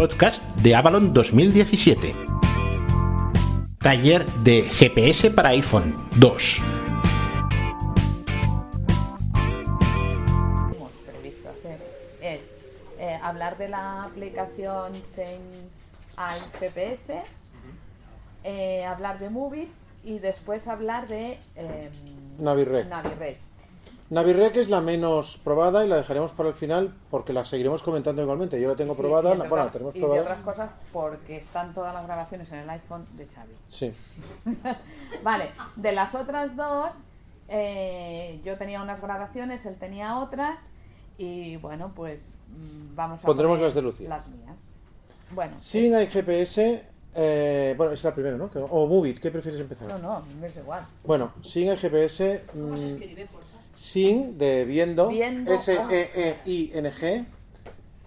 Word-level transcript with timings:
podcast 0.00 0.42
de 0.62 0.74
Avalon 0.74 1.12
2017. 1.12 2.14
Taller 3.80 4.24
de 4.42 4.62
GPS 4.62 5.30
para 5.30 5.50
iPhone 5.50 5.94
2. 6.16 6.62
hemos 10.74 10.90
previsto 11.04 11.50
hacer 11.50 11.78
es 12.22 12.56
eh, 12.98 13.18
hablar 13.22 13.58
de 13.58 13.68
la 13.68 14.04
aplicación 14.04 14.94
al 16.16 16.40
GPS, 16.58 17.20
eh, 18.44 18.84
hablar 18.86 19.18
de 19.18 19.28
Movie 19.28 19.68
y 20.02 20.18
después 20.18 20.66
hablar 20.66 21.08
de 21.08 21.36
eh. 21.56 21.90
Navirec. 22.38 22.88
Navirec 24.10 24.56
es 24.56 24.68
la 24.68 24.80
menos 24.80 25.36
probada 25.36 25.84
y 25.84 25.88
la 25.88 25.96
dejaremos 25.96 26.32
para 26.32 26.48
el 26.48 26.54
final 26.56 26.92
porque 27.10 27.32
la 27.32 27.44
seguiremos 27.44 27.80
comentando 27.82 28.20
igualmente. 28.22 28.60
Yo 28.60 28.68
la 28.68 28.74
tengo 28.74 28.94
Sí, 28.94 29.00
probada, 29.00 29.34
y 29.34 29.38
la- 29.38 29.48
bueno, 29.48 29.64
la 29.66 29.70
tenemos 29.70 29.94
y 29.94 30.00
de 30.00 30.04
probada. 30.04 30.22
otras 30.22 30.40
cosas 30.40 30.70
porque 30.92 31.36
están 31.36 31.72
todas 31.74 31.94
las 31.94 32.04
grabaciones 32.04 32.50
en 32.50 32.58
el 32.58 32.70
iPhone 32.70 33.06
de 33.16 33.26
Xavi. 33.26 33.54
Sí. 33.68 33.92
Vale, 35.22 35.50
de 35.76 35.92
las 35.92 36.14
otras 36.16 36.56
dos, 36.56 36.90
eh, 37.48 38.40
yo 38.44 38.58
tenía 38.58 38.82
unas 38.82 39.00
grabaciones, 39.00 39.64
él 39.64 39.76
tenía 39.76 40.18
otras, 40.18 40.70
y 41.16 41.56
bueno, 41.58 41.92
pues 41.94 42.36
mm, 42.48 42.96
vamos 42.96 43.22
a 43.22 43.26
Pondremos 43.26 43.54
poner 43.58 43.66
las 43.66 43.74
de 43.74 43.82
Lucía. 43.82 44.08
Las 44.08 44.26
mías. 44.26 44.56
Bueno, 45.32 45.54
Sin 45.56 45.94
hay 45.94 46.08
GPS, 46.08 46.82
eh, 47.14 47.74
bueno, 47.76 47.92
es 47.92 48.02
la 48.02 48.12
primera, 48.12 48.36
¿no? 48.36 48.50
O 48.70 48.88
Movit, 48.88 49.20
¿qué 49.20 49.30
prefieres 49.30 49.60
empezar? 49.60 49.86
no, 49.86 49.98
no, 49.98 50.22
me 50.40 50.48
es 50.48 50.56
igual. 50.56 50.84
Bueno, 51.04 51.32
sin 51.44 51.70
hay 51.70 51.76
GPS, 51.76 52.42
mm, 52.52 52.74
sin 53.74 54.36
de 54.38 54.64
viendo, 54.64 55.08
Viendo, 55.08 55.52
S-E-E-I-N-G, 55.52 57.24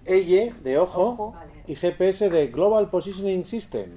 EYE 0.06 0.54
de 0.64 0.78
ojo, 0.78 1.10
Ojo. 1.10 1.36
y 1.68 1.76
GPS 1.76 2.30
de 2.30 2.48
Global 2.48 2.90
Positioning 2.90 3.46
System. 3.46 3.90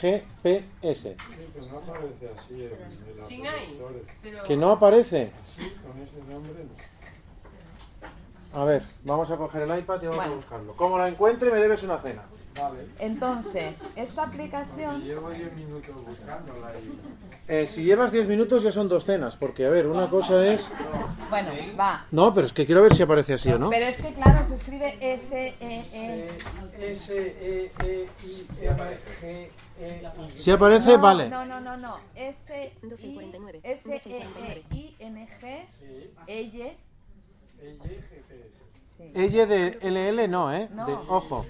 GPS. 0.00 1.16
Pero 1.54 1.66
no 1.66 1.78
aparece 1.78 2.28
así 2.36 2.54
en, 2.54 3.10
en 3.10 3.18
la 3.18 3.26
Sin 3.26 3.46
ahí. 3.46 3.72
Store. 3.72 4.02
Pero 4.22 4.42
Que 4.44 4.56
no 4.56 4.70
aparece. 4.70 5.30
Con 5.56 6.02
ese 6.02 6.32
nombre 6.32 6.64
no. 6.64 8.60
A 8.60 8.64
ver, 8.64 8.82
vamos 9.02 9.30
a 9.30 9.36
coger 9.36 9.62
el 9.62 9.78
iPad 9.78 10.02
y 10.02 10.06
vamos 10.06 10.24
a 10.24 10.28
buscarlo. 10.28 10.74
Como 10.76 10.96
la 10.98 11.08
encuentre, 11.08 11.50
me 11.50 11.58
debes 11.58 11.82
una 11.82 11.98
cena. 11.98 12.22
Vale. 12.54 12.86
Entonces, 13.00 13.80
esta 13.96 14.22
aplicación, 14.24 15.02
Llevo 15.02 15.30
10 15.30 15.52
minutos 15.54 16.04
buscándola 16.06 16.72
y... 16.78 17.00
Eh, 17.46 17.66
si 17.66 17.82
llevas 17.84 18.12
10 18.12 18.26
minutos 18.28 18.62
ya 18.62 18.70
son 18.72 18.88
dos 18.88 19.04
cenas, 19.04 19.36
porque 19.36 19.66
a 19.66 19.70
ver, 19.70 19.86
una 19.86 20.08
cosa 20.08 20.46
es... 20.46 20.68
bueno, 21.28 21.50
va. 21.78 22.06
No, 22.10 22.32
pero 22.32 22.46
es 22.46 22.52
que 22.52 22.64
quiero 22.64 22.80
ver 22.82 22.94
si 22.94 23.02
aparece 23.02 23.34
así 23.34 23.50
o 23.50 23.58
no. 23.58 23.70
Pero 23.70 23.86
es 23.86 23.98
que 23.98 24.12
claro, 24.14 24.46
se 24.46 24.54
escribe 24.54 24.96
S-E-E. 25.00 26.28
S-E-E-I-N-G-E-I. 28.94 30.38
Si 30.38 30.50
aparece, 30.50 30.92
no, 30.96 31.02
vale. 31.02 31.28
No, 31.28 31.44
no, 31.44 31.60
no, 31.60 31.76
no. 31.76 31.96
S 32.14 32.72
I 32.82 32.86
12.49. 32.86 33.60
S-E-E-I-N-G, 33.62 35.40
Sí. 35.80 36.10
E-Y. 36.26 36.76
Sí. 38.96 39.04
De 39.12 39.78
LL 39.82 40.28
no, 40.30 40.52
¿eh? 40.54 40.68
No. 40.72 40.86
De 40.86 40.92
ojo. 40.92 41.44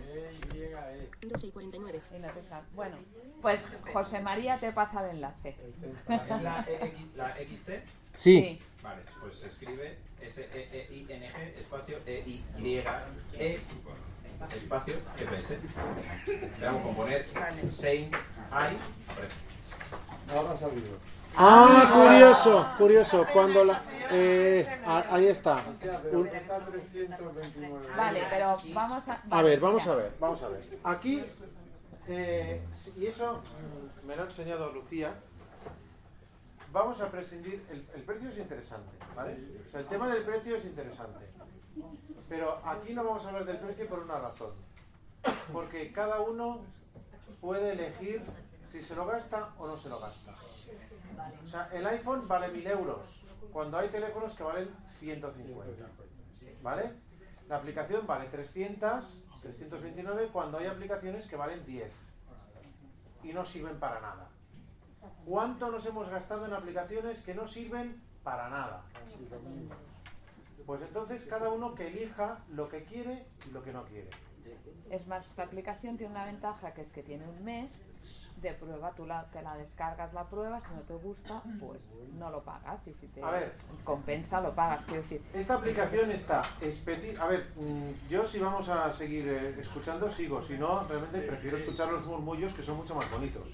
E-Y-E. 1.25 1.33
12 1.33 1.47
y 1.47 1.51
49. 1.51 2.03
Y 2.15 2.19
no 2.19 2.31
te 2.31 2.43
sale. 2.43 2.65
Bueno, 2.75 2.97
pues 3.43 3.61
José 3.93 4.21
María 4.21 4.59
te 4.59 4.73
pasa 4.73 5.05
el 5.05 5.17
enlace. 5.17 5.51
¿Es 5.51 6.43
la, 6.43 6.67
EX, 6.69 7.17
la 7.17 7.35
XT? 7.35 7.71
Sí. 8.15 8.61
Vale, 8.83 9.03
pues 9.21 9.39
se 9.39 9.47
escribe 9.49 9.97
S-E-E-I-N-G 10.21 11.61
espacio 11.61 11.99
E-Y-E 12.07 13.59
espacio 14.57 14.95
GPS. 15.17 15.59
Vamos 16.61 16.93
a 16.93 16.97
poner 16.97 17.27
Saint 17.69 18.15
I. 18.15 18.77
Ahora 20.31 20.51
ha 20.53 20.57
salido. 20.57 20.99
Ah, 21.37 21.91
curioso, 21.93 22.67
curioso. 22.79 23.27
Cuando 23.33 23.65
la... 23.65 23.83
eh, 24.11 24.83
a- 24.87 25.15
ahí 25.15 25.27
está. 25.27 25.65
Un- 26.13 26.27
está 26.29 26.59
329. 26.67 27.89
Vale, 27.97 28.23
pero 28.31 28.57
vamos 28.75 29.09
a. 29.09 29.23
A 29.31 29.43
ver, 29.43 29.61
vamos 29.61 29.87
a 29.89 29.95
ver, 29.97 30.13
vamos 30.21 30.43
a 30.43 30.49
ver. 30.49 30.79
Aquí, 30.85 31.25
eh, 32.09 32.63
y 32.97 33.07
eso 33.07 33.43
me 34.07 34.17
lo 34.17 34.23
ha 34.23 34.27
enseñado 34.27 34.71
Lucía. 34.73 35.15
Vamos 36.73 37.01
a 37.01 37.09
prescindir, 37.09 37.65
el, 37.71 37.87
el 37.95 38.03
precio 38.03 38.29
es 38.31 38.39
interesante, 38.39 38.91
¿vale? 39.15 39.39
O 39.69 39.71
sea, 39.71 39.81
el 39.81 39.87
tema 39.87 40.09
del 40.13 40.25
precio 40.25 40.57
es 40.57 40.65
interesante. 40.65 41.25
Pero 42.29 42.61
aquí 42.65 42.93
no 42.95 43.05
vamos 43.05 43.25
a 43.25 43.29
hablar 43.29 43.45
del 43.45 43.59
precio 43.59 43.87
por 43.89 44.01
una 44.01 44.19
razón. 44.19 44.51
Porque 45.53 45.93
cada 45.93 46.21
uno 46.21 46.63
puede 47.41 47.73
elegir 47.73 48.23
si 48.73 48.83
se 48.83 48.95
lo 48.97 49.07
gasta 49.07 49.51
o 49.59 49.67
no 49.69 49.77
se 49.77 49.89
lo 49.89 50.01
gasta. 50.01 50.33
O 51.45 51.47
sea, 51.47 51.69
el 51.73 51.87
iPhone 51.87 52.27
vale 52.27 52.49
1000 52.49 52.67
euros, 52.69 53.25
cuando 53.53 53.79
hay 53.79 53.89
teléfonos 53.89 54.35
que 54.35 54.43
valen 54.43 54.69
150. 54.99 55.87
¿Vale? 56.63 56.93
La 57.49 57.57
aplicación 57.57 58.07
vale 58.07 58.29
300, 58.29 59.23
329 59.43 60.29
cuando 60.33 60.59
hay 60.59 60.67
aplicaciones 60.67 61.27
que 61.27 61.37
valen 61.37 61.65
10 61.65 61.93
y 63.23 63.33
no 63.33 63.45
sirven 63.45 63.79
para 63.79 64.01
nada. 64.01 64.29
¿Cuánto 65.27 65.71
nos 65.71 65.85
hemos 65.87 66.09
gastado 66.09 66.47
en 66.47 66.55
aplicaciones 66.55 67.23
que 67.23 67.35
no 67.35 67.47
sirven 67.47 68.03
para 68.23 68.49
nada? 68.49 68.85
Pues 70.67 70.81
entonces 70.83 71.25
cada 71.27 71.51
uno 71.51 71.75
que 71.75 71.89
elija 71.89 72.39
lo 72.49 72.69
que 72.69 72.85
quiere 72.85 73.27
y 73.47 73.51
lo 73.53 73.63
que 73.63 73.73
no 73.73 73.85
quiere. 73.85 74.11
Es 74.91 75.07
más, 75.07 75.27
esta 75.27 75.43
aplicación 75.43 75.97
tiene 75.97 76.13
una 76.13 76.25
ventaja 76.25 76.73
que 76.75 76.83
es 76.83 76.93
que 76.93 77.03
tiene 77.03 77.27
un 77.27 77.45
mes 77.45 77.71
de 78.37 78.53
prueba. 78.53 78.93
Tú 78.95 79.07
la, 79.07 79.25
te 79.31 79.43
la 79.43 79.57
descargas 79.57 80.13
la 80.13 80.29
prueba, 80.29 80.61
si 80.61 80.75
no 80.75 80.81
te 80.83 80.95
gusta, 80.95 81.43
pues 81.59 81.97
no 82.19 82.31
lo 82.31 82.43
pagas. 82.43 82.87
Y 82.87 82.95
si 82.95 83.09
te 83.09 83.23
A 83.23 83.31
ver. 83.31 83.55
compensa, 83.83 84.41
lo 84.41 84.55
pagas. 84.55 84.85
Quiero 84.85 85.03
decir, 85.03 85.23
Esta 85.33 85.55
aplicación 85.55 86.11
está 86.11 86.43
A 86.43 87.27
ver, 87.27 87.53
mm, 87.57 88.09
yo 88.11 88.25
si 88.25 88.39
vamos 88.39 88.69
a 88.69 88.93
seguir 88.93 89.29
eh, 89.29 89.57
escuchando, 89.59 90.09
sigo. 90.09 90.43
Si 90.43 90.59
no, 90.59 90.85
realmente 90.85 91.21
prefiero 91.23 91.57
escuchar 91.57 91.91
los 91.91 92.05
murmullos 92.07 92.53
que 92.53 92.63
son 92.63 92.77
mucho 92.77 92.95
más 92.95 93.11
bonitos. 93.11 93.45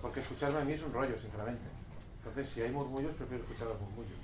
Porque 0.00 0.20
escucharme 0.20 0.60
a 0.60 0.64
mí 0.64 0.72
es 0.72 0.82
un 0.82 0.92
rollo, 0.92 1.18
sinceramente. 1.18 1.64
Entonces, 2.18 2.48
si 2.48 2.62
hay 2.62 2.70
murmullos, 2.70 3.14
prefiero 3.14 3.42
escuchar 3.42 3.68
los 3.68 3.80
murmullos. 3.80 4.18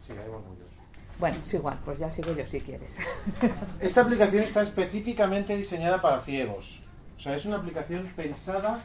Sí, 0.00 0.12
hay 0.12 0.28
murmullos. 0.28 0.73
Bueno, 1.18 1.36
es 1.44 1.54
igual, 1.54 1.78
pues 1.84 1.98
ya 1.98 2.10
sigo 2.10 2.32
yo 2.32 2.46
si 2.46 2.60
quieres. 2.60 2.98
Esta 3.80 4.02
aplicación 4.02 4.42
está 4.42 4.62
específicamente 4.62 5.56
diseñada 5.56 6.02
para 6.02 6.20
ciegos. 6.20 6.82
O 7.16 7.20
sea, 7.20 7.36
es 7.36 7.46
una 7.46 7.56
aplicación 7.56 8.10
pensada 8.16 8.80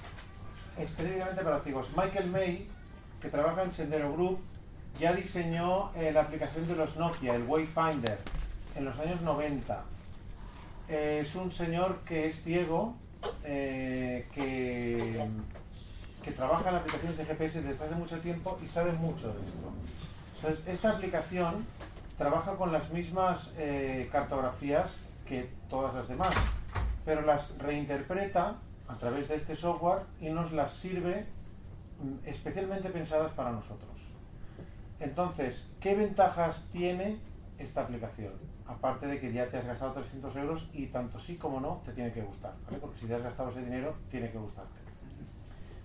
específicamente 0.78 1.42
para 1.42 1.60
ciegos. 1.62 1.88
Michael 1.98 2.30
May, 2.30 2.68
que 3.22 3.30
trabaja 3.30 3.64
en 3.64 3.72
Sendero 3.72 4.14
Group, 4.14 4.40
ya 5.00 5.14
diseñó 5.14 5.92
eh, 5.96 6.12
la 6.12 6.22
aplicación 6.22 6.68
de 6.68 6.76
los 6.76 6.98
Nokia, 6.98 7.36
el 7.36 7.44
Wayfinder, 7.44 8.18
en 8.76 8.86
los 8.86 8.98
años 9.00 9.22
90. 9.22 9.84
Eh, 10.88 11.20
es 11.22 11.36
un 11.36 11.52
señor 11.52 12.00
que 12.06 12.28
es 12.28 12.44
ciego, 12.44 12.96
eh, 13.44 14.28
que, 14.34 15.28
que 16.24 16.32
trabaja 16.32 16.70
en 16.70 16.76
aplicaciones 16.76 17.18
de 17.18 17.26
GPS 17.26 17.62
desde 17.62 17.86
hace 17.86 17.96
mucho 17.96 18.20
tiempo 18.20 18.60
y 18.64 18.68
sabe 18.68 18.92
mucho 18.94 19.34
de 19.34 19.40
esto. 19.40 19.74
Entonces, 20.36 20.68
esta 20.68 20.92
aplicación 20.92 21.66
trabaja 22.20 22.58
con 22.58 22.74
las 22.74 22.92
mismas 22.92 23.56
eh, 23.58 24.10
cartografías 24.12 25.02
que 25.26 25.50
todas 25.70 25.96
las 25.96 26.10
demás, 26.10 26.36
pero 27.06 27.22
las 27.22 27.58
reinterpreta 27.58 28.58
a 28.90 28.96
través 28.98 29.30
de 29.30 29.36
este 29.36 29.56
software 29.56 30.02
y 30.20 30.30
nos 30.30 30.52
las 30.52 30.74
sirve 30.74 31.26
mm, 32.02 32.28
especialmente 32.28 32.90
pensadas 32.90 33.32
para 33.32 33.52
nosotros. 33.52 33.90
Entonces, 35.00 35.72
¿qué 35.80 35.96
ventajas 35.96 36.68
tiene 36.74 37.20
esta 37.58 37.84
aplicación? 37.84 38.34
Aparte 38.68 39.08
de 39.08 39.18
que 39.22 39.32
ya 39.32 39.48
te 39.48 39.58
has 39.58 39.66
gastado 39.66 39.94
300 39.94 40.36
euros 40.36 40.70
y 40.74 40.88
tanto 40.88 41.20
sí 41.20 41.38
como 41.38 41.62
no 41.62 41.82
te 41.86 41.94
tiene 41.94 42.12
que 42.12 42.22
gustar, 42.22 42.54
¿vale? 42.66 42.80
porque 42.80 43.00
si 43.00 43.06
te 43.08 43.16
has 43.16 43.24
gastado 43.24 43.50
ese 43.50 43.64
dinero 43.64 43.96
tiene 44.12 44.30
que 44.30 44.38
gustarte. 44.38 44.78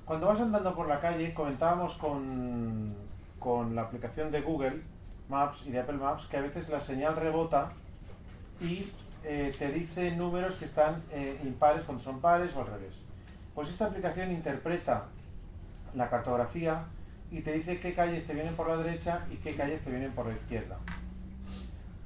Cuando 0.04 0.26
vas 0.26 0.40
andando 0.40 0.74
por 0.74 0.88
la 0.88 1.00
calle, 1.00 1.32
comentábamos 1.32 1.94
con, 1.94 2.92
con 3.38 3.76
la 3.76 3.82
aplicación 3.82 4.32
de 4.32 4.40
Google 4.40 4.93
Maps 5.28 5.64
y 5.66 5.70
de 5.70 5.80
Apple 5.80 5.96
Maps 5.96 6.26
que 6.26 6.36
a 6.36 6.40
veces 6.40 6.68
la 6.68 6.80
señal 6.80 7.16
rebota 7.16 7.72
y 8.60 8.90
eh, 9.24 9.52
te 9.58 9.72
dice 9.72 10.14
números 10.16 10.54
que 10.56 10.66
están 10.66 11.02
eh, 11.10 11.40
impares 11.44 11.84
cuando 11.84 12.02
son 12.02 12.20
pares 12.20 12.54
o 12.54 12.60
al 12.60 12.66
revés. 12.66 12.94
Pues 13.54 13.68
esta 13.68 13.86
aplicación 13.86 14.30
interpreta 14.30 15.06
la 15.94 16.10
cartografía 16.10 16.84
y 17.30 17.40
te 17.40 17.52
dice 17.52 17.80
qué 17.80 17.94
calles 17.94 18.26
te 18.26 18.34
vienen 18.34 18.54
por 18.54 18.68
la 18.68 18.76
derecha 18.76 19.26
y 19.30 19.36
qué 19.36 19.54
calles 19.54 19.82
te 19.82 19.90
vienen 19.90 20.12
por 20.12 20.26
la 20.26 20.34
izquierda. 20.34 20.76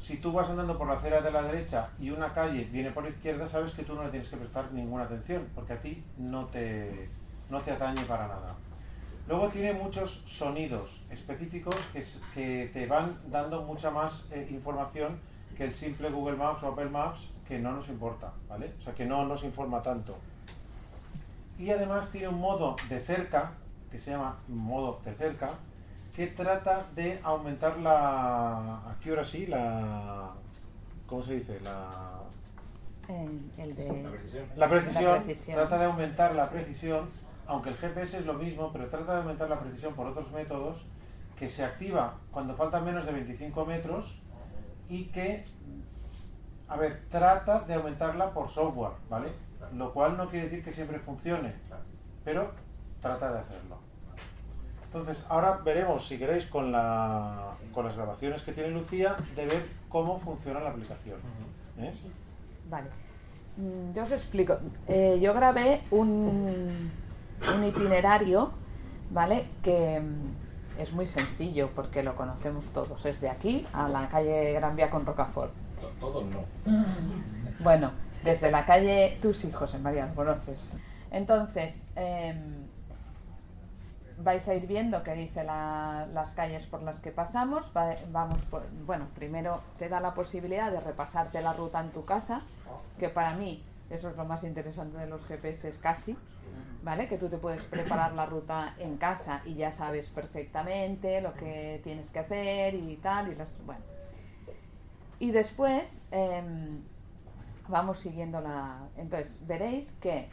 Si 0.00 0.19
tú 0.19 0.32
vas 0.32 0.49
andando 0.49 0.79
por 0.79 0.87
la 0.87 0.94
acera 0.94 1.21
de 1.21 1.31
la 1.31 1.43
derecha 1.43 1.91
y 1.99 2.11
una 2.11 2.32
calle 2.32 2.69
viene 2.71 2.93
por 2.93 3.05
la 3.05 3.11
izquierda, 3.11 3.49
sabes 3.49 3.73
que 3.73 3.82
tú 3.82 3.94
no 3.94 4.05
le 4.05 4.11
tienes 4.11 4.29
que 4.29 4.37
prestar 4.37 4.73
ninguna 4.73 5.05
atención, 5.05 5.47
porque 5.55 5.75
a 5.75 5.81
ti 5.81 6.03
no 6.17 6.47
te, 6.47 7.11
no 7.50 7.61
te 7.61 7.73
atañe 7.73 8.03
para 8.05 8.29
nada. 8.29 8.55
Luego 9.28 9.48
tiene 9.48 9.75
muchos 9.75 10.22
sonidos 10.26 11.02
específicos 11.10 11.76
que, 11.92 12.02
que 12.34 12.70
te 12.72 12.86
van 12.86 13.19
dando 13.30 13.62
mucha 13.62 13.90
más 13.90 14.26
eh, 14.32 14.48
información 14.50 15.19
que 15.56 15.64
el 15.64 15.75
simple 15.75 16.08
Google 16.10 16.36
Maps 16.36 16.62
o 16.62 16.69
Apple 16.69 16.88
Maps, 16.88 17.28
que 17.46 17.58
no 17.58 17.72
nos 17.72 17.88
importa, 17.90 18.32
¿vale? 18.48 18.72
O 18.78 18.80
sea, 18.80 18.94
que 18.94 19.04
no 19.04 19.26
nos 19.26 19.44
informa 19.44 19.82
tanto. 19.82 20.16
Y 21.58 21.70
además 21.70 22.10
tiene 22.10 22.28
un 22.28 22.40
modo 22.40 22.76
de 22.88 23.00
cerca, 23.00 23.52
que 23.90 23.98
se 23.98 24.12
llama 24.12 24.36
modo 24.48 25.00
de 25.04 25.12
cerca, 25.14 25.50
que 26.14 26.28
trata 26.28 26.86
de 26.94 27.20
aumentar 27.22 27.78
la 27.78 28.78
accuracy, 28.90 29.46
la... 29.46 30.30
¿Cómo 31.06 31.22
se 31.22 31.34
dice? 31.36 31.60
La, 31.60 31.88
El, 33.08 33.50
el 33.58 33.75
de... 33.75 34.02
La 34.02 34.10
precisión. 34.10 34.44
la 34.56 34.69
precisión, 34.69 35.04
La 35.12 35.22
precisión. 35.22 35.56
trata 35.56 35.78
de 35.78 35.84
aumentar 35.86 36.34
la 36.34 36.48
precisión, 36.50 37.08
aunque 37.49 37.71
el 37.71 37.77
GPS 37.77 38.19
es 38.19 38.27
lo 38.27 38.35
mismo, 38.35 38.71
pero 38.73 38.89
trata 38.89 39.15
de 39.15 39.19
aumentar 39.21 39.49
la 39.49 39.59
precisión 39.59 39.95
por 39.95 40.06
otros 40.06 40.31
métodos, 40.33 40.87
que 41.37 41.49
se 41.49 41.65
activa 41.65 42.19
cuando 42.31 42.55
faltan 42.55 42.85
menos 42.85 43.06
de 43.06 43.12
25 43.12 43.65
metros 43.65 44.21
y 44.89 45.06
que, 45.06 45.45
a 46.69 46.77
ver, 46.77 47.05
trata 47.11 47.61
de 47.61 47.75
aumentarla 47.75 48.33
por 48.33 48.50
software, 48.50 48.93
¿vale? 49.09 49.31
Lo 49.75 49.93
cual 49.93 50.17
no 50.17 50.29
quiere 50.29 50.49
decir 50.49 50.62
que 50.62 50.73
siempre 50.73 50.99
funcione, 50.99 51.55
pero 52.23 52.50
trata 53.00 53.33
de 53.33 53.39
hacerlo. 53.41 53.79
Entonces, 54.85 55.25
ahora 55.29 55.61
veremos, 55.65 56.06
si 56.06 56.19
queréis, 56.19 56.47
con, 56.47 56.71
la, 56.73 57.55
con 57.73 57.87
las 57.87 57.97
grabaciones 57.97 58.43
que 58.43 58.53
tiene 58.53 58.71
Lucía, 58.71 59.17
de 59.37 59.47
ver 59.47 59.62
cómo 59.89 60.19
funciona 60.21 60.61
la 60.61 60.71
aplicación. 60.71 61.19
¿eh? 61.79 61.93
Vale. 62.69 62.89
Mm, 63.56 63.93
Yo 63.93 64.03
os 64.05 64.12
explico. 64.12 64.59
Eh, 64.87 65.19
yo 65.21 65.35
grabé 65.35 65.83
un, 65.91 66.91
un 67.55 67.64
itinerario, 67.64 68.50
¿vale? 69.11 69.46
Que 69.62 70.00
mm, 70.00 70.81
es 70.81 70.93
muy 70.93 71.06
sencillo 71.06 71.70
porque 71.75 72.02
lo 72.02 72.14
conocemos 72.17 72.67
todos. 72.73 73.05
Es 73.06 73.20
de 73.20 73.31
aquí 73.31 73.67
a 73.73 73.88
la 73.88 74.08
calle 74.08 74.52
Gran 74.52 74.76
Vía 74.76 74.90
con 74.90 75.05
Rocafort. 75.06 75.52
To- 75.81 75.88
Todos 76.00 76.25
no. 76.26 76.40
Bueno, 77.61 77.90
desde 78.23 78.50
la 78.52 78.64
calle 78.64 79.19
Tus 79.20 79.44
hijos 79.44 79.75
en 79.75 79.82
María, 79.82 80.06
lo 80.06 80.14
conoces. 80.14 80.73
Entonces, 81.11 81.85
em, 81.96 82.37
vais 84.23 84.46
a 84.49 84.55
ir 84.55 84.67
viendo 84.67 85.02
que 85.02 85.14
dice 85.14 85.43
la- 85.44 86.06
las 86.12 86.32
calles 86.32 86.64
por 86.67 86.82
las 86.82 87.00
que 87.00 87.11
pasamos. 87.11 87.70
Va- 87.76 87.96
vamos 88.12 88.40
por, 88.43 88.62
bueno, 88.87 89.06
primero 89.14 89.61
te 89.79 89.88
da 89.88 90.00
la 90.00 90.14
posibilidad 90.14 90.70
de 90.70 90.81
repasarte 90.81 91.40
la 91.40 91.52
ruta 91.52 91.81
en 91.81 91.90
tu 91.90 92.05
casa, 92.05 92.40
que 92.99 93.08
para 93.08 93.35
mí 93.35 93.62
eso 93.90 94.11
es 94.11 94.17
lo 94.17 94.25
más 94.25 94.44
interesante 94.44 94.99
de 94.99 95.06
los 95.06 95.25
GPS 95.25 95.70
casi, 95.81 96.17
¿vale? 96.82 97.08
Que 97.08 97.19
tú 97.19 97.28
te 97.28 97.38
puedes 97.38 97.62
preparar 97.62 98.12
la 98.12 98.26
ruta 98.26 98.75
en 98.78 98.96
casa 98.96 99.42
y 99.44 99.54
ya 99.54 99.72
sabes 99.72 100.06
perfectamente 100.08 101.20
lo 101.20 101.34
que 101.34 101.80
tienes 101.82 102.10
que 102.10 102.19
hacer 102.20 102.75
y 102.75 102.96
tal, 102.96 103.32
y 103.32 103.34
las, 103.34 103.50
bueno. 103.64 103.82
Y 105.19 105.30
después 105.30 106.02
em, 106.10 106.80
vamos 107.69 107.98
siguiendo 107.98 108.40
la... 108.40 108.78
Entonces, 108.96 109.38
veréis 109.46 109.92
que 110.00 110.28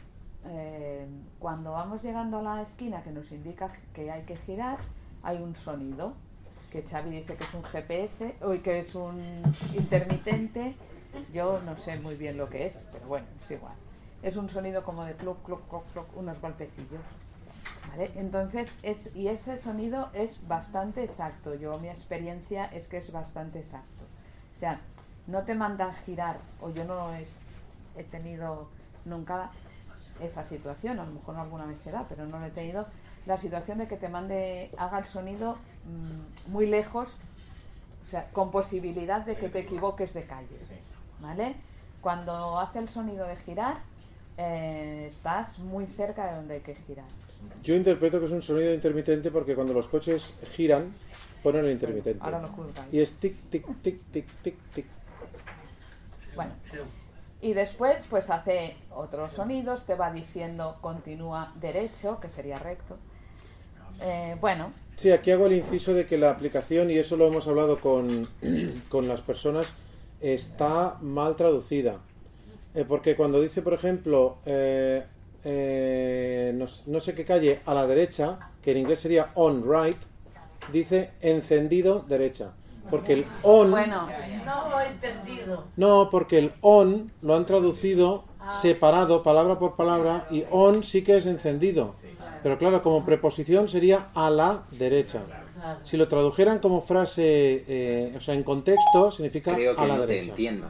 eh, 0.48 1.06
cuando 1.38 1.72
vamos 1.72 2.02
llegando 2.02 2.38
a 2.38 2.42
la 2.42 2.62
esquina 2.62 3.02
que 3.02 3.10
nos 3.10 3.32
indica 3.32 3.68
que 3.92 4.10
hay 4.10 4.22
que 4.22 4.36
girar, 4.36 4.78
hay 5.22 5.42
un 5.42 5.56
sonido 5.56 6.14
que 6.70 6.82
Xavi 6.82 7.10
dice 7.10 7.36
que 7.36 7.44
es 7.44 7.54
un 7.54 7.62
GPS, 7.62 8.34
o 8.42 8.50
que 8.62 8.78
es 8.80 8.94
un 8.94 9.22
intermitente. 9.74 10.74
Yo 11.32 11.60
no 11.62 11.76
sé 11.76 11.98
muy 11.98 12.16
bien 12.16 12.36
lo 12.36 12.48
que 12.48 12.66
es, 12.66 12.78
pero 12.92 13.06
bueno, 13.06 13.26
es 13.42 13.50
igual. 13.50 13.74
Es 14.22 14.36
un 14.36 14.48
sonido 14.48 14.84
como 14.84 15.04
de 15.04 15.14
cluc, 15.14 15.42
cluc, 15.44 15.68
cluc, 15.68 15.84
cluc, 15.92 16.16
unos 16.16 16.40
golpecillos. 16.40 17.02
¿Vale? 17.90 18.10
Entonces, 18.16 18.74
es, 18.82 19.14
y 19.14 19.28
ese 19.28 19.58
sonido 19.58 20.10
es 20.12 20.46
bastante 20.48 21.04
exacto. 21.04 21.54
Yo, 21.54 21.78
mi 21.78 21.88
experiencia 21.88 22.66
es 22.66 22.88
que 22.88 22.96
es 22.96 23.12
bastante 23.12 23.60
exacto. 23.60 24.04
O 24.54 24.58
sea, 24.58 24.80
no 25.26 25.44
te 25.44 25.54
manda 25.54 25.86
a 25.86 25.92
girar, 25.92 26.38
o 26.60 26.70
yo 26.70 26.84
no 26.84 27.14
he, 27.14 27.26
he 27.96 28.04
tenido 28.04 28.68
nunca 29.04 29.50
esa 30.20 30.42
situación, 30.44 30.98
a 30.98 31.04
lo 31.04 31.12
mejor 31.12 31.36
alguna 31.36 31.66
vez 31.66 31.80
será, 31.80 32.06
pero 32.08 32.26
no 32.26 32.38
lo 32.38 32.46
he 32.46 32.50
tenido, 32.50 32.86
la 33.26 33.38
situación 33.38 33.78
de 33.78 33.88
que 33.88 33.96
te 33.96 34.08
mande, 34.08 34.70
haga 34.78 34.98
el 34.98 35.04
sonido 35.04 35.56
mm, 35.84 36.52
muy 36.52 36.66
lejos, 36.66 37.16
o 38.04 38.08
sea, 38.08 38.28
con 38.32 38.50
posibilidad 38.50 39.24
de 39.24 39.36
que 39.36 39.48
te 39.48 39.60
equivoques 39.60 40.14
de 40.14 40.24
calle. 40.24 40.58
¿vale? 41.20 41.56
Cuando 42.00 42.58
hace 42.58 42.78
el 42.78 42.88
sonido 42.88 43.26
de 43.26 43.36
girar, 43.36 43.78
eh, 44.36 45.04
estás 45.06 45.58
muy 45.58 45.86
cerca 45.86 46.28
de 46.28 46.36
donde 46.36 46.54
hay 46.54 46.60
que 46.60 46.74
girar. 46.74 47.06
Yo 47.62 47.74
interpreto 47.74 48.18
que 48.18 48.26
es 48.26 48.32
un 48.32 48.42
sonido 48.42 48.72
intermitente 48.72 49.30
porque 49.30 49.54
cuando 49.54 49.72
los 49.72 49.88
coches 49.88 50.34
giran, 50.54 50.94
ponen 51.42 51.64
el 51.64 51.72
intermitente. 51.72 52.24
Ahora 52.24 52.40
lo. 52.40 52.50
Y 52.90 53.00
es 53.00 53.14
tic, 53.14 53.36
tic, 53.50 53.66
tic, 53.82 54.00
tic, 54.10 54.26
tic, 54.42 54.56
tic. 54.74 54.86
Bueno, 56.34 56.52
y 57.40 57.52
después 57.52 58.06
pues 58.08 58.30
hace 58.30 58.76
otros 58.90 59.32
sonidos, 59.32 59.84
te 59.84 59.94
va 59.94 60.12
diciendo 60.12 60.78
continúa 60.80 61.52
derecho, 61.56 62.18
que 62.20 62.28
sería 62.28 62.58
recto. 62.58 62.96
Eh, 64.00 64.36
bueno, 64.40 64.72
Sí, 64.96 65.10
aquí 65.10 65.30
hago 65.30 65.44
el 65.44 65.52
inciso 65.52 65.92
de 65.92 66.06
que 66.06 66.16
la 66.16 66.30
aplicación, 66.30 66.90
y 66.90 66.96
eso 66.96 67.18
lo 67.18 67.26
hemos 67.26 67.46
hablado 67.46 67.80
con, 67.80 68.28
con 68.88 69.06
las 69.06 69.20
personas, 69.20 69.74
está 70.20 70.96
mal 71.02 71.36
traducida. 71.36 71.98
Eh, 72.76 72.84
porque 72.86 73.16
cuando 73.16 73.40
dice, 73.40 73.62
por 73.62 73.72
ejemplo, 73.72 74.36
eh, 74.44 75.02
eh, 75.42 76.52
no, 76.54 77.00
sé 77.00 77.14
qué 77.14 77.24
calle 77.24 77.60
a 77.64 77.72
la 77.72 77.86
derecha, 77.86 78.38
que 78.60 78.72
en 78.72 78.78
inglés 78.78 79.00
sería 79.00 79.30
on 79.34 79.64
right, 79.64 79.96
dice 80.70 81.12
encendido 81.22 82.04
derecha. 82.06 82.52
Porque 82.90 83.14
el 83.14 83.24
on... 83.44 83.70
bueno, 83.70 84.08
No 84.44 84.80
entendido. 84.80 85.64
No, 85.76 86.10
porque 86.10 86.38
el 86.38 86.52
on 86.60 87.10
lo 87.22 87.34
han 87.34 87.46
traducido 87.46 88.24
separado, 88.46 89.22
palabra 89.22 89.58
por 89.58 89.74
palabra, 89.74 90.26
y 90.30 90.44
on 90.50 90.84
sí 90.84 91.02
que 91.02 91.16
es 91.16 91.24
encendido. 91.24 91.94
Pero 92.42 92.58
claro, 92.58 92.82
como 92.82 93.06
preposición 93.06 93.70
sería 93.70 94.10
a 94.14 94.28
la 94.28 94.64
derecha. 94.70 95.22
Si 95.82 95.96
lo 95.96 96.06
tradujeran 96.06 96.58
como 96.58 96.82
frase, 96.82 97.64
eh, 97.66 98.14
o 98.14 98.20
sea, 98.20 98.34
en 98.34 98.42
contexto, 98.42 99.10
significa 99.10 99.54
Creo 99.54 99.74
que 99.74 99.80
a 99.80 99.86
la 99.86 99.96
no 99.96 100.02
te 100.02 100.08
derecha. 100.08 100.30
entiendo. 100.30 100.68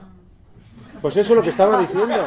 Pues 1.00 1.16
eso 1.16 1.32
es 1.32 1.36
lo 1.36 1.42
que 1.42 1.50
estaba 1.50 1.78
diciendo. 1.80 2.26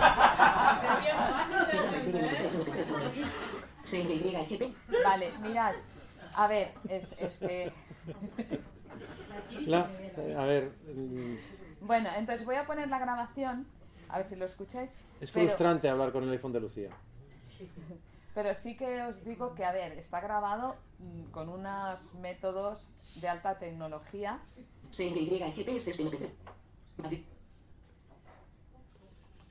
vale, 5.04 5.32
mirad, 5.42 5.74
a 6.36 6.48
ver, 6.48 6.74
es, 6.88 7.14
es 7.18 7.38
que... 7.38 7.72
La- 9.66 9.88
a 10.38 10.46
ver, 10.46 10.72
mm, 10.96 11.36
Bueno, 11.82 12.10
entonces 12.16 12.46
voy 12.46 12.56
a 12.56 12.66
poner 12.66 12.88
la 12.88 13.00
grabación, 13.00 13.66
a 14.10 14.18
ver 14.18 14.26
si 14.26 14.36
lo 14.36 14.46
escucháis. 14.46 14.92
es 15.22 15.32
pero- 15.32 15.46
frustrante 15.48 15.90
hablar 15.90 16.12
con 16.12 16.24
el 16.24 16.32
iPhone 16.32 16.52
de 16.52 16.60
Lucía. 16.60 16.90
Pero 18.36 18.56
sí 18.56 18.78
que 18.78 19.02
os 19.02 19.26
digo 19.26 19.54
que, 19.56 19.66
a 19.66 19.72
ver, 19.72 19.94
está 19.94 20.22
grabado 20.22 20.76
mm, 21.00 21.32
con 21.32 21.50
unos 21.50 22.00
métodos 22.14 22.88
de 23.16 23.28
alta 23.28 23.58
tecnología. 23.58 24.40
CNY 24.92 25.40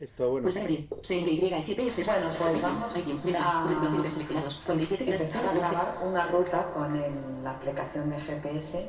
Esto, 0.01 0.31
bueno. 0.31 0.45
Pues 0.45 0.57
abrir. 0.59 0.89
CNY 1.03 1.51
GPS. 1.65 2.05
Bueno, 2.05 2.31
pues 2.39 2.63
vamos 2.63 2.97
iTunes. 2.97 3.21
a- 3.21 3.27
Mira. 3.27 3.65
Reproducciones 3.69 4.15
seleccionados. 4.15 4.63
47 4.65 5.05
clases. 5.05 5.27
empezar 5.35 5.49
a 5.51 5.55
grabar 5.59 5.95
una 6.05 6.27
ruta 6.29 6.71
con 6.73 6.97
el- 6.97 7.43
la 7.45 7.51
aplicación 7.51 8.11
de 8.11 8.21
GPS 8.21 8.89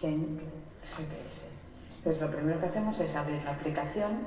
sin 0.00 0.40
GPS. 0.96 1.40
Entonces 1.98 2.20
lo 2.22 2.30
primero 2.30 2.60
que 2.60 2.66
hacemos 2.66 2.98
es 2.98 3.14
abrir 3.14 3.42
la 3.44 3.50
aplicación 3.52 4.26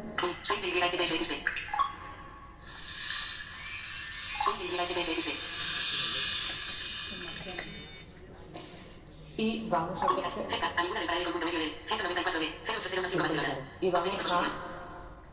y 9.38 9.68
vamos 9.70 10.02
a 10.02 10.08
coger- 10.08 10.24
Cerca. 10.50 10.68
Alguna 10.78 11.00
del 11.00 11.08
paralelo 11.08 11.32
punto 11.32 11.46
medio 11.48 11.60
de 11.60 11.74
194B. 11.88 12.48
08015 12.68 13.18
Barcelona. 13.18 13.78
y 13.82 13.90
vamos 13.90 14.32
a 14.32 14.52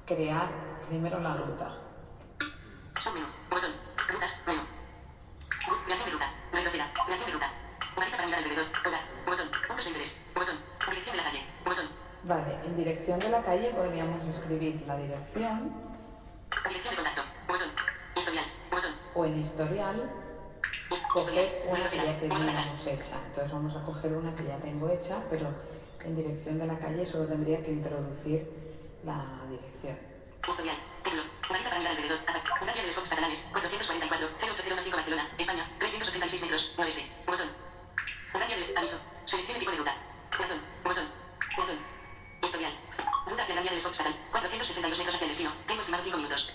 crear 0.06 0.48
primero 0.90 1.20
la 1.20 1.36
ruta. 1.36 1.72
Vale, 12.24 12.54
en 12.66 12.76
dirección 12.76 13.18
de 13.20 13.28
la 13.28 13.42
calle 13.42 13.70
podríamos 13.70 14.24
escribir 14.34 14.82
la 14.86 14.96
dirección. 14.96 15.72
Dirección 16.68 16.90
de 16.90 16.96
contacto. 16.96 17.22
Botón. 17.46 17.70
Historial. 18.16 18.44
Botón. 18.70 18.94
o 19.14 19.24
en 19.24 19.40
historial. 19.40 20.10
Coger 21.12 21.66
una 21.68 21.90
que 21.90 21.96
ya 21.96 22.18
teníamos 22.18 22.86
hecha. 22.86 23.16
Entonces 23.28 23.52
vamos 23.52 23.76
a 23.76 23.82
coger 23.84 24.12
una 24.12 24.34
que 24.34 24.44
ya 24.44 24.56
tengo 24.58 24.90
hecha, 24.90 25.22
pero 25.30 25.46
en 26.04 26.16
dirección 26.16 26.58
de 26.58 26.66
la 26.66 26.78
calle 26.78 27.06
solo 27.06 27.26
tendría 27.26 27.62
que 27.62 27.72
introducir 27.72 28.48
la 29.04 29.40
dirección. 29.48 30.09
Historial. 30.46 30.76
Título. 31.04 31.22
Marca 31.50 31.68
para 31.68 31.78
mirar 31.78 31.92
alrededor. 31.96 32.18
Ataque. 32.26 32.50
Un 32.60 32.68
área 32.68 32.82
de 32.82 32.86
descontos 32.88 33.10
catalanes. 33.10 33.38
444. 33.52 34.28
08015 34.40 34.96
Barcelona. 34.96 35.28
España. 35.38 35.66
386 35.78 36.42
metros. 36.42 36.72
Oeste. 36.76 37.06
Botón. 37.26 37.48
Un 38.34 38.42
área 38.42 38.56
de 38.56 38.76
aviso. 38.76 38.98
Seleccione 39.26 39.60
tipo 39.60 39.70
de 39.70 39.76
ruta. 39.78 39.94
Botón. 40.38 40.60
Botón. 40.84 41.08
Botón. 41.56 41.78
Historial. 42.42 42.72
Ruta 43.26 43.42
hacia 43.42 43.54
la 43.54 43.60
vía 43.60 43.70
de 43.70 43.76
los 43.76 43.84
Fox 43.84 43.96
Catalán. 43.98 44.18
462 44.30 44.98
metros 44.98 45.14
hacia 45.14 45.24
el 45.24 45.30
destino. 45.30 45.52
Tengo 45.66 45.80
estimado 45.80 46.04
5 46.04 46.16
minutos. 46.16 46.48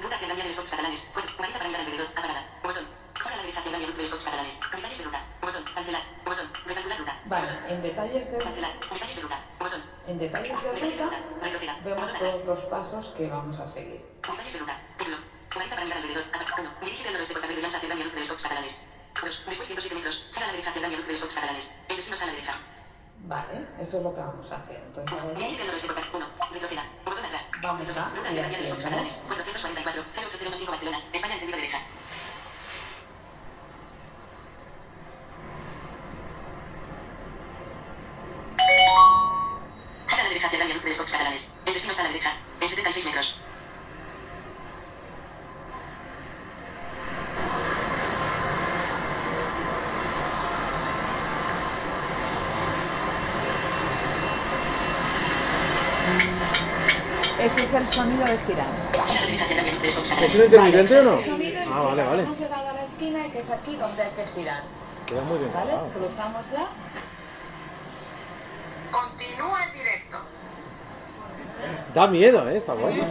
Ruta 0.00 0.16
hacia 0.16 0.28
la 0.28 0.34
vía 0.34 0.44
de 0.44 0.50
los 0.50 0.58
Fox 0.58 0.70
Catalanes. 0.70 1.00
Fuerte. 1.12 1.32
40 1.36 1.58
para 1.58 1.68
mirar 1.68 1.80
alrededor. 1.86 2.08
Apagada. 2.16 2.42
Botón. 2.62 2.86
Corre 3.22 3.34
a 3.34 3.36
la 3.36 3.42
derecha 3.42 3.60
hacia 3.60 3.70
el 3.70 3.78
viaducto 3.78 4.02
de 4.02 4.08
los 4.08 4.12
Fox 4.12 4.24
Catalanes. 4.24 4.54
Detalles 4.60 4.98
de 4.98 5.04
ruta. 5.04 5.20
Botón. 5.40 5.64
Cancelar. 5.74 6.02
Botón. 6.24 6.50
Recalcular 6.66 6.98
ruta. 6.98 7.20
Vale, 7.26 7.48
en 7.68 7.82
detalles 7.82 8.32
de, 8.32 8.38
Cancelar. 8.38 8.72
Detalles 8.80 9.16
de 9.16 9.22
ruta. 9.22 9.38
Botón. 9.58 9.82
En 10.10 10.18
detalles 10.18 10.62
de 10.62 10.68
Detalles 10.72 10.98
de 10.98 11.04
ruta 11.04 11.16
ruta. 11.16 11.40
Retroceda. 11.40 11.76
vemos 11.84 12.18
todos 12.18 12.44
los 12.44 12.58
pasos 12.66 13.06
que 13.16 13.28
vamos 13.28 13.58
a 13.60 13.72
seguir. 13.72 14.00
Detalles 14.22 14.52
de 14.52 14.58
ruta. 14.58 14.76
Título. 14.98 15.16
40 15.52 15.74
para 15.74 15.84
mirar 15.84 15.98
alrededor. 15.98 16.24
Apagada. 16.32 16.60
1. 16.60 16.70
Dirige 16.80 17.04
del 17.04 17.12
noroeste 17.12 17.34
por 17.34 17.42
carril 17.42 17.56
de 17.56 17.62
Llanza 17.62 17.76
hacia 17.78 17.88
el 17.88 17.94
viaducto 17.96 18.14
de 18.14 18.20
los 18.20 18.30
Fox 18.30 18.42
Catalanes. 18.42 18.74
2. 19.22 19.44
Después 19.46 19.66
107 19.66 19.94
metros. 19.94 20.24
Gira 20.34 20.44
a 20.44 20.46
la 20.46 20.52
derecha 20.52 20.70
hacia 20.70 20.82
el 20.82 20.88
viaducto 20.90 21.06
de 21.06 21.12
los 21.12 21.22
Fox 21.22 21.34
Catalanes. 21.34 21.70
El 21.88 21.96
destino 21.96 22.14
está 22.14 22.24
a 22.24 22.26
la 22.26 22.32
derecha. 22.32 22.54
Vale, 23.22 23.54
eso 23.78 23.96
es 23.98 24.02
lo 24.02 24.14
que 24.14 24.20
vamos 24.20 24.50
a 24.50 24.56
hacer. 24.56 24.80
Entonces, 24.86 25.12
ahora 25.12 25.34
Dirige 25.38 25.58
del 25.58 25.66
noroeste 25.66 25.86
por 25.86 25.96
carril. 25.96 26.10
1. 26.14 26.26
Retroceda. 26.50 26.84
Botón 27.04 27.24
atrás. 27.24 27.44
Vamos 27.62 27.80
a 27.82 27.84
Ruta 28.10 28.28
hacia 28.30 28.42
la 28.42 28.48
vía 28.48 28.58
de 28.58 28.62
los 28.66 28.70
Fox 28.70 28.82
hacia 28.82 28.90
Catalanes. 28.90 29.14
444. 29.30 30.02
08095 30.10 30.72
Barcelona. 30.72 30.98
España 31.12 31.34
en 31.34 31.40
sentido 31.40 31.58
derecha. 31.58 31.80
Gira 38.60 38.92
a 38.96 39.09
viaducto 40.48 40.84
de 40.84 40.88
los 40.88 40.98
Fox 40.98 41.12
Catalanes. 41.12 41.42
El 41.66 41.74
destino 41.74 41.92
está 41.92 42.02
a 42.02 42.06
la 42.06 42.12
derecha. 42.12 42.32
En 42.60 42.68
76 42.68 43.04
metros. 43.06 43.36
ese 57.50 57.62
es 57.62 57.74
el 57.74 57.88
sonido 57.88 58.24
de 58.24 58.38
girar. 58.38 58.66
¿Es 60.22 60.34
un 60.34 60.44
intermitente 60.44 60.98
o 61.00 61.02
no? 61.02 61.18
Ah, 61.72 61.80
vale, 61.80 62.04
vale. 62.04 62.22
Hemos 62.22 62.38
llegado 62.38 62.68
a 62.68 62.72
la 62.72 62.84
esquina 62.84 63.26
y 63.26 63.30
que 63.30 63.38
es 63.38 63.50
aquí 63.50 63.76
donde 63.76 64.02
hay 64.02 64.10
que 64.10 64.26
girar. 64.34 64.62
Queda 65.06 65.22
muy 65.22 65.38
bien. 65.38 65.52
¿Vale? 65.52 65.72
grabado. 65.72 65.92
Cruzamos 65.92 66.42
ya. 66.52 66.68
Continúa 68.90 69.64
en 69.64 69.72
directo. 69.72 70.18
Da 71.94 72.06
miedo, 72.06 72.48
¿eh? 72.48 72.56
Está 72.56 72.74
bueno. 72.74 73.04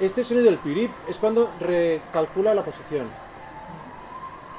Este 0.00 0.24
sonido 0.24 0.46
del 0.46 0.58
pirip 0.58 0.90
es 1.08 1.18
cuando 1.18 1.50
recalcula 1.60 2.54
la 2.54 2.64
posición. 2.64 3.08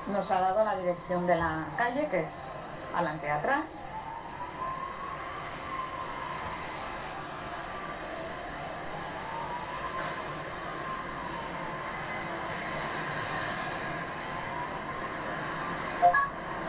Nos 0.08 0.30
ha 0.30 0.40
dado 0.40 0.64
la 0.64 0.78
dirección 0.78 1.28
de 1.28 1.36
la 1.36 1.66
calle, 1.78 2.08
que 2.10 2.20
es 2.22 2.30
adelante 2.94 3.30
atrás. 3.30 3.64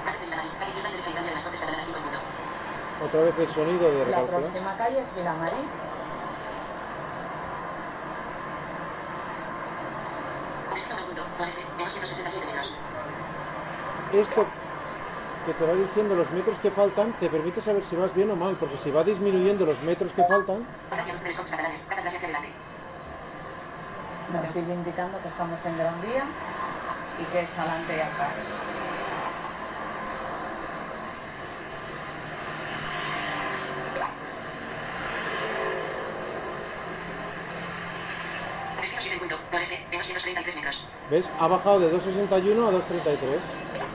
Calle 0.05 0.19
de 0.21 0.27
la 0.31 0.43
Calle 0.59 0.75
de 0.75 0.83
la 0.83 0.91
derecha 0.91 1.11
y 1.11 1.13
cambian 1.15 1.35
las 1.35 1.45
voces 1.45 1.61
catalanas 1.61 1.87
5 1.87 1.99
minutos. 2.01 2.21
Otra 3.15 3.27
vez 3.27 3.39
el 3.39 3.49
sonido 3.49 3.93
de 3.93 3.99
La 3.99 4.05
recalcular. 4.07 4.41
próxima 4.41 4.77
calle 4.77 4.99
es 4.99 5.07
167 11.77 12.47
metros. 12.47 12.73
Esto 14.13 14.47
que 15.47 15.55
te 15.55 15.65
va 15.65 15.75
diciendo 15.75 16.17
los 16.17 16.33
metros 16.33 16.59
que 16.59 16.73
faltan 16.73 17.13
te 17.21 17.31
permite 17.31 17.61
saber 17.61 17.85
si 17.85 17.95
vas 17.95 18.13
bien 18.13 18.33
o 18.33 18.37
mal, 18.37 18.57
porque 18.57 18.77
si 18.77 18.91
va 18.91 19.05
disminuyendo 19.05 19.65
los 19.65 19.81
metros 19.85 20.13
que 20.13 20.25
faltan. 20.25 20.67
Nos 24.33 24.53
sigue 24.53 24.75
indicando 24.75 25.23
que 25.23 25.29
estamos 25.29 25.61
en 25.65 25.79
Gran 25.79 26.01
Vía 26.03 26.25
y 27.21 27.25
que 27.27 27.43
es 27.43 27.49
adelante 27.57 27.97
y 27.97 28.01
atrás. 28.01 28.33
Destino 38.81 39.03
7 39.03 39.19
punto. 39.19 39.39
Noreste. 39.53 39.87
Menos 39.91 40.07
133 40.07 40.57
metros. 40.57 40.77
¿Ves? 41.15 41.31
Ha 41.39 41.47
bajado 41.47 41.79
de 41.81 41.91
261 41.91 42.67
a 42.67 42.71
233. 42.73 43.31
Noreste. 43.31 43.87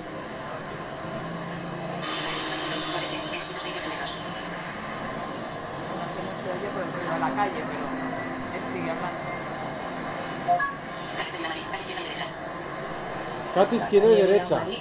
Menos 2.70 3.48
128 3.52 3.90
metros. 3.90 4.12
Aquí 6.00 6.22
no 6.24 6.32
se 6.40 6.48
oye 6.56 6.70
por 6.72 6.84
encima 6.88 7.14
de 7.14 7.20
la 7.20 7.32
calle, 7.36 7.60
pero 7.68 7.84
él 8.56 8.64
sigue 8.64 8.90
hablando. 8.90 9.20
Izquierda 13.76 14.10
y 14.12 14.16
derecha. 14.16 14.64
Es 14.70 14.80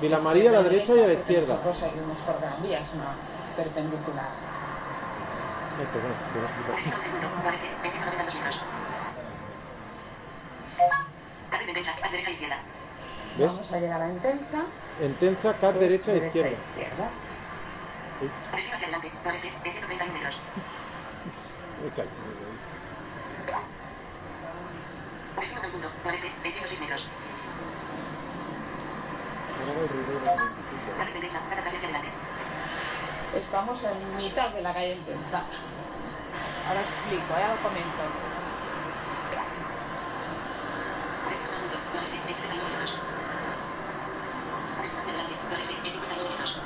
Vilamarí 0.00 0.46
a 0.48 0.50
la 0.50 0.62
derecha 0.64 0.94
y 0.94 1.00
a 1.04 1.06
la 1.06 1.12
izquierda. 1.12 1.60
Perpendicular. 3.56 4.30
Ay, 5.78 5.86
perdón, 5.92 6.14
que 6.32 6.38
no 6.40 6.46
explicaste. 6.46 6.90
Destino 6.90 6.96
11 6.96 7.08
punto. 7.10 7.26
Noreste. 7.44 7.66
192 7.82 8.34
metros. 8.34 8.60
Calle 11.50 11.72
de 11.72 11.82
derecha. 12.16 12.30
Derecha 12.30 12.30
izquierda. 12.30 12.58
¿Ves? 13.38 13.52
Vamos 13.56 13.72
a 13.72 13.78
llegar 13.80 14.02
a 14.02 14.08
Intensa. 14.08 14.64
En 15.00 15.14
Tenza, 15.14 15.54
Cat 15.58 15.74
derecha 15.76 16.12
e 16.12 16.16
izquierda. 16.26 16.50
izquierda. 16.50 17.10
Hacia 18.52 18.76
adelante. 18.76 19.12
Noreste. 19.24 19.48
De 19.62 19.70
131 19.70 20.12
metros. 20.14 20.40
me 21.82 21.90
caí. 21.90 22.08
Destino 25.36 25.60
del 25.62 25.70
punto. 25.72 25.88
Noreste. 26.04 26.32
106 26.42 26.80
metros. 26.80 27.06
Calle 30.98 31.12
de 31.12 31.20
derecha. 31.20 31.40
Cada 31.50 31.62
clase 31.62 31.76
hacia 31.76 31.88
adelante. 31.88 32.08
Estamos 33.34 33.78
en 33.84 34.16
mitad 34.16 34.48
de 34.50 34.62
la 34.62 34.72
calle 34.72 34.94
Intensa. 34.94 35.42
Ahora 36.68 36.80
explico, 36.80 37.34
ya 37.38 37.48
lo 37.54 37.62
comento. 37.62 38.02
Destino 41.28 41.52
del 41.52 41.60
punto. 41.60 41.78
Noreste. 41.94 42.16
De 42.26 42.34
71 42.34 42.68
metros. 42.70 42.92
Destino 44.80 45.00
hacia 45.00 45.12
adelante. 45.12 45.34
Noreste. 45.50 45.74
De 45.82 45.90
51 45.90 46.30
metros. 46.30 46.56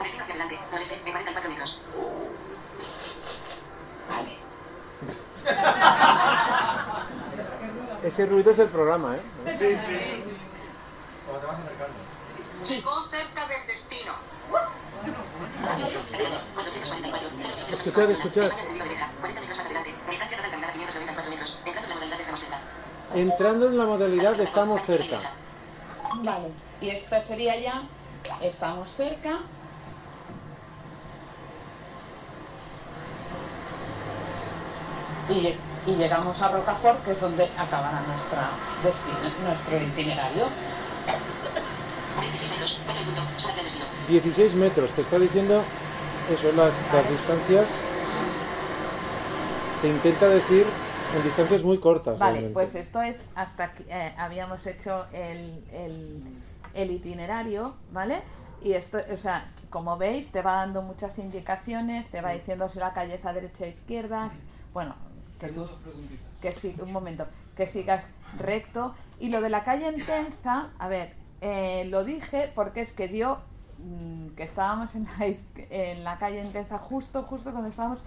Destino 0.00 0.22
hacia 0.22 0.34
adelante. 0.34 0.58
Noreste. 0.70 0.94
De 1.04 1.10
44 1.10 1.50
metros. 1.50 1.80
Vale. 4.08 4.38
Ese 8.18 8.26
ruido 8.26 8.50
es 8.50 8.56
del 8.56 8.68
programa, 8.70 9.14
¿eh? 9.14 9.20
Cuando 9.44 9.60
te 11.40 11.46
vas 11.46 11.60
acercando. 11.60 11.94
Llegó 12.68 13.08
cerca 13.10 13.46
del 13.46 13.64
destino. 13.68 14.12
Escuchad, 17.70 18.10
escuchad. 18.10 18.50
40 19.20 19.40
metros 19.40 19.56
más 19.56 19.66
adelante. 19.66 19.94
Distancia 20.10 20.36
total 20.36 20.50
caminada 20.50 20.72
594 20.72 21.30
metros. 21.30 21.58
Entrando 23.14 23.68
en 23.68 23.78
la 23.78 23.86
modalidad 23.86 24.40
estamos 24.40 24.82
cerca. 24.82 25.20
Vale. 26.24 26.50
Y 26.80 26.90
esta 26.90 27.24
sería 27.28 27.56
ya, 27.60 27.82
estamos 28.40 28.88
cerca. 28.96 29.42
Y, 35.28 35.54
y 35.88 35.96
llegamos 35.96 36.40
a 36.40 36.48
Rocafort, 36.48 37.02
que 37.02 37.12
es 37.12 37.20
donde 37.20 37.44
acabará 37.56 38.02
nuestra 38.02 38.50
destino, 38.82 39.48
nuestro 39.48 39.82
itinerario. 39.82 40.48
16 42.20 42.50
metros. 42.50 42.80
Cuatro 42.84 43.04
punto. 43.04 43.20
Salta 43.40 43.56
del 43.56 43.64
destino. 43.64 43.86
16 44.08 44.54
metros, 44.54 44.92
te 44.92 45.00
está 45.00 45.18
diciendo 45.18 45.64
eso, 46.30 46.52
las, 46.52 46.80
las 46.92 47.10
distancias. 47.10 47.80
Te 49.80 49.88
intenta 49.88 50.28
decir 50.28 50.66
en 51.14 51.22
distancias 51.22 51.62
muy 51.62 51.78
cortas. 51.78 52.18
Vale, 52.18 52.32
realmente. 52.32 52.54
pues 52.54 52.74
esto 52.74 53.00
es 53.00 53.28
hasta 53.34 53.64
aquí, 53.64 53.84
eh, 53.88 54.12
habíamos 54.18 54.66
hecho 54.66 55.06
el, 55.12 55.64
el, 55.72 56.22
el 56.74 56.90
itinerario, 56.90 57.74
¿vale? 57.92 58.22
Y 58.60 58.72
esto, 58.72 58.98
o 59.10 59.16
sea, 59.16 59.48
como 59.70 59.96
veis, 59.96 60.32
te 60.32 60.42
va 60.42 60.56
dando 60.56 60.82
muchas 60.82 61.18
indicaciones, 61.18 62.08
te 62.08 62.20
va 62.20 62.32
diciendo 62.32 62.68
si 62.68 62.78
la 62.78 62.92
calle 62.92 63.14
es 63.14 63.24
a 63.24 63.32
derecha 63.32 63.64
o 63.64 63.68
izquierda, 63.68 64.28
bueno, 64.74 64.96
que 65.38 65.48
tú, 65.48 65.66
que 66.40 66.52
sí, 66.52 66.74
un 66.80 66.92
momento, 66.92 67.26
que 67.56 67.66
sigas 67.66 68.10
recto. 68.38 68.94
Y 69.20 69.30
lo 69.30 69.40
de 69.40 69.48
la 69.50 69.64
calle 69.64 69.88
en 69.88 70.04
Tenza, 70.04 70.68
a 70.78 70.88
ver, 70.88 71.14
eh, 71.40 71.84
lo 71.88 72.04
dije 72.04 72.52
porque 72.54 72.80
es 72.80 72.92
que 72.92 73.08
dio 73.08 73.38
mm, 73.78 74.28
que 74.36 74.42
estábamos 74.44 74.94
en 74.94 75.04
la, 75.04 75.26
iz- 75.28 75.38
en 75.70 76.04
la 76.04 76.18
calle 76.18 76.44
Intenza, 76.44 76.78
justo, 76.78 77.22
justo 77.22 77.50
cuando 77.50 77.68
estábamos 77.68 78.02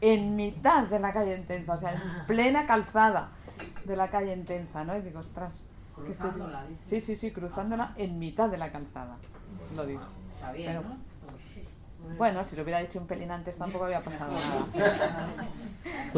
en 0.00 0.36
mitad 0.36 0.84
de 0.84 0.98
la 0.98 1.12
calle 1.12 1.36
Intenza, 1.36 1.74
o 1.74 1.78
sea, 1.78 1.92
en 1.94 2.00
plena 2.26 2.66
calzada 2.66 3.30
de 3.84 3.96
la 3.96 4.08
calle 4.10 4.32
Intenza, 4.34 4.84
¿no? 4.84 4.96
Y 4.96 5.02
digo, 5.02 5.20
ostras. 5.20 5.52
Cruzándola, 5.94 6.60
feliz". 6.62 6.78
dice. 6.82 7.00
Sí, 7.00 7.14
sí, 7.14 7.16
sí, 7.16 7.30
cruzándola 7.32 7.94
en 7.96 8.18
mitad 8.18 8.48
de 8.50 8.58
la 8.58 8.70
calzada, 8.70 9.16
lo 9.74 9.86
dijo. 9.86 10.04
Está 10.34 10.52
bien, 10.52 10.66
Pero- 10.72 10.82
¿no? 10.88 10.96
Bueno, 12.16 12.44
si 12.44 12.56
lo 12.56 12.62
hubiera 12.62 12.78
dicho 12.80 12.98
un 13.00 13.06
pelín 13.06 13.30
antes 13.30 13.56
tampoco 13.56 13.84
había 13.84 14.00
pasado 14.00 14.32
nada. 14.76 15.46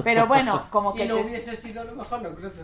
Pero 0.05 0.27
bueno, 0.27 0.67
como 0.71 0.95
que 0.95 1.05
Y 1.05 1.09
no 1.09 1.17
te- 1.17 1.23
hubiese 1.27 1.57
sido 1.57 1.81
a 1.81 1.85
lo 1.85 1.95
mejor 1.97 2.23
no 2.23 2.35
cruzo. 2.35 2.63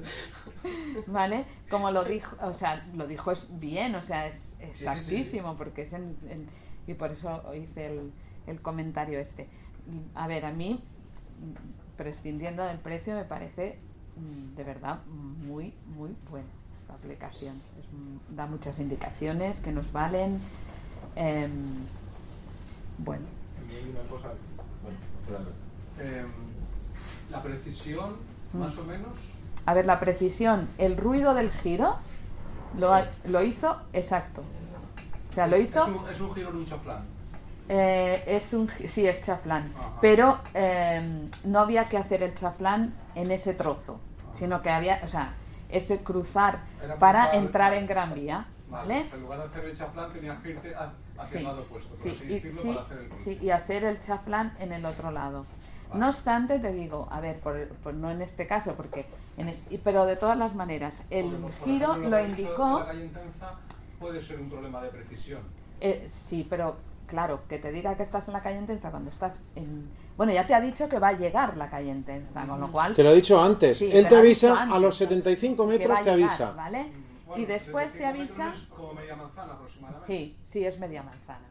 ¿Vale? 1.06 1.44
Como 1.70 1.90
lo 1.90 2.04
dijo, 2.04 2.36
o 2.40 2.54
sea, 2.54 2.86
lo 2.94 3.06
dijo 3.06 3.30
es 3.32 3.46
bien, 3.58 3.94
o 3.94 4.02
sea, 4.02 4.26
es 4.26 4.36
sí, 4.36 4.56
sí. 4.58 4.64
exactísimo, 4.66 5.56
porque 5.56 5.82
es 5.82 5.92
en, 5.92 6.16
en- 6.28 6.48
y 6.86 6.94
por 6.94 7.10
eso 7.12 7.42
hice 7.54 7.86
el, 7.86 8.12
el 8.46 8.60
comentario 8.60 9.18
este. 9.18 9.48
A 10.14 10.26
ver, 10.26 10.44
a 10.44 10.52
mí, 10.52 10.82
prescindiendo 11.96 12.64
del 12.64 12.78
precio, 12.78 13.14
me 13.14 13.24
parece 13.24 13.78
mm, 14.16 14.54
de 14.56 14.64
verdad 14.64 14.98
muy, 15.06 15.74
muy 15.96 16.14
buena 16.30 16.48
esta 16.80 16.94
aplicación. 16.94 17.56
Es, 17.80 17.86
mm, 17.92 18.36
da 18.36 18.46
muchas 18.46 18.78
indicaciones 18.78 19.60
que 19.60 19.72
nos 19.72 19.92
valen. 19.92 20.38
em, 21.16 21.50
bueno, 22.98 23.24
A 23.58 23.68
mí 23.68 23.74
hay 23.76 23.90
una 23.90 24.00
cosa. 24.08 24.28
Bueno. 25.28 25.48
Em, 25.98 26.26
la 27.30 27.42
precisión, 27.42 28.16
Mm. 28.52 28.58
más 28.58 28.76
o 28.78 28.84
menos, 28.84 29.16
a 29.66 29.74
ver, 29.74 29.86
la 29.86 29.98
precisión, 29.98 30.68
el 30.78 30.96
ruido 30.96 31.34
del 31.34 31.50
giro 31.50 31.96
lo, 32.78 32.92
ha- 32.94 33.06
lo 33.24 33.42
hizo 33.42 33.76
exacto. 33.92 34.42
O 35.30 35.32
sea, 35.32 35.46
lo 35.46 35.56
hizo... 35.56 35.82
es 35.82 35.88
un, 35.88 36.08
es 36.08 36.20
un 36.20 36.34
giro 36.34 36.50
en 36.50 36.56
un 36.56 36.66
chaflán. 36.66 37.02
Eh, 37.68 38.22
es 38.26 38.52
un 38.52 38.68
sí 38.68 39.06
es 39.06 39.22
chaflán 39.22 39.72
Ajá. 39.74 39.98
pero 40.02 40.38
eh, 40.52 41.26
no 41.44 41.60
había 41.60 41.88
que 41.88 41.96
hacer 41.96 42.22
el 42.22 42.34
chaflán 42.34 42.92
en 43.14 43.30
ese 43.30 43.54
trozo 43.54 43.98
sino 44.38 44.60
que 44.60 44.68
había 44.68 45.00
o 45.02 45.08
sea 45.08 45.32
ese 45.70 46.02
cruzar 46.02 46.58
Era 46.84 46.96
para 46.98 47.32
entrar 47.32 47.72
en 47.72 47.86
Gran 47.86 48.12
Vía 48.12 48.44
Vale. 48.68 48.94
vale 48.94 49.00
o 49.00 49.08
sea, 49.08 49.14
en 49.16 49.22
lugar 49.22 49.38
de 49.38 49.44
hacer 49.46 49.64
el 49.64 49.74
chaflán 49.78 50.12
tenías 50.12 50.38
que 50.42 50.50
irte 50.50 50.74
hacia 51.18 51.30
Sí, 51.32 51.38
el 51.38 51.44
lado 51.44 51.62
opuesto, 51.62 51.88
por 51.90 51.98
sí, 51.98 52.10
así 52.10 52.24
y, 52.24 52.28
decirlo, 52.34 52.62
sí, 52.62 52.68
para 52.68 52.80
hacer 52.86 52.98
el 52.98 53.18
sí, 53.18 53.38
y 53.40 53.50
hacer 53.50 53.84
el 53.84 54.00
chaflán 54.00 54.52
en 54.58 54.72
el 54.72 54.84
otro 54.84 55.10
lado 55.10 55.46
Vale. 55.88 56.00
no 56.00 56.08
obstante 56.08 56.58
te 56.58 56.72
digo 56.72 57.06
a 57.10 57.20
ver 57.20 57.38
por, 57.40 57.68
por- 57.68 57.94
no 57.94 58.10
en 58.10 58.20
este 58.22 58.46
caso 58.46 58.74
porque 58.74 59.06
en 59.36 59.48
es- 59.48 59.62
y- 59.70 59.78
pero 59.78 60.06
de 60.06 60.16
todas 60.16 60.36
las 60.36 60.54
maneras 60.54 61.02
el 61.10 61.26
Porque, 61.26 61.38
por- 61.42 61.52
giro 61.68 61.86
ejemplo, 61.90 62.10
lo 62.10 62.16
ha 62.16 62.20
de 62.20 62.28
indicó 62.28 62.78
La 62.80 62.86
calle 62.86 63.10
puede 64.00 64.22
ser 64.22 64.40
un 64.40 64.48
problema 64.50 64.82
de 64.82 64.88
precisión. 64.90 65.40
Eh, 65.80 66.04
sí, 66.08 66.46
pero 66.48 66.76
claro, 67.06 67.42
que 67.48 67.58
te 67.58 67.70
diga 67.72 67.96
que 67.96 68.02
estás 68.02 68.26
en 68.28 68.34
la 68.34 68.42
calle 68.42 68.58
Intenza 68.58 68.90
cuando 68.90 69.10
estás 69.10 69.38
en... 69.54 69.88
Bueno, 70.16 70.32
ya 70.32 70.46
te 70.46 70.54
ha 70.54 70.60
dicho 70.60 70.88
que 70.88 70.98
va 70.98 71.08
a 71.08 71.12
llegar 71.12 71.56
la 71.56 71.68
calle 71.70 71.90
Intenza, 71.90 72.44
con 72.46 72.60
lo 72.60 72.70
cual... 72.72 72.94
Te 72.94 73.02
lo 73.02 73.10
he 73.10 73.14
dicho 73.14 73.42
antes. 73.42 73.78
Sí, 73.78 73.86
Él 73.86 74.04
te 74.04 74.04
te 74.04 74.10
lo 74.10 74.16
ha 74.16 74.20
avisa 74.20 74.62
a 74.62 74.78
los 74.78 74.96
75 74.96 75.56
que 75.56 75.72
va 75.72 75.78
metros, 75.78 75.98
te 75.98 76.04
llegar, 76.04 76.30
avisa. 76.30 76.50
¿vale? 76.52 76.86
Bueno, 77.34 77.42
y 77.42 77.46
después 77.46 77.92
te 77.92 77.98
75 77.98 78.42
avisa... 78.42 78.68
como 78.70 78.94
media 78.94 79.16
manzana 79.16 79.54
aproximadamente. 79.54 80.06
Sí, 80.06 80.38
sí, 80.44 80.64
es 80.64 80.78
media 80.78 81.02
manzana. 81.02 81.46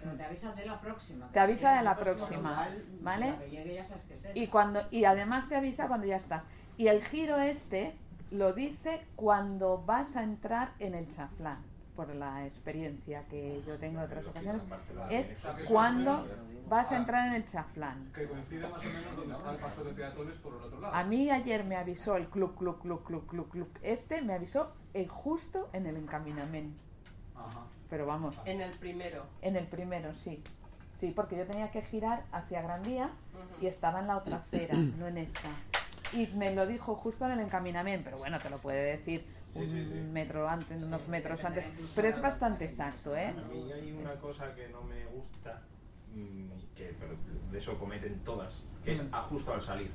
Pero 0.00 0.12
te 0.12 0.24
avisan 0.24 0.54
de 0.54 0.66
la 0.66 0.80
próxima. 0.80 1.28
Te 1.32 1.40
avisa 1.40 1.76
de 1.76 1.82
la 1.82 1.96
próxima, 1.96 2.68
¿vale? 3.00 3.30
la 3.30 3.38
que 3.38 3.50
llegue 3.50 3.74
ya 3.74 3.84
sabes 3.84 4.04
que 4.04 4.14
es 4.14 4.20
esa. 4.20 4.38
Y, 4.38 4.46
cuando, 4.46 4.82
y 4.90 5.04
además 5.04 5.48
te 5.48 5.56
avisa 5.56 5.88
cuando 5.88 6.06
ya 6.06 6.16
estás. 6.16 6.44
Y 6.76 6.88
el 6.88 7.02
giro 7.02 7.38
este 7.38 7.96
lo 8.30 8.52
dice 8.52 9.04
cuando 9.16 9.82
vas 9.84 10.16
a 10.16 10.22
entrar 10.22 10.72
en 10.78 10.94
el 10.94 11.08
chaflán, 11.08 11.58
por 11.96 12.14
la 12.14 12.46
experiencia 12.46 13.24
que 13.28 13.62
yo 13.66 13.78
tengo 13.78 14.00
de 14.00 14.06
otras 14.06 14.26
ocasiones. 14.26 14.62
Es 15.10 15.32
cuando 15.66 16.26
vas 16.68 16.92
a 16.92 16.96
entrar 16.98 17.26
en 17.28 17.34
el 17.34 17.46
chaflán. 17.46 18.10
Que 18.14 18.28
coincide 18.28 18.68
más 18.68 18.80
o 18.80 18.88
menos 18.88 19.16
donde 19.16 19.34
está 19.34 19.50
el 19.52 19.58
paso 19.58 19.84
de 19.84 19.92
peatones 19.92 20.34
por 20.36 20.54
el 20.54 20.60
otro 20.62 20.80
lado. 20.80 20.94
A 20.94 21.02
mí 21.04 21.30
ayer 21.30 21.64
me 21.64 21.76
avisó 21.76 22.16
el 22.16 22.28
club, 22.28 22.56
club, 22.56 22.80
club, 22.80 23.02
club, 23.04 23.26
club, 23.26 23.48
club. 23.50 23.68
Este 23.82 24.20
me 24.22 24.34
avisó 24.34 24.72
en 24.94 25.08
justo 25.08 25.68
en 25.72 25.86
el 25.86 25.96
encaminamiento. 25.96 26.80
Ajá. 27.34 27.62
Pero 27.88 28.04
vamos, 28.06 28.36
En 28.44 28.60
el 28.60 28.70
primero. 28.78 29.24
en 29.42 29.56
el 29.56 29.66
primero, 29.66 30.14
sí. 30.14 30.42
Sí, 30.98 31.12
porque 31.14 31.36
yo 31.36 31.46
tenía 31.46 31.70
que 31.70 31.82
girar 31.82 32.24
hacia 32.32 32.62
Gran 32.62 32.82
Vía 32.82 33.10
y 33.60 33.66
estaba 33.66 34.00
en 34.00 34.08
la 34.08 34.16
otra 34.16 34.36
acera, 34.36 34.74
no 34.74 35.06
en 35.06 35.18
esta. 35.18 35.48
Y 36.12 36.26
me 36.28 36.54
lo 36.54 36.66
dijo 36.66 36.94
justo 36.94 37.26
en 37.26 37.32
el 37.32 37.40
encaminamiento, 37.40 38.04
pero 38.04 38.18
bueno, 38.18 38.38
te 38.40 38.48
lo 38.50 38.58
puede 38.58 38.82
decir 38.96 39.24
un 39.58 39.66
sí, 39.66 39.72
sí. 39.72 40.00
metro 40.12 40.48
antes, 40.48 40.82
unos 40.82 41.08
metros 41.08 41.44
antes. 41.44 41.64
Pero 41.94 42.08
es 42.08 42.20
bastante 42.20 42.64
exacto, 42.64 43.16
¿eh? 43.16 43.28
A 43.28 43.48
mí 43.52 43.70
hay 43.72 43.92
una 43.92 44.12
cosa 44.14 44.54
que 44.54 44.68
no 44.68 44.82
me 44.82 45.04
gusta, 45.06 45.62
mm, 46.14 46.74
que 46.76 46.94
pero 46.98 47.14
de 47.50 47.58
eso 47.58 47.78
cometen 47.78 48.20
todas, 48.24 48.62
que 48.84 48.92
es 48.92 49.02
Mm. 49.02 49.14
a 49.14 49.22
justo 49.22 49.52
al 49.52 49.62
salir. 49.62 49.90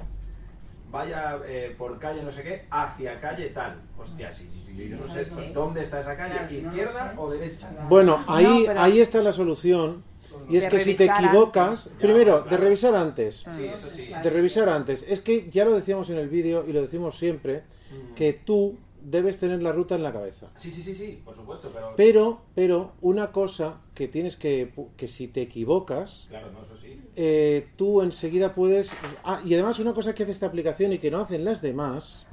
Vaya 0.91 1.39
eh, 1.45 1.73
por 1.77 1.97
calle 1.99 2.21
no 2.21 2.33
sé 2.33 2.43
qué, 2.43 2.65
hacia 2.69 3.19
calle 3.21 3.47
tal. 3.49 3.79
Hostia, 3.97 4.33
si, 4.33 4.43
yo 4.75 4.97
no 4.97 5.07
sé 5.13 5.23
Sí. 5.23 5.53
dónde 5.53 5.83
está 5.83 6.01
esa 6.01 6.17
calle, 6.17 6.33
Claro, 6.35 6.51
no 6.51 6.67
izquierda 6.69 7.13
o 7.17 7.31
derecha. 7.31 7.71
Bueno, 7.87 8.25
ahí, 8.27 8.43
No, 8.43 8.65
pero- 8.67 8.81
ahí 8.81 8.99
está 8.99 9.21
la 9.23 9.31
solución. 9.31 10.03
Y 10.49 10.57
es 10.57 10.67
que 10.67 10.79
si 10.79 10.95
te 10.95 11.05
equivocas, 11.05 11.87
antes. 11.87 11.99
primero, 12.01 12.37
Ya, 12.39 12.43
de 12.43 12.47
claro. 12.49 12.63
revisar 12.63 12.95
antes. 12.95 13.45
Sí, 13.55 13.65
eso 13.67 13.89
sí. 13.89 14.11
De 14.21 14.29
revisar 14.29 14.67
antes. 14.69 15.03
Es 15.07 15.21
que 15.21 15.49
ya 15.49 15.63
lo 15.65 15.73
decíamos 15.73 16.09
en 16.09 16.17
el 16.17 16.27
vídeo 16.29 16.65
y 16.67 16.73
lo 16.73 16.81
decimos 16.81 17.17
siempre, 17.17 17.63
Mm. 17.91 18.13
que 18.13 18.33
tú 18.33 18.77
debes 19.01 19.39
tener 19.39 19.61
la 19.61 19.71
ruta 19.71 19.95
en 19.95 20.03
la 20.03 20.11
cabeza. 20.11 20.47
Sí, 20.57 20.71
sí, 20.71 20.81
sí, 20.81 20.95
sí, 20.95 21.21
por 21.25 21.35
supuesto, 21.35 21.69
pero... 21.73 21.93
Pero, 21.97 22.41
pero, 22.55 22.91
una 23.01 23.31
cosa 23.31 23.81
que 23.95 24.07
tienes 24.07 24.35
que, 24.35 24.71
que 24.97 25.07
si 25.07 25.27
te 25.27 25.41
equivocas, 25.41 26.25
Claro, 26.29 26.51
no, 26.51 26.63
eso 26.63 26.77
sí. 26.77 26.99
eh, 27.15 27.67
tú 27.75 28.01
enseguida 28.01 28.53
puedes... 28.53 28.93
Ah, 29.23 29.41
y 29.45 29.53
además 29.53 29.79
una 29.79 29.93
cosa 29.93 30.13
que 30.13 30.23
hace 30.23 30.31
esta 30.31 30.45
aplicación 30.45 30.93
y 30.93 30.99
que 30.99 31.11
no 31.11 31.19
hacen 31.19 31.43
las 31.45 31.61
demás, 31.61 32.25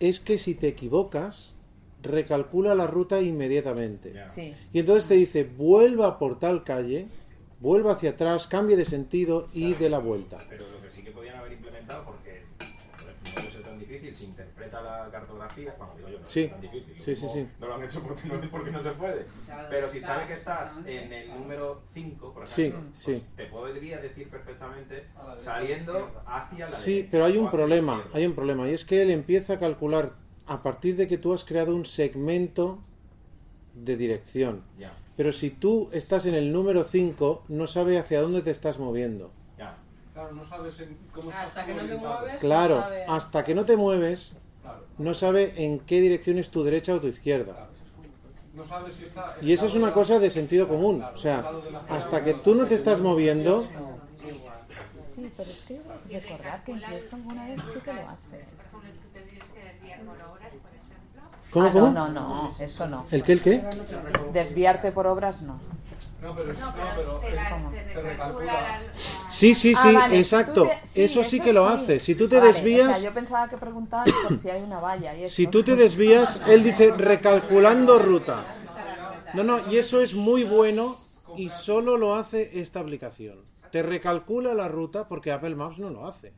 es 0.00 0.20
que 0.20 0.38
si 0.38 0.54
te 0.54 0.68
equivocas, 0.68 1.54
recalcula 2.02 2.74
la 2.74 2.86
ruta 2.86 3.20
inmediatamente. 3.20 4.14
Sí. 4.32 4.54
Y 4.72 4.78
entonces 4.78 5.08
te 5.08 5.14
dice, 5.14 5.44
vuelva 5.44 6.18
por 6.18 6.38
tal 6.38 6.62
calle, 6.64 7.08
vuelva 7.60 7.92
hacia 7.92 8.10
atrás, 8.10 8.46
cambie 8.46 8.76
de 8.76 8.84
sentido 8.84 9.48
y 9.52 9.70
Claro, 9.70 9.78
dé 9.80 9.90
la 9.90 9.98
vuelta. 9.98 10.38
Pero 10.48 10.64
lo 10.70 10.80
que 10.80 10.90
sí 10.90 11.02
que 11.02 11.10
podían 11.10 11.36
haber 11.36 11.52
implementado, 11.54 12.04
porque 12.04 12.42
no 12.58 13.34
puede 13.34 13.50
ser 13.50 13.62
tan 13.62 13.78
difícil, 13.80 14.14
se 14.14 14.24
interpreta 14.24 14.80
la 14.80 15.08
cartografía, 15.10 15.74
Sí. 16.28 16.48
tan 16.48 16.60
difícil, 16.60 16.94
Sí, 17.02 17.16
sí, 17.16 17.26
sí. 17.32 17.48
no 17.58 17.66
lo 17.68 17.74
han 17.74 17.84
hecho 17.84 18.02
porque 18.02 18.28
no, 18.28 18.40
porque 18.50 18.70
no 18.70 18.82
se 18.82 18.90
puede. 18.92 19.26
Pero 19.70 19.88
si 19.88 19.98
estás, 19.98 20.14
sabe 20.14 20.26
que 20.26 20.34
estás 20.34 20.80
en 20.86 21.12
el 21.12 21.28
número 21.30 21.82
5, 21.94 22.32
por 22.34 22.46
Sí, 22.46 22.62
ejemplo, 22.66 22.90
pues 22.90 22.98
sí. 22.98 23.24
te 23.36 23.46
podría 23.46 23.98
decir 23.98 24.28
perfectamente 24.28 25.06
saliendo 25.38 26.22
hacia 26.26 26.66
la 26.66 26.66
Sí, 26.70 26.92
derecha 26.96 27.08
pero 27.12 27.24
hay 27.24 27.38
un 27.38 27.50
problema, 27.50 28.04
hay 28.12 28.26
un 28.26 28.34
problema, 28.34 28.68
y 28.68 28.74
es 28.74 28.84
que 28.84 29.02
él 29.02 29.10
empieza 29.10 29.54
a 29.54 29.58
calcular 29.58 30.12
a 30.46 30.62
partir 30.62 30.96
de 30.96 31.06
que 31.06 31.18
tú 31.18 31.32
has 31.32 31.44
creado 31.44 31.74
un 31.74 31.84
segmento 31.84 32.78
de 33.74 33.96
dirección. 33.96 34.62
Ya, 34.78 34.92
Pero 35.16 35.32
si 35.32 35.50
tú 35.50 35.88
estás 35.92 36.26
en 36.26 36.34
el 36.34 36.52
número 36.52 36.84
5, 36.84 37.44
no 37.48 37.66
sabe 37.66 37.98
hacia 37.98 38.20
dónde 38.20 38.42
te 38.42 38.50
estás 38.50 38.78
moviendo. 38.78 39.30
ya. 39.56 39.74
Claro, 40.14 40.32
no 40.34 40.44
sabes 40.44 40.80
en 40.80 40.98
cómo 41.12 41.30
estás 41.30 41.48
Hasta 41.48 41.64
que 41.64 41.74
no 41.74 41.86
te 41.86 41.94
mueves. 41.96 42.38
Claro, 42.40 42.84
no 43.06 43.12
hasta 43.14 43.44
que 43.44 43.54
no 43.54 43.64
te 43.64 43.76
mueves, 43.76 44.34
no 44.98 45.14
sabe 45.14 45.52
en 45.56 45.80
qué 45.80 46.00
dirección 46.00 46.38
es 46.38 46.50
tu 46.50 46.62
derecha 46.62 46.94
o 46.94 47.00
tu 47.00 47.06
izquierda. 47.06 47.68
No 48.54 48.64
sabes 48.64 48.94
si 48.94 49.04
está... 49.04 49.36
en 49.40 49.48
Y 49.48 49.52
eso 49.52 49.66
es 49.66 49.74
una 49.74 49.92
cosa 49.92 50.18
de 50.18 50.30
sentido 50.30 50.66
común. 50.66 50.98
claro, 50.98 51.14
O 51.14 51.18
sea, 51.18 51.50
hasta 51.88 52.24
que 52.24 52.34
tú 52.34 52.54
no 52.54 52.66
te 52.66 52.74
estás 52.74 53.00
moviendo, 53.00 53.64
Sí, 54.92 55.30
pero 55.36 55.50
es 55.50 55.62
que 55.62 55.80
recordar 56.10 56.62
que 56.62 56.72
incluso 56.72 57.16
alguna 57.16 57.48
vez 57.48 57.60
sí 57.72 57.80
que 57.80 57.92
lo 57.92 58.08
hace. 58.08 58.44
¿cómo, 61.50 61.66
Ah, 61.66 61.72
cómo? 61.72 61.90
No, 61.90 62.08
no, 62.08 62.10
no, 62.10 62.54
eso 62.60 62.86
no. 62.86 63.04
¿El 63.10 63.22
qué, 63.24 63.32
el 63.32 63.40
qué? 63.42 63.64
Desviarte 64.32 64.92
por 64.92 65.06
obras 65.08 65.42
no. 65.42 65.58
No, 66.20 66.34
pero, 66.34 66.52
No, 66.52 66.66
no, 66.66 66.72
pero 66.96 67.16
te, 67.18 67.28
es- 67.28 67.34
la, 67.36 67.70
te 67.70 67.94
te 67.94 68.02
recalcula 68.02 68.44
la, 68.46 68.52
la- 68.52 68.80
Sí, 69.30 69.54
sí, 69.54 69.72
Ah, 69.76 69.82
sí, 69.82 69.94
vale, 69.94 70.14
si 70.14 70.20
exacto. 70.20 70.62
te- 70.64 70.86
sí, 70.86 71.02
eso 71.02 71.22
sí 71.22 71.38
que 71.40 71.52
lo 71.52 71.68
sí. 71.68 71.74
hace. 71.74 72.00
Si 72.00 72.14
tú 72.16 72.28
te 72.28 72.38
Vale, 72.38 72.52
desvías, 72.52 72.90
O 72.90 72.94
sea, 72.94 73.08
yo 73.08 73.14
pensaba 73.14 73.48
que 73.48 73.56
preguntabas 73.56 74.08
por 74.26 74.36
si 74.36 74.50
hay 74.50 74.62
una 74.62 74.80
valla 74.80 75.14
y 75.14 75.24
eso. 75.24 75.34
si 75.36 75.46
tú 75.46 75.62
te 75.62 75.76
desvías, 75.76 76.40
él 76.48 76.64
dice 76.64 76.92
recalculando 76.96 77.98
ruta. 78.00 78.44
No, 79.34 79.44
no, 79.44 79.60
y 79.70 79.76
eso 79.76 80.00
es 80.00 80.14
muy 80.14 80.42
bueno 80.42 80.96
y 81.36 81.50
solo 81.50 81.96
lo 81.96 82.16
hace 82.16 82.58
esta 82.60 82.80
aplicación. 82.80 83.38
Te 83.70 83.82
recalcula 83.82 84.54
la 84.54 84.66
ruta 84.66 85.06
porque 85.06 85.30
Apple 85.30 85.54
Maps 85.54 85.78
no 85.78 85.90
lo 85.90 86.06
hace. 86.08 86.32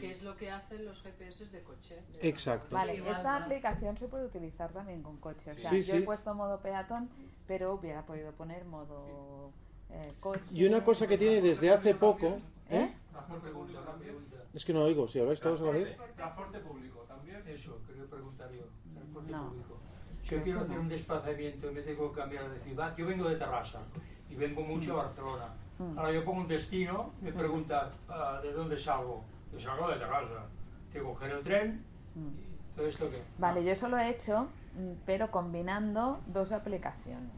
Que 0.00 0.10
es 0.10 0.22
lo 0.22 0.36
que 0.36 0.50
hacen 0.50 0.84
los 0.84 1.00
GPS 1.02 1.46
de 1.46 1.62
coche. 1.62 2.02
de- 2.12 2.28
Exacto. 2.28 2.74
Vale, 2.74 2.94
esta 3.08 3.36
aplicación 3.36 3.96
se 3.96 4.08
puede 4.08 4.24
utilizar 4.26 4.72
también 4.72 5.02
con 5.02 5.16
coche. 5.18 5.50
O 5.52 5.56
sea, 5.56 5.70
Sí, 5.70 5.82
yo 5.82 5.94
sí. 5.94 5.98
he 5.98 6.02
puesto 6.02 6.34
modo 6.34 6.60
peatón, 6.60 7.10
pero 7.46 7.74
hubiera 7.74 8.04
podido 8.06 8.32
poner 8.32 8.64
modo 8.64 9.52
eh, 9.90 10.12
coche. 10.20 10.42
Y 10.52 10.64
una 10.66 10.82
cosa 10.84 11.06
que 11.06 11.18
tiene 11.18 11.40
desde 11.40 11.70
hace 11.70 11.94
poco, 11.94 12.38
¿eh? 12.70 12.94
Transporte 13.10 13.50
público 13.50 13.80
también. 13.80 14.16
Es 14.54 14.64
que 14.64 14.72
no 14.72 14.82
oigo, 14.84 15.06
si 15.08 15.20
habláis 15.20 15.40
todos 15.40 15.60
a 15.60 15.64
la 15.64 15.70
vez. 15.72 15.96
Transporte 16.16 16.58
público 16.60 17.00
también. 17.08 17.42
Eso, 17.46 17.78
quería 17.86 18.04
preguntar 18.04 18.50
yo. 18.52 18.62
Transporte 18.94 19.30
No. 19.32 19.48
público. 19.48 19.76
Si 20.22 20.28
yo 20.36 20.42
quiero 20.44 20.60
hacer 20.60 20.78
un 20.78 20.88
desplazamiento 20.88 21.70
y 21.70 21.74
me 21.74 21.82
tengo 21.82 22.12
que 22.12 22.20
cambiar 22.20 22.48
de 22.50 22.60
ciudad, 22.60 22.96
yo 22.96 23.06
vengo 23.06 23.28
de 23.28 23.36
Terrassa 23.36 23.80
y 24.28 24.34
vengo 24.36 24.62
mucho 24.62 24.92
a 25.00 25.04
Barcelona. 25.04 25.48
Mm. 25.78 25.98
Ahora 25.98 26.12
yo 26.12 26.24
pongo 26.24 26.40
un 26.42 26.48
destino, 26.48 27.12
me 27.20 27.32
pregunta 27.32 27.90
"Ah, 28.08 28.38
de 28.42 28.52
dónde 28.52 28.78
salgo. 28.78 29.24
Yo 29.52 29.60
salgo 29.60 29.88
de 29.90 29.96
Terrassa. 29.96 30.46
Tengo 30.92 31.08
que 31.08 31.14
coger 31.14 31.30
el 31.32 31.44
tren 31.44 31.84
y 32.16 32.76
todo 32.76 32.86
esto 32.86 33.10
que... 33.10 33.22
Vale, 33.38 33.64
yo 33.64 33.72
eso 33.72 33.88
lo 33.88 33.98
he 33.98 34.08
hecho, 34.08 34.44
mm, 34.74 34.92
pero 35.06 35.30
combinando 35.30 36.20
dos 36.26 36.52
aplicaciones. 36.52 37.30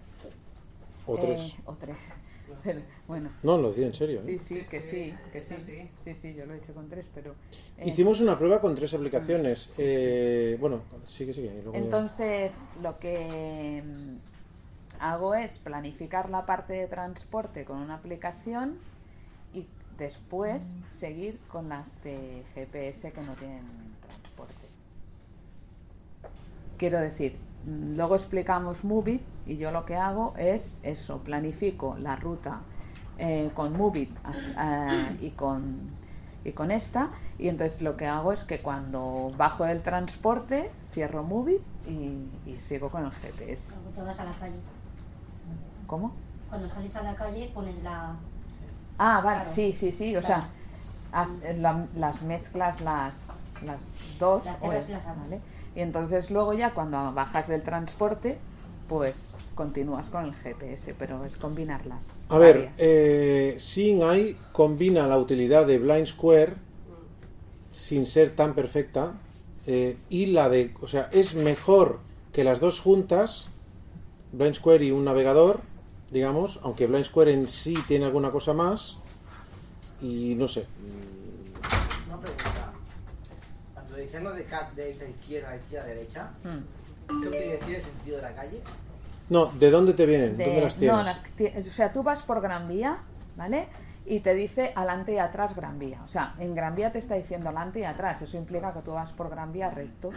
O 1.07 1.17
Eh, 1.17 1.21
tres. 1.21 1.55
o 1.67 1.75
tres. 1.75 1.97
Pero, 2.65 2.81
bueno. 3.09 3.31
No, 3.43 3.57
lo 3.57 3.71
decía 3.71 3.87
en 3.87 3.95
serio. 3.95 4.19
¿eh? 4.19 4.23
Sí, 4.23 4.39
sí, 4.39 4.63
que 4.69 4.81
Sí, 4.81 4.89
sí, 5.13 5.15
que 5.33 5.43
sí. 5.43 5.55
sí. 5.59 5.91
Sí, 6.05 6.15
sí, 6.15 6.35
yo 6.35 6.45
lo 6.45 6.53
he 6.55 6.59
hecho 6.59 6.75
con 6.75 6.89
tres, 6.89 7.07
pero... 7.15 7.35
eh, 7.79 7.89
Hicimos 7.89 8.21
una 8.21 8.37
prueba 8.37 8.61
con 8.61 8.75
tres 8.75 8.93
aplicaciones. 8.93 9.73
Eh, 9.79 10.57
bueno, 10.61 10.83
sigue, 11.07 11.33
sigue. 11.33 11.47
y 11.61 11.73
ya- 11.73 11.79
Entonces, 11.79 12.61
lo 12.83 12.99
que 12.99 13.83
mm, 13.85 14.17
hago 15.03 15.35
es 15.35 15.61
planificar 15.61 16.29
la 16.31 16.45
parte 16.45 16.75
de 16.75 16.89
transporte 16.89 17.65
con 17.65 17.79
una 17.79 17.95
aplicación 17.95 18.77
y 18.77 18.92
después 19.99 20.77
seguir 20.91 21.39
con 21.49 21.69
las 21.69 22.03
de 22.03 22.43
GPS 22.55 23.13
que 23.13 23.23
no 23.23 23.35
tienen 23.35 23.65
transporte. 24.01 24.55
Quiero 26.77 27.01
decir, 27.01 27.39
mm, 27.65 27.97
luego 27.97 28.17
explicamos 28.17 28.85
Movit 28.85 29.23
y 29.47 29.57
yo 29.57 29.71
lo 29.71 29.85
que 29.85 29.97
hago 29.97 30.35
es 30.37 30.79
eso, 30.83 31.19
planifico 31.19 31.97
la 31.99 32.17
ruta 32.17 32.61
eh, 33.19 33.51
con 33.55 33.77
Movit 33.77 34.11
eh, 34.59 35.17
y 35.21 35.31
con 35.31 35.91
y 36.45 36.51
con 36.53 36.73
esta 36.73 37.11
y 37.39 37.47
entonces 37.47 37.83
lo 37.83 37.97
que 37.97 38.07
hago 38.07 38.33
es 38.33 38.43
que 38.43 38.63
cuando 38.63 39.33
bajo 39.37 39.65
del 39.65 39.81
transporte 39.83 40.73
cierro 40.91 41.23
Movit 41.23 41.63
y, 41.87 42.27
y 42.51 42.57
sigo 42.59 42.91
con 42.91 43.05
el 43.05 43.13
GPS. 43.13 43.73
Cuando 43.73 43.91
te 43.91 44.03
vas 44.03 44.19
a 44.19 44.25
la 44.25 44.33
calle. 44.33 44.57
¿Cómo? 45.87 46.13
Cuando 46.49 46.69
sales 46.69 46.97
a 46.97 47.03
la 47.03 47.15
calle 47.15 47.51
pones 47.55 47.83
la... 47.83 48.17
Ah, 49.05 49.21
vale, 49.21 49.41
Claro. 49.41 49.51
sí, 49.53 49.73
sí, 49.73 49.91
sí, 49.91 50.15
o 50.15 50.21
Claro. 50.21 50.27
sea, 50.43 50.49
haz- 51.13 51.59
la- 51.59 51.87
las 51.97 52.23
mezclas 52.23 52.81
las, 52.83 53.15
las 53.67 53.83
dos, 54.21 54.45
Las 54.45 54.57
o 54.63 54.67
y 54.67 54.69
las 54.69 54.87
abres. 55.07 55.19
¿vale? 55.19 55.41
Y 55.75 55.81
entonces 55.81 56.31
luego 56.31 56.53
ya 56.53 56.71
cuando 56.73 57.13
bajas 57.13 57.49
del 57.49 57.65
transporte, 57.65 58.39
pues 58.89 59.39
continúas 59.57 60.09
con 60.09 60.25
el 60.27 60.35
GPS, 60.37 60.95
pero 60.97 61.25
es 61.25 61.37
combinarlas. 61.37 62.21
A 62.29 62.39
ver, 62.39 62.71
eh, 62.79 63.57
SingEye 63.59 64.37
combina 64.53 65.09
la 65.09 65.19
utilidad 65.19 65.67
de 65.67 65.79
Blind 65.79 66.07
Square 66.07 66.55
sin 67.73 68.07
ser 68.07 68.37
tan 68.37 68.55
perfecta 68.55 69.15
eh, 69.67 69.97
y 70.11 70.27
la 70.27 70.49
de, 70.49 70.73
o 70.81 70.87
sea, 70.87 71.09
es 71.13 71.35
mejor 71.35 71.99
que 72.33 72.45
las 72.45 72.61
dos 72.61 72.81
juntas, 72.81 73.49
Blind 74.33 74.55
Square 74.55 74.85
y 74.85 74.91
un 74.93 75.05
navegador, 75.05 75.61
digamos, 76.13 76.61
aunque 76.63 76.87
Blind 76.87 77.05
Square 77.05 77.33
en 77.33 77.49
sí 77.49 77.75
tiene 77.89 78.05
alguna 78.05 78.31
cosa 78.31 78.53
más 78.53 78.99
y 80.01 80.35
no 80.37 80.47
sé. 80.49 80.67
Una 82.09 82.19
pregunta. 82.21 82.73
Cuando 83.75 83.97
decían 83.97 84.25
lo 84.25 84.33
de 84.33 84.45
cat 84.45 84.73
derecha, 84.75 85.05
izquierda, 85.07 85.57
izquierda, 85.57 85.87
derecha, 85.87 86.31
Mm. 86.45 87.23
¿qué 87.23 87.31
quiere 87.31 87.57
decir 87.59 87.75
el 87.77 87.83
sentido 87.83 88.17
de 88.17 88.23
la 88.23 88.35
calle? 88.35 88.61
No, 89.29 89.47
¿de 89.47 89.71
dónde 89.71 89.95
te 89.95 90.05
vienen? 90.07 90.37
De- 90.37 90.45
¿Dónde 90.45 90.61
las 90.61 90.77
tienes? 90.77 90.97
no, 90.99 91.03
las 91.03 91.67
o 91.67 91.71
sea, 91.71 91.93
tú 91.93 92.03
vas 92.03 92.23
por 92.23 92.41
Gran 92.41 92.69
Vía, 92.69 92.99
¿vale? 93.37 93.67
Y 94.05 94.21
te 94.21 94.35
dice 94.35 94.73
adelante 94.75 95.15
y 95.15 95.19
atrás 95.19 95.55
Gran 95.55 95.79
Vía. 95.79 96.01
O 96.05 96.09
sea, 96.09 96.35
en 96.39 96.55
Gran 96.55 96.75
Vía 96.75 96.91
te 96.93 96.99
está 96.99 97.15
diciendo 97.15 97.49
adelante 97.49 97.81
y 97.81 97.85
atrás. 97.85 98.21
Eso 98.21 98.37
implica 98.37 98.73
que 98.75 98.81
tú 98.81 98.91
vas 98.93 99.13
por 99.13 99.31
Gran 99.31 99.53
Vía 99.53 99.71
recto. 99.71 100.11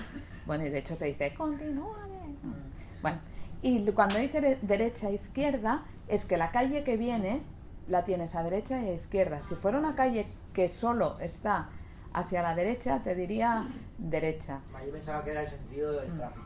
Bueno, 0.48 0.66
y 0.66 0.70
de 0.70 0.80
hecho 0.80 0.98
te 0.98 1.06
dice 1.06 1.34
continúa. 1.36 1.96
derecha". 2.08 2.58
Bueno, 3.04 3.20
y 3.62 3.92
cuando 3.92 4.18
dice 4.20 4.42
de- 4.42 4.58
derecha 4.62 5.10
e 5.10 5.14
izquierda, 5.16 5.84
es 6.08 6.26
que 6.26 6.38
la 6.38 6.52
calle 6.52 6.84
que 6.84 6.98
viene 6.98 7.42
la 7.88 8.04
tienes 8.04 8.36
a 8.36 8.44
derecha 8.44 8.82
y 8.82 8.90
a 8.90 8.94
izquierda. 8.94 9.42
Si 9.42 9.56
fuera 9.56 9.78
una 9.80 9.96
calle 9.96 10.26
que 10.54 10.70
solo 10.70 11.18
está 11.20 11.70
hacia 12.14 12.42
la 12.42 12.56
derecha, 12.56 13.02
te 13.04 13.14
diría 13.16 13.68
derecha. 13.98 14.60
Yo 14.86 14.92
pensaba 14.92 15.24
que 15.24 15.32
era 15.32 15.42
el 15.42 15.50
sentido 15.50 15.92
del 15.94 16.12
tráfico. 16.18 16.46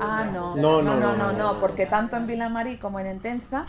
Ah, 0.00 0.22
tráfico. 0.24 0.32
no. 0.32 0.56
No, 0.56 0.82
No, 0.82 0.82
no, 0.82 0.94
no, 0.94 1.00
no, 1.00 1.16
no, 1.16 1.32
no, 1.32 1.52
no, 1.54 1.60
porque 1.60 1.86
tanto 1.86 2.16
en 2.16 2.26
Vilamarí 2.26 2.78
como 2.78 2.98
en 3.00 3.06
Entenza, 3.06 3.64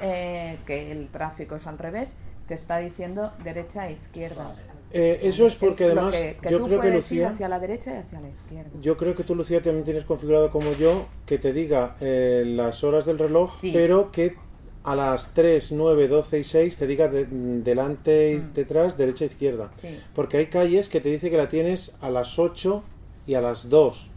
eh, 0.00 0.58
que 0.66 0.92
el 0.92 1.08
tráfico 1.08 1.56
es 1.56 1.66
al 1.66 1.78
revés, 1.78 2.14
te 2.46 2.54
está 2.54 2.78
diciendo 2.78 3.32
derecha 3.42 3.88
e 3.88 3.92
izquierda. 3.92 4.54
Eh, 4.96 5.20
eso 5.28 5.44
es 5.46 5.56
porque 5.56 5.84
lo 5.86 6.02
además 6.02 6.14
que, 6.14 6.36
que 6.40 6.50
yo 6.50 6.58
tú 6.58 6.66
creo 6.66 6.80
que 6.80 6.90
Lucía... 6.90 7.28
hacia 7.30 7.48
la 7.48 7.58
derecha 7.58 7.92
y 7.94 7.98
hacia 7.98 8.20
la 8.20 8.28
izquierda. 8.28 8.70
Yo 8.80 8.96
creo 8.96 9.14
que 9.16 9.24
tú, 9.24 9.34
Lucía, 9.34 9.60
también 9.60 9.84
tienes 9.84 10.04
configurado 10.04 10.50
como 10.50 10.72
yo 10.72 11.06
que 11.26 11.36
te 11.38 11.52
diga 11.52 11.96
eh, 12.00 12.44
las 12.46 12.84
horas 12.84 13.04
del 13.04 13.18
reloj, 13.18 13.50
Sí. 13.52 13.70
pero 13.74 14.12
que 14.12 14.36
a 14.84 14.94
las 14.94 15.34
3, 15.34 15.72
9, 15.72 16.08
12 16.08 16.38
y 16.38 16.44
6 16.44 16.76
te 16.76 16.86
diga 16.86 17.08
de- 17.08 17.24
delante 17.26 18.32
y 18.32 18.36
Mm. 18.36 18.52
detrás, 18.54 18.96
derecha 18.96 19.24
e 19.24 19.28
izquierda. 19.28 19.70
Sí. 19.76 19.98
Porque 20.14 20.36
hay 20.36 20.46
calles 20.46 20.88
que 20.88 21.00
te 21.00 21.08
dice 21.08 21.28
que 21.30 21.36
la 21.38 21.48
tienes 21.48 21.92
a 22.00 22.10
las 22.10 22.38
8 22.38 22.84
y 23.26 23.34
a 23.34 23.40
las 23.40 23.68
2. 23.70 24.10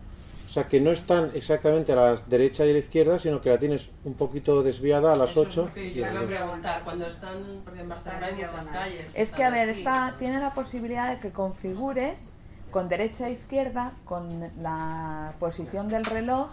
O 0.47 0.49
sea, 0.49 0.69
que 0.69 0.79
no 0.79 0.91
están 0.91 1.31
exactamente 1.35 1.91
a 1.91 1.95
la 1.97 2.15
derecha 2.15 2.65
y 2.65 2.69
a 2.69 2.73
la 2.73 2.79
izquierda, 2.79 3.19
sino 3.19 3.41
que 3.41 3.49
la 3.49 3.59
tienes 3.59 3.91
un 4.05 4.13
poquito 4.13 4.63
desviada 4.63 5.11
a 5.11 5.17
las 5.17 5.35
8 5.35 5.71
Que 5.73 5.87
y 5.87 5.91
te 5.91 6.05
a 6.05 6.07
iba 6.07 6.07
a 6.07 6.13
las 6.13 6.29
2. 6.29 6.37
preguntar, 6.37 6.83
cuando 6.85 7.05
están, 7.05 7.61
porque 7.65 7.81
en 7.81 7.89
Barcelona 7.89 8.27
hay 8.27 8.35
muchas 8.35 8.67
calles. 8.69 9.11
Es 9.13 9.33
que, 9.33 9.43
a 9.43 9.49
ver, 9.49 9.67
esta 9.67 10.15
tiene 10.17 10.39
la 10.39 10.53
posibilidad 10.53 11.13
de 11.13 11.19
que 11.19 11.31
configures 11.31 12.31
con 12.71 12.87
derecha 12.87 13.27
e 13.27 13.33
izquierda, 13.33 13.91
con 14.05 14.49
la 14.61 15.33
posición 15.37 15.89
del 15.89 16.05
reloj 16.05 16.47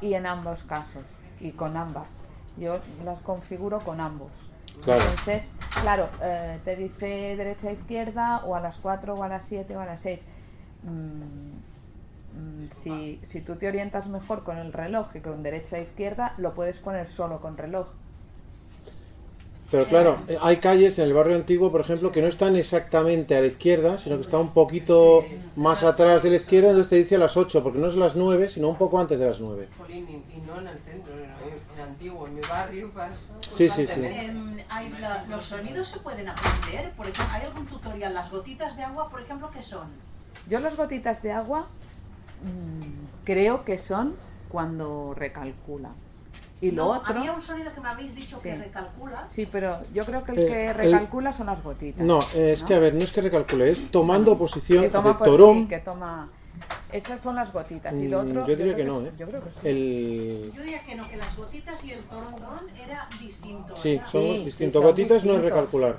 y 0.00 0.14
en 0.14 0.26
ambos 0.26 0.64
casos, 0.64 1.04
y 1.38 1.52
con 1.52 1.76
ambas. 1.76 2.22
Yo 2.56 2.80
las 3.04 3.20
configuro 3.20 3.78
con 3.78 4.00
ambos. 4.00 4.32
Claro. 4.82 5.00
Entonces, 5.00 5.52
claro, 5.80 6.08
eh, 6.20 6.58
te 6.64 6.74
dice 6.74 7.36
derecha 7.36 7.70
e 7.70 7.74
izquierda, 7.74 8.42
o 8.46 8.56
a 8.56 8.60
las 8.60 8.78
4, 8.78 9.14
o 9.14 9.22
a 9.22 9.28
las 9.28 9.44
7, 9.44 9.76
o 9.76 9.80
a 9.80 9.86
las 9.86 10.02
6. 10.02 10.22
Mm, 10.82 10.88
mm, 10.90 11.67
si, 12.70 13.20
si 13.22 13.40
tú 13.40 13.56
te 13.56 13.68
orientas 13.68 14.08
mejor 14.08 14.44
con 14.44 14.58
el 14.58 14.72
reloj 14.72 15.10
que 15.10 15.22
con 15.22 15.42
derecha 15.42 15.78
e 15.78 15.82
izquierda, 15.82 16.34
lo 16.38 16.54
puedes 16.54 16.78
poner 16.78 17.08
solo 17.08 17.40
con 17.40 17.56
reloj. 17.56 17.86
Pero 19.70 19.84
claro, 19.84 20.16
eh, 20.28 20.38
hay 20.40 20.56
calles 20.56 20.98
en 20.98 21.04
el 21.04 21.12
barrio 21.12 21.36
antiguo, 21.36 21.70
por 21.70 21.82
ejemplo, 21.82 22.10
que 22.10 22.22
no 22.22 22.28
están 22.28 22.56
exactamente 22.56 23.36
a 23.36 23.40
la 23.42 23.48
izquierda, 23.48 23.98
sino 23.98 24.16
que 24.16 24.22
está 24.22 24.38
un 24.38 24.54
poquito 24.54 25.26
más 25.56 25.84
atrás 25.84 26.22
de 26.22 26.30
la 26.30 26.36
izquierda, 26.36 26.70
entonces 26.70 26.88
te 26.88 26.96
dice 26.96 27.16
a 27.16 27.18
las 27.18 27.36
8, 27.36 27.62
porque 27.62 27.78
no 27.78 27.86
es 27.86 27.94
las 27.94 28.16
9, 28.16 28.48
sino 28.48 28.70
un 28.70 28.76
poco 28.76 28.98
antes 28.98 29.18
de 29.20 29.26
las 29.26 29.42
9. 29.42 29.68
Jolín, 29.76 30.06
y, 30.08 30.40
no 30.46 30.58
en 30.58 30.68
el 30.68 30.78
centro, 30.78 31.12
en 31.12 31.20
el, 31.78 31.82
antiguo, 31.84 32.26
en 32.26 32.36
mi 32.36 32.40
barrio 32.48 32.90
pasa. 32.92 33.14
Sí, 33.50 33.68
sí, 33.68 33.86
sí. 33.86 34.00
Em, 34.02 34.56
hay 34.70 34.88
la- 35.00 35.26
los 35.28 35.44
sonidos 35.44 35.86
se 35.88 35.98
pueden 35.98 36.28
aprender. 36.30 36.92
Por 36.92 37.06
ejemplo, 37.06 37.34
¿hay 37.34 37.42
algún 37.44 37.66
tutorial? 37.66 38.14
Las 38.14 38.30
gotitas 38.30 38.74
de 38.74 38.84
agua, 38.84 39.10
por 39.10 39.20
ejemplo, 39.20 39.50
¿qué 39.52 39.62
son? 39.62 39.88
Yo 40.48 40.60
las 40.60 40.78
gotitas 40.78 41.22
de 41.22 41.32
agua 41.32 41.66
mm, 41.66 41.87
creo 43.24 43.64
que 43.64 43.78
son 43.78 44.14
cuando 44.48 45.14
recalcula. 45.14 45.90
Y 46.60 46.72
lo 46.72 46.86
No, 46.86 46.90
otro... 46.90 47.16
Había 47.18 47.32
un 47.32 47.42
sonido 47.42 47.72
que 47.72 47.80
me 47.80 47.88
habéis 47.88 48.14
dicho 48.16 48.40
que 48.42 48.52
Sí. 48.54 48.58
recalcula. 48.58 49.28
Sí, 49.28 49.46
pero 49.50 49.80
yo 49.92 50.04
creo 50.04 50.24
que 50.24 50.32
el 50.32 50.38
Eh, 50.40 50.46
que 50.46 50.70
el- 50.70 50.74
recalcula 50.76 51.32
son 51.32 51.46
las 51.46 51.62
gotitas. 51.62 52.04
No, 52.04 52.18
es 52.34 52.62
¿no? 52.62 52.66
que 52.68 52.74
a 52.74 52.78
ver, 52.80 52.94
no 52.94 52.98
es 53.00 53.12
que 53.12 53.20
recalcule, 53.20 53.70
es 53.70 53.90
tomando 53.92 54.36
posición 54.36 54.82
que 54.84 54.90
toma, 54.90 55.12
de 55.12 55.18
torón. 55.24 55.58
sí, 55.62 55.66
que 55.68 55.78
toma... 55.78 56.28
Esas 56.92 57.20
son 57.20 57.36
las 57.36 57.52
gotitas. 57.52 57.94
Y 58.00 58.08
lo 58.08 58.22
Mm, 58.22 58.26
otro... 58.28 58.46
yo 58.46 58.56
diría 58.56 58.74
creo 58.74 58.76
que 58.76 58.84
no, 58.84 59.00
sí, 59.00 59.06
¿eh? 59.06 59.12
Yo 59.18 59.26
creo 59.28 59.44
que 59.44 59.50
sí. 59.50 59.56
El... 59.68 60.52
Yo 60.56 60.62
diría 60.62 60.80
que 60.82 60.94
no, 60.96 61.08
que 61.08 61.16
las 61.16 61.36
gotitas 61.36 61.84
y 61.84 61.92
el 61.92 62.02
torondón 62.04 62.60
era 62.82 63.08
distinto. 63.20 63.76
Sí, 63.76 63.96
¿verdad? 63.96 64.08
son 64.10 64.22
Sí, 64.22 64.42
distintos. 64.44 64.82
Gotitas 64.82 65.10
no 65.10 65.16
es 65.16 65.18
distintos. 65.24 65.42
recalcular. 65.42 65.98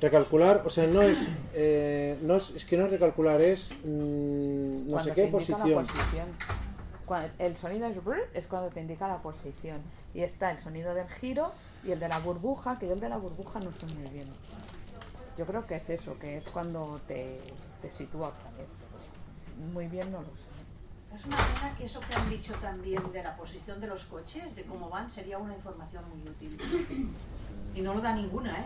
Recalcular, 0.00 0.62
o 0.64 0.70
sea, 0.70 0.86
no 0.86 1.02
es, 1.02 1.28
eh, 1.52 2.18
no 2.22 2.36
es, 2.36 2.50
es 2.50 2.64
que 2.64 2.76
no 2.78 2.86
es 2.86 2.90
recalcular, 2.90 3.40
es 3.42 3.70
mm, 3.84 4.86
no 4.86 4.92
Cuando 4.92 5.00
sé 5.00 5.10
te 5.10 5.14
qué 5.14 5.24
indica 5.28 5.52
la 5.52 5.58
posición. 5.58 5.86
posición. 5.86 6.26
Cuando- 7.04 7.32
el 7.38 7.56
sonido 7.56 7.86
es 7.86 8.02
brr, 8.04 8.28
es 8.32 8.46
cuando 8.46 8.70
te 8.70 8.80
indica 8.80 9.06
la 9.08 9.18
posición. 9.20 9.82
Y 10.14 10.22
está 10.22 10.50
el 10.52 10.58
sonido 10.58 10.94
del 10.94 11.08
giro 11.08 11.52
y 11.84 11.90
el 11.92 12.00
de 12.00 12.08
la 12.08 12.18
burbuja, 12.20 12.78
que 12.78 12.86
yo 12.86 12.94
el 12.94 13.00
de 13.00 13.08
la 13.10 13.18
burbuja 13.18 13.60
no 13.60 13.70
sé 13.72 13.86
muy 13.94 14.08
bien. 14.10 14.28
Yo 15.36 15.44
creo 15.46 15.66
que 15.66 15.76
es 15.76 15.90
eso, 15.90 16.18
que 16.18 16.36
es 16.36 16.48
cuando 16.48 17.00
te, 17.06 17.40
te 17.82 17.90
sitúa 17.90 18.28
otra 18.28 18.50
vez. 18.56 18.68
Muy 19.72 19.86
bien 19.88 20.10
no 20.10 20.20
lo 20.22 20.28
sé. 20.28 20.48
Es 21.16 21.26
una 21.26 21.36
pena 21.36 21.76
que 21.76 21.84
eso 21.84 22.00
que 22.00 22.14
han 22.14 22.30
dicho 22.30 22.54
también 22.54 23.02
de 23.12 23.22
la 23.22 23.36
posición 23.36 23.80
de 23.80 23.86
los 23.88 24.04
coches, 24.04 24.54
de 24.56 24.62
cómo 24.64 24.88
van, 24.88 25.10
sería 25.10 25.38
una 25.38 25.54
información 25.54 26.04
muy 26.08 26.22
útil. 26.28 26.56
Y 27.74 27.82
no 27.82 27.94
lo 27.94 28.00
da 28.00 28.14
ninguna, 28.14 28.60
¿eh? 28.60 28.64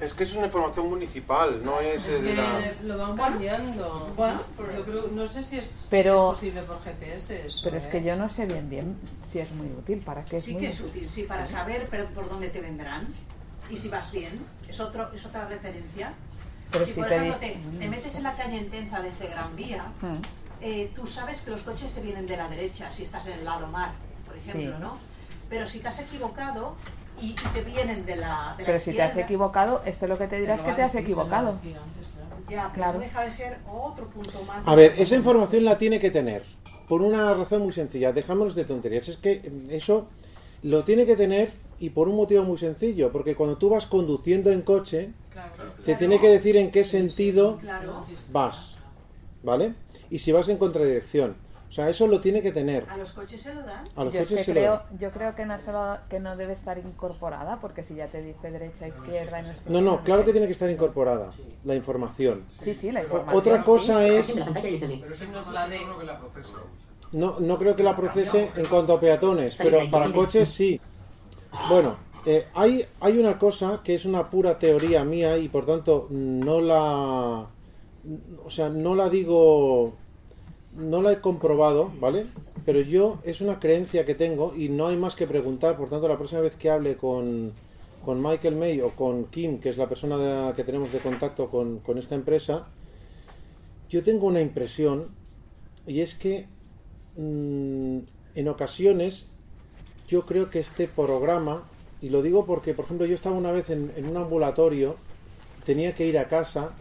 Es 0.00 0.12
que 0.12 0.24
es 0.24 0.34
una 0.34 0.46
información 0.46 0.88
municipal, 0.90 1.64
no 1.64 1.78
es, 1.80 2.06
Es 2.06 2.22
de 2.22 2.30
que 2.30 2.36
la... 2.36 2.72
lo 2.82 2.98
van 2.98 3.16
cambiando. 3.16 4.06
bueno, 4.16 4.40
yo 4.76 4.84
creo, 4.84 5.06
no 5.12 5.26
sé 5.26 5.42
si 5.42 5.58
es, 5.58 5.86
Pero- 5.88 6.34
si 6.34 6.48
es 6.48 6.52
posible 6.54 6.62
por 6.62 6.82
GPS 6.82 7.46
eso. 7.46 7.60
Pero 7.64 7.76
es 7.76 7.86
¿eh? 7.86 7.88
que 7.90 8.02
yo 8.02 8.16
no 8.16 8.28
sé 8.28 8.44
bien 8.46 8.68
bien 8.68 8.98
si 9.22 9.38
es 9.38 9.52
muy 9.52 9.68
útil, 9.68 10.00
para 10.00 10.24
qué 10.24 10.38
es 10.38 10.44
Sí 10.44 10.52
muy 10.52 10.62
que 10.62 10.68
es 10.70 10.80
útil, 10.80 11.08
sí, 11.08 11.22
para 11.22 11.46
saber 11.46 11.86
pero 11.90 12.06
por 12.06 12.28
dónde 12.28 12.48
te 12.48 12.60
vendrán 12.60 13.06
y 13.70 13.76
si 13.76 13.88
vas 13.88 14.10
bien. 14.10 14.44
Es, 14.68 14.80
otro, 14.80 15.12
es 15.14 15.24
otra 15.24 15.46
referencia. 15.46 16.12
Pero 16.72 16.84
si, 16.86 16.92
si 16.92 16.98
por 17.00 17.08
te 17.08 17.14
ejemplo 17.16 17.36
te, 17.38 17.56
te 17.78 17.88
metes 17.88 18.14
en 18.16 18.22
la 18.24 18.32
calle 18.32 18.58
Entenza 18.58 19.00
desde 19.00 19.28
Gran 19.28 19.54
Vía, 19.54 19.84
Hmm. 20.02 20.14
eh, 20.60 20.90
tú 20.96 21.06
sabes 21.06 21.42
que 21.42 21.50
los 21.52 21.62
coches 21.62 21.92
te 21.92 22.00
vienen 22.00 22.26
de 22.26 22.36
la 22.36 22.48
derecha 22.48 22.90
si 22.90 23.04
estás 23.04 23.26
en 23.28 23.38
el 23.38 23.44
lado 23.44 23.68
mar, 23.68 23.92
por 24.26 24.36
ejemplo, 24.36 24.74
Sí. 24.76 24.80
¿no? 24.82 24.98
Pero 25.48 25.68
si 25.68 25.78
te 25.78 25.88
has 25.88 26.00
equivocado, 26.00 26.74
y, 27.20 27.26
y 27.30 27.34
te 27.52 27.62
vienen 27.62 28.04
de 28.06 28.16
la, 28.16 28.54
de 28.56 28.62
la 28.62 28.66
Pero 28.66 28.80
si 28.80 28.92
te 28.92 29.02
has 29.02 29.16
equivocado, 29.16 29.82
este 29.84 30.08
lo 30.08 30.18
que 30.18 30.26
te 30.26 30.40
dirá 30.40 30.54
es 30.54 30.62
que 30.62 30.72
te 30.72 30.82
has 30.82 30.94
equivocado. 30.94 31.58
Ya, 32.48 32.68
pero 32.68 32.72
Claro. 32.74 32.98
deja 32.98 33.24
de 33.24 33.32
ser 33.32 33.58
otro 33.72 34.08
punto 34.10 34.42
más. 34.44 34.66
A 34.66 34.74
ver, 34.74 34.94
esa 34.98 35.16
información 35.16 35.64
la 35.64 35.78
tiene 35.78 35.98
que 35.98 36.10
tener. 36.10 36.44
Por 36.88 37.00
una 37.00 37.32
razón 37.32 37.62
muy 37.62 37.72
sencilla. 37.72 38.12
Dejámonos 38.12 38.54
de 38.54 38.64
tonterías. 38.66 39.08
Es 39.08 39.16
que 39.16 39.50
eso 39.70 40.08
lo 40.62 40.84
tiene 40.84 41.06
que 41.06 41.16
tener 41.16 41.52
y 41.80 41.90
por 41.90 42.08
un 42.08 42.16
motivo 42.16 42.42
muy 42.44 42.58
sencillo. 42.58 43.10
Porque 43.10 43.34
cuando 43.34 43.56
tú 43.56 43.70
vas 43.70 43.86
conduciendo 43.86 44.50
en 44.52 44.60
coche, 44.60 45.10
te 45.86 45.94
tiene 45.94 46.20
que 46.20 46.28
decir 46.28 46.58
en 46.58 46.70
qué 46.70 46.84
sentido 46.84 47.56
Claro. 47.58 48.04
vas. 48.30 48.76
¿Vale? 49.42 49.74
Y 50.10 50.18
si 50.18 50.30
vas 50.32 50.48
en 50.50 50.58
contradirección. 50.58 51.36
O 51.74 51.76
sea, 51.76 51.88
eso 51.88 52.06
lo 52.06 52.20
tiene 52.20 52.40
que 52.40 52.52
tener. 52.52 52.86
A 52.88 52.96
los 52.96 53.10
coches 53.10 53.42
se 53.42 53.52
lo 53.52 53.62
dan. 53.64 53.84
A 53.96 54.04
los 54.04 54.12
yo, 54.14 54.20
es 54.20 54.28
coches 54.28 54.38
que 54.38 54.44
se 54.44 54.54
lo 54.54 54.60
creo, 54.60 54.72
dan. 54.76 54.98
yo 55.00 55.10
creo 55.10 55.34
que 55.34 55.44
no, 55.44 55.58
se 55.58 55.72
lo- 55.72 55.98
que 56.08 56.20
no 56.20 56.36
debe 56.36 56.52
estar 56.52 56.78
incorporada, 56.78 57.58
porque 57.60 57.82
si 57.82 57.96
ya 57.96 58.06
te 58.06 58.22
dice 58.22 58.52
derecha, 58.52 58.86
izquierda, 58.86 59.40
y 59.40 59.42
no 59.42 59.80
No, 59.80 59.80
no, 59.80 59.96
sé. 59.96 60.04
claro 60.04 60.24
que 60.24 60.30
tiene 60.30 60.46
que 60.46 60.52
estar 60.52 60.70
incorporada 60.70 61.32
la 61.64 61.74
información. 61.74 62.44
Sí, 62.60 62.74
sí, 62.74 62.92
la 62.92 63.02
información. 63.02 63.36
Otra 63.36 63.64
cosa 63.64 64.06
sí. 64.06 64.14
es... 64.14 64.36
No. 64.36 64.46
No, 67.12 67.40
no 67.40 67.58
creo 67.58 67.74
que 67.74 67.82
la 67.82 67.96
procese 67.96 68.52
en 68.54 68.66
cuanto 68.66 68.92
a 68.92 69.00
peatones, 69.00 69.56
pero 69.56 69.90
para 69.90 70.12
coches 70.12 70.48
sí. 70.48 70.80
Bueno, 71.68 71.96
eh, 72.24 72.46
hay, 72.54 72.86
hay 73.00 73.18
una 73.18 73.36
cosa 73.36 73.80
que 73.82 73.96
es 73.96 74.04
una 74.04 74.30
pura 74.30 74.60
teoría 74.60 75.02
mía 75.04 75.36
y 75.38 75.48
por 75.48 75.66
tanto 75.66 76.06
no 76.10 76.60
la... 76.60 77.46
O 78.44 78.50
sea, 78.50 78.68
no 78.68 78.94
la 78.94 79.08
digo... 79.08 80.03
No 80.76 81.02
la 81.02 81.12
he 81.12 81.20
comprobado, 81.20 81.92
¿vale? 82.00 82.26
Pero 82.66 82.80
yo 82.80 83.18
es 83.24 83.40
una 83.40 83.60
creencia 83.60 84.04
que 84.04 84.14
tengo 84.14 84.54
y 84.56 84.68
no 84.68 84.88
hay 84.88 84.96
más 84.96 85.14
que 85.14 85.26
preguntar. 85.26 85.76
Por 85.76 85.88
tanto, 85.88 86.08
la 86.08 86.16
próxima 86.16 86.40
vez 86.40 86.56
que 86.56 86.70
hable 86.70 86.96
con, 86.96 87.52
con 88.04 88.20
Michael 88.22 88.56
May 88.56 88.80
o 88.80 88.90
con 88.90 89.26
Kim, 89.26 89.60
que 89.60 89.68
es 89.68 89.76
la 89.76 89.88
persona 89.88 90.16
de- 90.16 90.54
que 90.54 90.64
tenemos 90.64 90.92
de 90.92 90.98
contacto 90.98 91.48
con, 91.48 91.78
con 91.78 91.98
esta 91.98 92.14
empresa, 92.16 92.66
yo 93.88 94.02
tengo 94.02 94.26
una 94.26 94.40
impresión 94.40 95.04
y 95.86 96.00
es 96.00 96.14
que 96.16 96.46
mm, 97.16 97.98
en 98.34 98.48
ocasiones 98.48 99.28
yo 100.08 100.26
creo 100.26 100.50
que 100.50 100.58
este 100.58 100.88
programa, 100.88 101.62
y 102.00 102.08
lo 102.08 102.20
digo 102.22 102.46
porque, 102.46 102.74
por 102.74 102.86
ejemplo, 102.86 103.06
yo 103.06 103.14
estaba 103.14 103.36
una 103.36 103.52
vez 103.52 103.70
en, 103.70 103.92
en 103.96 104.08
un 104.08 104.16
ambulatorio, 104.16 104.96
tenía 105.64 105.94
que 105.94 106.06
ir 106.06 106.18
a 106.18 106.26
casa 106.26 106.72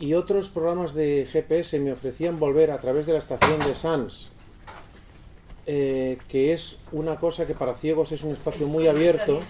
y 0.00 0.14
otros 0.14 0.48
programas 0.48 0.94
de 0.94 1.28
GPS 1.30 1.78
me 1.78 1.92
ofrecían 1.92 2.38
volver 2.38 2.70
a 2.70 2.80
través 2.80 3.04
de 3.04 3.12
la 3.12 3.18
estación 3.18 3.58
de 3.60 3.74
Sans, 3.74 4.30
eh, 5.66 6.18
que 6.26 6.54
es 6.54 6.78
una 6.90 7.16
cosa 7.16 7.46
que 7.46 7.54
para 7.54 7.74
ciegos 7.74 8.10
es 8.10 8.24
un 8.24 8.32
espacio 8.32 8.66
muy 8.66 8.88
abierto. 8.88 9.40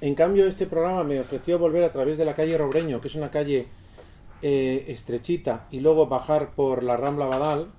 En 0.00 0.14
cambio, 0.14 0.46
este 0.46 0.66
programa 0.66 1.04
me 1.04 1.20
ofreció 1.20 1.58
volver 1.58 1.84
a 1.84 1.92
través 1.92 2.16
de 2.16 2.24
la 2.24 2.34
calle 2.34 2.56
Robreño, 2.56 3.00
que 3.02 3.08
es 3.08 3.14
una 3.14 3.30
calle 3.30 3.66
eh, 4.40 4.86
estrechita, 4.88 5.66
y 5.70 5.80
luego 5.80 6.06
bajar 6.06 6.54
por 6.54 6.82
la 6.82 6.96
Rambla 6.96 7.26
Badal, 7.26 7.70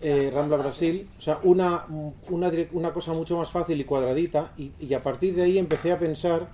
eh, 0.00 0.30
Rambla 0.32 0.56
Brasil, 0.56 1.08
o 1.18 1.20
sea, 1.20 1.38
una, 1.42 1.84
una, 2.30 2.50
direc- 2.50 2.70
una 2.72 2.92
cosa 2.92 3.12
mucho 3.12 3.36
más 3.36 3.50
fácil 3.50 3.80
y 3.80 3.84
cuadradita, 3.84 4.52
y, 4.56 4.72
y 4.80 4.94
a 4.94 5.02
partir 5.02 5.34
de 5.34 5.42
ahí 5.42 5.58
empecé 5.58 5.92
a 5.92 5.98
pensar 5.98 6.48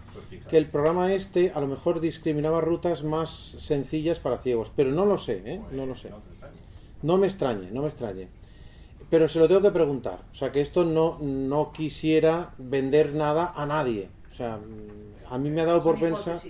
que 0.49 0.57
el 0.59 0.67
programa 0.67 1.13
este 1.13 1.53
a 1.55 1.61
lo 1.61 1.67
mejor 1.69 2.01
discriminaba 2.01 2.61
rutas 2.61 3.05
más 3.05 3.31
sencillas 3.31 4.19
para 4.19 4.39
ciegos, 4.39 4.73
pero 4.75 4.91
no 4.91 5.07
lo 5.07 5.17
sé, 5.19 5.43
¿eh? 5.45 5.61
No 5.73 5.87
lo 5.87 5.95
sé. 5.95 6.11
No 7.03 7.19
me 7.19 7.27
extrañe, 7.27 7.71
no 7.71 7.83
me 7.83 7.89
extrañe. 7.89 8.29
Pero 9.11 9.29
se 9.29 9.39
lo 9.39 9.47
tengo 9.47 9.63
que 9.63 9.71
preguntar. 9.71 10.19
O 10.33 10.35
sea, 10.35 10.51
que 10.51 10.61
esto 10.61 10.85
no, 10.85 11.19
no 11.21 11.73
quisiera 11.73 12.53
vender 12.59 13.15
nada 13.15 13.53
a 13.55 13.65
nadie. 13.67 14.09
O 14.33 14.35
sea, 14.35 14.57
mm, 14.57 15.33
a 15.33 15.39
mí 15.39 15.51
me 15.51 15.61
ha 15.61 15.65
dado 15.67 15.83
por 15.83 15.95
pensar... 16.01 16.41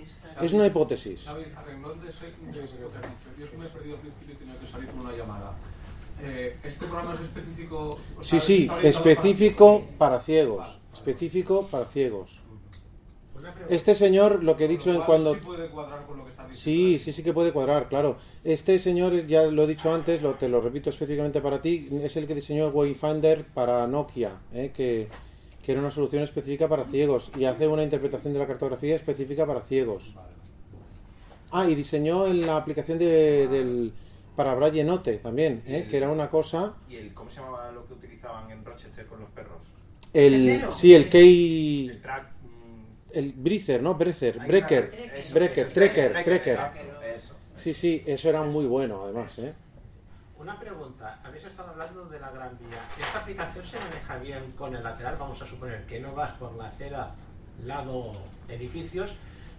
Es 0.41 0.53
una 0.53 0.65
hipótesis. 0.67 1.25
Xavi, 1.25 1.43
a 1.55 1.61
renglón 1.63 1.99
de, 1.99 2.09
ese- 2.09 2.25
de 2.25 2.63
eso 2.63 2.77
que 2.77 2.85
has 2.85 3.03
dicho, 3.03 3.29
yo 3.37 3.45
es 3.45 3.51
que 3.51 3.57
me 3.57 3.65
he 3.65 3.69
perdido 3.69 3.95
al 3.95 4.01
principio 4.01 4.29
y 4.29 4.31
he 4.33 4.35
tenido 4.39 4.59
que 4.59 4.65
salir 4.65 4.87
por 4.89 5.03
una 5.05 5.15
llamada. 5.15 5.53
Eh, 6.23 6.57
¿Este 6.63 6.85
programa 6.85 7.13
es 7.13 7.21
específico? 7.21 7.99
o 8.17 8.23
Sí, 8.23 8.29
sea, 8.29 8.39
sí, 8.39 8.53
orientado 8.69 8.89
específico 8.89 9.85
para 9.97 10.19
ciegos. 10.19 10.79
Específico 10.93 11.67
para 11.67 11.85
ciegos. 11.85 12.41
Este 13.69 13.95
señor, 13.95 14.43
lo 14.43 14.57
que 14.57 14.65
he 14.65 14.67
dicho 14.67 14.91
en 14.93 15.01
cuando... 15.01 15.33
sí 15.35 15.39
puede 15.41 15.69
cuadrar 15.69 16.05
con 16.05 16.17
lo 16.17 16.23
que 16.23 16.31
está 16.31 16.47
diciendo. 16.47 16.89
Sí, 16.89 16.99
sí, 16.99 17.13
sí 17.13 17.23
que 17.23 17.33
puede 17.33 17.53
cuadrar, 17.53 17.87
claro. 17.87 18.17
Este 18.43 18.79
señor, 18.79 19.25
ya 19.27 19.43
lo 19.43 19.63
he 19.63 19.67
dicho 19.67 19.93
antes, 19.93 20.21
lo, 20.21 20.33
te 20.33 20.49
lo 20.49 20.59
repito 20.59 20.89
específicamente 20.89 21.39
para 21.39 21.61
ti, 21.61 21.87
es 22.01 22.17
el 22.17 22.27
que 22.27 22.35
diseñó 22.35 22.69
Wayfinder 22.69 23.45
para 23.45 23.85
Nokia, 23.87 24.31
¿eh? 24.53 24.71
que, 24.73 25.07
que 25.61 25.71
era 25.71 25.79
una 25.79 25.91
solución 25.91 26.23
específica 26.23 26.67
para 26.67 26.83
ciegos 26.85 27.31
y 27.37 27.45
hace 27.45 27.67
una 27.67 27.83
interpretación 27.83 28.33
de 28.33 28.39
la 28.39 28.47
cartografía 28.47 28.95
específica 28.95 29.45
para 29.45 29.61
ciegos. 29.61 30.15
Ah, 31.51 31.69
y 31.69 31.75
diseñó 31.75 32.25
en 32.27 32.45
la 32.45 32.57
aplicación 32.57 32.97
de, 32.97 33.47
del 33.47 33.93
para 34.37 34.53
Braille 34.53 34.83
Note 34.83 35.17
también, 35.17 35.63
¿eh? 35.65 35.87
que 35.89 35.97
era 35.97 36.09
una 36.09 36.29
cosa... 36.29 36.75
¿Y 36.87 36.95
el, 36.95 37.11
cómo 37.11 37.27
se 37.31 37.41
llamaba 37.41 37.71
lo 37.71 37.87
que 37.87 37.93
utilizaban 37.95 38.51
en 38.51 38.63
Rochester 38.63 39.07
con 39.07 39.19
los 39.19 39.29
perros? 39.31 39.57
El, 40.13 40.63
sí, 40.69 40.93
el 40.93 41.09
key... 41.09 41.89
El 41.89 42.01
track. 42.03 42.27
El 43.11 43.33
Breezer, 43.33 43.81
¿no? 43.81 43.89
Ahí 43.89 43.97
Breaker. 43.97 44.33
Eso, 44.35 44.47
Breaker, 44.47 45.15
eso, 45.15 45.33
Trekker, 45.33 45.69
Trekker, 45.69 46.23
Trekker. 46.23 46.53
exacto, 46.53 47.01
eso. 47.01 47.35
Sí, 47.55 47.73
sí, 47.73 48.03
eso 48.05 48.29
era 48.29 48.43
muy 48.43 48.67
bueno 48.67 49.05
además, 49.05 49.39
¿eh? 49.39 49.55
Una 50.39 50.59
pregunta, 50.59 51.19
habéis 51.23 51.45
estado 51.45 51.71
hablando 51.71 52.05
de 52.05 52.19
la 52.19 52.29
Gran 52.29 52.59
Vía. 52.59 52.83
¿Esta 53.03 53.19
aplicación 53.19 53.65
se 53.65 53.79
maneja 53.79 54.19
bien 54.19 54.51
con 54.51 54.75
el 54.75 54.83
lateral? 54.83 55.17
Vamos 55.19 55.41
a 55.41 55.47
suponer 55.47 55.83
que 55.87 55.99
no 55.99 56.13
vas 56.13 56.33
por 56.33 56.55
la 56.55 56.67
acera 56.67 57.15
lado 57.65 58.13
edificios, 58.47 59.15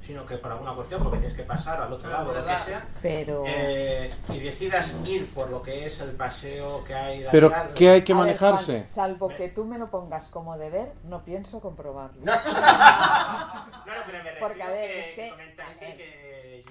sino 0.09 0.25
que 0.25 0.39
por 0.39 0.51
alguna 0.51 0.75
cuestión, 0.75 1.03
porque 1.03 1.19
tienes 1.19 1.37
que 1.37 1.43
pasar 1.43 1.83
al 1.83 1.93
otro 1.93 2.09
lado, 2.09 2.33
lo 2.33 2.41
que 2.47 2.57
sea, 2.65 2.83
Pero... 3.03 3.45
eh, 3.47 4.09
y 4.31 4.39
decidas 4.39 4.91
ir 5.05 5.31
por 5.35 5.51
lo 5.51 5.63
que 5.63 5.85
es 5.85 6.01
el 6.01 6.13
paseo 6.13 6.83
que 6.87 6.95
hay 6.95 7.27
Pero. 7.31 7.53
¿qué 7.75 7.91
hay 7.91 8.03
que 8.05 8.15
ver, 8.15 8.21
manejarse? 8.23 8.85
Salvo 8.85 9.29
que 9.29 9.51
tú 9.51 9.67
me 9.67 9.77
lo 9.77 9.91
pongas 9.91 10.29
como 10.29 10.57
deber, 10.57 10.95
no 11.05 11.25
pienso 11.27 11.61
comprobarlo. 11.61 12.23
No, 12.25 12.33
no, 12.37 13.93
pero 14.07 14.25
me 14.25 14.31
Porque, 14.41 14.63
a 14.63 14.71
ver, 14.71 14.91
es 14.93 15.07
que- 15.15 15.29
comentáis, 15.31 15.79
sí, 15.79 15.85
que 15.99 16.65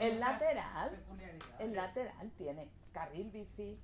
El, 0.00 0.02
el 0.14 0.20
lateral, 0.20 0.90
el 1.58 1.74
lateral 1.74 2.30
tiene 2.38 2.70
carril 2.94 3.28
bici. 3.30 3.78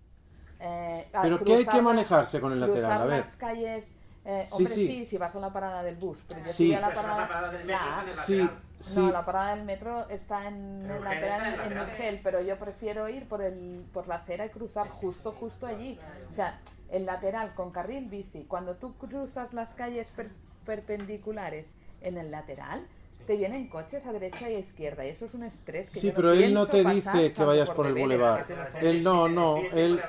eh, 0.60 1.08
¿Pero 1.20 1.44
qué 1.44 1.52
hay 1.56 1.64
cruzar 1.64 1.74
que 1.74 1.82
manejarse 1.82 2.40
con 2.40 2.52
el 2.52 2.60
lateral? 2.60 2.80
cruzar 2.80 3.00
A 3.02 3.04
ver. 3.04 3.18
las 3.18 3.36
calles. 3.36 3.94
Eh, 4.24 4.46
hombre, 4.52 4.74
sí. 4.74 4.87
sí. 4.87 5.04
si 5.04 5.18
vas 5.18 5.34
a 5.37 5.40
la 5.40 5.52
parada 5.52 5.82
del 5.82 5.96
bus, 5.96 6.24
pero 6.28 6.40
yo 6.40 6.52
Sí. 6.52 6.74
a 6.74 6.80
la 6.80 6.87
Pues 6.88 6.96
parada, 6.98 7.20
la 7.20 7.28
parada 7.28 7.50
del 7.52 7.66
metro, 7.66 7.78
Claro. 7.78 8.06
está 8.06 8.20
en 8.22 8.26
Sí, 8.26 8.32
el 8.34 8.38
lateral. 8.46 8.62
sí. 8.80 9.00
No, 9.00 9.10
la 9.12 9.24
parada 9.24 9.54
del 9.56 9.64
metro 9.64 10.08
está 10.08 10.48
en 10.48 10.54
En 10.54 10.82
el 10.84 10.90
Urgel 10.98 11.04
lateral, 11.04 11.46
está 11.52 11.64
en 11.66 11.72
el 11.72 11.78
en. 11.78 11.84
Urgel, 11.84 12.20
pero 12.22 12.40
yo 12.42 12.58
prefiero 12.58 13.08
ir 13.08 13.28
por 13.28 13.42
el 13.42 13.84
por 13.92 14.08
la 14.08 14.16
acera 14.16 14.46
y 14.46 14.50
cruzar 14.50 14.88
justo, 14.88 15.32
justo 15.32 15.66
allí. 15.66 15.98
O 16.30 16.32
sea, 16.32 16.60
el 16.90 17.06
lateral 17.06 17.54
con 17.54 17.70
carril 17.70 18.06
bici. 18.08 18.44
Cuando 18.44 18.76
tú 18.76 18.94
cruzas 18.96 19.52
las 19.54 19.74
calles 19.74 20.08
per- 20.10 20.30
perpendiculares 20.66 21.74
en 22.00 22.18
el 22.18 22.30
lateral, 22.30 22.87
te 23.26 23.37
vienen 23.37 23.68
coches 23.68 24.06
a 24.06 24.12
derecha 24.12 24.50
y 24.50 24.54
a 24.54 24.58
izquierda 24.58 25.04
y 25.06 25.08
eso 25.10 25.24
es 25.26 25.34
un 25.34 25.42
estrés 25.44 25.90
que 25.90 25.98
Sí, 26.00 26.06
yo 26.08 26.12
no 26.12 26.16
pero 26.16 26.32
él 26.32 26.52
no 26.54 26.66
te 26.66 26.84
dice 26.84 27.32
que 27.32 27.44
vayas 27.44 27.70
por 27.70 27.87
el 27.87 27.94
bulevar. 27.94 28.46
Él 28.80 29.02
no, 29.02 29.28
no, 29.28 29.58
él, 29.72 30.00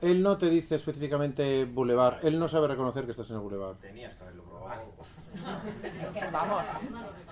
él 0.00 0.22
no 0.22 0.36
te 0.38 0.48
dice 0.50 0.74
específicamente 0.76 1.64
bulevar. 1.64 2.20
Él 2.22 2.38
no 2.38 2.48
sabe 2.48 2.68
reconocer 2.68 3.04
que 3.04 3.10
estás 3.12 3.28
en 3.30 3.36
el 3.36 3.42
bulevar. 3.42 3.74
Tenías 3.76 4.14
que 4.14 4.22
haberlo 4.22 4.42
probado. 4.44 4.82
Vamos, 6.32 6.62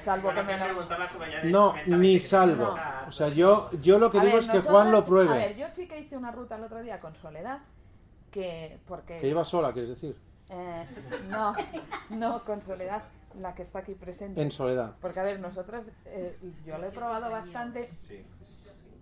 salvo 0.01 0.31
que 0.33 0.42
me. 0.42 1.51
No, 1.51 1.75
ni 1.87 2.18
salvo. 2.18 2.77
O 3.09 3.12
sea, 3.12 3.29
yo, 3.29 3.70
yo 3.83 3.99
lo 3.99 4.11
que 4.11 4.18
A 4.18 4.22
digo 4.22 4.35
ver, 4.37 4.44
es 4.44 4.51
que 4.51 4.61
Juan 4.61 4.90
lo 4.90 4.99
nosotras- 4.99 5.05
A 5.27 5.27
pruebe. 5.29 5.46
ver, 5.49 5.57
yo 5.57 5.68
sí 5.68 5.87
que 5.88 6.01
hice 6.01 6.16
una 6.16 6.31
ruta 6.31 6.57
el 6.57 6.64
otro 6.64 6.83
día 6.83 7.01
con 7.01 7.14
Soledad, 7.16 7.61
que... 8.31 8.79
porque 8.87 9.18
Que 9.18 9.29
iba 9.29 9.44
sola, 9.44 9.72
quieres 9.72 9.90
decir. 9.90 10.16
Eh, 10.51 10.87
no, 11.29 11.55
no, 12.11 12.44
con 12.44 12.61
Soledad, 12.61 13.03
la 13.40 13.55
que 13.55 13.62
está 13.62 13.81
aquí 13.81 13.94
presente. 13.94 14.40
En 14.42 14.51
Soledad. 14.51 14.94
Porque, 15.01 15.20
a 15.20 15.22
ver, 15.22 15.40
nosotras, 15.40 15.85
eh, 16.07 16.37
yo 16.64 16.79
lo 16.79 16.87
he 16.87 16.90
probado 16.90 17.31
bastante, 17.31 17.90
Sí. 18.01 18.25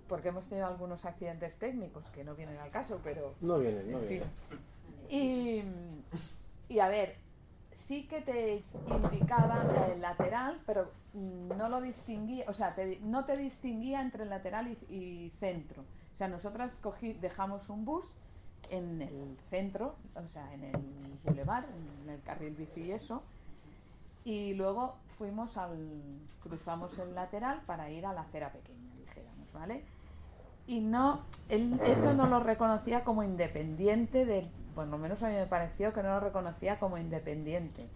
porque 0.09 0.29
hemos 0.29 0.47
tenido 0.49 0.67
algunos 0.67 1.05
accidentes 1.05 1.57
técnicos 1.57 2.09
que 2.11 2.25
no 2.25 2.35
vienen 2.35 2.59
al 2.59 2.71
caso, 2.71 3.01
pero... 3.03 3.35
No 3.41 3.59
vienen, 3.59 3.91
no 3.91 3.99
en 4.01 4.05
fin. 4.07 4.23
vienen. 5.09 6.05
Y, 6.69 6.75
y 6.75 6.79
a 6.81 6.89
ver, 6.89 7.17
sí 7.73 8.07
que 8.07 8.21
te 8.23 8.65
indicaba 8.89 9.65
el 9.93 10.01
lateral, 10.01 10.61
pero 10.67 10.91
no 11.13 11.69
lo 11.69 11.81
distinguía, 11.81 12.45
o 12.49 12.55
sea, 12.55 12.75
te- 12.75 12.99
no 13.01 13.25
te 13.25 13.37
distinguía 13.37 14.01
entre 14.01 14.25
el 14.25 14.31
lateral 14.31 14.69
y, 14.89 14.95
y 14.95 15.31
centro. 15.39 15.83
O 16.13 16.17
sea, 16.17 16.29
nosotras 16.29 16.79
cogí, 16.79 17.13
dejamos 17.15 17.69
un 17.69 17.85
bus 17.85 18.05
en 18.71 19.03
el 19.03 19.37
centro, 19.51 19.97
o 20.15 20.27
sea, 20.33 20.53
en 20.55 20.65
el 20.65 20.81
bulevar, 21.25 21.67
en 22.03 22.09
el 22.11 22.21
carril 22.23 22.55
bici 22.55 22.83
y 22.83 22.93
eso, 22.93 23.23
y 24.25 24.55
luego 24.55 24.97
fuimos 25.19 25.57
al, 25.57 25.79
cruzamos 26.43 26.99
el 26.99 27.15
lateral 27.15 27.63
para 27.67 27.91
ir 27.91 28.07
a 28.07 28.13
la 28.13 28.23
acera 28.23 28.53
pequeña, 28.53 28.95
dijéramos, 28.99 29.53
¿vale? 29.53 29.85
Y 30.67 30.81
no, 30.81 31.21
él 31.49 31.79
eso 31.85 32.15
no 32.15 32.27
lo 32.27 32.41
reconocía 32.41 33.05
como 33.05 33.23
independiente 33.23 34.25
del, 34.25 34.49
por 34.75 34.87
lo 34.87 34.99
menos 34.99 35.23
a 35.23 35.29
mí 35.29 35.35
me 35.35 35.47
pareció 35.47 35.93
que 35.93 36.03
no 36.03 36.09
lo 36.09 36.21
reconocía 36.21 36.79
como 36.79 36.97
independiente 36.97 37.87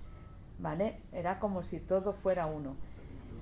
¿vale? 0.59 0.99
Era 1.13 1.39
como 1.39 1.63
si 1.63 1.81
todo 1.81 2.13
fuera 2.13 2.47
uno. 2.47 2.75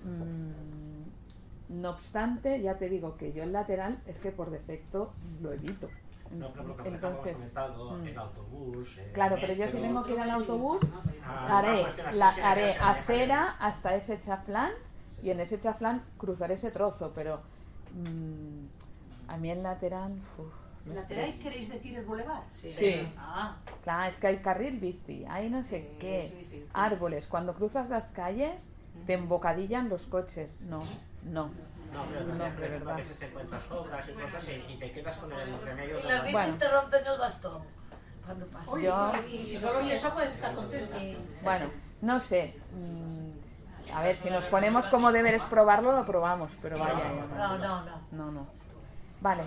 Mm, 0.04 1.80
no 1.80 1.90
obstante, 1.90 2.60
ya 2.60 2.78
te 2.78 2.88
digo 2.88 3.16
que 3.16 3.32
yo 3.32 3.42
el 3.42 3.52
lateral 3.52 4.00
es 4.06 4.18
que 4.18 4.30
por 4.30 4.50
defecto 4.50 5.12
lo 5.42 5.52
evito. 5.52 5.88
No, 6.30 6.50
pero 6.52 6.64
lo 6.68 6.76
que 6.76 6.88
hemos 6.88 7.00
comentado, 7.34 7.90
mm. 7.92 8.06
el 8.06 8.18
autobús. 8.18 8.98
eh, 8.98 9.10
Claro, 9.14 9.36
pero 9.40 9.52
yo 9.54 9.66
si 9.66 9.74
metro. 9.74 9.80
tengo 9.82 10.04
que 10.04 10.12
ir 10.14 10.20
al 10.20 10.30
autobús, 10.30 10.78
Ah, 11.24 11.58
haré, 11.58 11.84
que 12.34 12.42
haré 12.42 12.70
acera 12.80 13.56
hasta 13.58 13.94
ese 13.94 14.20
chaflán 14.20 14.70
y 15.22 15.30
en 15.30 15.40
ese 15.40 15.58
chaflán 15.58 16.02
cruzaré 16.18 16.54
ese 16.54 16.70
trozo, 16.70 17.12
pero 17.14 17.40
mm, 17.94 19.30
a 19.30 19.36
mí 19.36 19.50
el 19.50 19.62
lateral... 19.62 20.12
uf, 20.38 20.52
¿Lateral 20.94 21.32
queréis 21.42 21.68
decir 21.68 21.98
el 21.98 22.04
bulevar? 22.04 22.44
Sí. 22.48 23.08
Ah, 23.18 23.56
Claro, 23.82 24.08
es 24.08 24.18
que 24.20 24.28
hay 24.28 24.36
carril 24.38 24.78
bici, 24.78 25.24
hay 25.28 25.50
no 25.50 25.64
sé 25.64 25.96
qué, 25.98 26.66
árboles. 26.72 27.26
Cuando 27.26 27.54
cruzas 27.54 27.88
las 27.88 28.10
calles, 28.12 28.72
te 29.04 29.14
embocadillan 29.14 29.88
los 29.88 30.06
coches. 30.06 30.60
No, 30.60 30.82
no. 31.24 31.50
No, 31.96 32.02
pero 32.12 32.20
No, 32.26 32.44
también, 32.44 32.72
a 32.72 32.78
verdad. 32.78 32.96
veces 32.96 33.16
te 33.18 33.26
encuentras 33.26 33.70
obras 33.70 34.08
y 34.08 34.12
cosas 34.12 34.44
y, 34.48 34.72
y 34.72 34.76
te 34.78 34.92
quedas 34.92 35.16
con 35.16 35.32
el 35.32 35.60
remedio 35.64 35.98
Y 35.98 36.02
las 36.02 36.32
Bueno. 36.32 36.54
te 36.58 36.68
rompen 36.68 37.06
el 37.06 37.18
bastón 37.18 37.62
cuando 38.24 38.46
pasas. 38.46 38.68
Oye, 38.68 38.84
Yo- 38.84 39.08
pues, 39.12 39.32
y 39.32 39.46
si 39.46 39.58
solo 39.58 39.80
eso 39.80 40.10
puedes 40.14 40.32
estar 40.34 40.54
contenta. 40.54 40.96
Bueno, 41.42 41.66
no 42.02 42.20
sé. 42.20 42.54
mm, 42.74 43.94
A 43.94 44.02
ver, 44.02 44.16
si 44.16 44.28
nos 44.30 44.44
ponemos 44.46 44.86
como 44.88 45.12
deberes 45.12 45.42
probarlo, 45.44 45.92
lo 45.92 46.04
probamos, 46.04 46.56
pero 46.60 46.76
vaya. 46.78 46.94
ya 46.94 47.36
No, 47.36 47.58
no, 47.58 47.68
no. 47.68 48.00
No, 48.12 48.32
no. 48.32 48.46
Vale. 49.20 49.44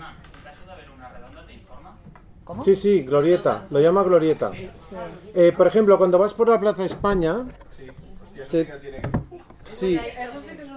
¿Cómo? 2.44 2.64
Sí, 2.64 2.76
sí, 2.76 3.04
glorieta, 3.04 3.68
lo 3.70 3.80
llama 3.80 4.02
glorieta. 4.02 4.52
Eh, 5.36 5.54
por 5.56 5.68
ejemplo, 5.68 5.98
cuando 6.00 6.18
vas 6.18 6.34
por 6.34 6.50
la 6.50 6.60
Plaza 6.60 6.84
España, 6.84 7.46
Hostia, 8.22 8.42
eso 8.42 8.52
te- 8.52 8.66
sí 8.66 8.72
que 8.72 8.78
tiene 8.80 9.02
sí, 9.62 9.96
Eso 9.98 10.42
sí 10.42 10.56
que 10.56 10.64
es. 10.64 10.70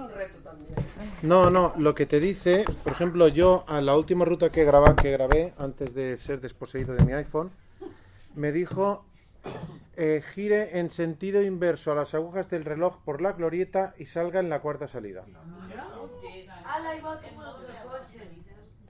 No, 1.23 1.49
no, 1.49 1.73
lo 1.77 1.95
que 1.95 2.05
te 2.05 2.19
dice, 2.19 2.65
por 2.83 2.93
ejemplo, 2.93 3.27
yo 3.27 3.63
a 3.67 3.81
la 3.81 3.97
última 3.97 4.25
ruta 4.25 4.51
que 4.51 4.63
grabé, 4.63 4.95
que 4.95 5.11
grabé 5.11 5.53
antes 5.57 5.93
de 5.93 6.17
ser 6.17 6.41
desposeído 6.41 6.93
de 6.93 7.03
mi 7.03 7.13
iPhone, 7.13 7.51
me 8.35 8.51
dijo 8.51 9.05
eh, 9.95 10.21
gire 10.33 10.79
en 10.79 10.89
sentido 10.89 11.41
inverso 11.43 11.91
a 11.91 11.95
las 11.95 12.13
agujas 12.13 12.49
del 12.49 12.65
reloj 12.65 12.99
por 13.03 13.21
la 13.21 13.33
glorieta 13.33 13.93
y 13.97 14.05
salga 14.05 14.39
en 14.39 14.49
la 14.49 14.59
cuarta 14.61 14.87
salida. 14.87 15.23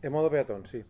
En 0.02 0.12
modo 0.12 0.30
peatón, 0.30 0.66
sí. 0.66 0.84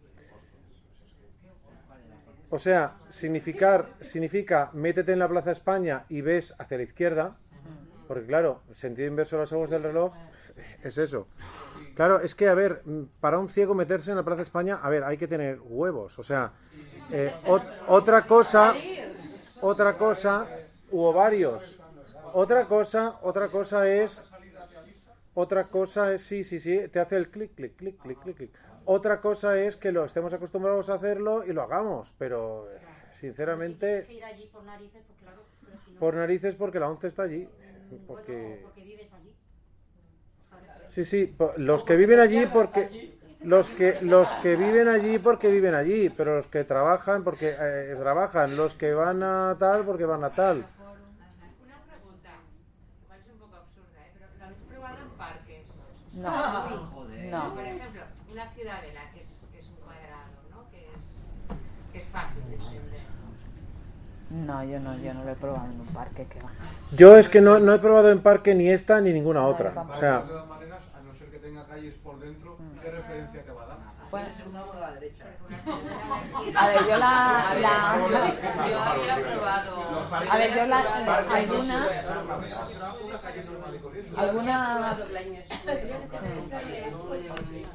O 2.49 2.59
sea, 2.59 2.97
significar, 3.09 3.89
significa 3.99 4.69
métete 4.73 5.13
en 5.13 5.19
la 5.19 5.27
Plaza 5.27 5.51
España 5.51 6.05
y 6.07 6.21
ves 6.21 6.53
hacia 6.59 6.77
la 6.77 6.83
izquierda, 6.83 7.37
porque 8.07 8.25
claro, 8.25 8.61
sentido 8.71 9.07
inverso 9.07 9.35
a 9.35 9.39
las 9.39 9.53
aguas 9.53 9.69
del 9.69 9.83
reloj 9.83 10.13
es 10.83 10.97
eso. 10.97 11.27
Claro, 11.95 12.19
es 12.19 12.35
que, 12.35 12.47
a 12.49 12.55
ver, 12.55 12.81
mm, 12.85 13.03
para 13.21 13.39
un 13.39 13.49
ciego 13.49 13.75
meterse 13.75 14.11
en 14.11 14.17
la 14.17 14.23
Plaza 14.23 14.41
España, 14.41 14.79
a 14.81 14.89
ver, 14.89 15.03
hay 15.03 15.17
que 15.17 15.27
tener 15.27 15.59
huevos. 15.61 16.17
O 16.19 16.23
sea, 16.23 16.53
eh, 17.11 17.31
ot- 17.45 17.69
otra 17.87 18.25
cosa, 18.25 18.75
otra 19.61 19.97
cosa, 19.97 20.49
u 20.91 21.01
ovarios. 21.01 21.79
Otra 22.33 22.65
cosa, 22.67 23.19
otra 23.21 23.49
cosa 23.49 23.87
es 23.87 24.23
otra 25.35 25.63
cosa 25.65 26.13
es, 26.13 26.21
sí, 26.21 26.43
sí, 26.43 26.59
sí, 26.59 26.87
te 26.89 26.99
hace 26.99 27.15
el 27.17 27.29
clic, 27.29 27.55
clic, 27.55 27.75
clic, 27.75 27.99
clic, 28.01 28.19
clic, 28.19 28.37
clic. 28.37 28.51
Otra 28.85 29.19
cosa 29.19 29.57
es 29.59 29.77
que 29.77 29.91
lo 29.91 30.03
estemos 30.05 30.33
acostumbrados 30.33 30.89
a 30.89 30.95
hacerlo 30.95 31.43
y 31.43 31.53
lo 31.53 31.61
hagamos, 31.63 32.13
pero 32.17 32.69
eh, 32.71 32.77
sinceramente, 33.11 34.07
por 35.99 36.13
narices 36.15 36.55
porque 36.55 36.79
la 36.79 36.89
11 36.89 37.07
está 37.07 37.23
allí. 37.23 37.47
Bueno, 37.93 38.07
Porque, 38.07 38.65
vives 38.75 39.13
allí. 39.13 39.35
sí, 40.87 41.05
sí, 41.05 41.35
los 41.57 41.83
que 41.83 41.95
viven 41.95 42.19
allí 42.19 42.45
porque... 42.47 43.13
Los 43.41 43.69
que, 43.69 43.97
los 43.99 44.31
que 44.35 44.55
viven 44.55 44.87
allí 44.87 45.19
porque 45.19 45.51
viven 45.51 45.73
allí, 45.75 46.09
pero 46.09 46.37
los 46.37 46.47
que 46.47 46.63
trabajan 46.63 47.25
porque 47.25 47.49
eh, 47.59 47.93
trabajan, 47.99 48.55
los 48.55 48.73
que 48.73 48.93
van 48.93 49.21
a 49.21 49.57
tal 49.59 49.83
porque 49.83 50.05
van 50.05 50.23
a 50.23 50.29
tal. 50.33 50.59
Una 50.59 50.65
pregunta, 51.83 52.31
que 53.01 53.05
parece 53.09 53.31
un 53.33 53.39
poco 53.39 53.57
absurda, 53.57 53.99
¿eh? 53.99 54.11
pero 54.13 54.27
¿lo 54.39 54.45
habéis 54.45 54.59
probado 54.69 54.97
en 55.03 55.09
parques? 55.17 55.65
No. 56.13 56.29
Ah, 56.29 56.89
Joder. 56.93 57.25
No. 57.25 57.53
Por 57.53 57.65
ejemplo, 57.65 58.01
una 58.31 58.49
ciudadela 58.53 59.11
que 59.13 59.21
es, 59.23 59.29
que 59.51 59.59
es 59.59 59.67
un 59.67 59.75
cuadrado, 59.75 60.31
¿no? 60.49 60.69
Que 60.71 60.77
es, 60.87 61.91
que 61.91 61.99
es 61.99 62.05
fácil 62.07 62.43
de 62.47 62.55
entender. 62.55 63.01
No, 64.33 64.63
yo 64.63 64.79
no, 64.79 64.97
yo 64.97 65.13
no 65.13 65.23
lo 65.23 65.31
he 65.31 65.35
probado 65.35 65.65
en 65.65 65.79
un 65.79 65.87
parque, 65.87 66.25
que 66.25 66.39
va. 66.43 66.49
Yo 66.91 67.15
es 67.17 67.29
que 67.29 67.39
no, 67.39 67.59
no 67.59 67.73
he 67.73 67.79
probado 67.79 68.09
en 68.09 68.19
parque 68.21 68.55
ni 68.55 68.67
esta 68.67 68.99
ni 68.99 69.13
ninguna 69.13 69.45
otra. 69.45 69.73
O 69.89 69.93
sea, 69.93 70.19
de 70.21 70.27
todas 70.27 70.47
maneras, 70.47 70.79
a 70.97 71.01
no 71.03 71.13
ser 71.13 71.27
que 71.29 71.37
tenga 71.37 71.65
calles 71.67 71.93
por 72.03 72.19
dentro, 72.19 72.57
¿qué 72.81 72.89
referencia 72.91 73.43
te 73.43 73.51
va 73.51 73.63
a 73.63 73.67
dar? 73.67 73.77
Bueno. 74.09 74.27
A 76.55 76.67
ver, 76.67 76.79
yo 76.87 76.97
la... 76.97 77.55
La- 77.61 77.97
Yo 78.69 78.79
había 78.81 79.15
probado. 79.33 80.07
A 80.31 80.37
ver, 80.37 80.55
yo 80.55 80.65
la... 80.67 80.79
Alguna... 80.79 81.85
Una 83.03 83.17
calle 83.19 83.43
normal 83.45 83.75
y 83.75 83.79
corriente. 83.79 84.11
Yo 84.11 84.17
había 84.19 84.29
alguna- 84.29 84.85
en 86.49 86.93
un, 86.93 87.13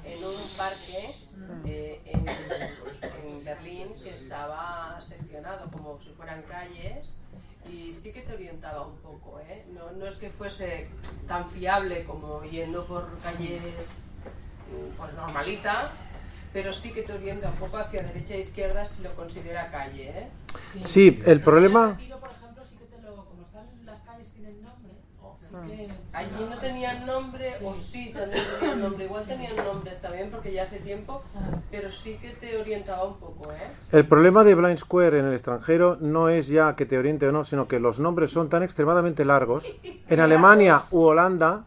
en 0.05 0.25
un 0.25 0.35
parque 0.57 1.15
eh, 1.67 2.03
en, 2.07 2.21
en 2.21 2.88
Berlín 3.55 3.95
que 4.03 4.11
estaba 4.11 4.99
seccionado 5.01 5.71
como 5.71 5.99
si 6.03 6.11
fueran 6.11 6.43
calles 6.43 7.21
y 7.71 7.93
sí 7.95 8.13
que 8.13 8.21
te 8.23 8.35
orientaba 8.35 8.87
un 8.87 8.97
poco, 8.99 9.41
¿eh? 9.41 9.65
No, 9.73 9.91
no 9.93 10.07
es 10.07 10.17
que 10.17 10.29
fuese 10.31 10.89
tan 11.27 11.51
fiable 11.51 12.05
como 12.05 12.43
yendo 12.45 12.87
por 12.87 13.09
calles 13.21 13.87
pues 14.99 15.13
normalitas, 15.15 16.17
pero 16.53 16.73
sí 16.75 16.93
que 16.93 17.03
te 17.03 17.13
orienta 17.15 17.49
un 17.49 17.57
poco 17.57 17.79
hacia 17.79 18.03
derecha 18.03 18.35
e 18.35 18.41
izquierda 18.41 18.85
si 18.85 19.03
lo 19.03 19.15
considera 19.15 19.71
calle, 19.71 20.11
¿eh? 20.11 20.29
Sí, 20.85 21.19
el 21.25 21.41
problema- 21.43 21.97
Tiro, 21.97 22.21
por 22.21 22.31
ejemplo, 22.31 22.63
sí 22.67 22.77
que 22.77 22.85
te 22.85 23.01
lo. 23.01 23.17
Como 23.25 23.43
están 23.47 23.67
las 23.87 24.03
calles, 24.03 24.29
tienen 24.31 24.63
nombre. 24.63 24.93
Sí 24.93 25.25
Ah. 25.25 25.37
que. 25.41 25.48
Allí 26.13 26.45
no 26.49 26.59
tenían 26.59 27.07
nombre, 27.07 27.53
o 27.65 27.75
sí 27.75 28.13
también 28.13 28.43
tenían 28.59 28.81
nombre, 28.81 29.05
igual 29.05 29.25
tenían 29.27 29.57
nombre 29.57 29.93
también 30.03 30.31
porque 30.31 30.53
ya 30.53 30.65
hace 30.65 30.79
tiempo, 30.81 31.23
pero 31.71 31.91
sí 31.93 32.19
que 32.21 32.31
te 32.31 32.57
orientaba 32.57 33.05
un 33.05 33.19
poco, 33.19 33.53
¿eh? 33.53 33.57
El 33.93 34.07
problema 34.07 34.45
de 34.45 34.55
Blind 34.55 34.79
Square 34.79 35.19
en 35.19 35.27
el 35.27 35.33
extranjero 35.33 35.97
no 36.01 36.29
es 36.29 36.49
ya 36.49 36.75
que 36.77 36.87
te 36.87 36.99
oriente 36.99 37.27
o 37.29 37.33
no, 37.33 37.45
sino 37.45 37.69
que 37.69 37.79
los 37.81 38.01
nombres 38.01 38.31
son 38.31 38.49
tan 38.49 38.63
extremadamente 38.63 39.25
largos. 39.25 39.77
En 40.09 40.21
Alemania 40.21 40.83
u 40.91 41.01
Holanda 41.03 41.65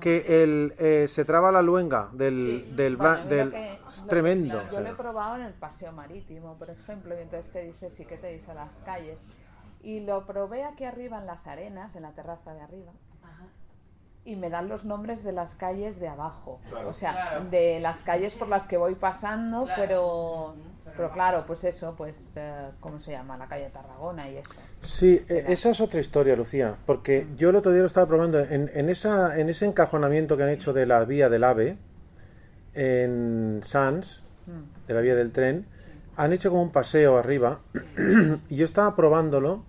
que 0.00 0.42
el, 0.42 0.74
eh, 0.78 1.06
se 1.08 1.26
traba 1.26 1.52
la 1.52 1.60
luenga 1.60 2.08
del, 2.12 2.74
del, 2.74 2.96
Bueno, 2.96 3.22
del- 3.26 3.50
que- 3.50 3.78
tremendo. 4.08 4.60
o 4.60 4.64
Yo 4.64 4.70
sea. 4.70 4.80
lo 4.80 4.88
he 4.88 4.94
probado 4.94 5.36
en 5.36 5.42
el 5.42 5.52
paseo 5.52 5.92
marítimo, 5.92 6.54
por 6.56 6.70
ejemplo, 6.70 7.14
y 7.18 7.20
entonces 7.20 7.52
te 7.52 7.62
dice, 7.64 7.90
sí 7.90 8.06
que 8.06 8.16
te 8.16 8.28
dice 8.28 8.54
las 8.54 8.70
calles. 8.86 9.20
Y 9.82 10.00
lo 10.00 10.26
probé 10.26 10.64
aquí 10.64 10.84
arriba 10.84 11.18
en 11.18 11.26
las 11.26 11.46
arenas, 11.46 11.94
en 11.96 12.02
la 12.02 12.10
terraza 12.12 12.52
de 12.54 12.60
arriba. 12.60 12.92
Y 14.22 14.36
me 14.36 14.50
dan 14.50 14.68
los 14.68 14.84
nombres 14.84 15.24
de 15.24 15.32
las 15.32 15.54
calles 15.54 15.98
de 15.98 16.06
abajo. 16.08 16.60
Claro. 16.68 16.90
O 16.90 16.92
sea, 16.92 17.12
Claro. 17.24 17.44
de 17.46 17.80
las 17.80 18.02
calles 18.02 18.34
por 18.34 18.48
las 18.48 18.66
que 18.66 18.76
voy 18.76 18.94
pasando, 18.94 19.64
Claro. 19.64 19.80
pero, 19.80 20.54
pero 20.94 21.10
claro, 21.10 21.44
pues 21.46 21.64
eso, 21.64 21.94
pues, 21.96 22.32
eh, 22.36 22.68
¿cómo 22.80 22.98
se 23.00 23.12
llama? 23.12 23.38
La 23.38 23.46
calle 23.46 23.70
Tarragona 23.70 24.28
y 24.28 24.36
eso. 24.36 24.50
Sí, 24.82 25.24
e- 25.26 25.46
esa 25.48 25.70
es 25.70 25.80
otra 25.80 26.00
historia, 26.00 26.36
Lucía, 26.36 26.76
porque 26.84 27.26
yo 27.38 27.48
el 27.48 27.56
otro 27.56 27.72
día 27.72 27.80
lo 27.80 27.86
estaba 27.86 28.06
probando 28.06 28.38
en, 28.40 28.70
en, 28.74 28.90
esa, 28.90 29.38
en 29.40 29.48
ese 29.48 29.64
encajonamiento 29.64 30.36
que 30.36 30.42
han 30.42 30.50
hecho 30.50 30.74
de 30.74 30.84
la 30.84 31.02
vía 31.06 31.30
del 31.30 31.42
AVE 31.42 31.78
en 32.74 33.60
Sans, 33.62 34.22
de 34.86 34.94
la 34.94 35.00
vía 35.00 35.14
del 35.14 35.32
tren, 35.32 35.66
han 36.16 36.32
hecho 36.34 36.50
como 36.50 36.62
un 36.62 36.70
paseo 36.72 37.16
arriba 37.16 37.60
y 38.50 38.56
yo 38.56 38.64
estaba 38.66 38.94
probándolo. 38.94 39.64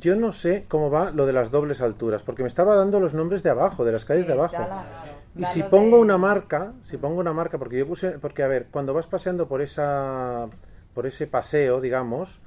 Yo 0.00 0.16
no 0.16 0.32
sé 0.32 0.66
cómo 0.68 0.90
va 0.90 1.10
lo 1.10 1.26
de 1.26 1.32
las 1.32 1.50
dobles 1.50 1.80
alturas, 1.80 2.22
porque 2.22 2.42
me 2.42 2.48
estaba 2.48 2.74
dando 2.74 3.00
los 3.00 3.14
nombres 3.14 3.42
de 3.42 3.50
abajo, 3.50 3.84
de 3.84 3.92
las 3.92 4.04
calles 4.04 4.24
Sí, 4.24 4.28
de 4.28 4.34
abajo. 4.34 4.56
la- 4.58 5.06
Y 5.36 5.44
si 5.46 5.62
pongo 5.62 5.96
de- 5.96 6.02
una 6.02 6.18
marca, 6.18 6.72
si 6.80 6.96
pongo 6.96 7.20
una 7.20 7.32
marca, 7.32 7.58
porque 7.58 7.78
yo 7.78 7.86
puse, 7.86 8.12
porque 8.18 8.42
a 8.42 8.48
ver, 8.48 8.66
cuando 8.70 8.94
vas 8.94 9.06
paseando 9.06 9.46
por 9.48 9.60
esa, 9.62 10.48
por 10.94 11.06
ese 11.06 11.26
paseo, 11.26 11.80
digamos, 11.80 12.40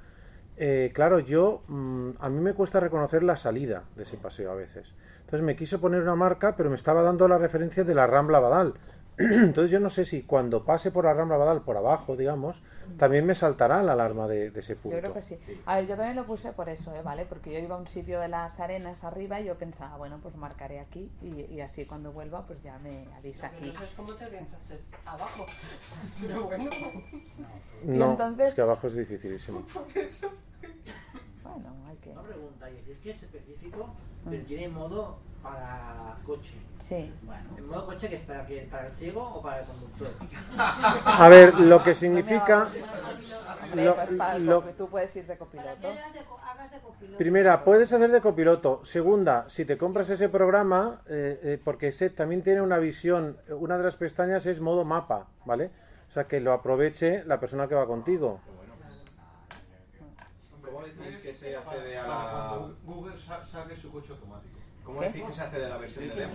eh, 0.57 0.91
claro, 0.93 1.19
yo, 1.19 1.61
mm, 1.67 2.09
a 2.19 2.29
mí 2.29 2.41
me 2.41 2.53
cuesta 2.53 2.79
reconocer 2.79 3.23
la 3.23 3.37
salida 3.37 3.83
de 3.95 4.03
ese 4.03 4.17
paseo 4.17 4.51
a 4.51 4.55
veces. 4.55 4.93
Entonces 5.21 5.41
me 5.41 5.55
quise 5.55 5.77
poner 5.77 6.01
una 6.01 6.15
marca, 6.15 6.55
pero 6.57 6.69
me 6.69 6.75
estaba 6.75 7.01
dando 7.03 7.27
la 7.27 7.37
referencia 7.37 7.83
de 7.83 7.95
la 7.95 8.07
Rambla 8.07 8.39
Badal. 8.39 8.73
Entonces 9.19 9.69
yo 9.69 9.79
no 9.81 9.89
sé 9.89 10.05
si 10.05 10.23
cuando 10.23 10.63
pase 10.63 10.91
por 10.91 11.03
la 11.03 11.13
Rambla 11.13 11.35
Badal, 11.35 11.61
por 11.61 11.75
abajo, 11.75 12.15
digamos, 12.15 12.61
también 12.97 13.25
me 13.25 13.35
saltará 13.35 13.83
la 13.83 13.91
alarma 13.93 14.27
de, 14.29 14.49
de 14.49 14.59
ese 14.61 14.75
punto. 14.77 14.95
Yo 14.95 15.01
creo 15.01 15.13
que 15.13 15.21
sí. 15.21 15.37
A 15.65 15.75
ver, 15.75 15.87
yo 15.87 15.95
también 15.97 16.15
lo 16.15 16.25
puse 16.25 16.53
por 16.53 16.69
eso, 16.69 16.95
¿eh? 16.95 17.01
¿vale? 17.03 17.25
Porque 17.25 17.51
yo 17.51 17.59
iba 17.59 17.75
a 17.75 17.79
un 17.79 17.87
sitio 17.87 18.19
de 18.21 18.29
las 18.29 18.59
arenas 18.61 19.03
arriba 19.03 19.41
y 19.41 19.45
yo 19.45 19.57
pensaba, 19.57 19.97
bueno, 19.97 20.19
pues 20.23 20.35
marcaré 20.37 20.79
aquí 20.79 21.11
y, 21.21 21.53
y 21.53 21.59
así 21.61 21.85
cuando 21.85 22.13
vuelva, 22.13 22.45
pues 22.47 22.63
ya 22.63 22.79
me 22.79 23.05
avisa 23.17 23.47
aquí. 23.47 23.73
No 23.73 23.85
sé 23.85 23.95
cómo 23.97 24.13
te 24.13 24.25
orientaste 24.25 24.79
abajo, 25.05 25.45
pero 26.21 26.43
bueno. 26.45 26.69
No, 27.83 28.11
entonces- 28.11 28.47
es 28.49 28.53
que 28.53 28.61
abajo 28.61 28.87
es 28.87 28.95
dificilísimo. 28.95 29.61
Por 29.73 29.97
eso. 29.97 30.29
bueno, 31.43 31.75
hay 31.89 31.97
que... 31.97 32.11
Una 32.11 32.21
pregunta, 32.23 32.69
y 32.69 32.73
decir 32.75 32.97
que 33.03 33.11
es 33.11 33.23
específico, 33.23 33.93
Mm. 34.25 34.29
pero 34.31 34.43
tiene 34.45 34.67
modo 34.67 35.17
para 35.43 36.15
coche. 36.25 36.53
Sí. 36.79 37.13
Bueno, 37.23 37.43
¿el 37.57 37.63
modo 37.65 37.85
coche 37.85 38.09
que 38.09 38.15
es 38.15 38.21
para, 38.25 38.45
que, 38.47 38.61
para 38.71 38.87
el 38.87 38.93
ciego 38.93 39.21
o 39.35 39.41
para 39.41 39.59
el 39.61 39.65
conductor? 39.67 40.07
A 41.05 41.29
ver, 41.29 41.59
lo 41.59 41.83
que 41.83 41.93
significa... 41.93 42.69
Lo- 43.75 43.95
pues 43.95 44.11
para 44.13 44.35
el 44.37 44.45
lo- 44.45 44.61
tú 44.63 44.87
puedes 44.89 45.15
ir 45.15 45.27
de 45.27 45.37
copiloto. 45.37 45.87
Primera, 47.17 47.63
puedes 47.63 47.91
hacer 47.93 48.11
de 48.11 48.21
copiloto. 48.21 48.79
Segunda, 48.83 49.47
si 49.49 49.65
te 49.65 49.77
compras 49.77 50.09
ese 50.09 50.29
programa, 50.29 51.01
eh, 51.07 51.39
eh, 51.43 51.61
porque 51.63 51.89
ese 51.89 52.09
también 52.09 52.41
tiene 52.43 52.61
una 52.61 52.77
visión, 52.77 53.37
una 53.49 53.77
de 53.77 53.83
las 53.83 53.97
pestañas 53.97 54.45
es 54.45 54.61
modo 54.61 54.85
mapa, 54.85 55.27
¿vale? 55.45 55.71
O 56.07 56.11
sea, 56.11 56.27
que 56.27 56.39
lo 56.39 56.53
aproveche 56.53 57.23
la 57.25 57.39
persona 57.39 57.67
que 57.67 57.75
va 57.75 57.85
contigo. 57.85 58.39
¿Cómo 60.65 60.81
decís 60.85 61.19
que 61.21 61.33
se 61.33 61.55
accede 61.55 61.97
a 61.97 62.07
la... 62.07 62.29
cuando 62.31 62.77
Google 62.85 63.17
sa- 63.19 63.45
saque 63.45 63.75
su 63.75 63.91
coche 63.91 64.13
automático. 64.13 64.48
¿Cómo 64.89 65.01
decís 65.01 65.23
que 65.25 65.33
se 65.33 65.41
accede 65.41 65.65
a 65.65 65.69
la 65.69 65.77
versión 65.77 66.07
de 66.07 66.15
demo? 66.15 66.33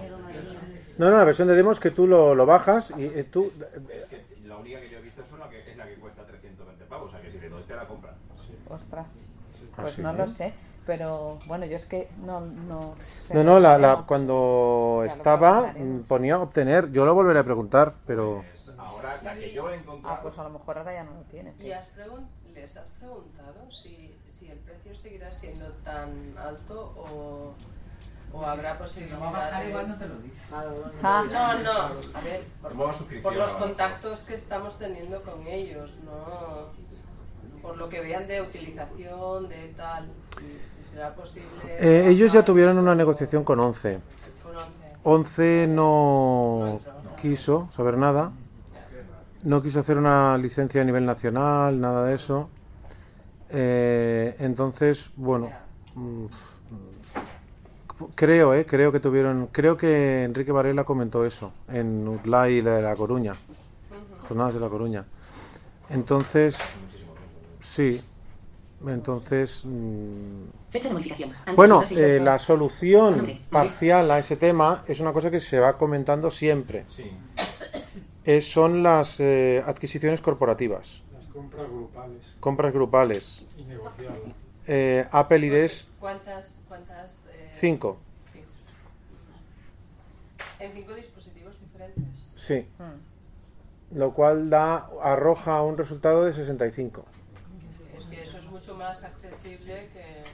No, 0.99 1.11
no, 1.11 1.17
la 1.19 1.25
versión 1.25 1.49
de 1.49 1.55
demo 1.55 1.73
es 1.73 1.81
que 1.81 1.91
tú 1.91 2.07
lo, 2.07 2.35
lo 2.35 2.47
bajas 2.47 2.93
y 2.97 3.05
eh, 3.05 3.25
tú... 3.25 3.51
Es 3.89 4.05
que 4.05 4.25
la 4.47 4.57
única 4.57 4.81
que 4.81 4.89
yo 4.91 4.99
he 4.99 5.03
visto 5.03 5.23
es 5.23 5.39
la 5.39 5.49
que, 5.49 5.71
es 5.71 5.77
la 5.77 5.87
que 5.87 5.95
cuesta 5.95 6.23
320 6.25 6.85
pavos, 6.85 7.09
o 7.09 7.11
sea 7.11 7.21
que 7.21 7.31
si 7.31 7.39
te 7.39 7.49
doy 7.49 7.63
te 7.65 7.75
la 7.75 7.87
compran. 7.87 8.15
Ostras. 8.71 9.07
Ah, 9.77 9.81
Pues 9.81 9.95
sí, 9.95 10.03
no 10.03 10.13
lo 10.13 10.27
sé, 10.29 10.53
pero 10.87 11.39
bueno, 11.47 11.67
yo 11.67 11.77
es 11.77 11.87
que 11.87 12.09
no... 12.25 12.41
No, 12.41 12.95
sé 13.27 13.35
No, 13.35 13.43
no, 13.45 13.61
la, 13.61 13.77
la- 13.79 14.05
cuando 14.07 15.03
Ya 15.05 15.13
estaba 15.13 15.63
mm, 15.63 16.01
ponía 16.07 16.39
obtener. 16.39 16.93
Yo 16.93 17.05
lo 17.05 17.15
volveré 17.15 17.41
a 17.41 17.45
preguntar, 17.45 17.95
pero... 18.07 18.45
Ahora 18.79 19.21
la 19.23 19.35
que 19.35 19.51
yo 19.53 19.69
he 19.71 19.75
encontrado... 19.77 20.17
Ah, 20.17 20.21
pues 20.23 20.39
a 20.39 20.45
lo 20.45 20.51
mejor 20.51 20.79
ahora 20.79 20.95
ya 20.95 21.05
no 21.05 21.13
lo 21.15 21.23
tiene. 21.23 21.53
¿Y 21.61 21.73
has 21.73 21.85
les 22.55 22.77
has 22.77 22.89
preguntado 23.01 23.71
si, 23.71 24.15
si 24.31 24.49
el 24.49 24.59
precio 24.59 24.95
seguirá 24.95 25.33
siendo 25.33 25.67
tan 25.85 26.09
alto 26.39 26.93
o, 26.97 27.53
o 28.35 28.45
habrá 28.45 28.87
Si 28.87 29.07
lo 29.07 29.21
va 29.21 29.29
a 29.29 29.33
bajar, 29.33 29.63
posibilidades? 29.63 29.69
igual 29.69 29.89
no 29.89 29.95
te 29.97 30.09
lo 30.09 30.15
dice. 30.17 30.47
Ah. 31.03 31.25
No, 31.33 31.63
no, 31.63 31.81
a 32.15 32.21
ver, 32.21 32.45
por, 33.23 33.37
los 33.37 33.51
contactos 33.53 34.21
que 34.21 34.35
estamos 34.35 34.79
teniendo 34.79 35.23
con 35.23 35.47
ellos, 35.47 35.97
no 36.05 36.85
por 37.63 37.79
lo 37.79 37.89
que 37.89 38.01
vean 38.01 38.27
de 38.27 38.43
utilización, 38.43 39.49
de 39.49 39.73
tal, 39.75 40.07
si, 40.21 40.61
si 40.77 40.83
será 40.83 41.15
posible. 41.15 41.49
Eh, 41.79 42.09
ellos 42.09 42.33
ya 42.33 42.45
tuvieron 42.45 42.77
una 42.77 42.95
negociación 42.95 43.43
con 43.43 43.59
11. 43.59 44.01
Con 44.43 44.57
11. 44.57 44.69
11 45.05 45.67
no 45.71 46.81
quiso 47.23 47.69
saber 47.71 47.97
nada. 47.97 48.33
No 49.45 49.63
quiso 49.63 49.81
hacer 49.81 49.97
una 49.97 50.37
licencia 50.39 50.81
a 50.81 50.85
nivel 50.85 51.07
nacional, 51.07 51.81
nada 51.81 52.05
de 52.05 52.15
eso. 52.15 52.49
Eh, 53.51 54.37
entonces, 54.41 55.13
bueno, 55.17 55.51
creo, 58.15 58.55
eh, 58.55 58.65
creo 58.67 58.93
que 58.93 59.01
tuvieron, 59.01 59.49
creo 59.53 59.77
que 59.77 60.25
Enrique 60.25 60.53
Varela 60.53 60.85
comentó 60.85 61.25
eso 61.25 61.53
en 61.69 62.07
UTLAI 62.07 62.61
de 62.61 62.83
La 62.83 62.95
Coruña, 62.97 63.33
Jornadas 64.29 64.55
de 64.55 64.61
La 64.61 64.69
Coruña. 64.69 65.05
Entonces, 65.91 66.59
sí, 67.61 68.01
entonces, 68.87 69.63
mm, 69.65 70.45
Fecha 70.71 70.89
de 70.89 70.95
modificación. 70.95 71.31
Antes 71.41 71.57
bueno, 71.57 71.85
eh, 71.91 72.21
la 72.23 72.39
solución 72.39 73.17
Nombre. 73.19 73.41
parcial 73.51 74.11
a 74.11 74.19
ese 74.19 74.37
tema 74.37 74.83
es 74.89 75.01
una 75.01 75.13
cosa 75.13 75.31
que 75.31 75.41
se 75.41 75.59
va 75.61 75.79
comentando 75.79 76.31
siempre. 76.31 76.85
Sí. 76.95 77.11
Es- 78.25 78.51
son 78.51 78.83
las 78.83 79.21
eh, 79.21 79.63
adquisiciones 79.67 80.21
corporativas, 80.21 81.03
Las 81.13 81.27
compras 81.27 81.67
grupales 81.69 82.23
compras 82.41 82.73
grupales. 82.73 83.45
y 83.57 83.65
negociables. 83.65 84.35
Eh, 84.67 85.07
Apple 85.13 85.47
IDs 85.47 85.89
¿Cuántas? 86.01 86.59
cuántas 86.69 87.24
5. 87.65 87.97
En 90.61 90.73
cinco 90.75 90.95
dispositivos 90.95 91.59
diferentes. 91.59 92.05
Sí. 92.37 92.69
Lo 93.91 94.13
cual 94.13 94.51
da 94.51 94.91
arroja 95.01 95.63
un 95.63 95.79
resultado 95.79 96.27
de 96.27 96.35
65. 96.35 97.07
Es 97.97 98.05
que 98.05 98.23
eso 98.23 98.37
es 98.37 98.45
mucho 98.51 98.75
más 98.75 99.03
accesible 99.03 99.89
que. 99.95 100.25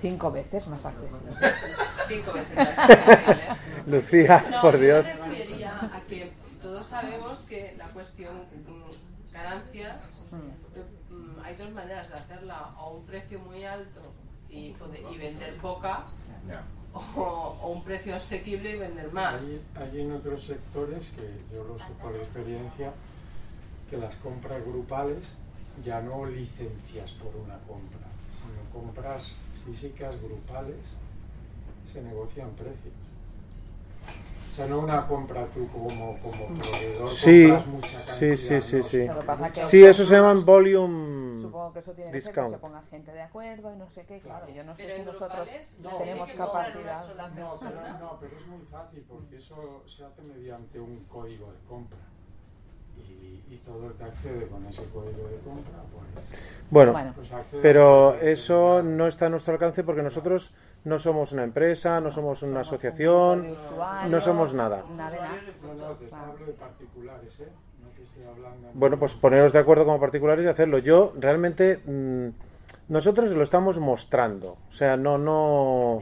Cinco 0.00 0.32
veces 0.32 0.66
más 0.68 0.86
accesible. 0.86 1.36
Cinco 2.08 2.32
veces 2.32 2.56
más 2.56 2.78
accesible. 2.78 3.42
Lucía, 3.86 4.46
No, 4.50 4.62
por 4.62 4.72
yo 4.76 4.80
Dios. 4.80 5.06
Me 5.06 5.28
refería 5.28 5.78
a 5.84 6.00
que 6.08 6.32
todos 6.62 6.86
sabemos 6.86 7.40
que 7.40 7.74
la 7.76 7.88
cuestión 7.88 8.36
mm, 8.38 9.32
ganancias, 9.34 10.14
eh, 10.32 11.12
mm, 11.12 11.40
hay 11.44 11.56
dos 11.56 11.72
maneras 11.72 12.08
de 12.08 12.14
hacerla: 12.14 12.56
a 12.56 12.88
un 12.88 13.04
precio 13.04 13.38
muy 13.40 13.64
alto 13.64 14.00
y, 14.50 14.72
poder- 14.72 15.04
y 15.12 15.18
vender 15.18 15.56
pocas, 15.58 16.34
o, 16.92 16.98
o 17.62 17.68
un 17.70 17.84
precio 17.84 18.14
asequible 18.16 18.74
y 18.74 18.78
vender 18.78 19.12
más. 19.12 19.44
Hay, 19.76 19.82
hay 19.82 20.00
en 20.00 20.12
otros 20.12 20.44
sectores, 20.44 21.06
que 21.16 21.54
yo 21.54 21.64
lo 21.64 21.78
sé 21.78 21.86
por 22.02 22.14
experiencia, 22.16 22.92
que 23.88 23.96
las 23.96 24.14
compras 24.16 24.64
grupales 24.64 25.18
ya 25.84 26.00
no 26.00 26.26
licencias 26.26 27.12
por 27.12 27.34
una 27.36 27.58
compra, 27.60 28.06
sino 28.40 28.70
compras 28.72 29.36
físicas 29.64 30.20
grupales 30.20 30.76
se 31.92 32.02
negocian 32.02 32.50
precios. 32.50 32.94
Sea, 34.60 34.68
no 34.68 34.80
una 34.80 35.06
compra 35.06 35.46
tú 35.54 35.66
como, 35.68 36.18
como 36.20 36.46
proveedor, 36.48 37.08
Sí, 37.08 37.48
compras 37.48 37.66
mucha 37.66 37.88
cantidad. 37.96 38.14
sí, 38.18 38.36
sí, 38.36 38.60
sí, 38.60 38.76
no, 38.76 38.82
sí. 38.82 39.06
Lo 39.06 39.20
que 39.20 39.26
pasa 39.26 39.52
que 39.52 39.64
Sí, 39.64 39.84
eso 39.84 40.04
se 40.04 40.14
llaman 40.14 40.44
volume 40.44 41.40
Supongo 41.40 41.72
que 41.72 41.78
eso 41.78 41.92
tiene 41.92 42.10
que 42.10 42.20
ser 42.20 42.32
que 42.34 42.40
discount. 42.40 42.54
se 42.54 42.58
ponga 42.60 42.82
gente 42.90 43.12
de 43.12 43.22
acuerdo 43.22 43.72
y 43.72 43.76
no 43.76 43.88
sé 43.88 44.04
qué, 44.04 44.18
claro. 44.20 44.46
Yo 44.50 44.62
no 44.64 44.76
sé 44.76 44.82
Pero 44.82 44.94
si 44.94 45.00
en 45.00 45.06
nosotros 45.06 45.48
la 45.82 45.98
tenemos 45.98 46.30
capacidad. 46.32 47.06
No, 47.36 47.56
pero, 47.58 47.98
no, 48.00 48.18
pero 48.20 48.36
es 48.38 48.46
muy 48.48 48.60
fácil 48.70 49.04
porque 49.08 49.36
eso 49.38 49.82
se 49.86 50.04
hace 50.04 50.20
mediante 50.22 50.78
un 50.78 51.04
código 51.08 51.46
de 51.52 51.58
compra. 51.66 51.98
Y, 52.98 53.42
y 53.54 53.56
todo 53.64 53.86
el 53.86 53.94
que 53.94 54.04
accede 54.04 54.46
con 54.48 54.66
ese 54.66 54.84
código 54.90 55.26
de 55.28 55.36
compra, 55.38 55.78
pues. 55.90 56.24
Bueno, 56.70 57.14
pues 57.14 57.30
pero 57.62 58.14
eso 58.16 58.82
no 58.82 59.06
está 59.06 59.26
a 59.26 59.30
nuestro 59.30 59.54
alcance 59.54 59.82
porque 59.84 60.02
nosotros 60.02 60.52
no 60.84 60.98
somos 60.98 61.32
una 61.32 61.42
empresa, 61.42 62.00
no 62.00 62.10
somos 62.10 62.42
una 62.42 62.60
asociación, 62.60 63.56
no 64.08 64.20
somos 64.20 64.54
nada. 64.54 64.84
¿eh? 67.40 67.48
Bueno, 68.74 68.98
pues 68.98 69.14
poneros 69.14 69.52
de 69.52 69.58
acuerdo 69.58 69.84
como 69.84 70.00
particulares 70.00 70.44
y 70.44 70.48
hacerlo. 70.48 70.78
Yo 70.78 71.12
realmente 71.18 71.78
mm, 71.84 72.28
nosotros 72.88 73.30
lo 73.30 73.42
estamos 73.42 73.78
mostrando, 73.78 74.58
o 74.68 74.72
sea, 74.72 74.96
no 74.96 75.18
no 75.18 76.00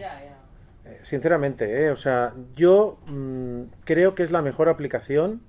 eh, 0.88 0.98
sinceramente, 1.02 1.84
eh, 1.84 1.90
o 1.90 1.96
sea, 1.96 2.34
yo 2.54 2.98
mm, 3.06 3.62
creo 3.84 4.14
que 4.14 4.22
es 4.22 4.30
la 4.30 4.42
mejor 4.42 4.68
aplicación 4.68 5.42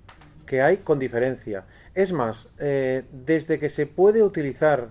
que 0.46 0.62
hay 0.62 0.78
con 0.78 1.00
diferencia. 1.00 1.66
Es 1.94 2.12
más, 2.12 2.50
eh, 2.60 3.06
desde 3.12 3.60
que 3.60 3.70
se 3.70 3.86
puede 3.86 4.24
utilizar, 4.24 4.90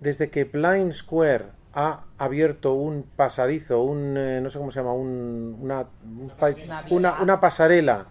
desde 0.00 0.30
que 0.30 0.44
Blind 0.44 0.92
Square 0.92 1.46
ha 1.74 2.04
abierto 2.18 2.74
un 2.74 3.04
pasadizo, 3.16 3.82
un 3.82 4.16
eh, 4.16 4.40
no 4.40 4.50
sé 4.50 4.58
cómo 4.58 4.70
se 4.70 4.80
llama, 4.80 4.92
un- 4.92 5.56
una, 5.60 5.86
un 6.04 6.30
pa- 6.38 6.50
Una 6.90 7.20
una, 7.22 7.40
pasarela 7.40 8.06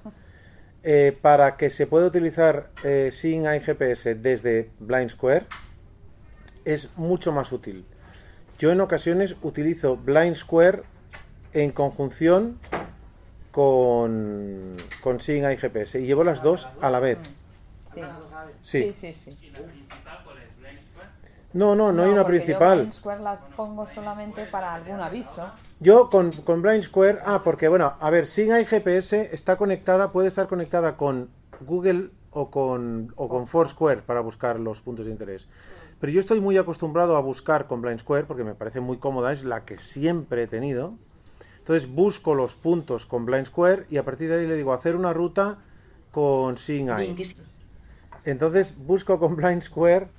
eh, 0.84 1.18
para 1.22 1.58
que 1.58 1.70
se 1.70 1.88
pueda 1.88 2.06
utilizar 2.08 2.70
eh, 2.84 3.10
sin 3.12 3.44
GPS 3.46 4.16
desde 4.16 4.70
Blind 4.80 5.10
Square, 5.10 5.46
es 6.66 6.90
mucho 6.96 7.32
más 7.34 7.52
útil. 7.52 7.86
Yo 8.60 8.72
en 8.72 8.80
ocasiones 8.82 9.36
utilizo 9.42 9.98
Blind 9.98 10.36
Square 10.36 10.84
en 11.54 11.72
conjunción 11.72 12.60
con, 13.52 14.78
con 15.02 15.20
Seeing 15.20 15.46
Eye 15.46 15.58
GPS 15.58 16.00
y 16.00 16.06
llevo 16.06 16.24
las 16.24 16.42
dos 16.44 16.68
a 16.82 16.90
la 16.90 17.00
vez. 17.00 17.20
Sí. 17.94 18.02
Sí. 18.62 18.94
sí, 18.94 19.14
sí, 19.14 19.32
sí. 19.32 19.38
¿Y 19.48 19.50
la 19.52 19.60
principal 19.60 20.22
cuál 20.24 20.38
es? 20.38 20.56
¿Blind 20.60 20.80
No, 21.52 21.76
no, 21.76 21.92
no 21.92 22.04
hay 22.04 22.10
una 22.10 22.24
porque 22.24 22.38
Yo 22.38 22.44
principal. 22.44 22.78
Blind 22.80 22.94
Square 22.94 23.22
la 23.22 23.40
pongo 23.56 23.88
solamente 23.88 24.46
para 24.46 24.76
algún 24.76 25.00
aviso. 25.00 25.50
Yo 25.80 26.10
con, 26.10 26.32
con 26.32 26.62
Blind 26.62 26.84
Square, 26.84 27.20
ah, 27.26 27.42
porque 27.44 27.68
bueno, 27.68 27.94
a 28.00 28.10
ver, 28.12 28.26
Eye 28.38 28.66
GPS 28.66 29.34
está 29.34 29.58
conectada, 29.58 30.12
puede 30.12 30.28
estar 30.28 30.48
conectada 30.48 30.96
con 30.96 31.30
Google 31.62 32.12
o 32.32 32.52
con, 32.52 33.14
o 33.16 33.28
con 33.28 33.48
Foursquare 33.48 34.04
para 34.04 34.22
buscar 34.22 34.60
los 34.60 34.82
puntos 34.82 35.06
de 35.06 35.12
interés. 35.12 35.48
Pero 36.00 36.14
yo 36.14 36.20
estoy 36.20 36.40
muy 36.40 36.58
acostumbrado 36.58 37.18
a 37.18 37.22
buscar 37.22 37.68
con 37.68 37.82
Blind 37.82 38.00
Square 38.00 38.26
porque 38.26 38.44
me 38.44 38.54
parece 38.54 38.80
muy 38.80 38.98
cómoda, 38.98 39.34
es 39.34 39.44
la 39.44 39.66
que 39.66 39.80
siempre 39.80 40.44
he 40.44 40.48
tenido. 40.48 40.94
Entonces 41.58 41.92
busco 41.92 42.36
los 42.36 42.56
puntos 42.56 43.06
con 43.06 43.26
Blind 43.26 43.46
Square 43.46 43.88
y 43.90 43.98
a 43.98 44.06
partir 44.06 44.30
de 44.30 44.40
ahí 44.40 44.48
le 44.48 44.56
digo 44.56 44.72
hacer 44.72 44.96
una 44.96 45.14
ruta 45.14 45.58
con 46.12 46.58
Eye. 46.58 47.16
Entonces 48.26 48.78
busco 48.78 49.20
con 49.20 49.36
Blind 49.36 49.62
Square 49.62 50.19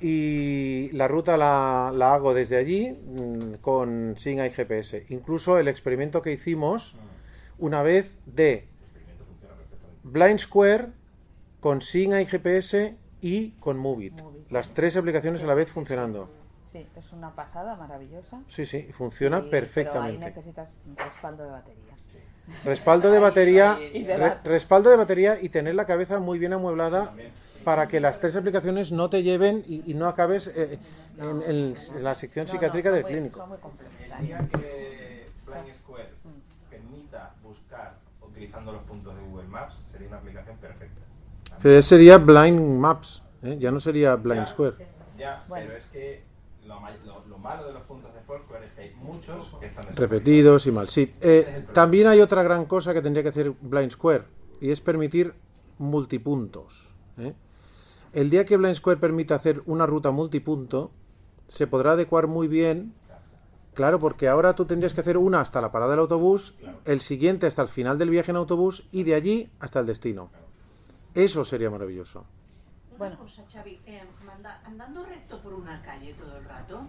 y 0.00 0.90
la 0.92 1.08
ruta 1.08 1.36
la, 1.36 1.90
la 1.94 2.14
hago 2.14 2.34
desde 2.34 2.56
allí 2.56 2.90
mm, 2.90 3.54
con 3.60 4.14
Seeing 4.16 4.40
Eye 4.40 4.50
GPS. 4.50 5.06
Incluso 5.08 5.58
el 5.58 5.68
experimento 5.68 6.22
que 6.22 6.32
hicimos 6.32 6.96
una 7.58 7.82
vez 7.82 8.18
de 8.26 8.68
Blind 10.02 10.38
Square 10.38 10.88
con 11.60 11.80
Seeing 11.80 12.12
Eye 12.12 12.26
GPS 12.26 12.96
y 13.20 13.50
con 13.52 13.78
Movit. 13.78 14.20
Las 14.50 14.70
tres 14.74 14.96
aplicaciones 14.96 15.42
a 15.42 15.46
la 15.46 15.54
vez 15.54 15.70
funcionando. 15.70 16.28
Sí, 16.70 16.86
es 16.94 17.12
una 17.12 17.34
pasada 17.34 17.74
maravillosa. 17.76 18.40
Sí, 18.48 18.66
sí, 18.66 18.88
funciona 18.92 19.40
Sí, 19.40 19.48
perfectamente. 19.50 20.18
Pero 20.18 20.28
ahí 20.28 20.34
necesitas 20.34 20.76
respaldo 20.96 21.44
de 21.44 21.50
batería. 21.50 21.82
Respaldo 22.64 23.10
de 23.10 23.18
batería, 23.18 23.78
Y 23.92 24.04
de 24.04 24.16
re- 24.16 24.36
respaldo 24.44 24.90
de 24.90 24.96
batería 24.96 25.40
y 25.40 25.48
tener 25.48 25.74
la 25.74 25.86
cabeza 25.86 26.20
muy 26.20 26.38
bien 26.38 26.52
amueblada 26.52 27.12
para 27.66 27.88
que 27.88 27.98
las 27.98 28.20
tres 28.20 28.36
aplicaciones 28.36 28.92
no 28.92 29.10
te 29.10 29.24
lleven 29.24 29.64
y, 29.66 29.90
y 29.90 29.94
no 29.94 30.06
acabes 30.06 30.46
eh, 30.54 30.78
en, 31.18 31.42
en 31.42 31.74
la 32.04 32.14
sección 32.14 32.46
psiquiátrica 32.46 32.92
del 32.92 33.02
muy- 33.02 33.10
clínico. 33.10 33.44
El 34.20 34.24
día 34.24 34.38
que 34.52 35.24
Blind 35.44 35.74
Square 35.74 36.10
permita 36.70 37.34
buscar 37.42 37.96
utilizando 38.22 38.70
los 38.70 38.82
puntos 38.84 39.16
de 39.16 39.22
Google 39.24 39.48
Maps, 39.48 39.80
sería 39.90 40.06
una 40.06 40.18
aplicación 40.18 40.56
perfecta. 40.58 41.00
Pero 41.60 41.82
sería 41.82 42.18
Blind 42.18 42.60
Maps, 42.78 43.24
¿eh? 43.42 43.56
ya 43.58 43.72
no 43.72 43.80
sería 43.80 44.14
Blind 44.14 44.46
Square. 44.46 44.76
Ya, 45.18 45.44
Bueno. 45.48 45.66
pero 45.66 45.78
es 45.78 45.86
que 45.86 46.22
lo, 46.68 46.78
lo- 47.04 47.24
lo 47.26 47.38
malo 47.38 47.66
de 47.66 47.72
los 47.72 47.82
puntos 47.82 48.14
de 48.14 48.20
Foursquare 48.20 48.64
es 48.66 48.72
que 48.74 48.80
hay 48.82 48.94
muchos 48.94 49.44
que 49.58 49.66
están 49.66 49.86
Repetidos 49.96 50.68
y 50.68 50.70
mal. 50.70 50.88
Sí. 50.88 51.12
Eh, 51.20 51.66
también 51.72 52.06
hay 52.06 52.20
otra 52.20 52.44
gran 52.44 52.66
cosa 52.66 52.94
que 52.94 53.02
tendría 53.02 53.24
que 53.24 53.30
hacer 53.30 53.50
Blind 53.60 53.90
Square 53.90 54.22
y 54.60 54.70
es 54.70 54.80
permitir 54.80 55.34
multipuntos. 55.78 56.94
¿eh? 57.18 57.32
El 58.16 58.30
día 58.30 58.46
que 58.46 58.56
Blind 58.56 58.76
Square 58.76 58.98
permita 58.98 59.34
hacer 59.34 59.62
una 59.66 59.84
ruta 59.84 60.10
multipunto, 60.10 60.90
se 61.48 61.66
podrá 61.66 61.92
adecuar 61.92 62.28
muy 62.28 62.48
bien. 62.48 62.94
Claro, 63.74 63.98
porque 64.00 64.26
ahora 64.26 64.54
tú 64.54 64.64
tendrías 64.64 64.94
que 64.94 65.02
hacer 65.02 65.18
una 65.18 65.42
hasta 65.42 65.60
la 65.60 65.70
parada 65.70 65.90
del 65.90 66.00
autobús, 66.00 66.54
el 66.86 67.02
siguiente 67.02 67.46
hasta 67.46 67.60
el 67.60 67.68
final 67.68 67.98
del 67.98 68.08
viaje 68.08 68.30
en 68.30 68.38
autobús 68.38 68.88
y 68.90 69.02
de 69.02 69.16
allí 69.16 69.50
hasta 69.60 69.80
el 69.80 69.86
destino. 69.86 70.30
Eso 71.14 71.44
sería 71.44 71.68
maravilloso. 71.68 72.24
Una 72.98 73.18
cosa, 73.18 73.44
Xavi, 73.52 73.80
eh, 73.84 74.00
andando 74.64 75.04
recto 75.04 75.38
por 75.42 75.52
una 75.52 75.82
calle 75.82 76.14
todo 76.14 76.38
el 76.38 76.44
rato, 76.46 76.88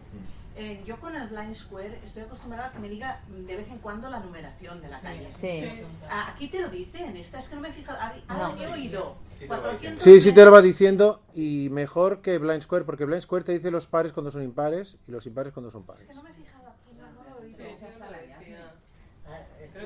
eh, 0.57 0.83
yo 0.85 0.97
con 0.99 1.15
el 1.15 1.27
Blind 1.27 1.53
Square 1.53 1.99
estoy 2.03 2.23
acostumbrada 2.23 2.67
a 2.67 2.71
que 2.71 2.79
me 2.79 2.89
diga 2.89 3.21
de 3.29 3.55
vez 3.55 3.69
en 3.69 3.77
cuando 3.79 4.09
la 4.09 4.19
numeración 4.19 4.81
de 4.81 4.89
la 4.89 4.99
calle. 4.99 5.29
Sí. 5.37 5.63
Ah, 6.09 6.31
Aquí 6.33 6.47
te 6.47 6.59
lo 6.61 6.69
dicen, 6.69 7.15
esta 7.15 7.39
es 7.39 7.47
que 7.47 7.55
no 7.55 7.61
me 7.61 7.69
he 7.69 7.73
fijado, 7.73 7.97
ah, 8.01 8.53
No. 8.55 8.61
he 8.61 8.67
oído. 8.67 9.15
400 9.47 10.03
Sí, 10.03 10.19
sí 10.19 10.31
te 10.33 10.43
lo 10.43 10.51
va 10.51 10.61
diciendo 10.63 11.21
y 11.35 11.69
mejor 11.71 12.21
que 12.21 12.39
Blind 12.39 12.63
Square, 12.63 12.85
porque 12.85 13.05
Blind 13.05 13.21
Square 13.21 13.45
te 13.45 13.51
dice 13.51 13.69
los 13.69 13.85
pares 13.85 14.11
cuando 14.11 14.31
son 14.31 14.41
impares 14.41 14.97
y 15.07 15.11
los 15.11 15.25
impares 15.27 15.53
cuando 15.53 15.69
son 15.69 15.83
pares. 15.83 16.07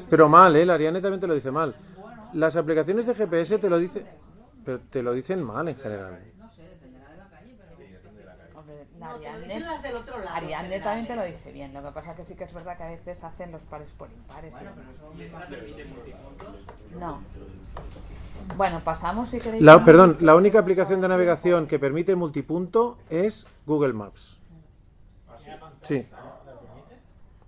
Pero 0.10 0.30
mal, 0.30 0.56
¿eh? 0.56 0.66
La 0.66 0.76
Ariane 0.76 1.02
también 1.02 1.20
te 1.20 1.28
lo 1.28 1.34
dice 1.34 1.52
mal. 1.52 1.76
Las 2.34 2.56
aplicaciones 2.56 3.06
de 3.06 3.14
GPS 3.16 3.58
te 3.60 3.70
lo 3.70 3.78
dicen, 3.78 4.06
pero 4.64 4.80
te 4.80 5.04
lo 5.04 5.14
dicen 5.14 5.44
mal 5.44 5.68
en 5.68 5.76
general. 5.76 6.20
No, 9.02 9.08
te 9.08 9.24
lo 9.24 9.30
Ariadne, 9.30 9.48
dicen 9.48 9.64
las 9.64 9.84
del 9.84 9.96
otro 9.96 10.18
lado, 10.20 10.38
en 10.38 10.44
Ariadne 10.44 10.68
general, 10.70 10.84
también 10.84 11.08
te 11.08 11.14
¿eh? 11.14 11.16
lo 11.16 11.24
dice 11.24 11.52
bien. 11.52 11.74
Lo 11.74 11.82
que 11.84 11.92
pasa 11.92 12.16
que 12.16 12.24
sí 12.24 12.36
que 12.36 12.44
es 12.44 12.54
verdad 12.54 12.78
que 12.78 12.84
a 12.84 12.90
veces 12.90 13.24
hacen 13.24 13.52
los 13.52 13.62
pares 13.64 13.90
por 13.98 14.10
impares. 14.12 14.54
Bueno, 14.54 14.70
¿eh? 14.70 14.74
pero 14.76 14.92
eso 14.92 15.14
¿Y 15.18 15.24
esta 15.24 15.48
permite 15.48 15.86
multipuntos? 15.86 16.56
No. 17.00 17.22
Bueno, 18.56 18.82
pasamos 18.84 19.30
si 19.30 19.40
queréis. 19.40 19.62
La, 19.64 19.74
a- 19.74 19.86
perdón, 19.86 20.18
la 20.22 20.36
única 20.36 20.60
aplicación 20.60 21.02
de 21.02 21.08
navegación 21.08 21.68
que 21.68 21.80
permite 21.80 22.16
multipunto 22.16 22.98
es 23.10 23.48
Google 23.66 23.94
Maps. 23.94 24.40
Sí. 25.82 26.08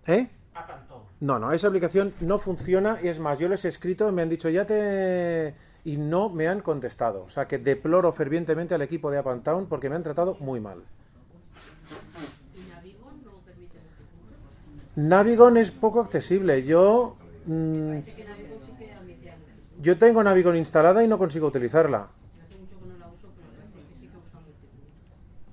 ¿Eh? 0.08 0.28
No, 1.20 1.39
no, 1.39 1.51
esa 1.54 1.68
aplicación 1.68 2.14
no 2.20 2.38
funciona 2.38 2.97
y 3.01 3.08
es 3.08 3.18
más, 3.20 3.39
yo 3.39 3.47
les 3.47 3.64
he 3.64 3.70
escrito 3.70 4.10
y 4.10 4.12
me 4.12 4.24
han 4.24 4.28
dicho 4.30 4.49
ya 4.49 4.66
te... 4.66 5.56
y 5.86 5.95
no 5.95 6.28
me 6.30 6.49
han 6.49 6.60
contestado. 6.60 7.24
O 7.24 7.30
sea 7.30 7.47
que 7.47 7.60
deploro 7.60 8.12
fervientemente 8.12 8.76
al 8.76 8.82
equipo 8.82 9.10
de 9.10 9.20
Up 9.22 9.30
and 9.30 9.43
Town 9.43 9.68
porque 9.68 9.89
me 9.89 9.95
han 9.95 10.04
tratado 10.04 10.36
muy 10.41 10.60
mal. 10.60 10.84
Navigon 14.96 15.58
es 15.58 15.72
poco 15.72 16.02
accesible. 16.02 16.64
Yo... 16.64 17.16
mm, 17.46 17.98
yo 19.82 19.98
tengo 19.98 20.24
Navigon 20.24 20.56
instalada 20.56 21.04
y 21.04 21.08
no 21.08 21.18
consigo 21.18 21.48
utilizarla. 21.48 22.08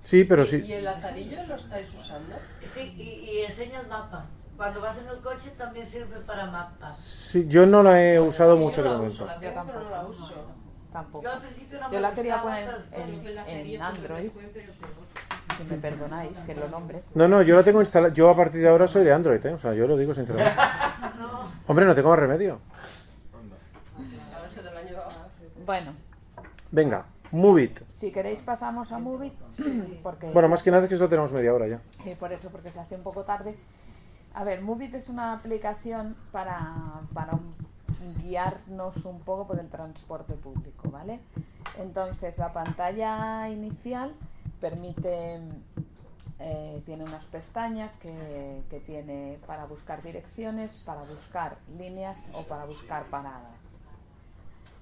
Sí, 0.05 0.25
pero 0.25 0.43
¿Y 0.43 0.47
sí. 0.47 0.73
el 0.73 0.85
lazarillo 0.85 1.47
lo 1.47 1.55
estáis 1.55 1.95
usando? 1.95 2.35
Sí, 2.75 2.95
y, 2.99 3.03
y 3.31 3.39
enseña 3.43 3.81
el 3.81 3.87
mapa. 3.87 4.27
Cuando 4.57 4.81
vas 4.81 4.99
en 4.99 5.07
el 5.09 5.19
coche 5.21 5.51
también 5.57 5.87
sirve 5.87 6.19
para 6.27 6.47
mapas. 6.47 6.99
sí, 6.99 7.47
yo 7.49 7.65
no 7.65 7.83
la 7.85 8.03
he 8.05 8.21
usado 8.21 8.57
Sí, 8.57 8.63
mucho 8.63 8.77
yo 8.79 8.83
de 8.83 8.89
la 8.91 8.97
momento. 8.97 9.27
la 9.27 9.39
pero 9.41 9.81
no 9.81 9.91
la 9.91 10.05
uso. 10.07 10.35
Tampoco. 10.93 11.23
Yo 11.25 11.33
al 11.33 11.41
principio 11.41 11.81
no 11.81 11.93
Yo 11.93 12.01
la 12.01 12.13
quería 12.13 12.43
poner 12.43 12.69
en, 12.93 13.07
después- 13.07 13.47
en 13.47 13.83
Android. 13.83 14.31
Si 15.61 15.75
me 15.75 15.81
perdonáis 15.81 16.39
que 16.39 16.55
lo 16.55 16.69
nombre. 16.69 17.03
No, 17.15 17.29
no, 17.29 17.43
yo 17.43 17.55
la 17.55 17.63
tengo 17.63 17.81
instalada. 17.81 18.13
Yo 18.15 18.31
a 18.31 18.37
partir 18.37 18.61
de 18.63 18.69
ahora 18.69 18.87
soy 18.89 19.05
de 19.05 19.13
Android, 19.13 19.45
¿eh? 19.45 19.53
O 19.53 19.59
sea, 19.59 19.75
yo 19.75 19.87
lo 19.87 19.97
digo 19.97 20.15
sinceramente. 20.15 20.59
Hombre, 21.67 21.85
no 21.87 21.95
tengo 21.95 22.09
más 22.11 22.19
remedio. 22.19 22.61
Bueno, 25.67 25.93
Venga, 26.73 27.05
Move 27.33 27.63
It. 27.63 27.81
si 27.93 28.11
queréis 28.11 28.41
pasamos 28.43 28.91
a 28.93 28.99
Movie. 28.99 29.33
Porque 30.03 30.31
Bueno, 30.31 30.49
más 30.49 30.63
que 30.63 30.71
nada 30.71 30.85
es 30.85 30.89
que 30.89 30.97
solo 30.97 31.09
tenemos 31.09 31.33
media 31.33 31.53
hora 31.55 31.67
ya. 31.69 31.81
Y 32.05 32.15
por 32.15 32.33
eso, 32.33 32.49
porque 32.51 32.71
se 32.71 32.81
hace 32.81 32.95
un 32.97 33.03
poco 33.03 33.25
tarde. 33.25 33.57
A 34.35 34.45
ver, 34.45 34.63
Movit 34.63 34.95
es 34.95 35.09
una 35.09 35.33
aplicación 35.33 36.17
para, 36.33 36.73
para 37.13 37.33
un- 37.35 37.55
guiarnos 38.23 39.05
un 39.05 39.21
poco 39.21 39.47
por 39.47 39.59
el 39.59 39.69
transporte 39.69 40.35
público, 40.35 40.89
¿vale? 40.91 41.21
Entonces, 41.79 42.39
la 42.39 42.53
pantalla 42.53 43.49
inicial 43.49 44.13
permite, 44.61 45.41
eh, 46.39 46.83
tiene 46.85 47.05
unas 47.05 47.25
pestañas 47.25 47.97
que, 47.97 48.63
que 48.69 48.81
tiene 48.81 49.39
para 49.47 49.67
buscar 49.67 50.03
direcciones, 50.03 50.71
para 50.85 51.03
buscar 51.03 51.59
líneas 51.79 52.19
o 52.33 52.43
para 52.45 52.65
buscar 52.65 53.05
paradas. 53.07 53.77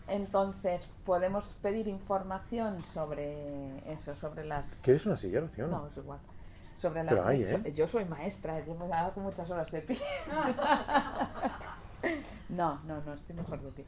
Entonces, 0.09 0.89
podemos 1.05 1.45
pedir 1.63 1.87
información 1.87 2.83
sobre 2.83 3.79
eso, 3.93 4.17
sobre 4.17 4.45
las... 4.45 4.77
¿Quieres 4.83 5.05
una 5.07 5.17
silla, 5.17 5.41
Rocío? 5.41 5.67
No, 5.67 5.87
es 5.87 5.97
igual. 5.99 6.19
Sobre 6.79 7.05
las 7.05 7.13
Pero 7.13 7.27
hay, 7.27 7.43
¿eh? 7.43 7.73
Yo 7.75 7.87
soy 7.87 8.05
maestra, 8.07 8.65
yo 8.65 8.75
me 8.75 8.91
hago 8.95 9.21
muchas 9.21 9.51
horas 9.51 9.71
de 9.71 9.83
pie. 9.83 9.99
no, 12.49 12.81
no, 12.85 13.03
no, 13.03 13.13
estoy 13.13 13.37
mejor 13.37 13.61
de 13.61 13.71
pie. 13.73 13.85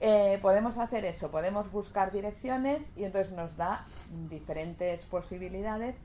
Eh, 0.00 0.38
podemos 0.42 0.76
hacer 0.76 1.06
eso, 1.06 1.30
podemos 1.30 1.72
buscar 1.72 2.12
direcciones 2.12 2.92
y 2.96 3.04
entonces 3.04 3.32
nos 3.32 3.56
da 3.56 3.86
diferentes 4.28 5.02
posibilidades 5.04 6.02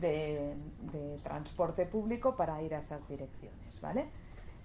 de, 0.00 0.54
transporte 1.22 1.84
público 1.84 2.34
para 2.36 2.62
ir 2.62 2.74
a 2.74 2.78
esas 2.78 3.06
direcciones, 3.08 3.80
¿vale? 3.82 4.06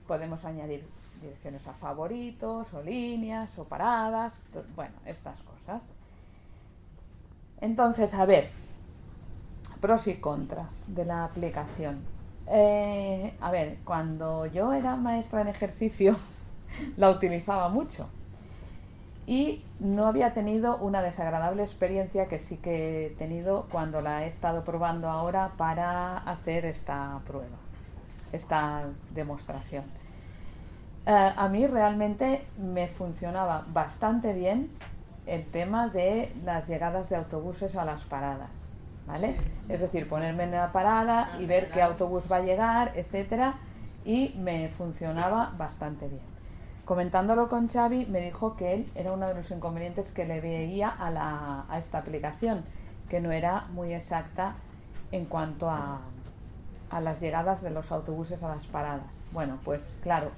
Podemos 0.08 0.46
añadir 0.46 0.88
direcciones 1.22 1.68
a 1.68 1.74
favoritos 1.74 2.74
o 2.74 2.82
líneas 2.82 3.58
o 3.60 3.66
paradas, 3.66 4.42
bueno, 4.76 4.96
estas 5.06 5.42
cosas. 5.42 5.84
Entonces, 7.60 8.14
a 8.14 8.26
ver, 8.26 8.50
pros 9.82 10.08
y 10.08 10.16
contras 10.16 10.86
de 10.88 11.04
la 11.04 11.26
aplicación. 11.26 12.00
Eh, 12.48 13.36
a 13.42 13.52
ver, 13.52 13.80
cuando 13.84 14.46
yo 14.46 14.72
era 14.72 14.96
maestra 14.96 15.42
en 15.42 15.50
ejercicio, 15.50 16.16
la 16.98 17.10
utilizaba 17.10 17.68
mucho 17.68 18.08
y 19.28 19.64
no 19.80 20.06
había 20.06 20.34
tenido 20.34 20.78
una 20.78 21.02
desagradable 21.02 21.64
experiencia 21.64 22.28
que 22.28 22.38
sí 22.38 22.58
que 22.58 23.08
he 23.08 23.10
tenido 23.12 23.66
cuando 23.72 24.02
la 24.02 24.26
he 24.26 24.28
estado 24.28 24.64
probando 24.64 25.10
ahora 25.10 25.52
para 25.58 26.18
hacer 26.18 26.66
esta 26.66 27.20
prueba, 27.26 27.58
esta 28.32 28.84
demostración. 29.14 29.84
Eh, 31.08 31.34
a 31.36 31.50
mí 31.50 31.66
realmente 31.68 32.46
me 32.58 32.88
funcionaba 32.88 33.64
bastante 33.74 34.34
bien 34.34 34.70
el 35.26 35.46
tema 35.46 35.88
de 35.88 36.32
las 36.44 36.68
llegadas 36.68 37.10
de 37.10 37.16
autobuses 37.16 37.76
a 37.76 37.86
las 37.86 38.02
paradas, 38.02 38.68
¿vale? 39.08 39.36
Es 39.70 39.80
decir, 39.80 40.08
ponerme 40.08 40.44
en 40.44 40.52
la 40.52 40.72
parada 40.72 41.36
y 41.40 41.46
ver 41.46 41.72
qué 41.72 41.82
autobús 41.82 42.32
va 42.32 42.38
a 42.38 42.42
llegar, 42.42 42.92
etcétera, 42.96 43.56
y 44.04 44.36
me 44.38 44.70
funcionaba 44.70 45.52
bastante 45.58 46.08
bien. 46.08 46.35
Comentándolo 46.86 47.50
con 47.50 47.68
Xavi, 47.68 48.06
me 48.06 48.20
dijo 48.22 48.56
que 48.56 48.74
él 48.74 48.92
era 48.96 49.12
uno 49.12 49.28
de 49.28 49.34
los 49.34 49.50
inconvenientes 49.52 50.12
que 50.12 50.26
le 50.26 50.40
veía 50.40 50.90
a, 50.90 51.10
la- 51.10 51.66
a 51.68 51.80
esta 51.80 51.98
aplicación, 51.98 52.64
que 53.10 53.20
no 53.22 53.32
era 53.32 53.66
muy 53.74 53.94
exacta 53.94 54.56
en 55.12 55.26
cuanto 55.26 55.70
a, 55.70 56.02
a 56.92 57.02
las 57.02 57.20
llegadas 57.22 57.62
de 57.64 57.72
los 57.72 57.92
autobuses 57.92 58.44
a 58.44 58.50
las 58.50 58.68
paradas. 58.68 59.08
Bueno, 59.32 59.58
pues 59.66 59.96
claro, 60.04 60.30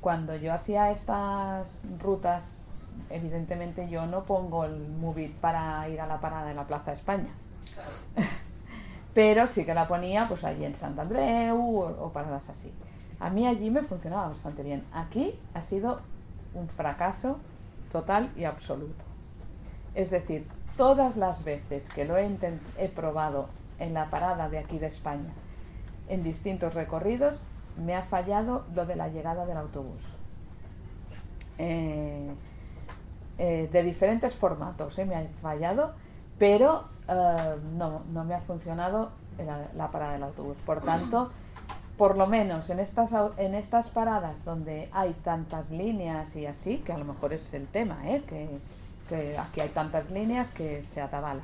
cuando 0.00 0.34
yo 0.36 0.52
hacía 0.52 0.90
estas 0.90 1.82
rutas, 2.00 2.56
evidentemente 3.08 3.88
yo 3.88 4.06
no 4.06 4.24
pongo 4.24 4.64
el 4.64 4.88
Movit 4.88 5.34
para 5.36 5.88
ir 5.88 6.00
a 6.00 6.06
la 6.06 6.20
parada 6.20 6.46
de 6.48 6.54
la 6.54 6.66
Plaza 6.66 6.92
España. 6.92 7.30
Pero 9.14 9.46
sí 9.46 9.64
que 9.64 9.74
la 9.74 9.88
ponía 9.88 10.28
pues 10.28 10.44
allí 10.44 10.64
en 10.64 10.74
Sant 10.74 10.98
Andreu 10.98 11.56
o, 11.58 12.06
o 12.06 12.12
paradas 12.12 12.48
así. 12.48 12.72
A 13.20 13.30
mí 13.30 13.46
allí 13.46 13.70
me 13.70 13.82
funcionaba 13.82 14.28
bastante 14.28 14.62
bien. 14.62 14.82
Aquí 14.92 15.38
ha 15.54 15.62
sido 15.62 16.00
un 16.54 16.68
fracaso 16.68 17.38
total 17.92 18.32
y 18.36 18.44
absoluto. 18.44 19.04
Es 19.94 20.10
decir, 20.10 20.46
todas 20.76 21.16
las 21.16 21.44
veces 21.44 21.88
que 21.90 22.04
lo 22.04 22.16
he, 22.16 22.88
probado 22.88 23.48
en 23.78 23.92
la 23.92 24.08
parada 24.08 24.48
de 24.48 24.58
aquí 24.58 24.78
de 24.78 24.86
España, 24.86 25.32
en 26.08 26.22
distintos 26.22 26.74
recorridos, 26.74 27.38
me 27.76 27.94
ha 27.94 28.02
fallado 28.02 28.64
lo 28.74 28.86
de 28.86 28.96
la 28.96 29.08
llegada 29.08 29.44
del 29.46 29.58
autobús. 29.58 30.02
Eh, 31.58 32.30
eh, 33.42 33.68
de 33.70 33.82
diferentes 33.82 34.34
formatos 34.34 34.98
eh, 34.98 35.04
me 35.06 35.14
ha 35.14 35.26
fallado, 35.40 35.92
pero 36.38 36.84
eh, 37.08 37.56
no, 37.74 38.02
no 38.12 38.24
me 38.24 38.34
ha 38.34 38.40
funcionado 38.40 39.12
la 39.74 39.90
parada 39.90 40.12
del 40.12 40.24
autobús. 40.24 40.58
Por 40.66 40.80
tanto, 40.82 41.30
por 42.00 42.16
lo 42.16 42.26
menos 42.26 42.70
en 42.70 42.80
estas, 42.80 43.10
en 43.36 43.54
estas 43.54 43.90
paradas 43.90 44.42
donde 44.42 44.88
hay 44.90 45.12
tantas 45.22 45.70
líneas 45.70 46.34
y 46.34 46.46
así, 46.46 46.78
que 46.78 46.94
a 46.94 46.96
lo 46.96 47.04
mejor 47.04 47.34
es 47.34 47.52
el 47.52 47.66
tema, 47.68 47.98
¿eh? 48.08 48.22
que, 48.26 48.48
que 49.06 49.36
aquí 49.36 49.60
hay 49.60 49.68
tantas 49.68 50.10
líneas 50.10 50.50
que 50.50 50.82
se 50.82 51.02
atabala. 51.02 51.42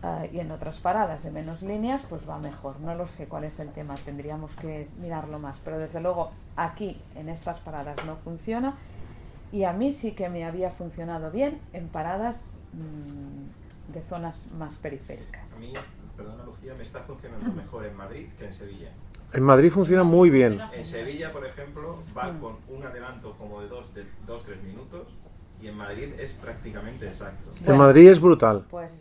Ah, 0.00 0.26
y 0.32 0.38
en 0.38 0.52
otras 0.52 0.78
paradas 0.78 1.24
de 1.24 1.32
menos 1.32 1.60
líneas, 1.60 2.02
pues 2.08 2.22
va 2.28 2.38
mejor. 2.38 2.78
No 2.78 2.94
lo 2.94 3.08
sé 3.08 3.26
cuál 3.26 3.42
es 3.42 3.58
el 3.58 3.72
tema, 3.72 3.96
tendríamos 3.96 4.54
que 4.54 4.86
mirarlo 5.00 5.40
más. 5.40 5.56
Pero 5.64 5.80
desde 5.80 6.00
luego 6.00 6.30
aquí, 6.54 7.02
en 7.16 7.28
estas 7.28 7.58
paradas, 7.58 7.96
no 8.06 8.14
funciona. 8.14 8.76
Y 9.50 9.64
a 9.64 9.72
mí 9.72 9.92
sí 9.92 10.12
que 10.12 10.28
me 10.28 10.44
había 10.44 10.70
funcionado 10.70 11.32
bien 11.32 11.60
en 11.72 11.88
paradas 11.88 12.52
mm, 12.74 13.92
de 13.92 14.02
zonas 14.02 14.40
más 14.56 14.72
periféricas. 14.74 15.52
A 15.52 15.56
mí, 15.56 15.72
perdona 16.16 16.44
Lucía, 16.44 16.74
me 16.78 16.84
está 16.84 17.00
funcionando 17.00 17.50
mejor 17.50 17.84
en 17.86 17.96
Madrid 17.96 18.28
que 18.38 18.46
en 18.46 18.54
Sevilla. 18.54 18.92
En 19.34 19.42
Madrid 19.42 19.70
funciona 19.70 20.04
muy 20.04 20.30
bien. 20.30 20.60
En 20.72 20.84
Sevilla, 20.84 21.32
por 21.32 21.44
ejemplo, 21.44 21.98
va 22.16 22.32
con 22.38 22.56
un 22.68 22.84
adelanto 22.84 23.32
como 23.36 23.60
de 23.60 23.68
2 23.68 23.94
de 23.94 24.06
dos, 24.26 24.44
tres 24.44 24.62
minutos 24.62 25.08
y 25.60 25.66
en 25.68 25.76
Madrid 25.76 26.12
es 26.18 26.32
prácticamente 26.32 27.06
exacto. 27.08 27.50
En 27.66 27.76
Madrid 27.76 28.08
es 28.10 28.20
brutal. 28.20 28.64
Pues, 28.70 28.92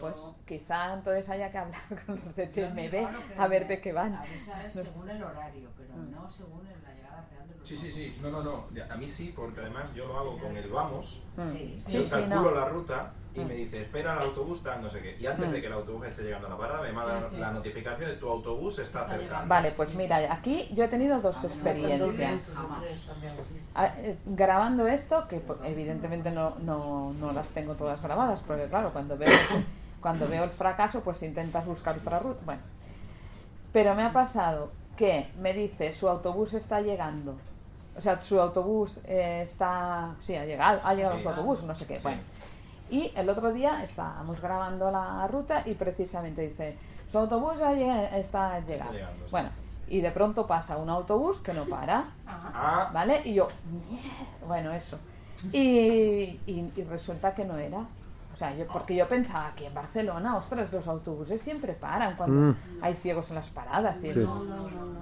pues 0.00 0.14
quizá 0.46 0.94
entonces 0.94 1.28
haya 1.28 1.50
que 1.52 1.58
hablar 1.58 1.80
con 2.06 2.20
los 2.24 2.34
de 2.34 2.46
TMB 2.48 3.38
a 3.38 3.48
ver 3.48 3.68
de 3.68 3.80
qué 3.80 3.92
van. 3.92 4.12
No 4.12 4.22
según 4.82 5.10
el 5.10 5.22
horario, 5.22 5.68
pero 5.76 5.86
Mm. 5.96 6.10
no 6.10 6.28
según 6.28 6.60
la 6.64 6.92
llegada 6.94 7.26
real 7.30 7.48
de 7.48 7.56
los 7.58 7.68
Sí, 7.68 7.76
sí, 7.78 7.92
sí, 7.92 8.18
no, 8.22 8.30
no, 8.30 8.42
no, 8.42 8.66
Ya, 8.74 8.92
a 8.92 8.96
mí 8.96 9.08
sí, 9.10 9.32
porque 9.34 9.60
además 9.60 9.84
yo 9.94 10.06
lo 10.08 10.18
hago 10.18 10.38
con 10.38 10.56
el 10.56 10.68
vamos, 10.68 11.22
Mm. 11.36 11.48
Sí, 11.48 11.74
yo 11.92 12.00
sí, 12.00 12.04
sí, 12.04 12.10
calculo 12.10 12.42
no. 12.42 12.50
la 12.50 12.68
ruta 12.68 13.12
y 13.36 13.40
Mm. 13.44 13.48
me 13.48 13.54
dice, 13.54 13.82
espera 13.82 14.14
el 14.14 14.18
autobús, 14.20 14.62
tal, 14.62 14.82
no 14.82 14.90
sé 14.90 15.00
qué. 15.00 15.16
Y 15.20 15.26
antes 15.26 15.48
Mm. 15.48 15.52
de 15.52 15.60
que 15.60 15.66
el 15.66 15.72
autobús 15.74 16.06
esté 16.06 16.22
llegando 16.22 16.46
a 16.46 16.50
la 16.50 16.56
parada, 16.56 16.82
me 16.82 16.92
manda 16.92 17.28
la 17.38 17.52
notificación 17.52 18.08
de 18.10 18.16
tu 18.16 18.28
autobús 18.28 18.78
está 18.78 19.02
acercando. 19.02 19.48
Vale, 19.48 19.72
pues 19.72 19.94
mira, 19.94 20.32
aquí 20.32 20.68
yo 20.74 20.84
he 20.84 20.88
tenido 20.88 21.20
dos 21.20 21.36
experiencias. 21.44 22.54
Ah, 23.74 23.92
eh, 23.98 24.16
grabando 24.24 24.86
esto, 24.86 25.26
que 25.28 25.42
evidentemente 25.64 26.30
no, 26.30 26.56
no, 26.60 27.12
no 27.12 27.32
las 27.32 27.48
tengo 27.50 27.74
todas 27.74 28.00
grabadas, 28.02 28.40
porque 28.46 28.66
claro, 28.68 28.90
cuando 28.92 29.16
veo, 29.18 29.28
cuando 30.00 30.26
veo 30.28 30.44
el 30.44 30.50
fracaso, 30.50 31.00
pues 31.00 31.22
intentas 31.22 31.66
buscar 31.66 31.96
otra 31.98 32.18
ruta. 32.18 32.40
Bueno, 32.44 32.60
pero 33.72 33.94
me 33.94 34.02
ha 34.04 34.12
pasado 34.12 34.70
que 34.96 35.28
me 35.38 35.52
dice 35.52 35.92
su 35.92 36.08
autobús 36.08 36.54
está 36.54 36.80
llegando. 36.80 37.36
O 37.96 38.00
sea, 38.00 38.20
su 38.20 38.40
autobús 38.40 39.00
eh, 39.04 39.40
está. 39.42 40.14
Sí, 40.20 40.34
ha 40.34 40.44
llegado, 40.44 40.80
ha 40.84 40.94
llegado 40.94 41.16
Sí. 41.16 41.22
su 41.22 41.28
autobús, 41.30 41.62
no 41.64 41.74
sé 41.74 41.86
qué. 41.86 41.96
Sí. 41.96 42.02
Bueno. 42.02 42.20
Y 42.90 43.12
el 43.16 43.28
otro 43.28 43.52
día 43.52 43.82
estábamos 43.82 44.40
grabando 44.40 44.90
la 44.90 45.26
ruta 45.26 45.62
y 45.66 45.74
precisamente 45.74 46.42
dice: 46.42 46.76
su 47.10 47.18
autobús 47.18 47.58
llega- 47.58 48.16
está 48.16 48.60
llegando. 48.60 48.92
Bueno, 49.30 49.50
y 49.88 50.00
de 50.00 50.10
pronto 50.10 50.46
pasa 50.46 50.76
un 50.76 50.88
autobús 50.90 51.38
que 51.40 51.52
no 51.52 51.64
para. 51.64 52.04
Ah, 52.26 52.90
¿Vale? 52.92 53.22
Y 53.24 53.34
yo, 53.34 53.48
"Mierda". 53.70 54.46
bueno, 54.46 54.72
eso. 54.72 54.98
Y, 55.52 56.40
y- 56.46 56.72
y 56.76 56.82
resulta 56.84 57.34
que 57.34 57.44
no 57.44 57.56
era. 57.58 57.84
O 58.36 58.38
sea, 58.38 58.54
yo, 58.54 58.66
porque 58.66 58.94
yo 58.94 59.08
pensaba 59.08 59.52
que 59.56 59.64
en 59.66 59.72
Barcelona, 59.72 60.36
ostras, 60.36 60.70
los 60.70 60.86
autobuses 60.86 61.40
siempre 61.40 61.72
paran 61.72 62.16
cuando 62.16 62.52
Mm. 62.52 62.56
hay 62.82 62.94
ciegos 62.94 63.30
en 63.30 63.36
las 63.36 63.48
paradas. 63.48 64.04
Y 64.04 64.12
Sí. 64.12 64.18
no, 64.20 64.44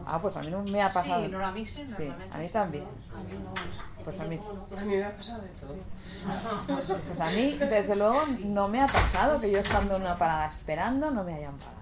Ah, 0.06 0.20
pues 0.22 0.36
a 0.36 0.40
mí 0.40 0.50
no 0.52 0.62
me 0.62 0.80
ha 0.80 0.88
pasado. 0.92 1.24
Sí, 1.24 1.28
no, 1.32 1.44
a 1.44 1.50
mí 1.50 1.66
sí, 1.66 1.84
Sí, 1.84 2.04
normalmente 2.04 2.28
a 2.32 2.38
mí 2.38 2.48
también. 2.50 2.84
A 3.12 3.18
mí 3.24 3.32
no. 3.32 4.04
Pues 4.04 4.20
a 4.20 4.24
mí, 4.24 4.38
A 4.78 4.80
mí 4.82 4.96
me 4.96 5.04
ha 5.04 5.16
pasado 5.16 5.42
de 5.42 5.48
todo. 5.48 5.74
pues 7.08 7.20
a 7.20 7.30
mí, 7.30 7.58
desde 7.58 7.96
luego, 7.96 8.20
no 8.44 8.68
me 8.68 8.80
ha 8.82 8.86
pasado 8.86 9.40
que 9.40 9.50
yo 9.50 9.58
estando 9.58 9.96
en 9.96 10.02
una 10.02 10.14
parada 10.16 10.46
esperando 10.46 11.10
no 11.10 11.24
me 11.24 11.34
hayan 11.34 11.56
parado. 11.56 11.74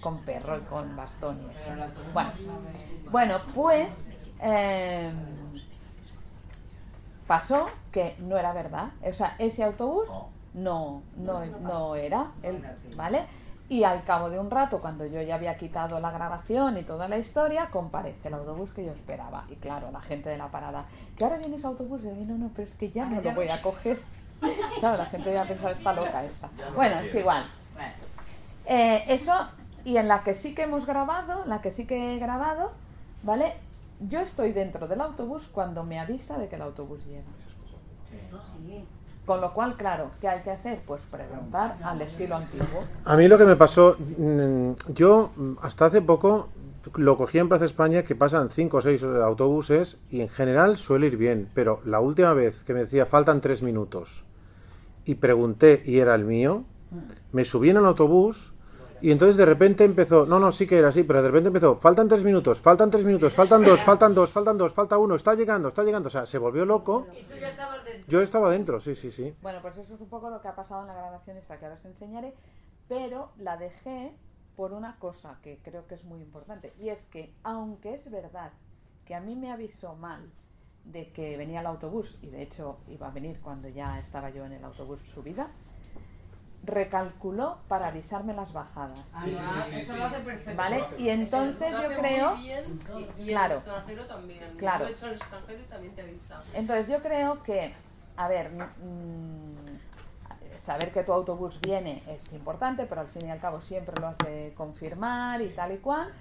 Con 0.00 0.20
perro 0.22 0.56
y 0.56 0.60
con 0.62 0.96
bastón 0.96 1.38
y 1.42 1.54
eso. 1.54 1.68
Bueno, 2.14 2.30
bueno 3.10 3.38
pues 3.54 4.08
eh, 4.40 5.12
pasó 7.26 7.68
que 7.92 8.16
no 8.20 8.38
era 8.38 8.52
verdad. 8.54 8.90
O 9.02 9.12
sea, 9.12 9.34
ese 9.38 9.64
autobús 9.64 10.08
no, 10.54 11.02
no, 11.16 11.44
no 11.46 11.94
era, 11.94 12.32
el, 12.42 12.64
¿vale? 12.96 13.26
Y 13.70 13.84
al 13.84 14.02
cabo 14.02 14.30
de 14.30 14.38
un 14.38 14.50
rato, 14.50 14.80
cuando 14.80 15.04
yo 15.04 15.20
ya 15.20 15.34
había 15.34 15.56
quitado 15.58 16.00
la 16.00 16.10
grabación 16.10 16.78
y 16.78 16.82
toda 16.84 17.06
la 17.06 17.18
historia, 17.18 17.68
comparece 17.70 18.28
el 18.28 18.34
autobús 18.34 18.72
que 18.72 18.84
yo 18.84 18.92
esperaba. 18.92 19.44
Y 19.50 19.56
claro, 19.56 19.90
la 19.90 20.00
gente 20.00 20.30
de 20.30 20.38
la 20.38 20.48
parada, 20.48 20.86
que 21.16 21.24
ahora 21.24 21.36
viene 21.36 21.56
ese 21.56 21.66
autobús, 21.66 22.00
y 22.02 22.06
yo, 22.06 22.14
no, 22.14 22.38
no, 22.38 22.50
pero 22.54 22.66
es 22.66 22.74
que 22.76 22.90
ya 22.90 23.04
no 23.04 23.20
lo 23.20 23.34
voy 23.34 23.48
a 23.48 23.60
coger. 23.60 23.98
Claro, 24.78 24.98
la 24.98 25.06
gente 25.06 25.32
ya 25.34 25.42
pensaba, 25.42 25.72
está 25.72 25.92
loca 25.92 26.24
esta. 26.24 26.48
Bueno, 26.76 27.00
es 27.00 27.12
igual. 27.12 27.44
Eh, 28.66 29.02
eso, 29.08 29.34
y 29.84 29.96
en 29.96 30.06
la 30.06 30.22
que 30.22 30.32
sí 30.32 30.54
que 30.54 30.62
hemos 30.62 30.86
grabado, 30.86 31.44
la 31.46 31.60
que 31.60 31.72
sí 31.72 31.86
que 31.86 32.14
he 32.14 32.18
grabado, 32.20 32.70
¿vale? 33.24 33.54
Yo 33.98 34.20
estoy 34.20 34.52
dentro 34.52 34.86
del 34.86 35.00
autobús 35.00 35.48
cuando 35.48 35.82
me 35.82 35.98
avisa 35.98 36.38
de 36.38 36.48
que 36.48 36.54
el 36.54 36.62
autobús 36.62 37.04
llega. 37.04 37.24
Con 39.28 39.42
lo 39.42 39.52
cual, 39.52 39.76
claro, 39.76 40.12
¿qué 40.22 40.26
hay 40.26 40.40
que 40.40 40.50
hacer? 40.50 40.80
Pues 40.86 41.02
preguntar 41.10 41.76
al 41.82 42.00
estilo 42.00 42.36
antiguo. 42.36 42.84
A 43.04 43.14
mí 43.14 43.28
lo 43.28 43.36
que 43.36 43.44
me 43.44 43.56
pasó, 43.56 43.94
mm, 43.98 44.70
yo 44.94 45.32
mm, 45.36 45.52
hasta 45.60 45.84
hace 45.84 46.00
poco 46.00 46.48
lo 46.96 47.18
cogí 47.18 47.36
en 47.36 47.50
Plaza 47.50 47.66
España 47.66 48.04
que 48.04 48.16
pasan 48.16 48.48
5 48.48 48.78
o 48.78 48.80
6 48.80 49.02
autobuses 49.02 49.98
y 50.08 50.22
en 50.22 50.30
general 50.30 50.78
suele 50.78 51.08
ir 51.08 51.18
bien, 51.18 51.46
pero 51.52 51.82
la 51.84 52.00
última 52.00 52.32
vez 52.32 52.64
que 52.64 52.72
me 52.72 52.80
decía 52.80 53.04
faltan 53.04 53.42
3 53.42 53.62
minutos 53.62 54.24
y 55.04 55.16
pregunté 55.16 55.82
y 55.84 55.98
era 55.98 56.14
el 56.14 56.24
mío, 56.24 56.64
me 57.32 57.44
subí 57.44 57.68
en 57.68 57.76
el 57.76 57.84
autobús 57.84 58.54
y 59.00 59.10
entonces 59.10 59.36
de 59.36 59.46
repente 59.46 59.84
empezó, 59.84 60.26
no, 60.26 60.38
no, 60.38 60.50
sí 60.50 60.66
que 60.66 60.78
era 60.78 60.88
así, 60.88 61.02
pero 61.02 61.22
de 61.22 61.28
repente 61.28 61.48
empezó, 61.48 61.76
faltan 61.76 62.08
3 62.08 62.24
minutos, 62.24 62.60
faltan 62.60 62.90
3 62.90 63.04
minutos, 63.04 63.32
faltan 63.32 63.64
2, 63.64 63.82
faltan 63.82 64.14
2, 64.14 64.32
faltan 64.32 64.58
2, 64.58 64.74
falta 64.74 64.98
1, 64.98 65.14
está 65.14 65.34
llegando, 65.34 65.68
está 65.68 65.84
llegando, 65.84 66.08
o 66.08 66.10
sea, 66.10 66.26
se 66.26 66.38
volvió 66.38 66.64
loco. 66.64 67.06
Y 67.12 67.24
tú 67.24 67.36
ya 67.36 67.50
estabas 67.50 67.84
dentro. 67.84 68.08
Yo 68.08 68.20
estaba 68.20 68.50
dentro, 68.50 68.80
sí, 68.80 68.94
sí, 68.94 69.10
sí. 69.10 69.34
Bueno, 69.42 69.60
pues 69.62 69.76
eso 69.76 69.94
es 69.94 70.00
un 70.00 70.08
poco 70.08 70.30
lo 70.30 70.40
que 70.40 70.48
ha 70.48 70.56
pasado 70.56 70.82
en 70.82 70.88
la 70.88 70.94
grabación 70.94 71.36
esta 71.36 71.58
que 71.58 71.66
ahora 71.66 71.78
os 71.78 71.84
enseñaré, 71.84 72.34
pero 72.88 73.30
la 73.38 73.56
dejé 73.56 74.14
por 74.56 74.72
una 74.72 74.98
cosa 74.98 75.38
que 75.42 75.60
creo 75.62 75.86
que 75.86 75.94
es 75.94 76.04
muy 76.04 76.20
importante, 76.20 76.72
y 76.80 76.88
es 76.88 77.04
que 77.06 77.32
aunque 77.44 77.94
es 77.94 78.10
verdad 78.10 78.52
que 79.04 79.14
a 79.14 79.20
mí 79.20 79.36
me 79.36 79.52
avisó 79.52 79.94
mal 79.94 80.30
de 80.84 81.12
que 81.12 81.36
venía 81.36 81.60
el 81.60 81.66
autobús, 81.66 82.18
y 82.22 82.30
de 82.30 82.42
hecho 82.42 82.78
iba 82.88 83.08
a 83.08 83.10
venir 83.10 83.40
cuando 83.40 83.68
ya 83.68 83.98
estaba 83.98 84.30
yo 84.30 84.44
en 84.44 84.52
el 84.52 84.64
autobús 84.64 85.00
subida, 85.14 85.50
recalculó 86.64 87.58
para 87.68 87.88
avisarme 87.88 88.34
las 88.34 88.52
bajadas. 88.52 88.98
Sí, 89.24 89.34
sí, 89.34 89.36
sí, 89.36 89.60
sí, 89.70 89.76
eso 89.80 89.92
sí. 89.92 89.98
lo 89.98 90.04
hace 90.06 90.18
perfecto. 90.18 90.56
¿Vale? 90.56 90.84
Y 90.98 91.08
entonces 91.08 91.70
yo 91.70 91.88
creo... 91.98 92.34
muy 92.34 92.44
bien 92.46 92.78
y, 93.16 93.22
y 93.22 93.26
Claro. 93.28 93.54
el 93.54 93.58
extranjero 93.60 94.06
también. 94.06 94.56
Claro. 94.56 94.78
Yo 94.80 94.84
lo 94.84 94.90
he 94.90 94.96
hecho 94.96 95.06
en 95.06 95.12
el 95.12 95.18
extranjero 95.18 95.60
y 95.60 95.64
también 95.64 95.94
te 95.94 96.02
avisa. 96.02 96.42
Entonces 96.54 96.88
yo 96.88 97.02
creo 97.02 97.42
que, 97.42 97.74
a 98.16 98.28
ver, 98.28 98.50
mm, 98.50 100.58
saber 100.58 100.90
que 100.90 101.04
tu 101.04 101.12
autobús 101.12 101.60
viene 101.60 102.02
es 102.08 102.32
importante, 102.32 102.84
pero 102.86 103.02
al 103.02 103.08
fin 103.08 103.26
y 103.26 103.30
al 103.30 103.40
cabo 103.40 103.60
siempre 103.60 103.94
lo 104.00 104.08
has 104.08 104.18
de 104.18 104.52
confirmar 104.56 105.40
y 105.40 105.50
tal 105.50 105.72
y 105.72 105.78
cual. 105.78 106.12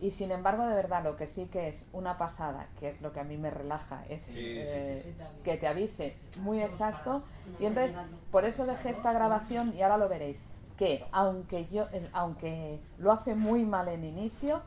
Y 0.00 0.10
sin 0.10 0.32
embargo, 0.32 0.66
de 0.66 0.74
verdad, 0.74 1.04
lo 1.04 1.16
que 1.16 1.26
sí 1.26 1.46
que 1.46 1.68
es 1.68 1.86
una 1.92 2.18
pasada, 2.18 2.68
que 2.78 2.88
es 2.88 3.00
lo 3.00 3.12
que 3.12 3.20
a 3.20 3.24
mí 3.24 3.36
me 3.36 3.50
relaja, 3.50 4.04
es 4.08 4.22
Sí, 4.22 4.32
sí, 4.32 4.62
eh, 4.64 5.00
sí, 5.04 5.14
que 5.44 5.56
te 5.56 5.66
avise 5.66 6.16
muy 6.38 6.62
exacto. 6.62 7.22
Y 7.60 7.66
entonces, 7.66 7.96
por 8.30 8.44
eso 8.44 8.66
dejé 8.66 8.90
esta 8.90 9.12
grabación 9.12 9.72
y 9.74 9.82
ahora 9.82 9.96
lo 9.96 10.08
veréis, 10.08 10.40
que 10.76 11.04
aunque 11.12 11.66
yo, 11.68 11.86
eh, 11.92 12.08
aunque 12.12 12.80
lo 12.98 13.12
hace 13.12 13.34
muy 13.34 13.64
mal 13.64 13.88
en 13.88 14.04
inicio, 14.04 14.62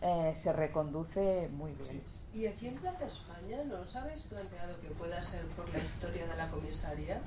eh, 0.00 0.32
se 0.34 0.52
reconduce 0.52 1.48
muy 1.52 1.72
bien. 1.72 2.02
¿Y 2.34 2.46
aquí 2.46 2.68
en 2.68 2.74
Plaza 2.74 3.06
España 3.06 3.64
no 3.64 3.80
os 3.80 3.96
habéis 3.96 4.22
planteado 4.22 4.78
que 4.80 4.88
pueda 4.88 5.22
ser 5.22 5.46
por 5.48 5.68
la 5.72 5.78
historia 5.78 6.26
de 6.26 6.36
la 6.36 6.50
comisaría? 6.50 7.20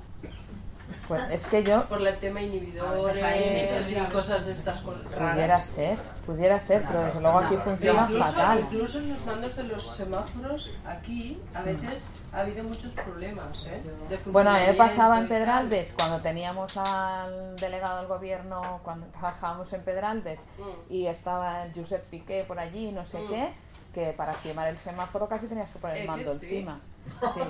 Pues 1.08 1.22
es 1.30 1.46
que 1.46 1.62
yo 1.64 1.84
Por 1.88 2.06
el 2.06 2.18
tema 2.18 2.40
inhibidores 2.42 3.90
y 3.90 3.94
cosas 4.12 4.46
de 4.46 4.52
estas 4.52 4.84
raras. 4.84 5.32
Pudiera 5.32 5.58
ser, 5.58 5.98
pudiera 6.26 6.60
ser, 6.60 6.82
pero 6.86 7.02
desde 7.04 7.20
luego 7.20 7.38
aquí 7.38 7.56
funciona 7.56 8.02
incluso, 8.02 8.24
fatal. 8.24 8.60
Incluso 8.60 8.98
en 9.00 9.08
los 9.10 9.26
mandos 9.26 9.56
de 9.56 9.62
los 9.64 9.86
semáforos, 9.86 10.70
aquí 10.86 11.40
a 11.54 11.62
veces 11.62 12.12
ha 12.32 12.40
habido 12.40 12.64
muchos 12.64 12.94
problemas. 12.94 13.66
¿eh? 13.66 13.82
De 14.08 14.18
Bueno, 14.26 14.50
a 14.50 14.54
mí 14.58 14.66
me 14.66 14.74
pasaba 14.74 15.18
en. 15.18 15.28
Pedralbes, 15.28 15.94
cuando 15.96 16.18
teníamos 16.20 16.76
al 16.76 17.56
delegado 17.56 17.98
del 17.98 18.06
gobierno, 18.08 18.80
cuando 18.84 19.06
trabajábamos 19.06 19.72
en 19.72 19.82
Pedralbes, 19.82 20.40
Mm. 20.58 20.92
y 20.92 21.06
estaba 21.06 21.64
el 21.64 21.72
Josep 21.74 22.04
Piqué 22.06 22.44
por 22.46 22.58
allí, 22.58 22.92
no 22.92 23.04
sé 23.04 23.18
Mm. 23.18 23.28
qué, 23.28 23.48
que 23.94 24.12
para 24.12 24.34
quemar 24.34 24.68
el 24.68 24.76
semáforo 24.78 25.28
casi 25.28 25.46
tenías 25.46 25.70
que 25.70 25.78
poner 25.78 25.96
el 25.96 26.02
Eh, 26.02 26.04
que 26.06 26.10
mando 26.10 26.34
sí. 26.38 26.46
encima. 26.46 26.80
Sí. 27.34 27.40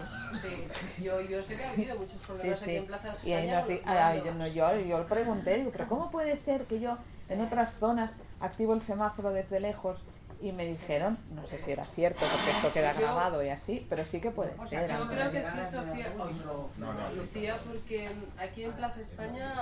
Sí, 0.96 1.02
yo, 1.04 1.20
yo 1.20 1.42
sé 1.42 1.56
que 1.56 1.64
ha 1.64 1.70
habido 1.70 1.96
muchos 1.96 2.20
Sí, 2.20 2.26
problemas 2.26 2.62
aquí 2.62 2.76
en 2.76 2.86
Plaza 2.86 3.14
Y 3.24 3.32
ahí 3.32 3.48
España 3.48 3.60
nos 3.60 3.80
ah, 3.86 4.16
yo, 4.16 4.34
no, 4.34 4.46
yo, 4.46 4.76
yo 4.80 4.98
le 4.98 5.04
pregunté, 5.04 5.56
digo, 5.56 5.70
pero 5.72 5.88
¿cómo 5.88 6.10
puede 6.10 6.36
ser 6.36 6.64
que 6.66 6.80
yo 6.80 6.96
en 7.28 7.40
otras 7.40 7.74
zonas 7.74 8.12
activo 8.40 8.74
el 8.74 8.82
semáforo 8.82 9.30
desde 9.30 9.60
lejos? 9.60 9.98
Y 10.42 10.52
me 10.52 10.64
dijeron, 10.64 11.18
no 11.34 11.44
sé 11.44 11.58
si 11.58 11.70
era 11.70 11.84
cierto, 11.84 12.20
porque 12.20 12.50
esto 12.50 12.72
queda 12.72 12.94
grabado 12.94 13.42
y 13.44 13.50
así, 13.50 13.86
pero 13.90 14.06
sí 14.06 14.22
que 14.22 14.30
puede 14.30 14.58
ser. 14.70 14.90
Yo 14.90 15.06
creo 15.06 15.30
que 15.30 15.42
sí, 15.42 15.58
Sofía. 15.70 16.06
Oy, 16.18 16.32
No, 16.78 16.94
no. 16.94 17.12
Lucía, 17.12 17.58
porque 17.70 18.08
aquí 18.38 18.64
en 18.64 18.72
Plaza 18.72 19.02
España 19.02 19.52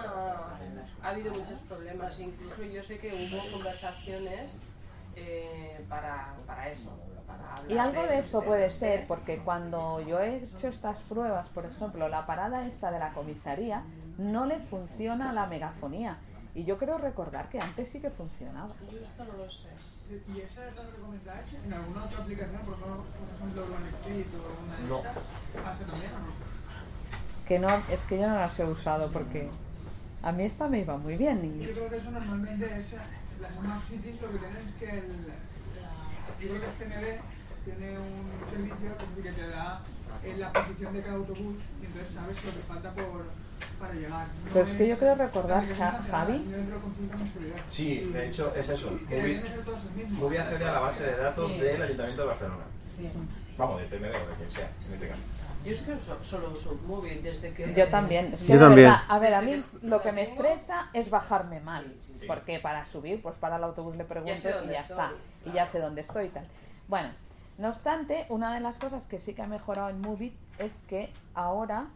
ha 1.03 1.09
habido 1.09 1.33
muchos 1.33 1.63
problemas. 1.63 2.21
Incluso 2.21 2.63
yo 2.63 2.81
sé 2.85 2.99
que 3.01 3.09
hubo 3.13 3.51
conversaciones 3.51 4.69
eh, 5.17 5.85
para, 5.89 6.35
para 6.47 6.69
eso. 6.69 6.93
Para 7.29 7.53
hablar 7.55 7.71
Y 7.71 7.79
algo 7.79 8.03
de 8.03 8.15
esos 8.15 8.25
esto 8.25 8.43
puede 8.43 8.71
ser, 8.71 9.01
¿eh? 9.01 9.05
porque 9.07 9.39
cuando 9.39 10.01
yo 10.01 10.19
he 10.19 10.39
hecho 10.39 10.67
estas 10.67 10.99
pruebas, 10.99 11.47
por 11.51 11.67
ejemplo, 11.67 12.09
la 12.09 12.27
parada 12.27 12.67
esta 12.67 12.91
de 12.91 12.99
la 12.99 13.13
comisaría, 13.13 13.85
no 14.17 14.47
le 14.47 14.59
funciona 14.59 15.33
la 15.33 15.47
megafonía. 15.47 16.19
Y 16.55 16.65
yo 16.65 16.77
creo 16.77 16.99
recordar 16.99 17.49
que 17.49 17.61
antes 17.61 17.89
sí 17.89 18.01
que 18.01 18.11
funcionaba. 18.11 18.75
Yo 18.91 18.99
esto 18.99 19.25
no 19.25 19.45
lo 19.45 19.49
sé. 19.49 19.69
¿Y 20.11 20.41
esa 20.41 20.67
es 20.67 20.75
la 20.75 20.83
que 20.83 21.01
comentáis? 21.01 21.47
¿En 21.65 21.73
alguna 21.73 22.05
otra 22.05 22.19
aplicación, 22.19 22.63
por 22.63 22.75
ejemplo, 22.75 23.05
por 23.05 23.37
ejemplo 23.37 23.65
Urban 23.65 23.89
Street 24.01 24.27
o 24.35 24.65
una 24.65 25.03
de? 25.03 25.09
¿Hace 25.71 25.85
también 25.85 26.13
o 26.15 26.19
no? 26.19 26.49
Que 27.47 27.59
no, 27.61 27.69
es 27.93 28.05
que 28.05 28.19
yo 28.19 28.29
no 28.29 28.35
las 28.35 28.59
he 28.59 28.65
usado 28.65 29.11
porque 29.13 29.49
a 30.23 30.33
mí 30.33 30.45
esta 30.45 30.67
me 30.69 30.81
iba 30.81 30.97
muy 30.97 31.17
bien. 31.17 31.43
Yo 31.43 31.71
Y, 31.71 31.73
creo 31.75 31.91
que 31.91 31.97
eso 31.97 32.11
normalmente 32.11 32.77
es, 32.77 32.93
las 33.41 33.53
Smart 33.53 33.83
Cities 33.89 34.21
lo 34.21 34.33
que 34.33 34.39
tienen 34.39 34.69
es 34.69 34.75
que 34.75 34.99
el, 34.99 35.33
yo 36.41 36.49
creo 36.49 36.61
que 36.61 36.67
este 36.67 36.85
TNB 36.87 37.21
tiene 37.65 37.99
un 37.99 38.51
servicio 38.51 38.89
que, 39.23 39.33
te 39.33 39.49
da 39.49 39.83
eh, 40.25 40.37
la 40.39 40.53
posición 40.53 40.95
de 40.95 41.03
cada 41.03 41.15
autobús 41.17 41.57
y 41.83 41.87
entonces 41.87 42.15
sabes 42.15 42.45
lo 42.45 42.53
que 42.53 42.59
falta 42.67 42.93
por, 42.93 43.27
para 43.79 43.95
llegar. 43.95 44.27
No 44.27 44.51
Pero 44.53 44.65
es 44.65 44.73
que 44.73 44.89
yo 44.89 44.99
creo 44.99 45.15
recordar, 45.17 45.65
Javi. 46.11 46.37
en. 46.37 46.69
Sí, 47.69 48.11
de 48.13 48.29
hecho 48.29 48.55
es 48.55 48.69
eso. 48.69 48.99
Movie, 50.11 50.39
accede 50.39 50.65
a 50.65 50.73
la 50.73 50.81
base 50.81 51.05
de 51.05 51.17
datos 51.17 51.51
Sí. 51.51 51.59
del 51.59 51.83
Ayuntamiento 51.83 52.23
de 52.23 52.29
Barcelona. 52.29 52.65
Sí. 52.97 53.11
Vamos, 53.57 53.81
de 53.81 53.87
TMD 53.87 54.05
o 54.07 54.29
de 54.31 54.35
quien 54.39 54.51
sea, 54.51 54.71
en 54.87 54.95
este 54.95 55.09
caso. 55.09 55.23
Yo 55.69 55.75
es 55.75 55.83
que 55.83 55.93
uso- 55.93 56.25
solo 56.25 56.51
uso 56.53 56.75
Movie 56.87 57.21
desde 57.23 57.53
que... 57.53 57.73
yo 57.75 57.89
también. 57.89 58.27
Es 58.33 58.43
que 58.43 58.53
Yo 58.55 58.59
también. 58.59 58.89
verdad, 58.89 59.05
a 59.09 59.19
ver, 59.19 59.35
a 59.35 59.43
mí 59.43 59.63
lo 59.83 60.01
que 60.03 60.13
me 60.13 60.23
estresa 60.23 60.89
es 60.93 61.11
bajarme 61.11 61.61
mal. 61.61 61.95
Porque 62.27 62.59
para 62.59 62.85
subir, 62.85 63.21
pues 63.23 63.35
para 63.37 63.57
el 63.57 63.65
autobús 63.65 63.97
le 63.97 64.05
pregunto 64.05 64.33
y 64.33 64.41
ya 64.43 64.51
estoy, 64.51 64.75
está. 64.75 65.13
Y 65.45 65.53
ya 65.53 65.67
sé 65.67 65.79
dónde 65.81 66.01
estoy 66.01 66.27
y 66.27 66.29
tal. 66.31 66.47
Bueno, 66.89 67.11
no 67.59 67.69
obstante, 67.69 68.27
una 68.29 68.55
de 68.55 68.61
las 68.61 68.79
cosas 68.79 69.07
que 69.07 69.19
sí 69.19 69.35
que 69.35 69.43
ha 69.43 69.47
mejorado 69.47 69.89
en 69.91 70.01
Movit 70.01 70.35
es 70.59 70.81
que 70.89 71.11
ahora 71.35 71.87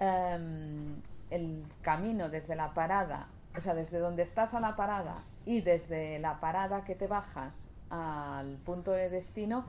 em, 0.00 0.94
el 1.30 1.64
camino 1.82 2.28
desde 2.28 2.54
la 2.56 2.72
parada, 2.74 3.26
o 3.56 3.60
sea, 3.60 3.74
desde 3.74 3.98
donde 3.98 4.22
estás 4.22 4.54
a 4.54 4.60
la 4.60 4.76
parada 4.76 5.16
y 5.44 5.60
desde 5.60 6.18
la 6.18 6.40
parada 6.40 6.84
que 6.84 6.94
te 6.94 7.06
bajas 7.06 7.66
al 7.90 8.56
punto 8.64 8.92
de 8.92 9.08
destino, 9.08 9.64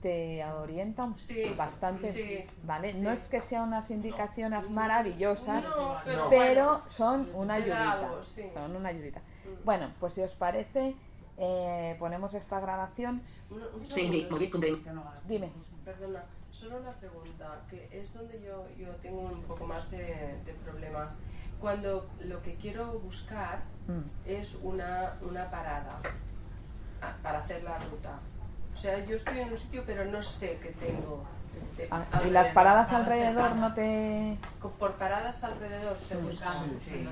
te 0.00 0.44
orienta 0.44 1.04
un- 1.04 1.18
Sí, 1.18 1.54
bastante, 1.56 2.12
sí, 2.12 2.44
¿vale? 2.64 2.92
sí. 2.94 3.00
No 3.00 3.10
es 3.10 3.26
que 3.26 3.40
sean 3.40 3.64
unas 3.68 3.90
indicaciones 3.90 4.68
maravillosas, 4.70 5.62
No, 5.64 5.96
pero 6.04 6.26
pero 6.30 6.64
bueno, 6.64 6.82
son 6.88 7.30
una 7.34 7.54
ayudita. 7.54 7.92
algo. 7.92 8.24
Son 8.24 8.76
una 8.76 8.88
ayudita. 8.88 9.20
Bueno, 9.64 9.92
pues 10.00 10.14
si 10.14 10.22
os 10.22 10.32
parece, 10.34 10.94
eh, 11.36 11.96
ponemos 11.98 12.32
esta 12.34 12.60
grabación. 12.60 13.22
Sí. 13.88 14.26
Dime. 15.26 15.50
Perdona, 15.84 16.22
solo 16.50 16.78
una 16.78 16.90
pregunta, 16.92 17.60
que 17.68 17.88
es 17.92 18.12
donde 18.14 18.40
yo, 18.42 18.66
yo 18.78 18.88
tengo 19.02 19.20
un 19.22 19.42
poco 19.42 19.66
más 19.66 19.90
de, 19.90 19.98
de 20.44 20.52
problemas. 20.64 21.18
Cuando 21.60 22.08
lo 22.24 22.42
que 22.42 22.54
quiero 22.54 22.98
buscar 23.00 23.60
Mm. 23.86 24.02
es 24.24 24.54
una, 24.62 25.14
una 25.22 25.50
parada 25.50 26.00
ah, 27.02 27.12
para 27.22 27.40
hacer 27.40 27.62
la 27.64 27.76
ruta. 27.78 28.18
O 28.80 28.82
sea, 28.82 29.04
yo 29.04 29.16
estoy 29.16 29.40
en 29.40 29.52
un 29.52 29.58
sitio 29.58 29.82
pero 29.84 30.06
no 30.06 30.22
sé 30.22 30.58
qué 30.62 30.70
tengo. 30.70 31.22
Ah, 31.90 32.02
¿Y 32.26 32.30
las 32.30 32.48
paradas 32.48 32.90
alrededor 32.92 33.54
no 33.56 33.74
te...? 33.74 34.38
Por 34.78 34.94
paradas 34.94 35.44
alrededor 35.44 35.98
se 35.98 36.16
busca. 36.16 36.50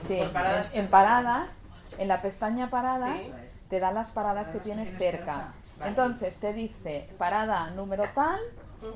Sí, 0.06 0.16
Por 0.16 0.32
paradas 0.32 0.72
en, 0.72 0.80
en 0.80 0.88
paradas, 0.88 1.64
en 1.98 2.08
la 2.08 2.22
pestaña 2.22 2.70
paradas, 2.70 3.18
Sí. 3.20 3.32
te 3.68 3.80
dan 3.80 3.94
las 3.96 4.08
paradas 4.08 4.48
que 4.48 4.60
tienes 4.60 4.96
cerca. 4.96 5.52
Vale. 5.78 5.90
Entonces 5.90 6.38
te 6.38 6.54
dice 6.54 7.06
parada 7.18 7.68
número 7.72 8.04
tal, 8.14 8.40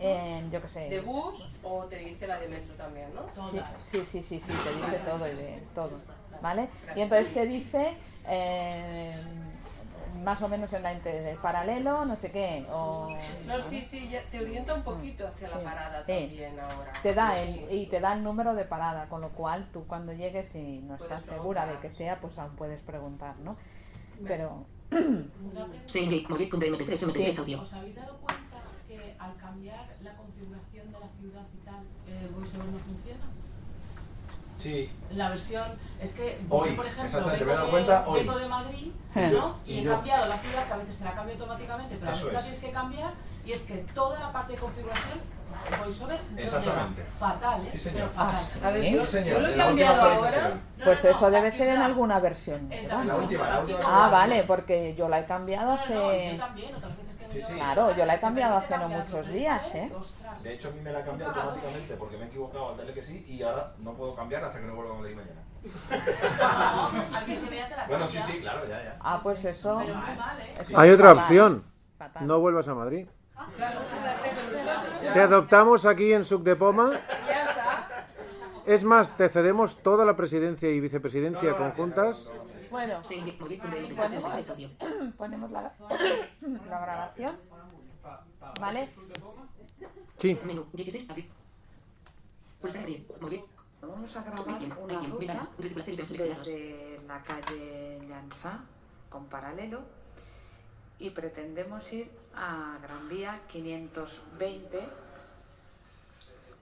en, 0.00 0.50
yo 0.50 0.62
qué 0.62 0.68
sé... 0.68 0.88
¿De 0.88 1.02
bus 1.02 1.52
o 1.62 1.84
te 1.84 1.96
dice 1.96 2.26
la 2.26 2.38
de 2.38 2.48
metro 2.48 2.72
también, 2.76 3.08
no? 3.14 3.50
Sí, 3.50 3.60
sí, 3.82 4.02
sí, 4.06 4.22
sí, 4.22 4.40
sí, 4.40 4.52
te 4.64 4.74
dice 4.74 4.98
todo 5.04 5.28
y 5.28 5.34
de 5.36 5.62
todo, 5.74 5.90
¿vale? 6.40 6.70
Y 6.96 7.02
entonces 7.02 7.34
te 7.34 7.44
dice 7.44 7.94
eh, 8.26 9.12
más 10.22 10.40
o 10.42 10.48
menos 10.48 10.72
en 10.72 10.82
la 10.82 10.92
inter- 10.92 11.36
paralelo, 11.42 12.04
no 12.04 12.16
sé 12.16 12.30
qué, 12.30 12.64
o 12.70 13.08
No, 13.46 13.60
sí, 13.60 13.84
sí, 13.84 14.08
ya 14.08 14.22
te 14.30 14.40
orienta 14.40 14.74
un 14.74 14.82
poquito 14.82 15.26
hacia 15.26 15.48
la 15.50 15.58
Sí. 15.58 15.64
parada 15.64 16.04
Sí. 16.06 16.12
también 16.12 16.60
ahora. 16.60 16.92
te 17.02 17.14
da 17.14 17.38
el 17.40 17.66
y 17.72 17.86
te 17.86 18.00
da 18.00 18.14
el 18.14 18.22
número 18.22 18.54
de 18.54 18.64
parada, 18.64 19.08
con 19.08 19.20
lo 19.20 19.30
cual 19.30 19.68
tú 19.72 19.86
cuando 19.86 20.12
llegues 20.12 20.54
y 20.54 20.78
no 20.82 20.96
Puedes 20.96 21.12
estás 21.18 21.22
segura 21.34 21.66
de 21.66 21.78
que 21.78 21.90
sea, 21.90 22.20
pues 22.20 22.38
aún 22.38 22.54
puedes 22.56 22.80
preguntar, 22.80 23.36
¿no? 23.38 23.56
Pero. 24.26 24.64
Sí, 25.86 26.26
Movit.mp3, 26.28 27.02
MP3 27.02 27.32
Sí. 27.34 27.40
audio. 27.40 27.60
¿Os 27.62 27.72
habéis 27.72 27.94
dado 27.96 28.16
cuenta 28.18 28.58
que 28.86 29.16
al 29.18 29.36
cambiar 29.36 29.88
la 30.02 30.14
configuración 30.16 30.92
de 30.92 31.00
la 31.00 31.08
ciudad 31.18 31.46
y 31.52 31.64
tal, 31.64 31.82
el 32.06 32.28
VoiceOver 32.28 32.66
no 32.68 32.78
funciona? 32.78 33.24
Sí. 34.62 34.90
La 35.12 35.28
versión, 35.30 35.64
es 36.00 36.12
que 36.12 36.38
Hoy, 36.48 36.70
yo, 36.70 36.76
por 36.76 36.86
ejemplo, 36.86 37.20
vengo, 37.20 37.30
me 37.30 37.42
he 37.42 37.46
dado 37.54 37.64
de, 37.66 37.70
cuenta 37.72 38.04
hoy. 38.06 38.20
vengo 38.20 38.38
de 38.38 38.48
Madrid, 38.48 38.92
Eh. 39.14 39.30
¿no? 39.32 39.56
Y, 39.66 39.72
Y 39.74 39.78
he 39.78 39.82
yo. 39.82 39.90
cambiado 39.92 40.26
la 40.28 40.38
ciudad, 40.38 40.66
que 40.66 40.72
a 40.72 40.76
veces 40.76 40.96
te 40.98 41.04
la 41.04 41.12
cambia 41.14 41.34
automáticamente, 41.34 41.96
pero 41.98 42.10
a 42.10 42.14
Eso 42.14 42.26
veces 42.26 42.32
la 42.32 42.38
es. 42.38 42.44
tienes 42.46 42.64
que 42.64 42.70
cambiar, 42.72 43.12
y 43.44 43.52
es 43.52 43.62
que 43.62 43.74
toda 43.94 44.18
la 44.20 44.32
parte 44.32 44.52
de 44.54 44.58
configuración, 44.58 45.18
VoiceOver 45.80 46.18
Exactamente. 46.38 47.04
Fatal, 47.18 47.66
¿eh? 47.66 47.70
Sí, 47.72 47.78
señor. 47.78 48.08
Pero 48.08 48.10
fatal. 48.10 48.40
Ah, 48.62 48.68
A 48.68 48.70
ver, 48.70 48.82
¿sí? 48.84 48.92
yo, 48.92 49.06
Sí, 49.06 49.12
señor, 49.12 49.32
yo 49.34 49.40
lo 49.40 49.48
he 49.48 49.52
en 49.52 49.58
la 49.58 49.64
cambiado 49.66 50.02
ahora. 50.02 50.60
pues 50.82 51.04
no, 51.04 51.10
eso 51.10 51.20
no, 51.20 51.30
debe 51.30 51.48
aquí 51.48 51.56
ser 51.58 51.68
en 51.68 51.82
alguna 51.82 52.20
versión. 52.20 52.68
Nueva, 52.68 52.88
la 52.88 53.04
La 53.04 53.12
¿no? 53.12 53.18
última, 53.18 53.48
la 53.48 53.60
última. 53.60 53.78
Ah, 53.84 54.08
vale, 54.08 54.44
porque 54.44 54.94
yo 54.96 55.08
la 55.10 55.20
he 55.20 55.26
cambiado 55.26 55.72
No, 55.72 55.76
no, 55.76 55.94
no, 55.94 56.08
hace 56.08 56.32
yo 56.32 56.38
también, 56.38 56.68
que 56.74 56.80
me 56.86 57.01
Sí, 57.32 57.40
lo- 57.40 57.46
sí. 57.46 57.54
Claro, 57.54 57.96
yo 57.96 58.04
la 58.06 58.14
he 58.16 58.20
cambiado 58.20 58.56
hace 58.58 58.76
no 58.78 58.88
muchos 58.88 59.28
días, 59.28 59.74
¿eh? 59.74 59.90
De 60.42 60.54
hecho, 60.54 60.68
a 60.68 60.72
mí 60.72 60.80
me 60.80 60.92
la 60.92 61.00
ha 61.00 61.04
cambiado 61.04 61.32
automáticamente 61.32 61.94
porque 61.96 62.16
me 62.16 62.24
he 62.24 62.28
equivocado 62.28 62.70
al 62.70 62.76
darle 62.76 62.94
que 62.94 63.04
sí 63.04 63.24
y 63.28 63.42
ahora 63.42 63.72
no 63.78 63.94
puedo 63.94 64.14
cambiar 64.14 64.44
hasta 64.44 64.60
que 64.60 64.66
no 64.66 64.74
vuelva 64.74 64.94
a 64.94 64.98
Madrid 64.98 65.16
mañana. 65.16 65.42
Bueno, 67.88 68.08
sí, 68.08 68.18
sí, 68.26 68.38
claro, 68.40 68.66
ya, 68.68 68.82
ya. 68.82 68.96
Ah, 69.00 69.20
pues 69.22 69.44
eso. 69.44 69.80
¿eh? 69.80 69.92
eso 70.60 70.78
Hay 70.78 70.88
es 70.90 70.94
otra 70.94 71.08
fatal, 71.10 71.22
opción. 71.24 71.64
fatal. 71.98 72.26
No 72.26 72.40
vuelvas 72.40 72.68
a 72.68 72.74
Madrid. 72.74 73.06
Nosotros. 73.36 75.12
Te 75.12 75.20
adoptamos 75.20 75.86
aquí 75.86 76.12
en 76.12 76.24
Suc 76.24 76.42
de 76.42 76.56
Poma. 76.56 77.00
Ya 77.28 77.44
está. 77.44 78.06
Es 78.66 78.84
más, 78.84 79.16
te 79.16 79.28
cedemos 79.28 79.82
toda 79.82 80.04
la 80.04 80.16
presidencia 80.16 80.70
y 80.70 80.80
vicepresidencia 80.80 81.56
conjuntas. 81.56 82.30
Bueno, 82.72 83.04
Sí, 83.04 83.20
Movit.mp3, 83.38 83.94
ponemos, 83.94 84.24
MP3 84.24 84.50
audio. 84.50 84.70
ponemos 85.18 85.50
la, 85.50 85.74
la 86.70 86.80
grabación, 86.80 87.36
¿vale? 88.58 88.88
Sí. 90.16 90.38
Menú 90.42 90.64
16, 90.72 91.10
abrir. 91.10 91.28
Pulsar 92.62 92.82
abrir. 93.20 93.44
Vamos 93.82 94.16
a 94.16 94.22
grabar 94.22 94.46
una 94.48 95.00
ruta 95.02 95.46
desde 95.84 97.00
la 97.06 97.20
calle 97.20 98.00
Llançà 98.08 98.64
con 99.10 99.26
paralelo 99.26 99.82
y 100.98 101.10
pretendemos 101.10 101.92
ir 101.92 102.10
a 102.34 102.78
Gran 102.80 103.06
Vía 103.10 103.42
520. 103.48 104.80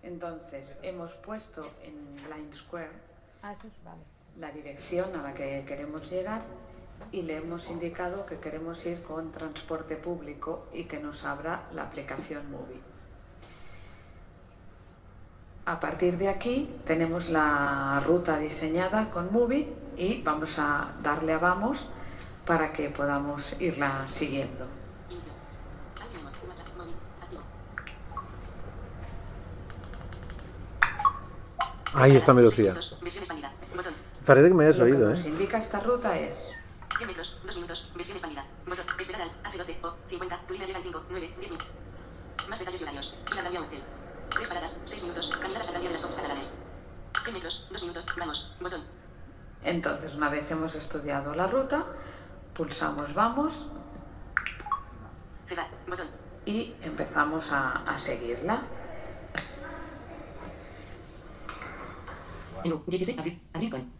Entonces 0.02 0.76
hemos 0.82 1.12
puesto 1.22 1.62
en 1.84 2.16
Line 2.28 2.52
Square 2.56 2.90
la 4.38 4.50
dirección 4.52 5.14
a 5.16 5.22
la 5.22 5.34
que 5.34 5.64
queremos 5.66 6.10
llegar 6.10 6.42
y 7.12 7.22
le 7.22 7.38
hemos 7.38 7.68
indicado 7.70 8.26
que 8.26 8.38
queremos 8.38 8.84
ir 8.86 9.02
con 9.02 9.32
transporte 9.32 9.96
público 9.96 10.66
y 10.72 10.84
que 10.84 10.98
nos 10.98 11.24
abra 11.24 11.68
la 11.74 11.82
aplicación 11.84 12.50
Movie. 12.50 12.80
A 15.66 15.78
partir 15.78 16.16
de 16.18 16.28
aquí 16.28 16.74
tenemos 16.86 17.28
la 17.28 18.02
ruta 18.06 18.38
diseñada 18.38 19.10
con 19.10 19.32
Movie 19.32 19.72
y 19.96 20.22
vamos 20.22 20.58
a 20.58 20.92
darle 21.02 21.34
a 21.34 21.38
vamos 21.38 21.88
para 22.46 22.72
que 22.72 22.90
podamos 22.90 23.54
irla 23.60 24.06
siguiendo. 24.08 24.66
Móvil. 26.76 26.94
Ahí 31.94 32.16
está 32.16 32.32
mi 32.32 32.42
Parece 34.26 34.48
que 34.48 34.54
me 34.54 34.64
hayas 34.64 34.78
Lo 34.78 34.84
que 34.86 34.92
oído, 34.92 35.10
nos 35.10 35.20
¿eh? 35.24 35.28
indica 35.28 35.58
esta 35.58 35.80
ruta 35.80 36.18
es 36.18 36.50
10 36.98 37.08
metros. 37.08 37.40
2 37.44 37.54
minutos. 37.56 37.92
Versión 37.96 38.16
expandida. 38.16 38.44
Botón. 38.66 38.84
Esperar 38.98 39.22
al 39.22 39.30
H12 39.50 39.76
o 39.82 39.94
50. 40.08 40.40
Tu 40.46 40.52
línea 40.52 40.66
llega 40.66 40.78
en 40.78 40.84
5, 40.84 41.02
9, 41.10 41.26
10 41.38 41.50
minutos. 41.50 41.68
Más 42.48 42.58
detalles 42.58 42.80
y 42.80 42.84
horarios. 42.84 43.18
A 43.30 43.60
Urgel. 43.60 43.82
Tres 44.30 44.48
paradas, 44.48 44.80
seis 44.84 45.02
minutos. 45.02 45.36
Caminar 45.40 45.62
cambio 45.62 45.82
de 45.82 45.90
las 45.92 46.02
boxes 46.02 46.20
catalanes. 46.20 46.54
100 47.24 47.34
metros, 47.34 47.68
dos 47.70 47.82
minutos. 47.82 48.04
Vamos. 48.18 48.56
Botón. 48.60 48.84
Entonces, 49.62 50.14
una 50.14 50.28
vez 50.30 50.50
hemos 50.50 50.74
estudiado 50.74 51.34
la 51.34 51.46
ruta, 51.46 51.84
pulsamos 52.54 53.12
vamos 53.14 53.52
Cerrar. 55.46 55.68
Botón. 55.88 56.06
y 56.46 56.74
empezamos 56.82 57.50
a, 57.52 57.82
a 57.82 57.98
seguirla. 57.98 58.62
Menú. 62.64 62.82
16. 62.86 63.18
Abrir. 63.18 63.38
Abrir 63.52 63.70
con. 63.70 63.99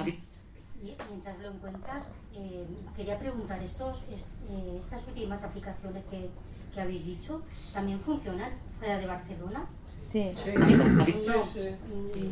Mientras 0.00 1.38
lo 1.40 1.48
encuentras, 1.50 2.04
eh, 2.34 2.64
quería 2.96 3.18
preguntar, 3.18 3.60
estos, 3.62 3.96
est- 4.12 4.26
eh, 4.50 4.76
estas 4.78 5.04
últimas 5.08 5.42
aplicaciones 5.42 6.04
que, 6.10 6.28
que 6.72 6.80
habéis 6.80 7.04
dicho, 7.04 7.42
¿también 7.72 7.98
funcionan 8.00 8.52
fuera 8.78 8.98
de 8.98 9.06
Barcelona? 9.06 9.66
Sí. 9.98 10.32
Sí. 10.36 10.52
Sí, 10.54 11.30
sí. 11.52 11.76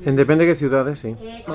En 0.07 0.17
depende 0.17 0.45
de 0.47 0.53
qué 0.53 0.57
ciudades, 0.57 0.99
sí. 1.01 1.17
Eso. 1.21 1.55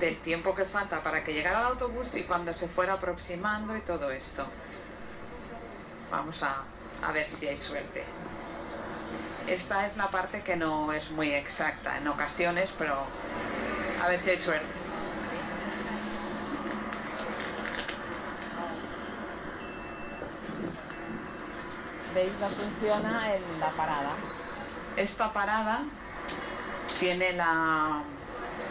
Del 0.00 0.16
tiempo 0.18 0.54
que 0.54 0.64
falta 0.64 1.02
para 1.02 1.24
que 1.24 1.32
llegara 1.32 1.60
el 1.60 1.66
autobús 1.66 2.14
y 2.16 2.24
cuando 2.24 2.54
se 2.54 2.68
fuera 2.68 2.94
aproximando 2.94 3.76
y 3.76 3.80
todo 3.80 4.10
esto. 4.10 4.44
Vamos 6.10 6.42
a, 6.42 6.64
a 7.02 7.12
ver 7.12 7.26
si 7.26 7.48
hay 7.48 7.56
suerte. 7.58 8.04
Esta 9.46 9.86
es 9.86 9.96
la 9.96 10.08
parte 10.08 10.42
que 10.42 10.56
no 10.56 10.92
es 10.92 11.10
muy 11.12 11.32
exacta 11.32 11.96
en 11.98 12.08
ocasiones, 12.08 12.74
pero 12.76 13.04
a 14.02 14.08
ver 14.08 14.18
si 14.18 14.30
hay 14.30 14.38
suerte. 14.38 14.66
¿Veis? 22.12 22.32
No 22.40 22.48
funciona 22.48 23.36
en 23.36 23.60
la 23.60 23.70
parada. 23.70 24.10
Esta 24.96 25.32
parada 25.32 25.82
tiene 26.98 27.32
la, 27.34 28.02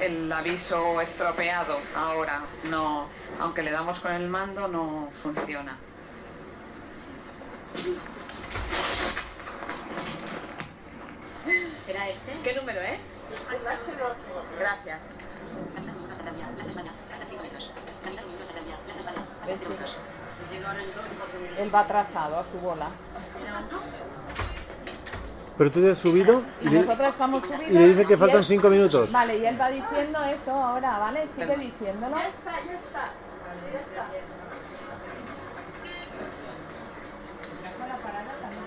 el 0.01 0.29
aviso 0.31 0.99
estropeado 0.99 1.79
ahora. 1.95 2.41
No, 2.69 3.07
aunque 3.39 3.63
le 3.63 3.71
damos 3.71 3.99
con 3.99 4.11
el 4.11 4.27
mando, 4.27 4.67
no 4.67 5.09
funciona. 5.23 5.77
¿Será 11.85 12.09
este? 12.09 12.31
¿Qué 12.43 12.53
número 12.55 12.81
es? 12.81 13.01
Gracias. 14.59 14.99
Caminar 15.75 15.95
minutos 15.95 16.11
hasta 16.11 16.23
Gran 16.23 16.35
Vía. 16.35 16.47
Plaza 16.55 16.69
España. 16.69 16.91
Faltan 17.09 17.27
5 17.29 17.43
metros. 17.43 17.71
Caminar 18.03 18.25
minutos 18.25 18.47
hasta 18.49 18.53
Gran 18.53 18.65
Vía. 18.65 18.77
Plaza 18.85 18.99
España. 18.99 19.25
Faltan 19.25 19.47
¿Ves? 19.47 19.59
5 19.61 19.73
minutos. 19.73 19.97
Él 21.59 21.75
va 21.75 21.79
atrasado 21.81 22.39
a 22.39 22.43
su 22.43 22.57
bola. 22.59 22.87
Pero 25.57 25.71
tú 25.71 25.81
te 25.81 25.91
has 25.91 25.97
subido 25.97 26.43
y 26.61 26.67
Y 26.67 26.69
le, 26.69 26.79
nosotros 26.81 27.07
estamos 27.09 27.43
subidos. 27.43 27.69
y 27.69 27.73
le 27.73 27.87
dice 27.87 28.05
que 28.05 28.17
faltan 28.17 28.39
él- 28.39 28.45
5 28.45 28.69
minutos. 28.69 29.11
Vale, 29.11 29.37
y 29.37 29.45
él 29.45 29.59
va 29.59 29.69
diciendo 29.69 30.23
eso 30.25 30.51
ahora, 30.51 30.97
¿vale? 30.99 31.25
Sigue 31.27 31.55
diciéndolo. 31.57 32.17
Ya 32.17 32.27
está, 32.27 32.51
ya 32.65 32.73
está. 32.73 33.05
Ya 33.71 33.79
está. 33.79 34.07
Vas 37.63 37.81
a 37.81 37.87
la 37.87 37.95
parada 37.97 38.33
también 38.41 38.65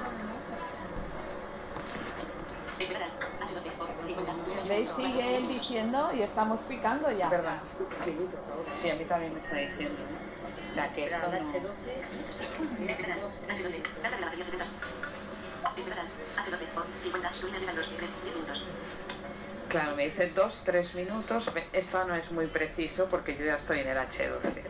Esperar. 2.79 3.09
H12. 3.41 3.71
O 3.81 3.87
50. 4.07 4.33
¿Veis? 4.69 4.89
Sigue 4.91 5.37
él 5.37 5.49
diciendo 5.49 6.11
y 6.15 6.23
estamos 6.23 6.61
picando 6.69 7.11
ya. 7.11 7.29
¿Verdad? 7.29 7.59
Sí, 8.81 8.91
a 8.91 8.95
mí 8.95 9.05
también 9.05 9.33
me 9.33 9.41
está 9.41 9.57
diciendo. 9.57 9.97
O 10.71 10.75
sea, 10.75 10.93
que 10.93 11.07
esto 11.07 11.27
no... 11.27 12.89
Esperar. 12.91 13.19
H12. 13.49 14.03
Data 14.03 14.15
de 14.15 14.21
la 14.21 14.27
batería 14.27 14.45
70. 14.45 14.67
Esperar. 15.77 16.05
H12. 16.37 16.55
O 16.77 17.03
50. 17.03 17.33
Ruina 17.41 17.59
de 17.59 17.67
2. 17.67 17.95
3. 17.97 18.15
10 18.25 18.37
minutos. 18.37 18.65
Claro, 19.69 19.97
me 19.97 20.07
dice 20.07 20.31
dos, 20.35 20.63
tres 20.65 20.95
minutos. 20.95 21.53
Ve, 21.53 21.67
Esto 21.75 22.03
no 22.07 22.15
es 22.15 22.33
muy 22.33 22.47
preciso 22.47 23.07
porque 23.11 23.37
yo 23.37 23.45
ya 23.45 23.57
estoy 23.57 23.81
en 23.81 23.89
el 23.89 23.99
H12. 23.99 24.63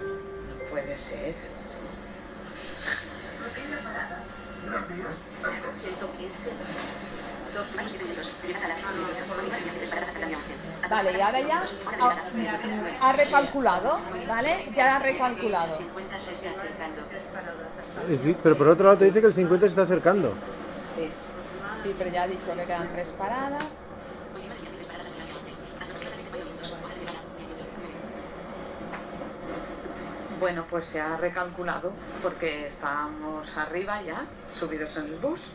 No 0.00 0.70
puede 0.70 0.96
ser. 0.96 1.34
Vale, 10.88 11.18
y 11.18 11.20
ahora 11.20 11.40
ya 11.40 11.62
ha, 12.00 13.08
ha 13.08 13.12
recalculado, 13.12 14.00
¿vale? 14.26 14.64
Ya 14.74 14.96
ha 14.96 14.98
recalculado. 14.98 15.78
50 15.78 16.18
se 16.18 16.32
está 16.32 16.50
acercando. 16.50 17.02
Es 18.04 18.08
decir, 18.08 18.36
pero 18.42 18.56
por 18.56 18.68
otro 18.68 18.84
lado 18.86 18.98
te 18.98 19.04
dice 19.06 19.20
que 19.20 19.26
el 19.26 19.32
50 19.32 19.66
se 19.66 19.70
está 19.70 19.82
acercando. 19.82 20.34
Sí. 20.96 21.10
Sí, 21.82 21.94
pero 21.96 22.10
ya 22.10 22.22
ha 22.22 22.26
dicho 22.26 22.54
que 22.54 22.64
quedan 22.64 22.88
tres 22.92 23.08
paradas. 23.10 23.64
Continuar 24.32 24.58
y 24.58 24.66
hacer 24.66 24.86
paradas 24.86 25.06
hasta 25.06 25.16
Gran 25.24 25.44
Vía 25.44 25.54
11. 25.54 25.84
Aproximadamente 25.84 26.30
4 26.30 26.46
minutos. 26.46 26.72
Hora 26.72 26.94
de 26.94 27.00
llegada. 27.00 27.20
18. 27.38 27.70
9. 27.76 27.94
Bueno, 30.40 30.64
pues 30.70 30.86
se 30.86 31.00
ha 31.00 31.16
recalculado 31.16 31.92
porque 32.22 32.66
estamos 32.66 33.56
arriba 33.56 34.02
ya, 34.02 34.24
subidos 34.50 34.96
en 34.96 35.04
el 35.04 35.16
bus. 35.16 35.52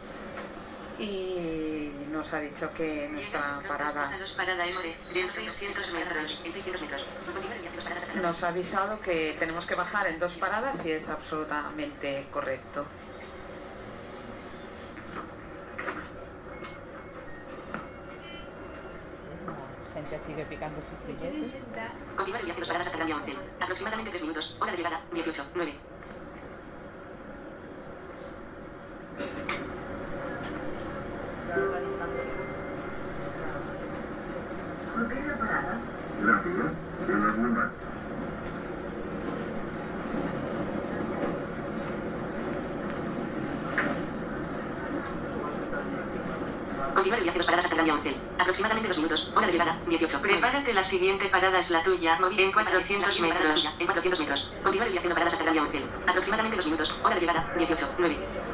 Y 1.00 1.92
nos 2.12 2.32
ha 2.34 2.40
dicho 2.40 2.72
que 2.74 3.10
nuestra 3.10 3.62
parada 3.68 4.04
Pasados 4.04 4.34
parada 4.34 4.66
S. 4.68 4.96
En 5.14 5.30
600 5.30 5.94
metros. 5.94 6.42
En 6.46 6.54
600 6.54 6.82
metros. 6.82 7.06
Continuar 7.26 7.58
y 7.64 7.68
hacer 7.68 7.84
paradas 7.84 8.04
hasta 8.04 8.14
Gran 8.14 8.24
Vía 8.24 8.34
nos 8.34 8.44
ha 8.44 8.48
avisado 8.50 9.02
que 9.02 9.36
tenemos 9.40 9.66
que 9.66 9.76
bajar 9.76 10.08
en 10.08 10.20
dos 10.20 10.34
paradas 10.34 10.86
y 10.86 10.92
es 10.92 11.10
absolutamente 11.10 12.28
correcto. 12.32 12.86
La 19.88 20.02
gente 20.02 20.20
sigue 20.20 20.46
picando 20.46 20.80
sus 20.82 21.08
billetes. 21.08 21.52
Continuar 22.16 22.46
y 22.46 22.52
hacer 22.52 22.68
paradas 22.68 22.88
hasta 22.88 23.00
Gran 23.00 23.14
11. 23.14 23.36
Aproximadamente 23.60 24.12
3 24.12 24.22
minutos. 24.24 24.58
Hora 24.60 24.72
de 24.72 24.78
llegada. 24.78 25.02
18. 25.12 25.46
9. 25.56 25.74
Continuar 46.94 47.20
el 47.20 47.24
viaje 47.24 47.38
dos 47.38 47.46
paradas 47.46 47.66
hasta 47.66 47.76
Gran 47.76 47.86
Vía 47.86 47.94
11. 47.96 48.16
Aproximadamente 48.40 48.88
2 48.88 48.98
minutos. 48.98 49.32
Hora 49.36 49.46
de 49.46 49.52
llegada. 49.52 49.78
18. 49.88 50.22
Prepárate, 50.22 50.74
la 50.74 50.84
siguiente 50.84 51.28
parada 51.28 51.60
es 51.60 51.70
la 51.70 51.84
tuya. 51.84 52.18
Móvil 52.20 52.40
en 52.40 52.52
400 52.52 53.22
metros. 53.22 53.70
En 53.78 53.86
400 53.86 54.20
metros. 54.22 54.54
Continuar 54.64 54.88
el 54.88 54.94
viaje 54.94 55.08
no 55.08 55.14
paradas 55.14 55.34
hasta 55.34 55.46
Gran 55.52 55.54
Vía 55.54 55.82
11. 55.82 55.86
Aproximadamente 56.08 56.56
2 56.56 56.66
minutos. 56.66 57.00
Hora 57.04 57.14
de 57.14 57.22
llegada. 57.22 57.54
18. 57.58 57.90
9. 58.00 58.53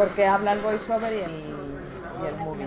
Porque 0.00 0.26
habla 0.26 0.54
el 0.54 0.60
voiceover 0.60 1.12
y 1.12 1.20
el, 1.20 1.30
y 1.30 2.26
el 2.26 2.36
movie. 2.36 2.66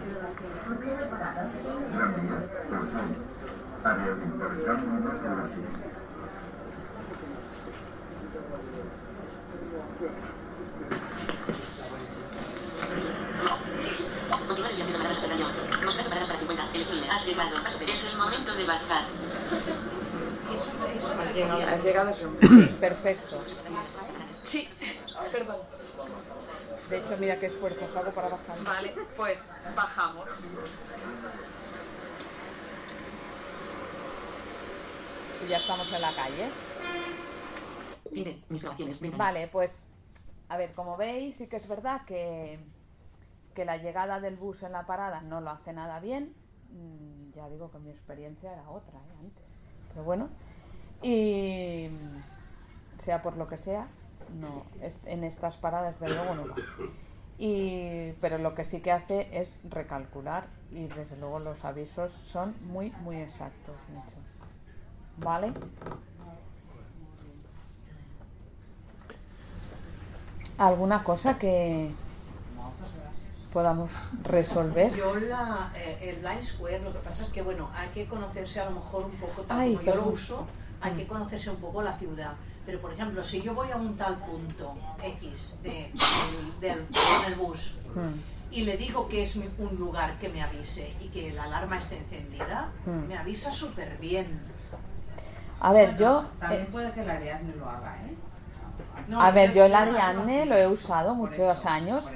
Continuar 14.30 14.72
el 14.72 14.76
viaje 14.76 14.92
no 14.92 14.98
paradas 15.00 15.18
hasta 15.18 15.26
Gran 15.26 15.38
Vía 15.40 15.48
11. 15.48 15.86
Mostrar 15.86 16.10
paradas 16.10 16.28
para 16.28 16.40
50. 16.40 16.72
Elegirle. 16.72 17.10
Has 17.10 17.26
llegado. 17.26 17.56
Es 17.88 18.06
el 18.12 18.18
momento 18.20 18.54
de 18.54 18.64
bajar. 18.68 19.06
Has 21.18 21.84
llegado, 21.84 22.10
has 22.10 22.22
a 22.22 22.80
perfecto. 22.80 23.44
Sí, 24.46 24.70
perdón. 25.32 25.73
De 26.94 27.00
hecho, 27.00 27.18
mira 27.18 27.40
qué 27.40 27.48
esfuerzos 27.48 27.96
hago 27.96 28.12
para 28.12 28.30
bajar. 28.30 28.64
Vale, 28.64 28.94
pues 29.18 29.50
bajamos. 29.76 30.30
Y 35.44 35.50
ya 35.50 35.58
estamos 35.58 35.92
en 35.92 36.02
la 36.04 36.16
calle. 36.16 36.52
De 38.12 38.44
mis. 38.48 39.02
Ventana. 39.02 39.18
Vale, 39.18 39.48
pues 39.48 39.90
a 40.50 40.58
ver, 40.58 40.74
como 40.74 40.96
veis, 40.96 41.38
sí 41.38 41.48
que 41.48 41.56
es 41.56 41.68
verdad 41.68 42.06
que, 42.06 42.60
que 43.56 43.66
la 43.66 43.78
llegada 43.78 44.20
del 44.20 44.36
bus 44.36 44.62
en 44.62 44.74
la 44.74 44.86
parada 44.86 45.22
no 45.22 45.42
lo 45.42 45.50
hace 45.50 45.74
nada 45.74 46.00
bien. 46.00 46.36
Mm, 46.70 47.32
Ya 47.36 47.50
digo 47.50 47.72
que 47.72 47.80
mi 47.80 47.90
experiencia 47.90 48.54
era 48.54 48.70
otra 48.70 49.00
¿eh? 49.00 49.16
antes. 49.20 49.46
Pero 49.90 50.04
bueno, 50.04 50.30
y 51.02 51.90
sea 53.00 53.24
por 53.24 53.36
lo 53.36 53.48
que 53.48 53.58
sea, 53.58 53.88
no, 54.40 54.66
en 55.06 55.24
estas 55.24 55.58
paradas 55.58 56.00
de 56.00 56.10
luego 56.10 56.36
no 56.36 56.48
va. 56.48 56.56
Y, 57.38 58.12
pero 58.22 58.38
lo 58.38 58.56
que 58.56 58.64
sí 58.64 58.80
que 58.82 58.92
hace 58.92 59.28
es 59.32 59.60
recalcular 59.64 60.46
y 60.72 60.88
desde 60.88 61.18
luego 61.18 61.40
los 61.40 61.66
avisos 61.66 62.12
son 62.12 62.56
muy, 62.62 62.92
muy 63.04 63.18
exactos. 63.18 63.76
Nacho. 63.94 64.18
¿vale? 65.18 65.54
¿Alguna 70.58 71.04
cosa 71.04 71.38
que 71.38 71.92
podamos 73.52 73.92
resolver? 74.24 74.94
Yo 74.94 75.16
la, 75.16 75.72
eh, 75.76 75.98
el 76.02 76.18
blind 76.18 76.44
square, 76.44 76.80
lo 76.80 76.94
que 76.94 77.00
pasa 77.00 77.24
es 77.24 77.30
que 77.30 77.42
bueno, 77.42 77.70
hay 77.76 77.90
que 77.90 78.06
conocerse 78.06 78.60
a 78.60 78.66
lo 78.66 78.72
mejor 78.72 79.06
un 79.06 79.12
poco, 79.12 79.42
tal 79.44 79.60
Ay, 79.60 79.76
como 79.76 79.86
yo 79.86 79.96
lo 79.96 80.08
uso, 80.08 80.48
hay 80.82 80.94
que 80.94 81.08
conocerse 81.08 81.50
un 81.50 81.58
poco 81.58 81.82
la 81.82 81.94
ciudad. 81.98 82.34
Pero 82.66 82.80
por 82.80 82.94
ejemplo, 82.94 83.24
si 83.24 83.42
yo 83.42 83.54
voy 83.54 83.70
a 83.72 83.76
un 83.76 83.98
tal 83.98 84.18
punto 84.20 84.74
X 85.04 85.60
de, 85.64 85.92
del, 86.62 86.86
del- 86.90 87.36
bus 87.36 87.76
Mm. 87.96 88.20
y 88.52 88.62
le 88.64 88.78
digo 88.78 89.08
que 89.08 89.22
es 89.22 89.36
un 89.36 89.76
lugar 89.78 90.18
que 90.20 90.30
me 90.30 90.42
avise 90.42 90.94
y 91.02 91.10
que 91.10 91.32
la 91.34 91.44
alarma 91.44 91.78
esté 91.78 91.98
encendida, 91.98 92.72
Mm. 92.86 93.08
me 93.08 93.18
avisa 93.18 93.52
súper 93.52 93.98
bien. 94.00 94.40
A 95.60 95.72
ver, 95.74 95.96
yo... 95.98 96.26
También 96.40 96.64
eh, 96.64 96.68
puede 96.72 96.92
que 96.94 97.02
el 97.02 97.10
Ariadne 97.10 97.54
lo 97.56 97.70
haga, 97.70 97.98
¿eh? 98.08 98.16
a 99.18 99.32
ver, 99.32 99.54
yo 99.54 99.66
el 99.66 99.76
Ariadne 99.76 100.46
lo 100.46 100.56
he 100.56 100.68
usado 100.68 101.14
muchos 101.16 101.66
años, 101.66 102.08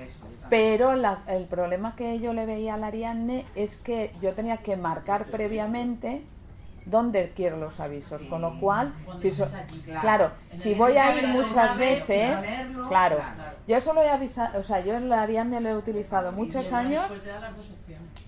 pero 0.50 0.96
la- 0.96 1.20
el 1.28 1.46
problema 1.46 1.96
que 1.96 2.20
yo 2.20 2.34
le 2.34 2.46
veía 2.46 2.74
al 2.76 2.84
Ariadne 2.84 3.46
es 3.56 3.78
que 3.78 4.14
yo 4.22 4.34
tenía 4.34 4.58
que 4.58 4.78
marcar 4.78 5.26
previamente 5.26 6.24
dónde 6.90 7.32
quiero 7.36 7.58
los 7.58 7.80
avisos, 7.80 8.24
con 8.24 8.42
lo 8.42 8.60
cual, 8.60 8.94
si 9.18 9.32
so- 9.32 9.48
claro. 10.00 10.32
si 10.54 10.74
voy 10.74 10.98
a 10.98 11.16
ir 11.16 11.28
muchas 11.28 11.78
veces, 11.78 12.42
verlo, 12.42 12.88
claro, 12.88 13.18
claro. 13.18 13.58
yo 13.68 13.82
solo 13.82 14.02
he 14.02 14.10
avisado, 14.10 14.60
o 14.60 14.64
sea, 14.64 14.80
yo 14.80 14.96
el 14.98 15.12
Ariadne 15.12 15.60
lo 15.62 15.70
he 15.70 15.76
utilizado 15.76 16.32
muchos 16.32 16.72
años. 16.74 17.06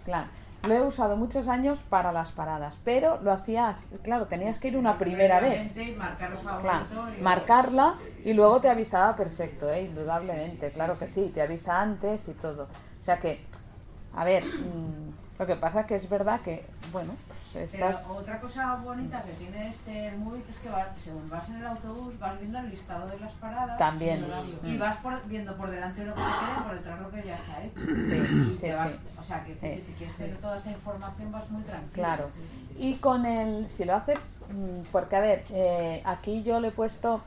Claro, 0.05 0.27
lo 0.63 0.73
he 0.73 0.81
usado 0.81 1.15
muchos 1.15 1.47
años 1.47 1.79
para 1.89 2.11
las 2.11 2.31
paradas, 2.31 2.77
pero 2.83 3.19
lo 3.21 3.31
hacías, 3.31 3.87
claro, 4.03 4.25
tenías 4.27 4.59
que 4.59 4.69
ir 4.69 4.77
una 4.77 4.97
primera 4.97 5.39
vez. 5.39 5.71
Marcarlo 5.97 6.39
Claro, 6.59 6.85
marcarla 7.21 7.95
y 8.25 8.33
luego 8.33 8.59
te 8.59 8.69
avisaba 8.69 9.15
perfecto, 9.15 9.71
¿eh? 9.71 9.83
indudablemente, 9.83 10.71
claro 10.71 10.97
que 10.99 11.07
sí, 11.07 11.31
te 11.33 11.41
avisa 11.41 11.79
antes 11.79 12.27
y 12.27 12.33
todo. 12.33 12.63
O 12.63 13.03
sea 13.03 13.19
que, 13.19 13.41
a 14.13 14.25
ver, 14.25 14.43
mm, 14.43 15.39
lo 15.39 15.45
que 15.45 15.55
pasa 15.55 15.85
que 15.85 15.95
es 15.95 16.09
verdad 16.09 16.41
que, 16.41 16.65
bueno, 16.91 17.13
Pero 17.53 17.89
otra 18.15 18.39
cosa 18.39 18.75
bonita 18.75 19.21
que 19.23 19.31
tiene 19.33 19.69
este 19.69 20.11
móvil 20.17 20.43
es 20.47 20.57
que 20.59 20.69
va- 20.69 20.87
según 20.97 21.29
vas 21.29 21.49
en 21.49 21.55
el 21.57 21.65
autobús 21.67 22.17
vas 22.19 22.39
viendo 22.39 22.59
el 22.59 22.69
listado 22.69 23.07
de 23.07 23.19
las 23.19 23.31
paradas 23.33 23.77
También. 23.77 24.25
y 24.63 24.73
Mm. 24.75 24.79
vas 24.79 24.97
por- 24.97 25.25
viendo 25.27 25.55
por 25.57 25.69
delante 25.69 26.05
lo 26.05 26.13
que 26.13 26.21
te 26.21 26.27
queda 26.27 26.57
y 26.59 26.63
por 26.63 26.75
detrás 26.75 27.01
lo 27.01 27.11
que 27.11 27.23
ya 27.23 27.35
está 27.35 27.63
hecho. 27.63 27.79
Sí, 27.79 28.51
Y 28.51 28.55
sí, 28.55 28.69
vas- 28.71 28.91
sí. 28.91 28.97
O 29.19 29.23
sea, 29.23 29.43
que, 29.43 29.55
sí, 29.55 29.81
si 29.81 29.91
quieres 29.93 30.15
tener 30.15 30.37
toda 30.37 30.57
esa 30.57 30.71
información 30.71 31.31
vas 31.31 31.49
muy 31.49 31.61
tranquilo. 31.63 31.91
Claro. 31.93 32.29
Y 32.77 32.95
con 32.95 33.25
el, 33.25 33.67
si 33.67 33.85
lo 33.85 33.95
haces, 33.95 34.37
mm, 34.51 34.81
porque 34.91 35.15
a 35.15 35.19
ver, 35.21 35.43
eh, 35.51 36.01
aquí 36.05 36.43
yo 36.43 36.59
le 36.59 36.69
he 36.69 36.71
puesto, 36.71 37.21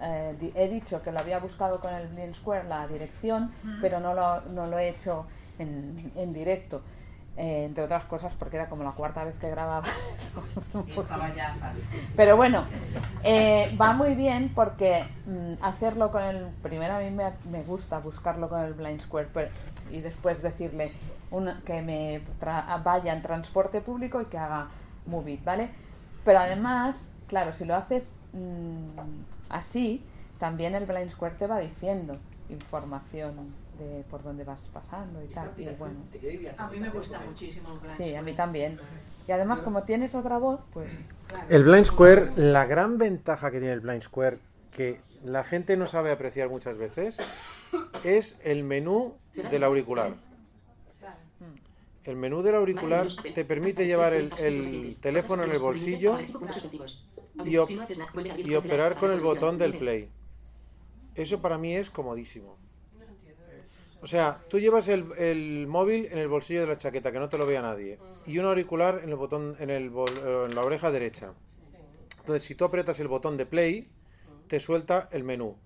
eh, 0.00 0.52
he 0.54 0.68
dicho 0.68 1.00
que 1.02 1.12
lo 1.12 1.20
había 1.20 1.38
buscado 1.38 1.80
con 1.80 1.94
el 1.94 2.08
Blind 2.08 2.34
Square 2.34 2.68
la 2.68 2.86
dirección, 2.88 3.52
pero 3.80 4.00
no 4.00 4.14
lo, 4.14 4.40
no 4.42 4.66
lo 4.66 4.78
he 4.78 4.88
hecho 4.88 5.26
en, 5.58 6.10
en 6.16 6.32
directo. 6.32 6.82
Eh, 7.36 7.64
entre 7.64 7.84
otras 7.84 8.04
cosas 8.04 8.32
porque 8.38 8.56
era 8.56 8.68
como 8.68 8.84
la 8.84 8.90
cuarta 8.92 9.24
vez 9.24 9.36
que 9.36 9.48
grababa. 9.50 9.86
Estaba 10.88 11.34
ya 11.34 11.52
Pero 12.16 12.36
bueno, 12.36 12.64
eh, 13.24 13.76
va 13.80 13.92
muy 13.92 14.14
bien 14.14 14.52
porque 14.54 15.04
mm, 15.26 15.62
hacerlo 15.64 16.10
con 16.10 16.22
el. 16.22 16.46
Primero 16.62 16.94
a 16.94 16.98
mí 17.00 17.10
me, 17.10 17.24
me 17.50 17.62
gusta 17.62 17.98
buscarlo 18.00 18.48
con 18.48 18.60
el 18.62 18.74
Blind 18.74 19.00
Square 19.00 19.28
pero- 19.32 19.50
y 19.90 20.00
después 20.00 20.42
decirle 20.42 20.92
una- 21.30 21.60
que 21.64 21.82
me 21.82 22.20
tra- 22.40 22.82
vaya 22.82 23.12
en 23.12 23.22
transporte 23.22 23.80
público 23.80 24.20
y 24.20 24.26
que 24.26 24.38
haga 24.38 24.68
Move 25.06 25.32
It, 25.32 25.44
¿vale? 25.44 25.70
Pero 26.24 26.38
además, 26.38 27.08
claro, 27.28 27.52
si 27.52 27.64
lo 27.64 27.74
haces 27.74 28.14
mm, 28.32 28.98
así, 29.50 30.04
también 30.38 30.74
el 30.74 30.86
Blind 30.86 31.10
Square 31.10 31.34
te 31.36 31.46
va 31.46 31.58
diciendo 31.58 32.16
información 32.48 33.32
de 33.78 34.04
por 34.10 34.22
dónde 34.22 34.44
vas 34.44 34.68
pasando 34.72 35.22
y 35.22 35.28
tal. 35.28 35.52
Y 35.56 35.66
bueno. 35.78 35.96
A 36.58 36.68
mí 36.68 36.78
me 36.80 36.90
gusta 36.90 37.20
muchísimo 37.26 37.72
el 37.72 37.78
blind 37.80 37.96
Sí, 37.96 38.02
a 38.02 38.06
square. 38.06 38.22
mí 38.22 38.34
también. 38.34 38.78
Y 39.28 39.32
además, 39.32 39.60
como 39.62 39.84
tienes 39.84 40.14
otra 40.14 40.38
voz, 40.38 40.60
pues. 40.72 40.92
El 41.48 41.64
Blind 41.64 41.86
Square, 41.86 42.32
la 42.36 42.66
gran 42.66 42.98
ventaja 42.98 43.50
que 43.50 43.58
tiene 43.58 43.72
el 43.72 43.80
Blind 43.80 44.02
Square, 44.02 44.38
que 44.72 45.00
la 45.24 45.44
gente 45.44 45.76
no 45.76 45.86
sabe 45.86 46.10
apreciar 46.10 46.48
muchas 46.48 46.76
veces, 46.76 47.16
es 48.04 48.38
el 48.42 48.64
menú 48.64 49.14
del 49.50 49.62
auricular. 49.64 50.14
El 52.04 52.16
menú 52.16 52.42
del 52.42 52.56
auricular 52.56 53.06
te 53.34 53.44
permite 53.44 53.86
llevar 53.86 54.12
el, 54.12 54.32
el 54.38 54.96
teléfono 55.00 55.44
en 55.44 55.52
el 55.52 55.60
bolsillo 55.60 56.18
y, 57.44 57.56
op- 57.58 57.70
y 58.38 58.54
operar 58.56 58.96
con 58.96 59.12
el 59.12 59.20
botón 59.20 59.56
del 59.56 59.78
play. 59.78 60.08
Eso 61.14 61.40
para 61.40 61.58
mí 61.58 61.76
es 61.76 61.90
comodísimo. 61.90 62.56
O 64.02 64.06
sea, 64.06 64.42
tú 64.48 64.58
llevas 64.58 64.88
el, 64.88 65.12
el 65.16 65.66
móvil 65.68 66.08
en 66.10 66.18
el 66.18 66.28
bolsillo 66.28 66.60
de 66.62 66.66
la 66.66 66.76
chaqueta, 66.76 67.12
que 67.12 67.20
no 67.20 67.28
te 67.28 67.38
lo 67.38 67.46
vea 67.46 67.62
nadie, 67.62 67.98
y 68.26 68.38
un 68.38 68.46
auricular 68.46 69.00
en 69.04 69.10
el 69.10 69.16
botón, 69.16 69.56
en, 69.60 69.70
el 69.70 69.90
bol- 69.90 70.46
en 70.48 70.54
la 70.54 70.62
oreja 70.62 70.90
derecha. 70.90 71.32
Entonces, 72.20 72.42
si 72.42 72.54
tú 72.54 72.64
aprietas 72.64 72.98
el 73.00 73.08
botón 73.08 73.36
de 73.36 73.46
play, 73.46 73.88
te 74.48 74.58
suelta 74.60 75.08
el 75.12 75.22
menú. 75.24 75.56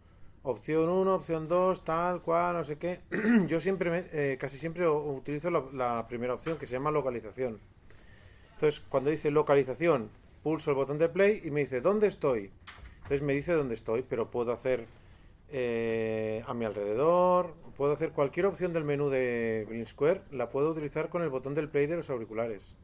Opción 0.43 0.89
1, 0.89 1.15
opción 1.15 1.49
2, 1.49 1.85
tal, 1.85 2.21
cual, 2.23 2.57
no 2.57 2.65
sé 2.65 2.77
qué. 2.77 3.01
Yo 3.49 3.59
siempre, 3.61 3.91
me- 3.91 4.05
eh, 4.13 4.37
casi 4.39 4.59
siempre 4.59 4.87
utilizo 4.89 5.51
la, 5.51 5.65
la 5.73 6.07
primera 6.07 6.35
opción, 6.35 6.59
que 6.59 6.67
se 6.67 6.73
llama 6.75 6.91
localización. 6.91 7.59
Entonces, 8.55 8.81
cuando 8.89 9.11
dice 9.11 9.31
localización, 9.31 10.11
pulso 10.43 10.71
el 10.71 10.77
botón 10.77 10.99
de 10.99 11.09
play 11.09 11.41
y 11.45 11.51
me 11.51 11.61
dice, 11.61 11.81
¿dónde 11.81 12.07
estoy? 12.07 12.51
Entonces 12.97 13.23
me 13.23 13.35
dice 13.35 13.53
dónde 13.53 13.75
estoy, 13.75 14.03
pero 14.03 14.31
puedo 14.31 14.53
hacer 14.53 14.87
eh, 15.49 16.43
a 16.47 16.55
mi 16.55 16.65
alrededor, 16.65 17.55
puedo 17.77 17.93
hacer 17.93 18.13
cualquier 18.13 18.47
opción 18.47 18.73
del 18.73 18.85
menú 18.85 19.09
de 19.11 19.67
Green 19.69 19.87
Square, 19.87 20.23
la 20.31 20.49
puedo 20.51 20.71
utilizar 20.71 21.09
con 21.09 21.23
el 21.23 21.29
botón 21.29 21.55
del 21.55 21.69
play 21.69 21.87
de 21.87 21.97
los 21.97 22.11
auriculares, 22.11 22.75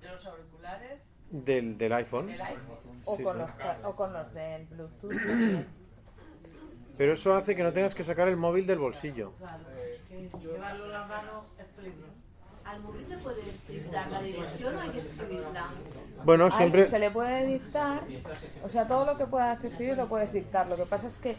De 0.00 0.08
los 0.08 0.26
auriculares. 0.26 1.14
del, 1.30 1.78
del 1.78 1.92
iPhone. 1.92 2.26
Del 2.26 2.40
iPhone. 2.40 2.78
O, 3.04 3.16
Sí, 3.16 3.22
con 3.22 3.36
sí. 3.36 3.42
Los, 3.42 3.84
o 3.84 3.96
con 3.96 4.12
los 4.12 4.34
del 4.34 4.66
Bluetooth. 4.66 5.64
Pero 6.98 7.12
eso 7.14 7.34
hace 7.34 7.56
que 7.56 7.62
no 7.62 7.72
tengas 7.72 7.94
que 7.94 8.04
sacar 8.04 8.28
el 8.28 8.36
móvil 8.36 8.66
del 8.66 8.78
bolsillo. 8.78 9.32
Claro, 9.38 9.64
es 9.70 10.00
que 10.02 10.28
llevarlo 10.38 10.84
en 10.86 10.92
la 10.92 11.06
mano 11.06 11.44
es 11.58 11.66
peligroso. 11.68 12.12
¿Al 12.70 12.80
móvil 12.82 13.08
le 13.08 13.16
puedes 13.18 13.66
dictar 13.66 14.10
la 14.10 14.22
dirección 14.22 14.76
o 14.76 14.80
hay 14.80 14.90
que 14.90 14.98
escribirla? 14.98 15.68
Bueno, 16.24 16.44
Ay, 16.44 16.50
siempre... 16.52 16.84
se 16.84 16.98
le 16.98 17.10
puede 17.10 17.46
dictar, 17.46 18.02
o 18.62 18.68
sea, 18.68 18.86
todo 18.86 19.04
lo 19.06 19.16
que 19.16 19.26
puedas 19.26 19.64
escribir 19.64 19.96
lo 19.96 20.06
puedes 20.08 20.32
dictar. 20.32 20.68
Lo 20.68 20.76
que 20.76 20.84
pasa 20.86 21.08
es 21.08 21.16
que 21.16 21.36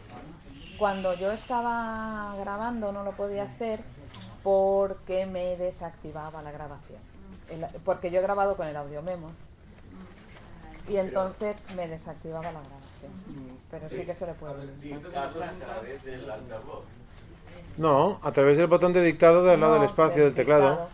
cuando 0.78 1.14
yo 1.14 1.30
estaba 1.32 2.34
grabando 2.38 2.92
no 2.92 3.02
lo 3.04 3.12
podía 3.12 3.44
hacer 3.44 3.80
porque 4.42 5.24
me 5.26 5.56
desactivaba 5.56 6.42
la 6.42 6.50
grabación. 6.52 6.98
El- 7.48 7.66
porque 7.84 8.10
yo 8.10 8.18
he 8.18 8.22
grabado 8.22 8.56
con 8.56 8.66
el 8.66 8.76
audio 8.76 9.00
memos 9.02 9.32
y 10.88 10.96
entonces 10.96 11.64
me 11.76 11.86
desactivaba 11.88 12.44
la 12.46 12.60
grabación. 12.60 13.12
Pero 13.70 13.88
sí 13.88 14.04
que 14.04 14.14
se 14.14 14.26
le 14.26 14.34
puede 14.34 14.66
dictar. 14.80 15.30
No, 17.78 18.18
a 18.22 18.32
través 18.32 18.58
del 18.58 18.66
botón 18.66 18.92
de 18.92 19.00
dictado 19.02 19.44
de 19.44 19.52
al 19.54 19.60
lado 19.60 19.74
No, 19.76 19.80
del 19.80 19.88
espacio 19.88 20.24
del 20.24 20.34
del 20.34 20.34
teclado. 20.34 20.88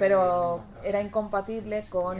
Pero 0.00 0.62
era 0.82 1.02
incompatible 1.02 1.84
con 1.90 2.16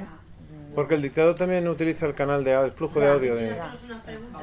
Porque 0.74 0.94
el 0.94 1.02
dictado 1.02 1.34
también 1.34 1.66
utiliza 1.66 2.04
el 2.06 2.14
canal 2.14 2.44
de 2.44 2.52
el 2.52 2.72
flujo 2.72 3.00
de 3.00 3.08
audio 3.08 3.34
de... 3.34 3.58
A 3.58 3.72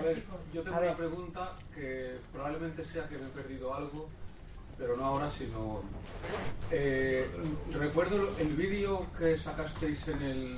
ver, 0.03 0.23
yo 0.51 0.63
tengo 0.63 0.77
una 0.79 0.95
pregunta 0.95 1.51
que 1.73 2.17
probablemente 2.33 2.83
sea 2.83 3.07
que 3.07 3.17
me 3.17 3.25
he 3.25 3.29
perdido 3.29 3.73
algo, 3.75 4.09
pero 4.77 4.97
no 4.97 5.05
ahora, 5.05 5.29
sino... 5.29 5.81
Eh, 6.71 7.29
recuerdo 7.79 8.27
el 8.39 8.47
vídeo 8.47 9.05
que 9.17 9.37
sacasteis 9.37 10.07
en 10.07 10.21
el... 10.23 10.55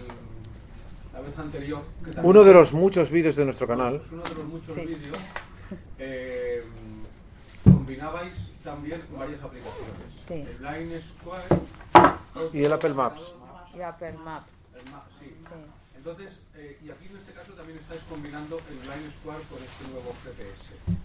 la 1.14 1.20
vez 1.20 1.38
anterior. 1.38 1.82
que 2.04 2.18
Uno 2.22 2.46
de 2.46 2.54
los 2.54 2.72
muchos 2.72 3.12
vídeos 3.12 3.36
de 3.36 3.44
nuestro 3.44 3.68
canal. 3.68 4.02
Uno 4.10 4.24
de 4.24 4.36
los 4.36 4.46
muchos 4.46 4.74
Sí. 4.74 4.86
vídeos. 4.86 5.18
eh, 6.00 6.64
combinabais 7.66 8.52
también 8.64 9.02
varias 9.18 9.44
aplicaciones. 9.44 10.16
Sí. 10.16 10.34
El 10.50 10.58
Blind 10.58 11.02
Square 11.02 12.19
Y 12.54 12.64
el 12.64 12.74
Apple 12.74 12.94
Maps. 12.94 13.34
y 13.76 13.82
Apple 13.82 14.14
Maps. 14.24 14.52
el 14.76 14.92
Maps, 14.92 15.12
sí. 15.20 15.26
Sí. 15.26 15.74
Entonces, 15.98 16.34
eh, 16.56 16.80
y 16.84 16.90
aquí 16.92 17.08
en 17.08 17.18
este 17.18 17.34
caso 17.34 17.52
también 17.54 17.78
estáis 17.80 18.02
combinando 18.10 18.58
el 18.70 18.78
Blind 18.78 19.12
Square 19.20 19.44
con 19.50 19.60
este 19.62 19.88
nuevo 19.92 20.14
GPS. 20.24 21.00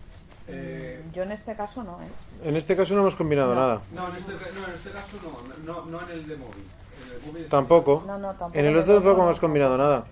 Eh, 0.46 1.02
Yo 1.12 1.22
en 1.22 1.32
este 1.32 1.56
caso 1.56 1.82
no, 1.82 2.00
¿eh? 2.02 2.08
En 2.44 2.54
este 2.56 2.76
caso 2.76 2.94
no 2.94 3.00
hemos 3.00 3.16
combinado 3.16 3.54
nada. 3.54 3.80
no, 3.92 4.08
en 4.08 4.16
este, 4.16 4.32
no, 4.32 4.66
en 4.68 4.74
este 4.74 4.90
caso 4.90 5.16
no, 5.64 5.72
no, 5.74 5.86
no 5.86 6.02
en 6.02 6.10
el 6.10 6.28
de 6.28 6.36
móvil. 6.36 6.64
En 7.06 7.12
el 7.20 7.26
móvil 7.26 7.46
Tampoco. 7.48 8.04
No, 8.06 8.18
no, 8.18 8.28
tampoco 8.34 8.58
En 8.58 8.66
el 8.66 8.76
otro 8.76 8.94
tampoco 8.94 9.22
hemos 9.22 9.40
combinado 9.40 9.76
nada. 9.78 10.04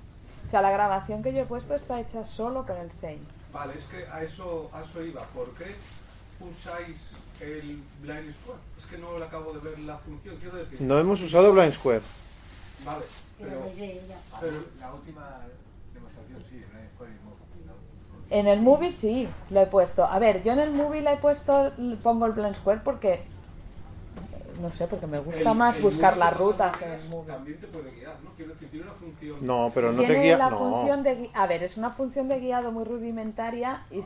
O 0.47 0.49
sea, 0.49 0.63
la 0.63 0.71
grabación 0.71 1.23
que 1.23 1.33
yo 1.33 1.41
he 1.43 1.47
puesto 1.47 1.75
está 1.75 2.01
hecha 2.01 2.25
solo 2.25 2.67
con 2.67 2.77
el 2.79 2.91
Sein. 2.91 3.21
Vale, 3.53 3.75
es 3.77 3.85
que 3.85 4.07
a 4.07 4.23
eso, 4.23 4.71
a 4.73 4.81
eso 4.81 5.03
iba. 5.05 5.23
¿Por 5.27 5.51
qué 5.55 5.75
usáis 6.49 7.13
el 7.41 7.83
Blind 8.01 8.35
Square? 8.35 8.61
Es 8.79 8.87
que 8.87 8.99
no 8.99 9.19
le 9.19 9.25
acabo 9.25 9.53
de 9.53 9.61
ver 9.61 9.79
la 9.81 9.97
función. 9.99 10.37
Quiero 10.37 10.57
decir, 10.57 10.81
No 10.81 10.99
hemos 10.99 11.21
usado 11.21 11.53
Blind 11.53 11.73
Square. 11.73 12.03
Vale, 12.85 13.05
pero, 13.39 13.61
pero 14.41 14.57
La 14.81 14.93
última 14.95 15.41
demostración, 15.95 16.43
sí, 16.51 16.57
Blind 16.57 16.91
Square 16.95 17.11
y 17.13 17.25
Movie, 17.25 17.67
¿no? 17.67 17.73
En 18.31 18.47
el 18.47 18.61
movie 18.61 18.91
sí, 18.91 19.29
lo 19.51 19.61
he 19.61 19.67
puesto. 19.67 20.05
A 20.05 20.19
ver, 20.19 20.43
yo 20.43 20.53
en 20.53 20.59
el 20.61 20.71
movie 20.73 21.01
le 21.03 21.13
he 21.13 21.17
puesto, 21.17 21.73
pongo 22.03 22.27
el 22.27 22.33
blind 22.33 22.55
square 22.55 22.81
porque, 22.83 23.25
no 24.61 24.71
sé, 24.73 24.87
porque 24.87 25.07
me 25.07 25.19
gusta 25.19 25.51
el- 25.51 25.57
más 25.57 25.77
el 25.77 25.83
buscar 25.83 26.17
las 26.17 26.37
rutas 26.37 26.81
en 26.83 26.93
el 26.93 27.09
movie. 27.09 27.33
También 27.33 27.61
te 27.61 27.67
puede 27.67 27.91
guiar, 27.93 28.17
¿no? 28.25 28.31
Quiero 28.37 28.53
decir, 28.53 28.71
tiene 28.71 28.87
una 28.87 28.95
función. 28.95 29.39
No, 29.43 29.71
pero 29.75 29.93
no 29.93 30.01
te 30.01 30.07
Tiene 30.07 30.23
guía. 30.23 30.39
la 30.39 30.51
no. 30.51 30.59
función 30.59 31.03
de 31.03 31.19
gui- 31.19 31.31
a 31.35 31.47
ver, 31.47 31.63
es 31.63 31.77
una 31.77 31.91
función 31.91 32.29
de 32.29 32.41
guiado 32.41 32.73
muy 32.73 32.85
rudimentaria 32.85 33.85
y, 33.91 34.03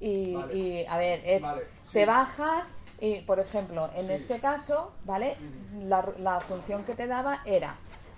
y, 0.00 0.34
Vale. 0.34 0.54
y, 0.54 0.86
a 0.86 0.98
ver, 0.98 1.20
es 1.24 1.42
Vale, 1.42 1.62
te 1.92 2.04
bajas 2.06 2.68
y, 3.00 3.20
por 3.22 3.38
ejemplo, 3.40 3.90
en 3.94 4.06
Sí. 4.06 4.12
este 4.12 4.40
caso, 4.40 4.92
¿vale? 5.04 5.36
La, 5.82 6.06
la 6.18 6.40
función 6.40 6.84
que 6.84 6.94
te 6.94 7.06
daba 7.06 7.40
era 7.44 7.74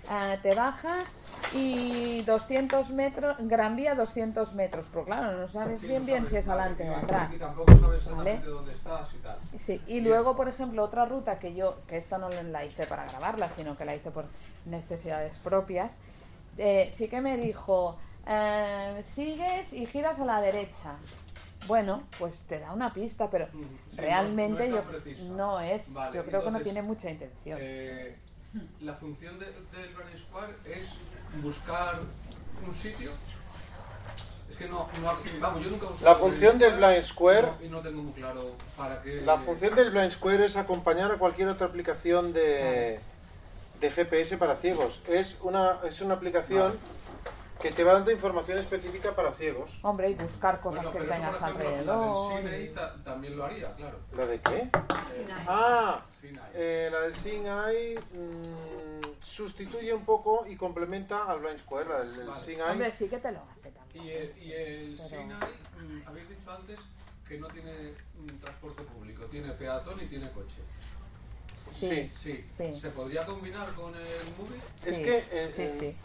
eh, 0.09 0.39
te 0.41 0.55
bajas 0.55 1.17
y 1.53 2.21
200 2.23 2.89
metros, 2.91 3.35
Gran 3.39 3.75
Vía 3.75 3.93
200 3.95 4.53
metros, 4.55 4.87
pero 4.91 5.05
claro, 5.05 5.33
no 5.33 5.47
sabes 5.47 5.81
Sí, 5.81 5.87
bien 5.87 5.99
no 6.01 6.05
bien 6.05 6.17
sabes, 6.19 6.29
si 6.29 6.37
es 6.37 6.47
vale, 6.47 6.61
adelante 6.61 6.83
y- 6.85 6.87
o 6.89 6.91
y 6.91 6.95
atrás. 6.95 7.39
tampoco 7.39 7.71
sabes 7.77 7.81
¿vale? 7.81 7.95
exactamente 7.97 8.47
dónde 8.47 8.71
estás 8.71 9.13
y 9.13 9.17
tal. 9.17 9.37
Sí, 9.57 9.81
y 9.85 9.93
Bien. 9.93 10.05
luego, 10.05 10.35
por 10.35 10.47
ejemplo, 10.47 10.83
otra 10.83 11.05
ruta 11.05 11.37
que 11.39 11.53
yo, 11.53 11.77
que 11.87 11.97
esta 11.97 12.17
no 12.17 12.29
la 12.29 12.65
hice 12.65 12.85
para 12.87 13.05
grabarla, 13.05 13.49
sino 13.49 13.77
que 13.77 13.85
la 13.85 13.95
hice 13.95 14.09
por 14.11 14.25
necesidades 14.65 15.35
propias, 15.37 15.97
eh, 16.57 16.89
sí 16.91 17.07
que 17.07 17.21
me 17.21 17.37
dijo, 17.37 17.97
eh, 18.25 19.01
sigues 19.03 19.73
y 19.73 19.85
giras 19.85 20.19
a 20.19 20.25
la 20.25 20.41
derecha. 20.41 20.95
Bueno, 21.67 22.03
pues 22.17 22.43
te 22.47 22.59
da 22.59 22.73
una 22.73 22.93
pista, 22.93 23.29
pero 23.29 23.47
Mm, 23.53 23.61
Sí, 23.87 23.97
realmente 23.97 24.69
no 24.69 24.75
yo 24.75 24.83
es 25.05 25.19
no 25.21 25.59
es, 25.59 25.93
Vale, 25.93 26.15
yo 26.17 26.25
creo 26.25 26.43
que 26.43 26.51
no 26.51 26.61
tiene 26.61 26.81
mucha 26.81 27.09
intención. 27.09 27.57
eh, 27.61 28.17
la 28.81 28.93
función 28.95 29.37
de- 29.37 29.45
del 29.45 29.93
Blind 29.93 30.17
Square 30.17 30.53
es 30.65 30.87
buscar 31.43 31.99
un 32.65 32.73
sitio. 32.73 33.11
Es 34.49 34.57
que 34.57 34.67
no, 34.67 34.87
no 35.01 35.13
vamos, 35.39 35.63
yo 35.63 35.69
nunca 35.69 35.85
he 35.85 35.89
usado 35.89 36.05
La 36.11 36.15
función 36.15 36.57
del 36.57 36.75
Blind 36.77 37.03
Square- 37.03 37.49
y 37.59 37.63
no, 37.63 37.65
y 37.65 37.69
no 37.69 37.81
tengo 37.81 38.01
muy 38.03 38.13
claro 38.13 38.45
para 38.75 39.01
qué. 39.03 39.21
La 39.21 39.37
función 39.37 39.75
del 39.75 39.91
Blind 39.91 40.11
Square 40.11 40.45
es 40.45 40.57
acompañar 40.57 41.11
a 41.11 41.17
cualquier 41.17 41.49
otra 41.49 41.67
aplicación 41.67 42.33
de, 42.33 42.99
de 43.79 43.91
GPS 43.91 44.37
para 44.37 44.55
ciegos. 44.55 45.01
Es 45.07 45.37
una, 45.41 45.79
es 45.83 46.01
una 46.01 46.15
aplicación 46.15 46.73
que 47.61 47.71
te 47.71 47.83
va 47.83 47.93
dando 47.93 48.11
información 48.11 48.57
específica 48.57 49.13
para 49.15 49.33
ciegos. 49.33 49.69
Hombre, 49.83 50.09
y 50.11 50.13
buscar 50.15 50.61
cosas 50.61 50.83
Bueno, 50.85 50.91
que 50.91 50.97
eso, 51.05 51.13
tengas 51.13 51.35
por 51.35 51.49
ejemplo, 51.49 51.67
alrededor. 51.69 52.33
La 52.33 52.41
del 52.41 52.51
Sinai 52.51 52.73
ta- 52.73 52.95
también 53.03 53.37
lo 53.37 53.45
haría, 53.45 53.75
claro. 53.75 53.99
¿La 54.15 54.25
de 54.25 54.39
qué? 54.39 54.69
Sinai. 55.13 55.45
Ah, 55.47 56.05
Sinai. 56.21 56.51
eh, 56.53 56.89
la 56.91 56.99
del 57.01 57.15
Sinai 57.15 57.95
mm, 57.97 59.21
sustituye 59.21 59.93
un 59.93 60.05
poco 60.05 60.45
y 60.47 60.55
complementa 60.55 61.25
al 61.29 61.39
Blind 61.41 61.59
Square. 61.59 61.89
La 61.89 61.99
del, 62.03 62.27
Vale. 62.27 62.41
Sinai. 62.45 62.71
Hombre, 62.71 62.91
sí 62.91 63.09
que 63.09 63.17
te 63.17 63.31
lo 63.31 63.39
hace 63.51 63.71
también. 63.71 64.05
Y 64.05 64.09
el, 64.11 64.37
y 64.41 64.51
el 64.53 64.95
Pero- 64.95 65.09
Sinai, 65.09 65.49
mm, 65.81 66.07
habéis 66.07 66.29
dicho 66.29 66.51
antes 66.51 66.79
que 67.27 67.37
no 67.37 67.47
tiene 67.49 67.93
mm, 68.19 68.27
transporte 68.41 68.83
público, 68.83 69.25
tiene 69.25 69.51
peatón 69.51 70.01
y 70.01 70.07
tiene 70.07 70.31
coche. 70.31 70.61
Sí, 71.69 72.11
sí. 72.21 72.43
sí. 72.49 72.73
¿Se 72.73 72.89
podría 72.89 73.25
combinar 73.25 73.73
con 73.75 73.93
el 73.95 74.03
movie? 74.37 74.59
Es 74.85 74.97
que. 74.99 75.17
eh, 75.31 75.51
sí, 75.53 75.61
eh, 75.63 75.77
sí. 75.79 75.97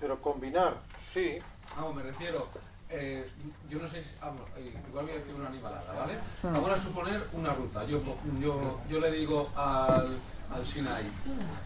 Pero 0.00 0.20
combinar, 0.20 0.78
sí. 1.12 1.38
Vamos, 1.76 1.94
me 1.94 2.02
refiero, 2.02 2.48
eh, 2.88 3.30
yo 3.68 3.78
no 3.78 3.86
sé, 3.88 4.02
si, 4.02 4.10
vamos, 4.20 4.42
eh, 4.56 4.74
igual 4.88 5.04
voy 5.04 5.14
a 5.14 5.18
decir 5.18 5.34
una 5.34 5.48
animalada, 5.48 5.92
¿vale? 5.92 6.14
Vamos 6.42 6.70
a 6.70 6.76
suponer 6.76 7.22
una 7.34 7.52
ruta. 7.54 7.84
Yo, 7.84 8.00
yo, 8.40 8.80
yo 8.88 8.98
le 9.00 9.12
digo 9.12 9.50
al, 9.54 10.16
al 10.52 10.66
Sinai, 10.66 11.04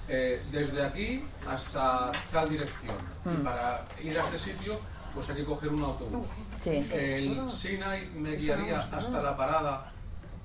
eh, 0.09 0.43
desde 0.51 0.85
aquí 0.85 1.25
hasta 1.49 2.13
tal 2.33 2.49
dirección. 2.49 2.97
Y 3.25 3.29
Hmm. 3.29 3.45
para 3.45 3.85
ir 4.03 4.19
a 4.19 4.23
este 4.25 4.39
sitio, 4.39 4.79
pues 5.15 5.31
hay 5.31 5.37
que 5.37 5.45
coger 5.45 5.71
un 5.71 5.85
autobús. 5.85 6.27
Sí. 6.61 6.87
El 6.93 7.49
Sinai 7.51 8.07
me 8.11 8.37
guiaría 8.37 8.81
hasta 8.81 9.23
la 9.23 9.37
parada, 9.37 9.93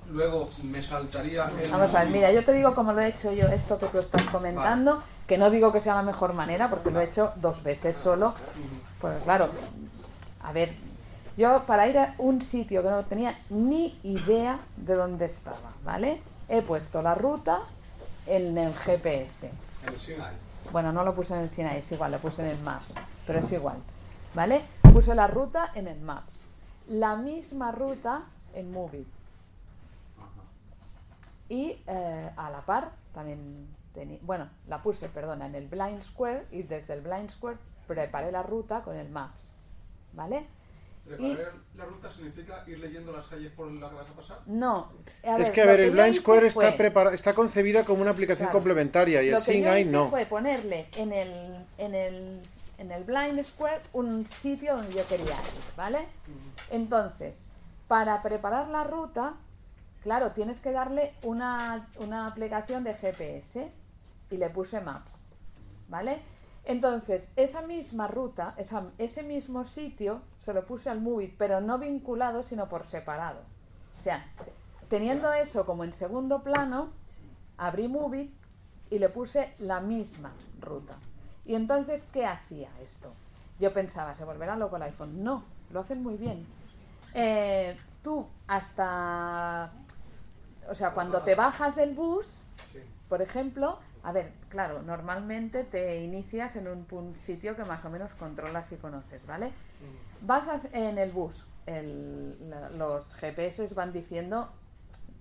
luego 0.10 0.50
me 0.64 0.82
saltaría 0.82 1.52
el 1.62 1.70
Vamos 1.72 1.94
a 1.94 2.04
ver, 2.04 2.10
mira, 2.10 2.32
yo 2.32 2.46
te 2.46 2.54
digo 2.54 2.74
cómo 2.74 2.94
lo 2.94 3.02
he 3.02 3.08
hecho 3.08 3.34
yo, 3.34 3.48
esto 3.48 3.78
que 3.80 3.88
tú 3.88 4.00
estás 4.00 4.22
comentando, 4.30 5.04
que 5.30 5.38
no 5.38 5.52
digo 5.52 5.72
que 5.72 5.80
sea 5.80 5.94
la 5.94 6.02
mejor 6.02 6.34
manera, 6.34 6.72
porque 6.72 6.90
lo 6.90 7.00
he 7.00 7.04
hecho 7.04 7.34
dos 7.36 7.62
veces 7.62 7.96
solo. 7.96 8.34
Pues 9.00 9.22
claro, 9.22 9.50
a 10.42 10.52
ver, 10.52 10.74
yo 11.38 11.68
para 11.68 11.88
ir 11.88 12.00
a 12.00 12.16
un 12.18 12.42
sitio 12.42 12.82
que 12.82 12.90
no 12.90 13.06
tenía 13.06 13.38
ni 13.52 14.00
idea 14.02 14.60
de 14.76 14.96
dónde 14.96 15.26
estaba, 15.26 15.72
¿vale? 15.86 16.20
He 16.48 16.64
puesto 16.64 17.04
la 17.04 17.14
ruta 17.14 17.60
en 18.26 18.58
el 18.58 18.74
GPS. 18.74 19.52
El 19.88 20.00
Sinai. 20.00 20.34
Bueno, 20.72 20.92
no 20.92 21.04
lo 21.04 21.14
puse 21.14 21.36
en 21.36 21.42
el 21.42 21.50
Sinai, 21.52 21.78
es 21.78 21.92
igual, 21.92 22.12
lo 22.12 22.18
puse 22.18 22.42
en 22.42 22.50
el 22.50 22.60
Maps, 22.62 22.96
pero 23.28 23.38
es 23.38 23.52
igual, 23.52 23.78
¿vale? 24.34 24.64
Puse 24.92 25.14
la 25.14 25.28
ruta 25.28 25.72
en 25.76 25.88
el 25.88 26.00
Maps. 26.00 26.40
La 26.88 27.16
misma 27.16 27.72
ruta 27.72 28.24
en 28.56 28.72
Movie. 28.72 29.06
Y 31.50 31.78
eh, 31.86 32.32
a 32.36 32.50
la 32.50 32.62
par 32.62 32.90
también 33.14 33.68
bueno, 34.22 34.50
la 34.68 34.82
puse, 34.82 35.10
perdona, 35.10 35.45
en 35.47 35.56
el 35.56 35.68
Blind 35.68 36.02
Square 36.02 36.45
y 36.52 36.64
desde 36.64 36.93
el 36.93 37.02
Blind 37.02 37.30
Square 37.30 37.58
preparé 37.88 38.32
la 38.32 38.43
ruta 38.43 38.82
con 38.84 38.95
el 38.95 39.10
Maps, 39.10 39.52
¿vale? 40.14 40.45
Y 41.18 41.34
Preparar 41.36 41.54
la 41.76 41.86
ruta 41.86 42.12
significa 42.12 42.64
ir 42.68 42.78
leyendo 42.80 43.12
las 43.12 43.26
calles 43.26 43.52
por 43.54 43.72
las 43.72 43.89
que 43.89 43.95
vas 43.95 44.10
a 44.10 44.14
pasar. 44.14 44.38
no, 44.45 44.91
a 45.26 45.38
es 45.38 45.50
que 45.50 45.62
a 45.62 45.66
ver, 45.66 45.80
el 45.80 45.91
Blind 45.91 46.16
Square 46.16 46.47
está, 46.47 46.60
fue- 46.74 46.78
prepara- 46.78 47.14
está 47.14 47.34
concebida 47.34 47.84
como 47.84 48.02
una 48.04 48.12
aplicación 48.12 48.47
Claro. 48.47 48.60
complementaria 48.60 49.24
y 49.24 49.30
el 49.30 49.38
hice 49.38 49.86
no. 49.86 50.10
fue 50.10 50.26
ponerle 50.28 50.88
en 50.97 51.12
el, 51.12 51.66
en 51.80 51.95
el, 51.95 52.41
en 52.78 52.91
el 52.91 53.04
Blind 53.06 53.43
Square 53.43 53.82
un 53.93 54.26
sitio 54.28 54.76
donde 54.76 54.93
yo 54.93 55.06
quería 55.08 55.34
ir, 55.34 55.74
¿vale? 55.76 56.06
Entonces, 56.70 57.47
para 57.88 58.22
preparar 58.22 58.68
la 58.68 58.84
ruta, 58.84 59.34
claro, 60.04 60.32
tienes 60.34 60.60
que 60.60 60.72
darle 60.72 61.14
una, 61.24 61.88
una 61.97 62.28
aplicación 62.28 62.84
de 62.84 62.93
GPS 62.93 63.72
y 64.30 64.38
le 64.38 64.50
puse 64.50 64.82
Maps, 64.82 65.12
¿vale? 65.88 66.22
Entonces, 66.66 67.30
esa 67.36 67.62
misma 67.62 68.08
ruta, 68.08 68.54
esa- 68.58 68.92
ese 68.98 69.24
mismo 69.24 69.64
sitio, 69.66 70.22
se 70.40 70.54
lo 70.54 70.66
puse 70.66 70.90
al 70.90 71.02
Movie, 71.02 71.34
pero 71.38 71.62
no 71.62 71.80
vinculado, 71.80 72.44
sino 72.44 72.68
por 72.70 72.84
separado. 72.84 73.40
O 74.00 74.04
sea, 74.04 74.26
teniendo 74.88 75.32
eso 75.34 75.66
como 75.66 75.84
en 75.84 75.94
segundo 75.94 76.44
plano, 76.44 76.90
abrí 77.58 77.88
Movie 77.88 78.32
y 78.90 79.00
le 79.00 79.10
puse 79.10 79.56
la 79.60 79.80
misma 79.80 80.32
ruta. 80.60 80.96
Y 81.46 81.56
entonces, 81.56 82.06
¿qué 82.12 82.26
hacía 82.26 82.70
esto? 82.84 83.12
Yo 83.60 83.74
pensaba, 83.74 84.14
¿se 84.14 84.24
volverá 84.24 84.56
loco 84.56 84.76
el 84.76 84.84
iPhone? 84.84 85.24
No, 85.24 85.43
lo 85.72 85.80
hacen 85.80 86.04
muy 86.04 86.16
bien. 86.16 86.46
Eh, 87.14 87.78
tú 88.04 88.28
hasta... 88.47 89.72
O 90.70 90.76
sea, 90.76 90.92
cuando 90.92 91.22
te 91.24 91.34
bajas 91.36 91.76
del 91.76 91.96
bus, 91.96 92.42
por 93.10 93.22
ejemplo, 93.24 93.80
a 94.04 94.12
ver, 94.12 94.32
claro, 94.50 94.82
normalmente 94.82 95.63
te 95.63 95.97
inicias 95.97 96.55
en 96.55 96.67
un 96.67 97.16
sitio 97.17 97.55
que 97.55 97.63
más 97.66 97.84
o 97.86 97.89
menos 97.89 98.13
controlas 98.13 98.71
y 98.71 98.78
conoces, 98.78 99.26
¿vale? 99.26 99.51
Vas 100.21 100.47
a- 100.47 100.62
en 100.74 100.97
el 100.97 101.12
bus, 101.12 101.47
el- 101.66 102.50
la- 102.50 102.70
los 102.70 103.13
GPS 103.16 103.74
van 103.74 103.92
diciendo 103.93 104.50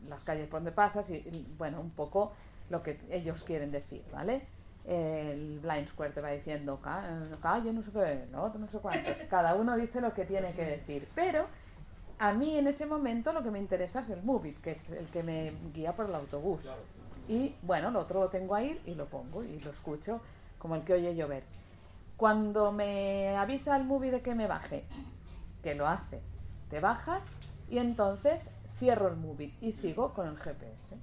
las 0.09 0.24
calles 0.24 0.48
por 0.48 0.60
donde 0.60 0.72
pasas 0.72 1.10
y, 1.10 1.16
y, 1.16 1.55
bueno, 1.59 1.80
un 1.80 1.90
poco 1.90 2.32
lo 2.70 2.82
que 2.82 3.00
ellos 3.10 3.42
quieren 3.42 3.70
decir, 3.72 4.05
¿vale? 4.12 4.46
El 4.84 5.59
Blind 5.60 5.88
Square 5.88 6.12
te 6.12 6.20
va 6.20 6.30
diciendo 6.30 6.80
"Ca- 6.80 7.22
calle, 7.42 7.72
no 7.72 7.82
sé 7.82 7.90
qué, 7.92 8.26
no, 8.30 8.42
otro 8.44 8.59
no 8.60 8.68
sé 8.68 8.78
cuántos. 8.78 9.16
Cada 9.30 9.55
uno 9.55 9.76
dice 9.76 10.00
lo 10.00 10.14
que 10.14 10.24
tiene 10.24 10.52
que 10.55 10.64
decir, 10.64 11.09
pero 11.14 11.46
a 12.18 12.32
mí 12.32 12.56
en 12.56 12.66
ese 12.68 12.86
momento 12.86 13.32
lo 13.32 13.42
que 13.42 13.50
me 13.50 13.59
interesa 13.59 14.00
es 14.00 14.10
el 14.10 14.22
Movit, 14.22 14.60
que 14.60 14.72
es 14.72 14.88
el 14.90 15.09
que 15.09 15.22
me 15.22 15.52
guía 15.74 15.94
por 15.94 16.06
el 16.06 16.14
autobús. 16.14 16.62
Y 17.28 17.55
bueno, 17.62 17.90
lo 17.90 18.00
otro 18.00 18.20
lo 18.20 18.28
tengo 18.28 18.55
ahí 18.55 18.80
y 18.86 18.94
lo 18.94 19.06
pongo 19.06 19.44
y 19.44 19.60
lo 19.60 19.70
escucho 19.70 20.20
como 20.59 20.74
el 20.74 20.82
que 20.82 20.94
oye 20.94 21.14
llover. 21.14 21.44
Cuando 22.16 22.72
me 22.72 23.36
avisa 23.36 23.76
el 23.76 23.84
movie 23.84 24.10
de 24.10 24.22
que 24.22 24.34
me 24.34 24.46
baje, 24.46 24.84
que 25.62 25.74
lo 25.74 25.86
hace, 25.86 26.20
te 26.70 26.80
bajas 26.80 27.22
y 27.70 27.78
entonces 27.78 28.40
cierro 28.78 29.09
el 29.09 29.16
movie 29.16 29.55
y 29.60 29.72
sigo 29.72 30.14
con 30.14 30.26
el 30.26 30.36
GPS. 30.38 30.96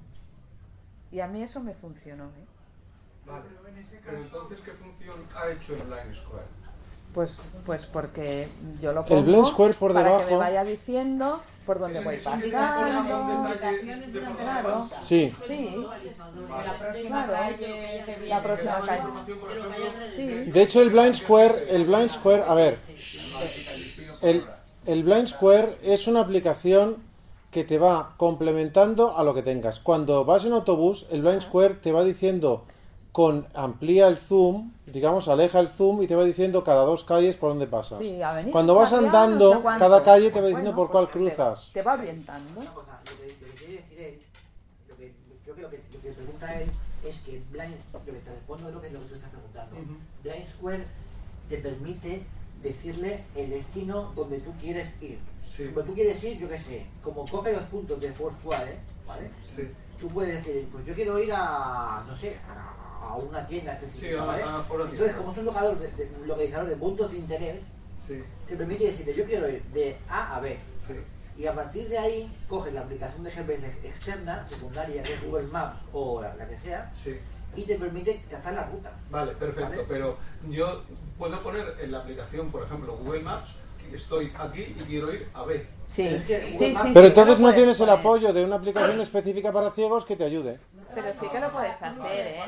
Y 1.12 1.20
a 1.20 1.28
mí 1.28 1.44
eso 1.44 1.62
me 1.62 1.74
funcionó. 1.74 2.26
¿eh? 2.26 2.46
Vale. 3.26 3.46
Pero 4.04 4.18
entonces, 4.18 4.60
¿qué 4.62 4.72
función 4.72 5.26
ha 5.36 5.50
hecho 5.50 5.76
el 5.76 5.84
Blind 5.84 6.14
Square? 6.14 6.46
Pues, 7.14 7.40
pues 7.66 7.86
porque 7.86 8.50
yo 8.82 8.92
lo 8.92 9.06
pongo 9.06 9.20
El 9.20 9.26
Blind 9.26 9.46
Square 9.46 9.74
por 9.76 9.94
para 9.94 10.18
que 10.18 10.32
me 10.32 10.38
vaya 10.38 10.64
diciendo 10.64 11.40
por 11.66 11.80
dónde 11.80 12.00
voy 12.02 12.18
pasando. 12.18 12.48
Claro. 14.38 14.90
Sí. 15.02 15.34
Sí. 15.48 15.86
La 16.50 16.78
próxima 16.78 17.28
calle. 17.28 18.28
La 18.28 18.44
próxima 18.44 18.82
calle. 18.86 19.04
Sí. 20.16 20.28
De 20.28 20.62
hecho, 20.62 20.82
el 20.82 20.90
Blind 20.90 21.16
Square, 21.16 21.76
el 21.76 21.86
Blind 21.86 22.12
Square, 22.12 22.44
a 22.48 22.54
ver, 22.54 22.78
el, 24.22 24.46
el 24.86 25.04
Blind 25.04 25.28
Square 25.28 25.78
es 25.84 26.08
una 26.08 26.22
aplicación 26.22 26.98
que 27.52 27.64
te 27.64 27.78
va 27.78 28.16
complementando 28.18 29.18
a 29.18 29.24
lo 29.24 29.34
que 29.34 29.42
tengas. 29.42 29.80
Cuando 29.80 30.26
vas 30.26 30.46
en 30.46 30.54
autobús, 30.54 31.08
el 31.10 31.22
Blind 31.22 31.42
Square 31.42 31.76
te 31.76 31.92
va 31.92 32.04
diciendo 32.04 32.66
con 33.16 33.48
amplía 33.54 34.10
el 34.10 34.18
zoom, 34.18 34.74
digamos, 34.88 35.30
aleja 35.30 35.62
el 35.62 35.70
zoom 35.70 36.02
y 36.02 36.08
te 36.08 36.18
va 36.18 36.26
diciendo 36.26 36.66
cada 36.66 36.84
dos 36.84 37.06
calles 37.06 37.38
por 37.38 37.48
dónde 37.52 37.66
pasas. 37.66 38.00
Sí, 38.00 38.22
avenida 38.22 38.52
Cuando 38.52 38.76
vas 38.76 38.92
andando, 38.92 39.52
no 39.52 39.56
sé 39.56 39.62
cuánto. 39.64 39.86
cada 39.86 40.04
calle 40.04 40.32
te 40.32 40.42
va 40.42 40.48
diciendo 40.48 40.74
Bueno, 40.74 40.76
por 40.76 40.92
cuál 40.92 41.06
pues 41.08 41.14
te- 41.14 41.20
cruzas. 41.36 41.72
Te 41.72 41.82
va 41.82 41.94
orientando. 41.94 42.60
Una 42.60 42.74
cosa, 42.74 43.00
lo 43.06 43.18
que, 43.18 43.28
lo 43.28 43.48
que 43.48 43.56
quiere 43.58 43.74
decir 43.84 44.00
él, 44.02 44.20
lo 44.90 44.98
que, 44.98 45.14
creo 45.46 45.56
que 45.56 45.62
lo 45.62 45.70
que, 45.70 45.78
lo 45.94 46.02
que 46.02 46.10
pregunta 46.12 46.60
él 46.60 46.70
es 47.06 47.16
que 47.20 47.42
Blind, 47.52 47.76
lo 47.94 48.04
que 48.04 48.12
te 48.12 48.32
respondo 48.32 48.68
es 48.68 48.76
lo 48.76 48.82
que, 48.82 48.90
lo 48.90 49.00
que 49.00 49.06
tú 49.06 49.16
estás 49.16 49.30
preguntando. 49.30 49.76
Blind 50.22 50.50
Square 50.58 50.84
te 51.48 51.58
permite 51.60 52.24
decirle 52.62 53.24
el 53.38 53.50
destino 53.50 54.12
donde 54.14 54.40
tú 54.40 54.52
quieres 54.60 54.90
ir. 55.02 55.20
Donde 55.58 55.84
tú 55.84 55.94
quieres 55.94 56.22
ir, 56.22 56.38
yo 56.38 56.50
qué 56.50 56.60
sé, 56.60 56.86
como 57.02 57.26
coge 57.26 57.54
los 57.54 57.64
puntos 57.64 57.98
de 58.02 58.12
Foursquare, 58.12 58.78
¿vale? 59.08 59.30
Tú 60.02 60.10
puedes 60.10 60.44
decir, 60.44 60.68
pues 60.70 60.86
yo 60.86 60.94
quiero 60.94 61.18
ir 61.18 61.32
a, 61.34 62.04
no 62.06 62.18
sé, 62.18 62.36
a, 62.50 62.82
a 63.06 63.16
una 63.16 63.46
tienda 63.48 63.74
específica, 63.74 64.08
Sí, 64.10 64.16
a- 64.18 64.24
¿vale? 64.24 64.44
una 64.44 64.86
Entonces, 64.92 65.16
como 65.16 65.32
es 65.32 65.38
un 65.38 65.46
locador 65.46 65.80
de, 65.80 65.88
de- 65.92 66.12
un 66.22 66.28
localizador 66.28 66.70
de 66.70 66.76
puntos 66.76 67.12
de 67.12 67.18
interés, 67.18 67.56
te 68.48 68.56
permite 68.56 68.86
decirle, 68.86 69.14
yo 69.14 69.26
quiero 69.26 69.50
ir 69.50 69.64
de 69.74 69.98
A 70.10 70.36
a 70.36 70.40
B. 70.40 70.58
Y 71.38 71.48
a 71.48 71.54
partir 71.54 71.90
de 71.90 71.98
ahí, 71.98 72.32
coges 72.48 72.74
la 72.74 72.82
aplicación 72.82 73.24
de 73.24 73.32
GPS 73.32 73.68
externa, 73.84 74.48
secundaria, 74.50 75.04
que 75.04 75.14
es 75.16 75.24
Google 75.24 75.48
Maps 75.48 75.80
o 75.92 76.22
la, 76.22 76.34
la 76.36 76.48
que 76.48 76.58
sea, 76.60 76.92
y 77.58 77.64
te 77.64 77.76
permite 77.76 78.22
trazar 78.30 78.54
la 78.54 78.64
ruta. 78.66 78.92
Vale, 79.10 79.34
perfecto, 79.34 79.70
¿Vale? 79.72 79.84
pero 79.88 80.18
yo 80.50 80.84
puedo 81.18 81.38
poner 81.42 81.76
en 81.82 81.92
la 81.92 82.00
aplicación, 82.00 82.50
por 82.52 82.64
ejemplo, 82.64 82.96
Google 82.98 83.22
Maps, 83.22 83.56
que 83.90 83.98
estoy 83.98 84.32
aquí 84.40 84.62
y 84.62 84.84
quiero 84.88 85.14
ir 85.14 85.28
a 85.34 85.44
B. 85.44 85.66
Sí, 85.86 86.04
Pero 86.04 86.16
es 86.18 86.24
que 86.24 86.58
sí, 86.58 86.76
sí, 86.82 86.92
Pero 86.94 87.08
entonces 87.08 87.40
no 87.40 87.54
tienes 87.54 87.80
el 87.82 87.90
apoyo 87.90 88.32
de 88.34 88.44
una 88.46 88.56
aplicación 88.56 89.00
específica 89.02 89.52
para 89.52 89.72
ciegos 89.72 90.06
que 90.06 90.16
te 90.16 90.24
ayude. 90.24 90.58
Pero 90.96 91.14
sí 91.14 91.28
que 91.30 91.40
lo 91.40 91.52
puedes 91.52 91.82
hacer, 91.82 92.28
¿eh? 92.28 92.44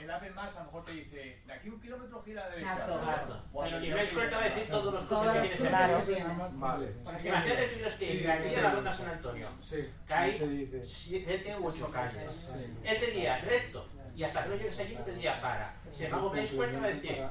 El 0.00 0.10
Apple 0.10 0.30
Maps 0.30 0.56
a 0.56 0.58
lo 0.60 0.64
mejor 0.66 0.84
te 0.84 0.92
dice, 0.92 1.42
aquí 1.58 1.68
un 1.70 1.80
kilómetro 1.80 2.22
gira 2.22 2.42
a 2.42 2.44
la 2.44 2.50
derecha. 2.54 2.72
Exacto. 2.72 3.42
Bueno, 3.52 3.70
Pero 3.70 3.84
y 3.84 3.88
ni 3.88 3.92
Blind 3.94 4.08
Square 4.08 4.28
te 4.28 4.34
va 4.34 4.40
a 4.40 4.44
decir 4.44 4.68
todos 4.68 4.94
los 4.94 5.04
cruces 5.04 5.32
que 5.32 5.40
tienes 5.40 5.60
el 5.60 5.90
cruces. 5.90 6.58
Vale. 6.58 6.94
Imagínate 7.02 7.56
que 7.56 7.66
tienes 7.74 7.94
que 7.94 8.14
ir 8.14 8.22
de 8.22 8.32
aquí 8.32 8.54
a 8.54 8.62
la 8.62 8.70
ruta 8.72 8.94
San 8.94 9.08
Antonio. 9.08 9.48
Sí. 9.62 9.76
Que 10.06 10.14
hay 10.14 10.84
siete, 10.86 11.56
ocho 11.62 11.90
calles. 11.90 12.48
Él 12.84 13.00
te 13.00 13.06
diría 13.06 13.38
recto. 13.38 13.86
Y 14.14 14.24
hasta 14.24 14.42
que 14.42 14.48
no 14.48 14.56
llegues 14.56 14.78
allí 14.80 14.96
te 15.04 15.12
diría 15.12 15.40
para. 15.40 15.74
Si 15.92 16.04
hago 16.04 16.30
Blind 16.30 16.48
Square 16.48 16.72
te 16.72 16.80
va 16.80 16.86
a 16.86 16.90
decir, 16.90 17.22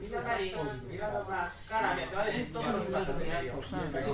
mira 0.00 0.20
Marín, 0.22 0.54
mira 0.88 1.10
Domar, 1.10 1.52
cara, 1.68 1.94
te 1.94 2.16
va 2.16 2.22
a 2.22 2.24
decir 2.24 2.52
todos 2.52 2.66
los 2.74 2.86
pasos 2.86 3.22
que 3.22 3.32
hay. 3.32 3.46
¿Y 3.46 3.50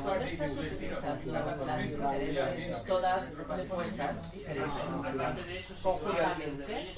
dónde 0.03 0.25
estás 0.27 0.59
utilizando 0.59 1.65
las 1.65 1.89
diferentes, 1.89 2.85
todas 2.85 3.37
respuestas 3.37 4.33
diferentes? 4.33 4.73
Conjuntamente. 5.81 6.95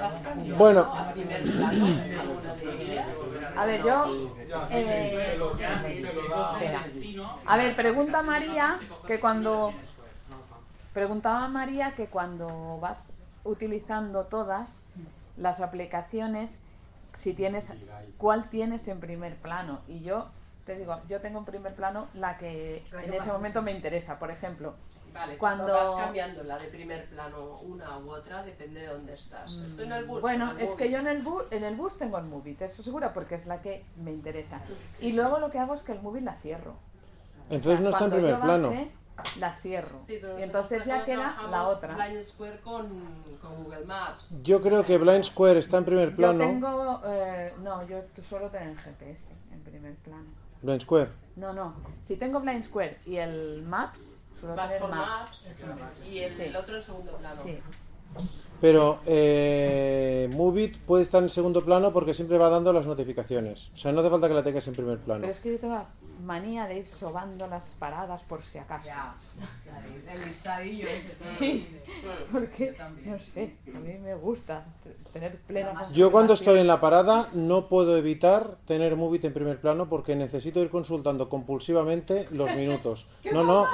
¿Vas 0.00 0.14
cambiando 0.16 0.56
Bueno. 0.56 0.80
a 0.80 1.12
primer 1.12 1.42
plano 1.42 1.70
de? 1.70 1.71
A 3.56 3.64
ver, 3.66 3.82
yo. 3.84 4.28
eh. 4.70 5.38
A 7.46 7.56
ver, 7.56 7.74
pregunta 7.74 8.22
María 8.22 8.76
que 9.06 9.20
cuando. 9.20 9.72
Preguntaba 10.94 11.48
María 11.48 11.92
que 11.94 12.06
cuando 12.08 12.78
vas 12.80 13.04
utilizando 13.44 14.24
todas 14.26 14.68
las 15.36 15.60
aplicaciones, 15.60 16.58
si 17.14 17.32
tienes. 17.32 17.70
¿Cuál 18.18 18.48
tienes 18.50 18.86
en 18.88 19.00
primer 19.00 19.36
plano? 19.36 19.80
Y 19.88 20.00
yo 20.02 20.28
te 20.66 20.76
digo, 20.76 21.00
yo 21.08 21.20
tengo 21.20 21.38
en 21.40 21.44
primer 21.44 21.74
plano 21.74 22.06
la 22.14 22.38
que 22.38 22.84
en 23.02 23.14
ese 23.14 23.32
momento 23.32 23.62
me 23.62 23.72
interesa. 23.72 24.18
Por 24.18 24.30
ejemplo, 24.30 24.74
Vale, 25.12 25.36
cuando. 25.38 25.66
vas 25.66 25.94
cambiando 25.96 26.42
la 26.44 26.56
de 26.56 26.68
primer 26.68 27.08
plano 27.08 27.60
una 27.60 27.98
u 27.98 28.10
otra, 28.10 28.42
depende 28.42 28.80
de 28.80 28.86
dónde 28.86 29.14
estás. 29.14 29.52
Estoy 29.52 29.84
en 29.86 29.92
el 29.92 30.04
bus. 30.06 30.22
Bueno, 30.22 30.52
el 30.52 30.60
es 30.60 30.70
que 30.72 30.90
yo 30.90 30.98
en 30.98 31.06
el, 31.06 31.22
bus, 31.22 31.44
en 31.50 31.64
el 31.64 31.74
bus 31.76 31.98
tengo 31.98 32.18
el 32.18 32.24
Movie, 32.24 32.56
eso 32.60 32.82
seguro, 32.82 33.10
porque 33.12 33.34
es 33.34 33.46
la 33.46 33.60
que 33.60 33.84
me 33.96 34.10
interesa. 34.12 34.60
Y 35.00 35.12
luego 35.12 35.38
lo 35.38 35.50
que 35.50 35.58
hago 35.58 35.74
es 35.74 35.82
que 35.82 35.92
el 35.92 36.00
Movie 36.00 36.22
la 36.22 36.34
cierro. 36.34 36.74
Entonces 37.50 37.80
no 37.80 37.90
está 37.90 38.04
en 38.06 38.10
primer 38.10 38.30
yo 38.30 38.40
plano. 38.40 38.68
base, 38.70 38.90
la 39.38 39.54
cierro. 39.56 40.00
Sí, 40.00 40.18
pero 40.20 40.38
y 40.38 40.42
entonces 40.42 40.84
ya 40.86 41.04
queda 41.04 41.36
la 41.50 41.64
otra. 41.64 41.94
Blind 41.94 42.22
Square 42.24 42.60
con, 42.60 42.88
con 43.42 43.64
Google 43.64 43.84
Maps. 43.84 44.42
Yo 44.42 44.60
creo 44.62 44.84
que 44.84 44.96
Blind 44.96 45.24
Square 45.24 45.58
está 45.58 45.78
en 45.78 45.84
primer 45.84 46.10
Yo 46.10 46.16
plano. 46.16 46.38
tengo. 46.38 47.02
eh, 47.04 47.52
no, 47.62 47.86
yo 47.86 48.00
suelo 48.26 48.48
tener 48.48 48.68
el 48.68 48.78
GPS 48.78 49.20
en 49.52 49.60
primer 49.60 49.94
plano. 49.96 50.24
Blind 50.62 50.80
Square. 50.80 51.10
No, 51.36 51.52
no. 51.52 51.74
Si 52.02 52.16
tengo 52.16 52.40
Blind 52.40 52.62
Square 52.62 53.00
y 53.04 53.16
el 53.16 53.62
Maps, 53.62 54.16
suelo 54.42 54.56
Vas 54.56 54.66
tener 54.66 54.80
por 54.82 54.90
Maps. 54.90 55.54
Maps 55.64 56.06
y 56.06 56.18
el, 56.18 56.34
Sí. 56.34 56.42
el 56.42 56.56
otro 56.56 56.76
en 56.76 56.82
segundo 56.82 57.12
plano. 57.12 57.42
Sí. 57.44 57.58
Pero 58.60 59.00
eh, 59.06 60.30
Movit 60.34 60.78
puede 60.78 61.02
estar 61.02 61.22
en 61.22 61.30
segundo 61.30 61.64
plano 61.64 61.92
porque 61.92 62.14
siempre 62.14 62.38
va 62.38 62.48
dando 62.48 62.72
las 62.72 62.86
notificaciones. 62.86 63.70
O 63.74 63.76
sea, 63.76 63.90
no 63.90 64.00
hace 64.00 64.10
falta 64.10 64.28
que 64.28 64.34
la 64.34 64.44
tengas 64.44 64.66
en 64.68 64.74
primer 64.74 64.98
plano. 64.98 65.22
Pero 65.22 65.32
es 65.32 65.40
que 65.40 65.52
yo 65.52 65.58
tengo 65.58 65.74
la 65.74 65.86
manía 66.22 66.66
de 66.68 66.78
ir 66.78 66.86
sobando 66.86 67.48
las 67.48 67.70
paradas 67.80 68.22
por 68.22 68.44
si 68.44 68.58
acaso. 68.58 68.88
El 70.08 70.24
listadillo. 70.24 70.86
Sí, 71.18 71.66
porque, 72.32 72.76
no 73.04 73.18
sé, 73.18 73.56
a 73.74 73.78
mí 73.80 73.98
me 73.98 74.14
gusta 74.14 74.64
tener 75.12 75.38
plena 75.38 75.82
Yo 75.92 76.12
cuando 76.12 76.34
estoy 76.34 76.60
en 76.60 76.68
la 76.68 76.80
parada 76.80 77.30
no 77.32 77.68
puedo 77.68 77.96
evitar 77.96 78.58
tener 78.66 78.94
Movit 78.94 79.24
en 79.24 79.32
primer 79.34 79.60
plano 79.60 79.88
porque 79.88 80.14
necesito 80.14 80.60
ir 80.60 80.70
consultando 80.70 81.28
compulsivamente 81.28 82.28
los 82.30 82.54
minutos. 82.54 83.08
¿Qué 83.22 83.32
No, 83.32 83.42
no, 83.42 83.66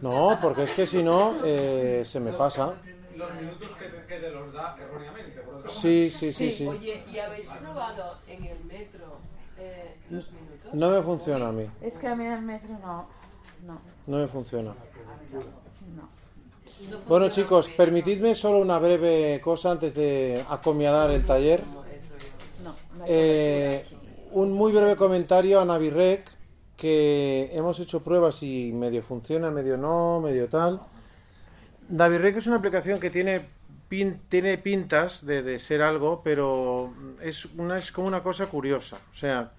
no, 0.00 0.38
porque 0.40 0.64
es 0.64 0.70
que 0.70 0.86
si 0.86 1.02
no 1.02 1.34
eh, 1.44 2.02
se 2.04 2.20
me 2.20 2.32
pasa. 2.32 2.74
Los 3.16 3.34
minutos 3.34 3.70
que 3.76 3.86
te, 3.86 4.06
que 4.06 4.20
te 4.20 4.30
los 4.30 4.52
da 4.52 4.76
erróneamente. 4.80 5.40
por 5.40 5.54
otra 5.56 5.72
Sí, 5.72 6.08
sí, 6.10 6.32
sí, 6.32 6.52
sí. 6.52 6.66
Oye, 6.66 7.04
¿y 7.10 7.18
habéis 7.18 7.48
probado 7.48 8.16
en 8.28 8.44
el 8.44 8.64
metro 8.64 9.18
eh, 9.58 9.96
los 10.10 10.30
minutos? 10.32 10.74
No 10.74 10.90
me 10.90 11.02
funciona 11.02 11.48
a 11.48 11.52
mí, 11.52 11.66
Es 11.80 11.98
que 11.98 12.06
a 12.06 12.14
mí 12.14 12.24
en 12.24 12.32
el 12.32 12.42
metro 12.42 12.70
no. 12.80 13.06
No. 13.66 13.80
no 14.06 14.18
me 14.18 14.28
funciona. 14.28 14.72
No. 15.96 16.08
Bueno 17.08 17.28
chicos, 17.28 17.68
permitidme 17.70 18.36
solo 18.36 18.58
una 18.58 18.78
breve 18.78 19.40
cosa 19.40 19.72
antes 19.72 19.94
de 19.94 20.44
acomiadar 20.48 21.10
el 21.10 21.26
taller. 21.26 21.64
Eh, 23.06 23.84
un 24.32 24.52
muy 24.52 24.72
breve 24.72 24.94
comentario 24.94 25.60
a 25.60 25.64
Navirec, 25.64 26.30
que 26.78 27.50
hemos 27.52 27.80
hecho 27.80 28.04
pruebas 28.04 28.42
y 28.44 28.72
medio 28.72 29.02
funciona, 29.02 29.50
medio 29.50 29.76
no, 29.76 30.20
medio 30.20 30.48
tal. 30.48 30.80
Navirec 31.88 32.36
es 32.36 32.46
una 32.46 32.56
aplicación 32.56 33.00
que 33.00 33.10
tiene, 33.10 33.46
tiene 34.28 34.58
pintas 34.58 35.26
de, 35.26 35.42
de 35.42 35.58
ser 35.58 35.82
algo, 35.82 36.22
pero 36.22 36.94
es, 37.20 37.46
una, 37.56 37.78
es 37.78 37.90
como 37.90 38.06
una 38.06 38.22
cosa 38.22 38.46
curiosa. 38.46 38.98
O 39.10 39.14
sea, 39.14 39.50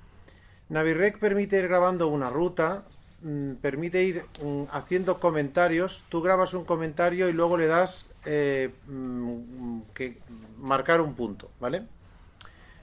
Navirec 0.69 1.19
permite 1.19 1.59
ir 1.59 1.67
grabando 1.67 2.07
una 2.07 2.29
ruta, 2.29 2.85
mm, 3.21 3.55
permite 3.55 4.01
ir 4.01 4.23
mm, 4.41 4.63
haciendo 4.71 5.19
comentarios. 5.19 6.05
Tú 6.07 6.21
grabas 6.21 6.53
un 6.53 6.63
comentario 6.63 7.27
y 7.27 7.33
luego 7.33 7.57
le 7.57 7.67
das 7.67 8.09
eh, 8.23 8.73
mm, 8.87 9.81
que 9.93 10.19
marcar 10.57 11.01
un 11.01 11.15
punto, 11.15 11.51
¿vale? 11.59 11.83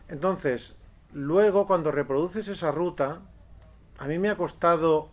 Entonces, 0.09 0.77
luego 1.15 1.67
cuando 1.67 1.91
reproduces 1.91 2.49
esa 2.49 2.71
ruta, 2.71 3.23
a 3.99 4.07
mí 4.07 4.19
me 4.19 4.31
ha 4.31 4.37
costado 4.37 5.09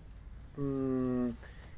mm, 0.57 1.29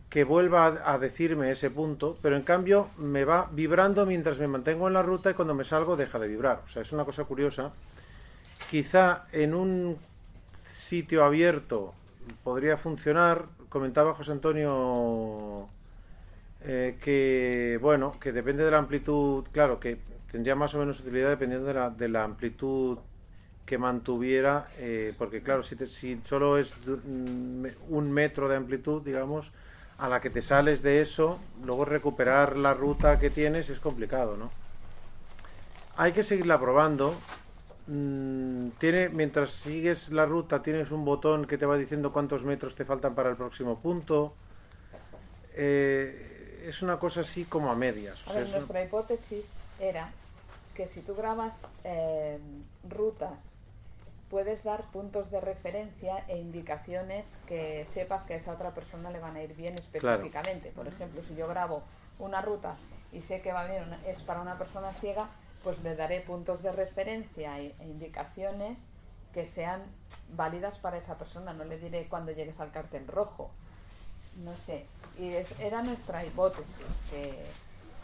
que 0.10 0.24
vuelva 0.24 0.82
a, 0.86 0.98
decirme 0.98 1.52
ese 1.52 1.70
punto, 1.70 2.18
pero 2.22 2.36
en 2.36 2.44
cambio 2.44 2.90
me 2.98 3.26
va 3.26 3.50
vibrando 3.52 4.06
mientras 4.06 4.40
me 4.40 4.48
mantengo 4.48 4.88
en 4.88 4.94
la 4.94 5.04
ruta 5.04 5.32
y 5.32 5.34
cuando 5.34 5.54
me 5.54 5.64
salgo 5.64 5.98
deja 5.98 6.20
de 6.20 6.28
vibrar. 6.28 6.62
O 6.66 6.70
sea, 6.70 6.82
es 6.82 6.92
una 6.94 7.06
cosa 7.06 7.26
curiosa. 7.26 7.74
Quizá 8.70 9.26
en 9.32 9.54
un 9.54 9.98
sitio 10.64 11.24
abierto 11.24 11.94
podría 12.44 12.78
funcionar. 12.78 13.46
Comentaba 13.70 14.14
José 14.14 14.32
Antonio 14.32 15.68
eh, 16.64 16.98
que, 17.02 17.78
bueno, 17.82 18.14
que 18.20 18.32
depende 18.32 18.64
de 18.64 18.72
la 18.72 18.78
amplitud, 18.78 19.44
claro, 19.52 19.80
que 19.80 19.98
tendría 20.32 20.56
más 20.56 20.74
o 20.76 20.80
menos 20.80 21.00
utilidad 21.00 21.30
dependiendo 21.30 21.68
de 21.68 21.74
la, 21.74 21.90
de 21.90 22.08
la 22.08 22.24
amplitud 22.24 22.98
que 23.66 23.78
mantuviera, 23.78 24.68
eh, 24.78 25.14
porque 25.18 25.42
claro, 25.42 25.64
si, 25.64 25.76
te- 25.76 25.88
si 25.88 26.20
solo 26.24 26.58
es 26.58 26.74
de 26.86 26.94
un 27.90 28.12
metro 28.12 28.48
de 28.48 28.56
amplitud, 28.56 29.02
digamos, 29.02 29.52
a 29.98 30.08
la 30.08 30.22
que 30.22 30.30
te 30.30 30.42
sales 30.42 30.82
de 30.84 31.02
eso, 31.02 31.40
luego 31.64 31.86
recuperar 31.86 32.58
la 32.58 32.74
ruta 32.74 33.20
que 33.20 33.30
tienes 33.30 33.70
es 33.70 33.80
complicado, 33.80 34.38
¿no? 34.38 34.52
Hay 35.98 36.12
que 36.12 36.24
seguirla 36.24 36.60
probando. 36.60 37.16
Mm, 37.88 38.70
tiene, 38.80 39.10
mientras 39.10 39.52
sigues 39.52 40.10
la 40.12 40.26
ruta, 40.26 40.62
tienes 40.62 40.92
un 40.92 41.06
botón 41.06 41.46
que 41.46 41.58
te 41.58 41.66
va 41.66 41.78
diciendo 41.78 42.12
cuántos 42.12 42.44
metros 42.44 42.76
te 42.76 42.84
faltan 42.86 43.16
para 43.16 43.30
el 43.30 43.36
próximo 43.36 43.80
punto. 43.80 44.34
Eh, 45.56 46.66
es 46.68 46.82
una 46.82 46.98
cosa 47.00 47.22
así 47.22 47.46
como 47.46 47.72
a 47.72 47.76
medias. 47.76 48.26
o 48.28 48.30
A 48.30 48.34
sea, 48.34 48.42
ver, 48.42 48.46
un- 48.48 48.52
nuestra 48.54 48.84
hipótesis 48.84 49.46
era 49.80 50.10
que 50.76 50.90
si 50.90 51.00
tú 51.02 51.16
grabas 51.16 51.54
eh, 51.84 52.38
rutas, 52.90 53.32
puedes 54.30 54.64
dar 54.64 54.84
puntos 54.92 55.30
de 55.32 55.40
referencia 55.40 56.24
e 56.28 56.38
indicaciones 56.38 57.28
que 57.48 57.86
sepas 57.94 58.24
que 58.24 58.34
a 58.34 58.38
esa 58.38 58.54
otra 58.54 58.72
persona 58.72 59.12
le 59.12 59.20
van 59.20 59.36
a 59.36 59.44
ir 59.44 59.56
bien 59.56 59.76
Claro. 59.92 60.18
específicamente. 60.24 60.70
Por 60.72 60.88
ejemplo, 60.88 61.22
si 61.28 61.36
yo 61.36 61.48
grabo 61.48 61.84
una 62.20 62.42
ruta 62.42 62.76
y 63.12 63.22
sé 63.22 63.42
que 63.42 63.54
va 63.54 63.66
bien, 63.66 63.84
es 64.08 64.22
para 64.24 64.42
una 64.42 64.58
persona 64.58 64.94
ciega, 64.94 65.28
pues 65.64 65.82
le 65.84 65.96
daré 65.96 66.22
puntos 66.22 66.62
de 66.64 66.72
referencia 66.72 67.60
e, 67.60 67.74
e 67.80 67.86
indicaciones 67.88 68.78
que 69.34 69.46
sean 69.46 69.82
válidas 70.36 70.78
para 70.80 70.98
esa 70.98 71.18
persona. 71.18 71.54
No 71.54 71.64
le 71.66 71.78
diré 71.78 72.08
cuando 72.08 72.32
llegues 72.32 72.60
al 72.60 72.72
cartel 72.72 73.08
rojo. 73.08 73.52
No 74.44 74.56
sé. 74.58 74.86
Y 75.20 75.30
es- 75.34 75.60
era 75.60 75.82
nuestra 75.82 76.26
hipótesis. 76.26 76.76
Que, 77.10 77.44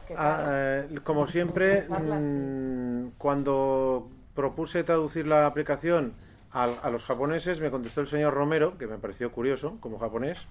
que 0.08 0.14
Ah, 0.18 0.42
claro, 0.44 0.52
eh, 0.96 1.00
como 1.04 1.28
siempre, 1.28 1.88
mm, 1.90 3.12
cuando 3.18 4.10
propuse 4.36 4.84
traducir 4.84 5.28
la 5.28 5.46
aplicación 5.46 6.14
al- 6.52 6.80
a, 6.84 6.90
los 6.90 7.06
japoneses, 7.06 7.60
me 7.62 7.72
contestó 7.72 8.02
el 8.02 8.08
señor 8.08 8.34
Romero, 8.34 8.78
que 8.78 8.88
me 8.88 8.98
pareció 8.98 9.32
curioso 9.32 9.78
como 9.80 10.00
japonés. 10.00 10.46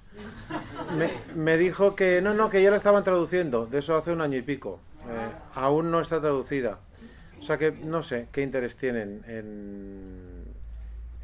Me, 0.96 1.10
me 1.34 1.56
dijo 1.58 1.94
que 1.94 2.22
no, 2.22 2.34
no, 2.34 2.50
que 2.50 2.62
ya 2.62 2.70
la 2.70 2.76
estaban 2.78 3.04
traduciendo, 3.04 3.66
de 3.66 3.78
eso 3.78 3.96
hace 3.96 4.12
un 4.12 4.20
año 4.20 4.38
y 4.38 4.42
pico. 4.42 4.80
Eh, 5.08 5.28
aún 5.54 5.90
no 5.90 6.00
está 6.00 6.20
traducida. 6.20 6.78
O 7.38 7.42
sea 7.42 7.56
que 7.58 7.72
no 7.72 8.02
sé 8.02 8.28
qué 8.32 8.42
interés 8.42 8.76
tienen 8.76 9.22
en, 9.26 10.44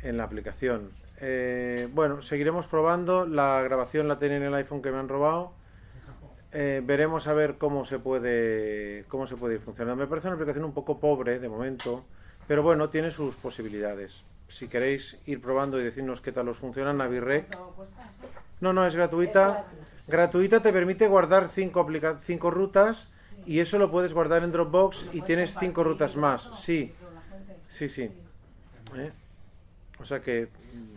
en 0.03 0.16
la 0.16 0.24
aplicación. 0.24 0.91
Eh, 1.19 1.89
bueno, 1.93 2.23
seguiremos 2.23 2.66
probando. 2.66 3.27
La 3.27 3.61
grabación 3.62 4.09
la 4.09 4.19
tenía 4.19 4.39
en 4.39 4.43
el 4.45 4.55
iPhone 4.55 4.81
que 4.83 4.91
me 4.91 4.99
han 4.99 5.09
robado. 5.09 5.53
Eh, 6.53 6.81
veremos 6.85 7.27
a 7.27 7.35
ver 7.35 7.57
cómo 7.59 7.85
se 7.85 7.99
puede 7.99 9.05
cómo 9.09 9.27
se 9.27 9.37
puede 9.37 9.57
ir 9.57 9.61
funcionando. 9.61 10.03
Me 10.03 10.09
parece 10.09 10.28
una 10.28 10.37
aplicación 10.37 10.65
un 10.65 10.73
poco 10.73 10.99
pobre 11.01 11.39
de 11.39 11.49
momento, 11.51 12.05
pero 12.47 12.62
bueno, 12.62 12.89
tiene 12.90 13.10
sus 13.10 13.35
posibilidades. 13.36 14.23
Si 14.48 14.68
queréis 14.68 15.16
ir 15.27 15.40
probando 15.40 15.81
y 15.81 15.85
decirnos 15.85 16.20
qué 16.20 16.32
tal 16.32 16.48
os 16.48 16.59
funciona, 16.59 16.93
Navirec. 16.93 17.56
No, 18.60 18.73
no, 18.73 18.86
es 18.86 18.94
gratuita. 18.94 19.64
Gratuita 20.06 20.60
te 20.60 20.73
permite 20.73 21.09
guardar 21.09 21.48
cinco, 21.48 21.81
aplica- 21.81 22.18
cinco 22.23 22.51
rutas 22.51 23.10
y 23.44 23.59
eso 23.60 23.78
lo 23.78 23.90
puedes 23.90 24.12
guardar 24.14 24.44
en 24.44 24.52
Dropbox 24.52 25.06
y 25.12 25.23
tienes 25.23 25.56
cinco 25.59 25.82
rutas 25.85 26.14
más. 26.16 26.43
Sí, 26.55 26.94
sí, 27.68 27.89
sí. 27.89 28.02
¿Eh? 28.94 29.12
O 29.98 30.05
sea 30.05 30.20
que 30.20 30.48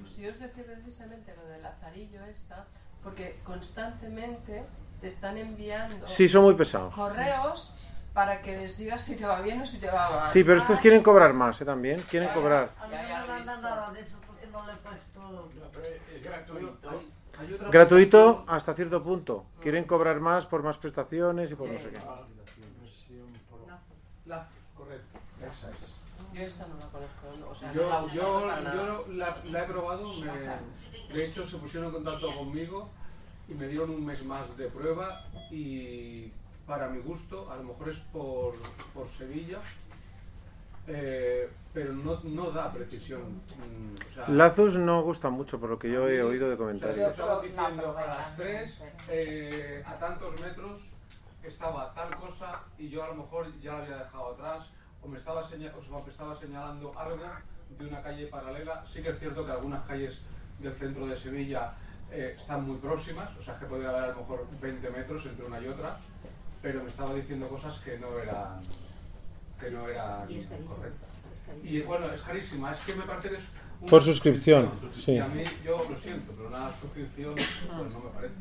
Pues 0.01 0.17
yo 0.17 0.29
os 0.29 0.39
decía 0.39 0.63
precisamente 0.63 1.33
lo 1.35 1.45
del 1.49 1.63
lazarillo 1.63 2.23
esta, 2.25 2.67
porque 3.03 3.39
constantemente 3.43 4.63
te 5.01 5.07
están 5.07 5.37
enviando 5.37 6.05
Sí, 6.07 6.29
son 6.29 6.43
muy 6.43 6.53
pesados. 6.53 6.93
correos 6.93 7.73
para 8.19 8.41
que 8.41 8.57
les 8.57 8.77
digas 8.77 9.01
si 9.01 9.15
te 9.15 9.25
va 9.25 9.39
bien 9.39 9.61
o 9.61 9.65
si 9.65 9.77
te 9.79 9.89
va 9.89 10.09
mal. 10.09 10.27
Sí, 10.27 10.43
pero 10.43 10.57
estos 10.57 10.77
quieren 10.79 11.01
cobrar 11.01 11.33
más, 11.33 11.61
¿eh? 11.61 11.63
También 11.63 12.01
quieren 12.01 12.27
cobrar. 12.33 12.69
A 12.77 12.85
mí 12.87 12.95
no 12.95 13.21
me 13.21 13.27
mandan 13.27 13.61
nada 13.61 13.91
de 13.93 14.01
eso 14.01 14.17
porque 14.27 14.45
no 14.47 14.65
le 14.67 14.73
he 14.73 14.75
puesto... 14.75 15.49
Es 16.13 16.21
gratuito. 16.21 17.03
Hay 17.39 17.53
otra 17.53 17.69
Gratuito 17.69 18.43
hasta 18.45 18.73
cierto 18.73 19.01
punto. 19.01 19.45
Quieren 19.61 19.85
cobrar 19.85 20.19
más 20.19 20.45
por 20.47 20.63
más 20.63 20.77
prestaciones 20.77 21.49
y 21.49 21.55
por 21.55 21.69
no 21.69 21.79
sé 21.79 21.91
qué. 21.91 21.99
Lazos, 24.25 24.47
correcto. 24.75 25.17
Esa 25.39 25.69
es. 25.69 25.95
Yo 26.33 26.41
esta 26.41 26.67
no 26.67 26.75
la 26.75 26.87
conozco, 26.87 27.37
no, 27.39 27.49
o 27.51 27.55
sea, 27.55 27.71
no 27.71 27.89
la 27.89 28.13
Yo, 28.13 28.73
yo, 28.75 29.05
la 29.45 29.59
he 29.61 29.63
probado, 29.63 30.13
me- 30.15 31.13
de 31.13 31.25
hecho 31.25 31.45
se 31.47 31.55
pusieron 31.55 31.87
en 31.87 31.93
contacto 31.95 32.35
conmigo 32.35 32.89
y 33.47 33.53
me 33.53 33.67
dieron 33.69 33.89
un 33.91 34.05
mes 34.05 34.21
más 34.25 34.57
de 34.57 34.67
prueba 34.67 35.23
y 35.49 36.33
para 36.69 36.87
mi 36.87 36.99
gusto, 36.99 37.51
a 37.51 37.55
lo 37.57 37.63
mejor 37.63 37.89
es 37.89 37.97
por, 38.13 38.53
por 38.93 39.07
Sevilla, 39.07 39.57
eh, 40.87 41.49
pero 41.73 41.93
no, 41.93 42.19
no 42.23 42.51
da 42.51 42.71
precisión. 42.71 43.21
mm, 43.57 43.95
o 44.07 44.09
sea, 44.09 44.29
Lazos 44.29 44.75
no 44.77 45.01
gusta 45.03 45.29
mucho 45.29 45.59
por 45.59 45.69
lo 45.71 45.79
que 45.79 45.91
yo 45.91 46.07
he 46.07 46.21
oído 46.23 46.47
de 46.47 46.53
o 46.53 46.57
sea, 46.57 46.57
yo 46.57 46.57
comentarios. 46.57 47.09
estaba 47.09 47.41
diciendo 47.41 47.97
a 47.97 48.05
las 48.05 48.37
3, 48.37 48.81
eh, 49.09 49.83
a 49.85 49.93
tantos 49.97 50.39
metros, 50.41 50.91
estaba 51.43 51.91
tal 51.93 52.15
cosa 52.17 52.61
y 52.77 52.89
yo 52.89 53.03
a 53.03 53.07
lo 53.07 53.15
mejor 53.15 53.47
ya 53.61 53.73
la 53.73 53.77
había 53.83 53.97
dejado 53.97 54.33
atrás 54.33 54.69
o 55.01 55.07
me 55.07 55.17
estaba, 55.17 55.41
seña- 55.41 55.73
o 55.75 55.81
sea, 55.81 55.97
me 56.03 56.09
estaba 56.11 56.35
señalando 56.35 56.97
algo 56.97 57.23
de 57.77 57.85
una 57.87 58.01
calle 58.03 58.27
paralela. 58.27 58.83
Sí 58.87 59.01
que 59.01 59.09
es 59.09 59.19
cierto 59.19 59.43
que 59.45 59.51
algunas 59.51 59.85
calles 59.87 60.21
del 60.59 60.73
centro 60.75 61.07
de 61.07 61.15
Sevilla 61.15 61.73
eh, 62.11 62.33
están 62.35 62.65
muy 62.65 62.77
próximas, 62.77 63.35
o 63.37 63.41
sea 63.41 63.57
que 63.59 63.65
podría 63.65 63.89
haber 63.89 64.03
a 64.03 64.07
lo 64.07 64.15
mejor 64.21 64.47
20 64.59 64.89
metros 64.89 65.25
entre 65.27 65.45
una 65.45 65.59
y 65.61 65.67
otra, 65.67 65.97
pero 66.61 66.83
me 66.83 66.89
estaba 66.89 67.13
diciendo 67.13 67.47
cosas 67.47 67.77
que 67.79 67.97
no 67.97 68.19
eran, 68.19 68.59
que 69.59 69.71
no 69.71 69.87
eran 69.87 70.27
correctas. 70.67 71.09
Y 71.63 71.79
bueno, 71.81 72.11
es 72.11 72.21
carísima, 72.21 72.71
es 72.71 72.79
que 72.79 72.95
me 72.95 73.03
parece 73.03 73.29
que 73.29 73.35
es 73.35 73.43
una 73.81 73.89
Por 73.89 74.03
suscripción, 74.03 74.69
sí. 74.93 75.13
Y 75.13 75.19
a 75.19 75.27
mí, 75.27 75.43
yo 75.65 75.85
lo 75.89 75.95
siento, 75.95 76.33
pero 76.35 76.49
una 76.49 76.69
suscripción 76.71 77.35
pues, 77.35 77.47
no 77.69 77.99
me 77.99 78.09
parece. 78.13 78.35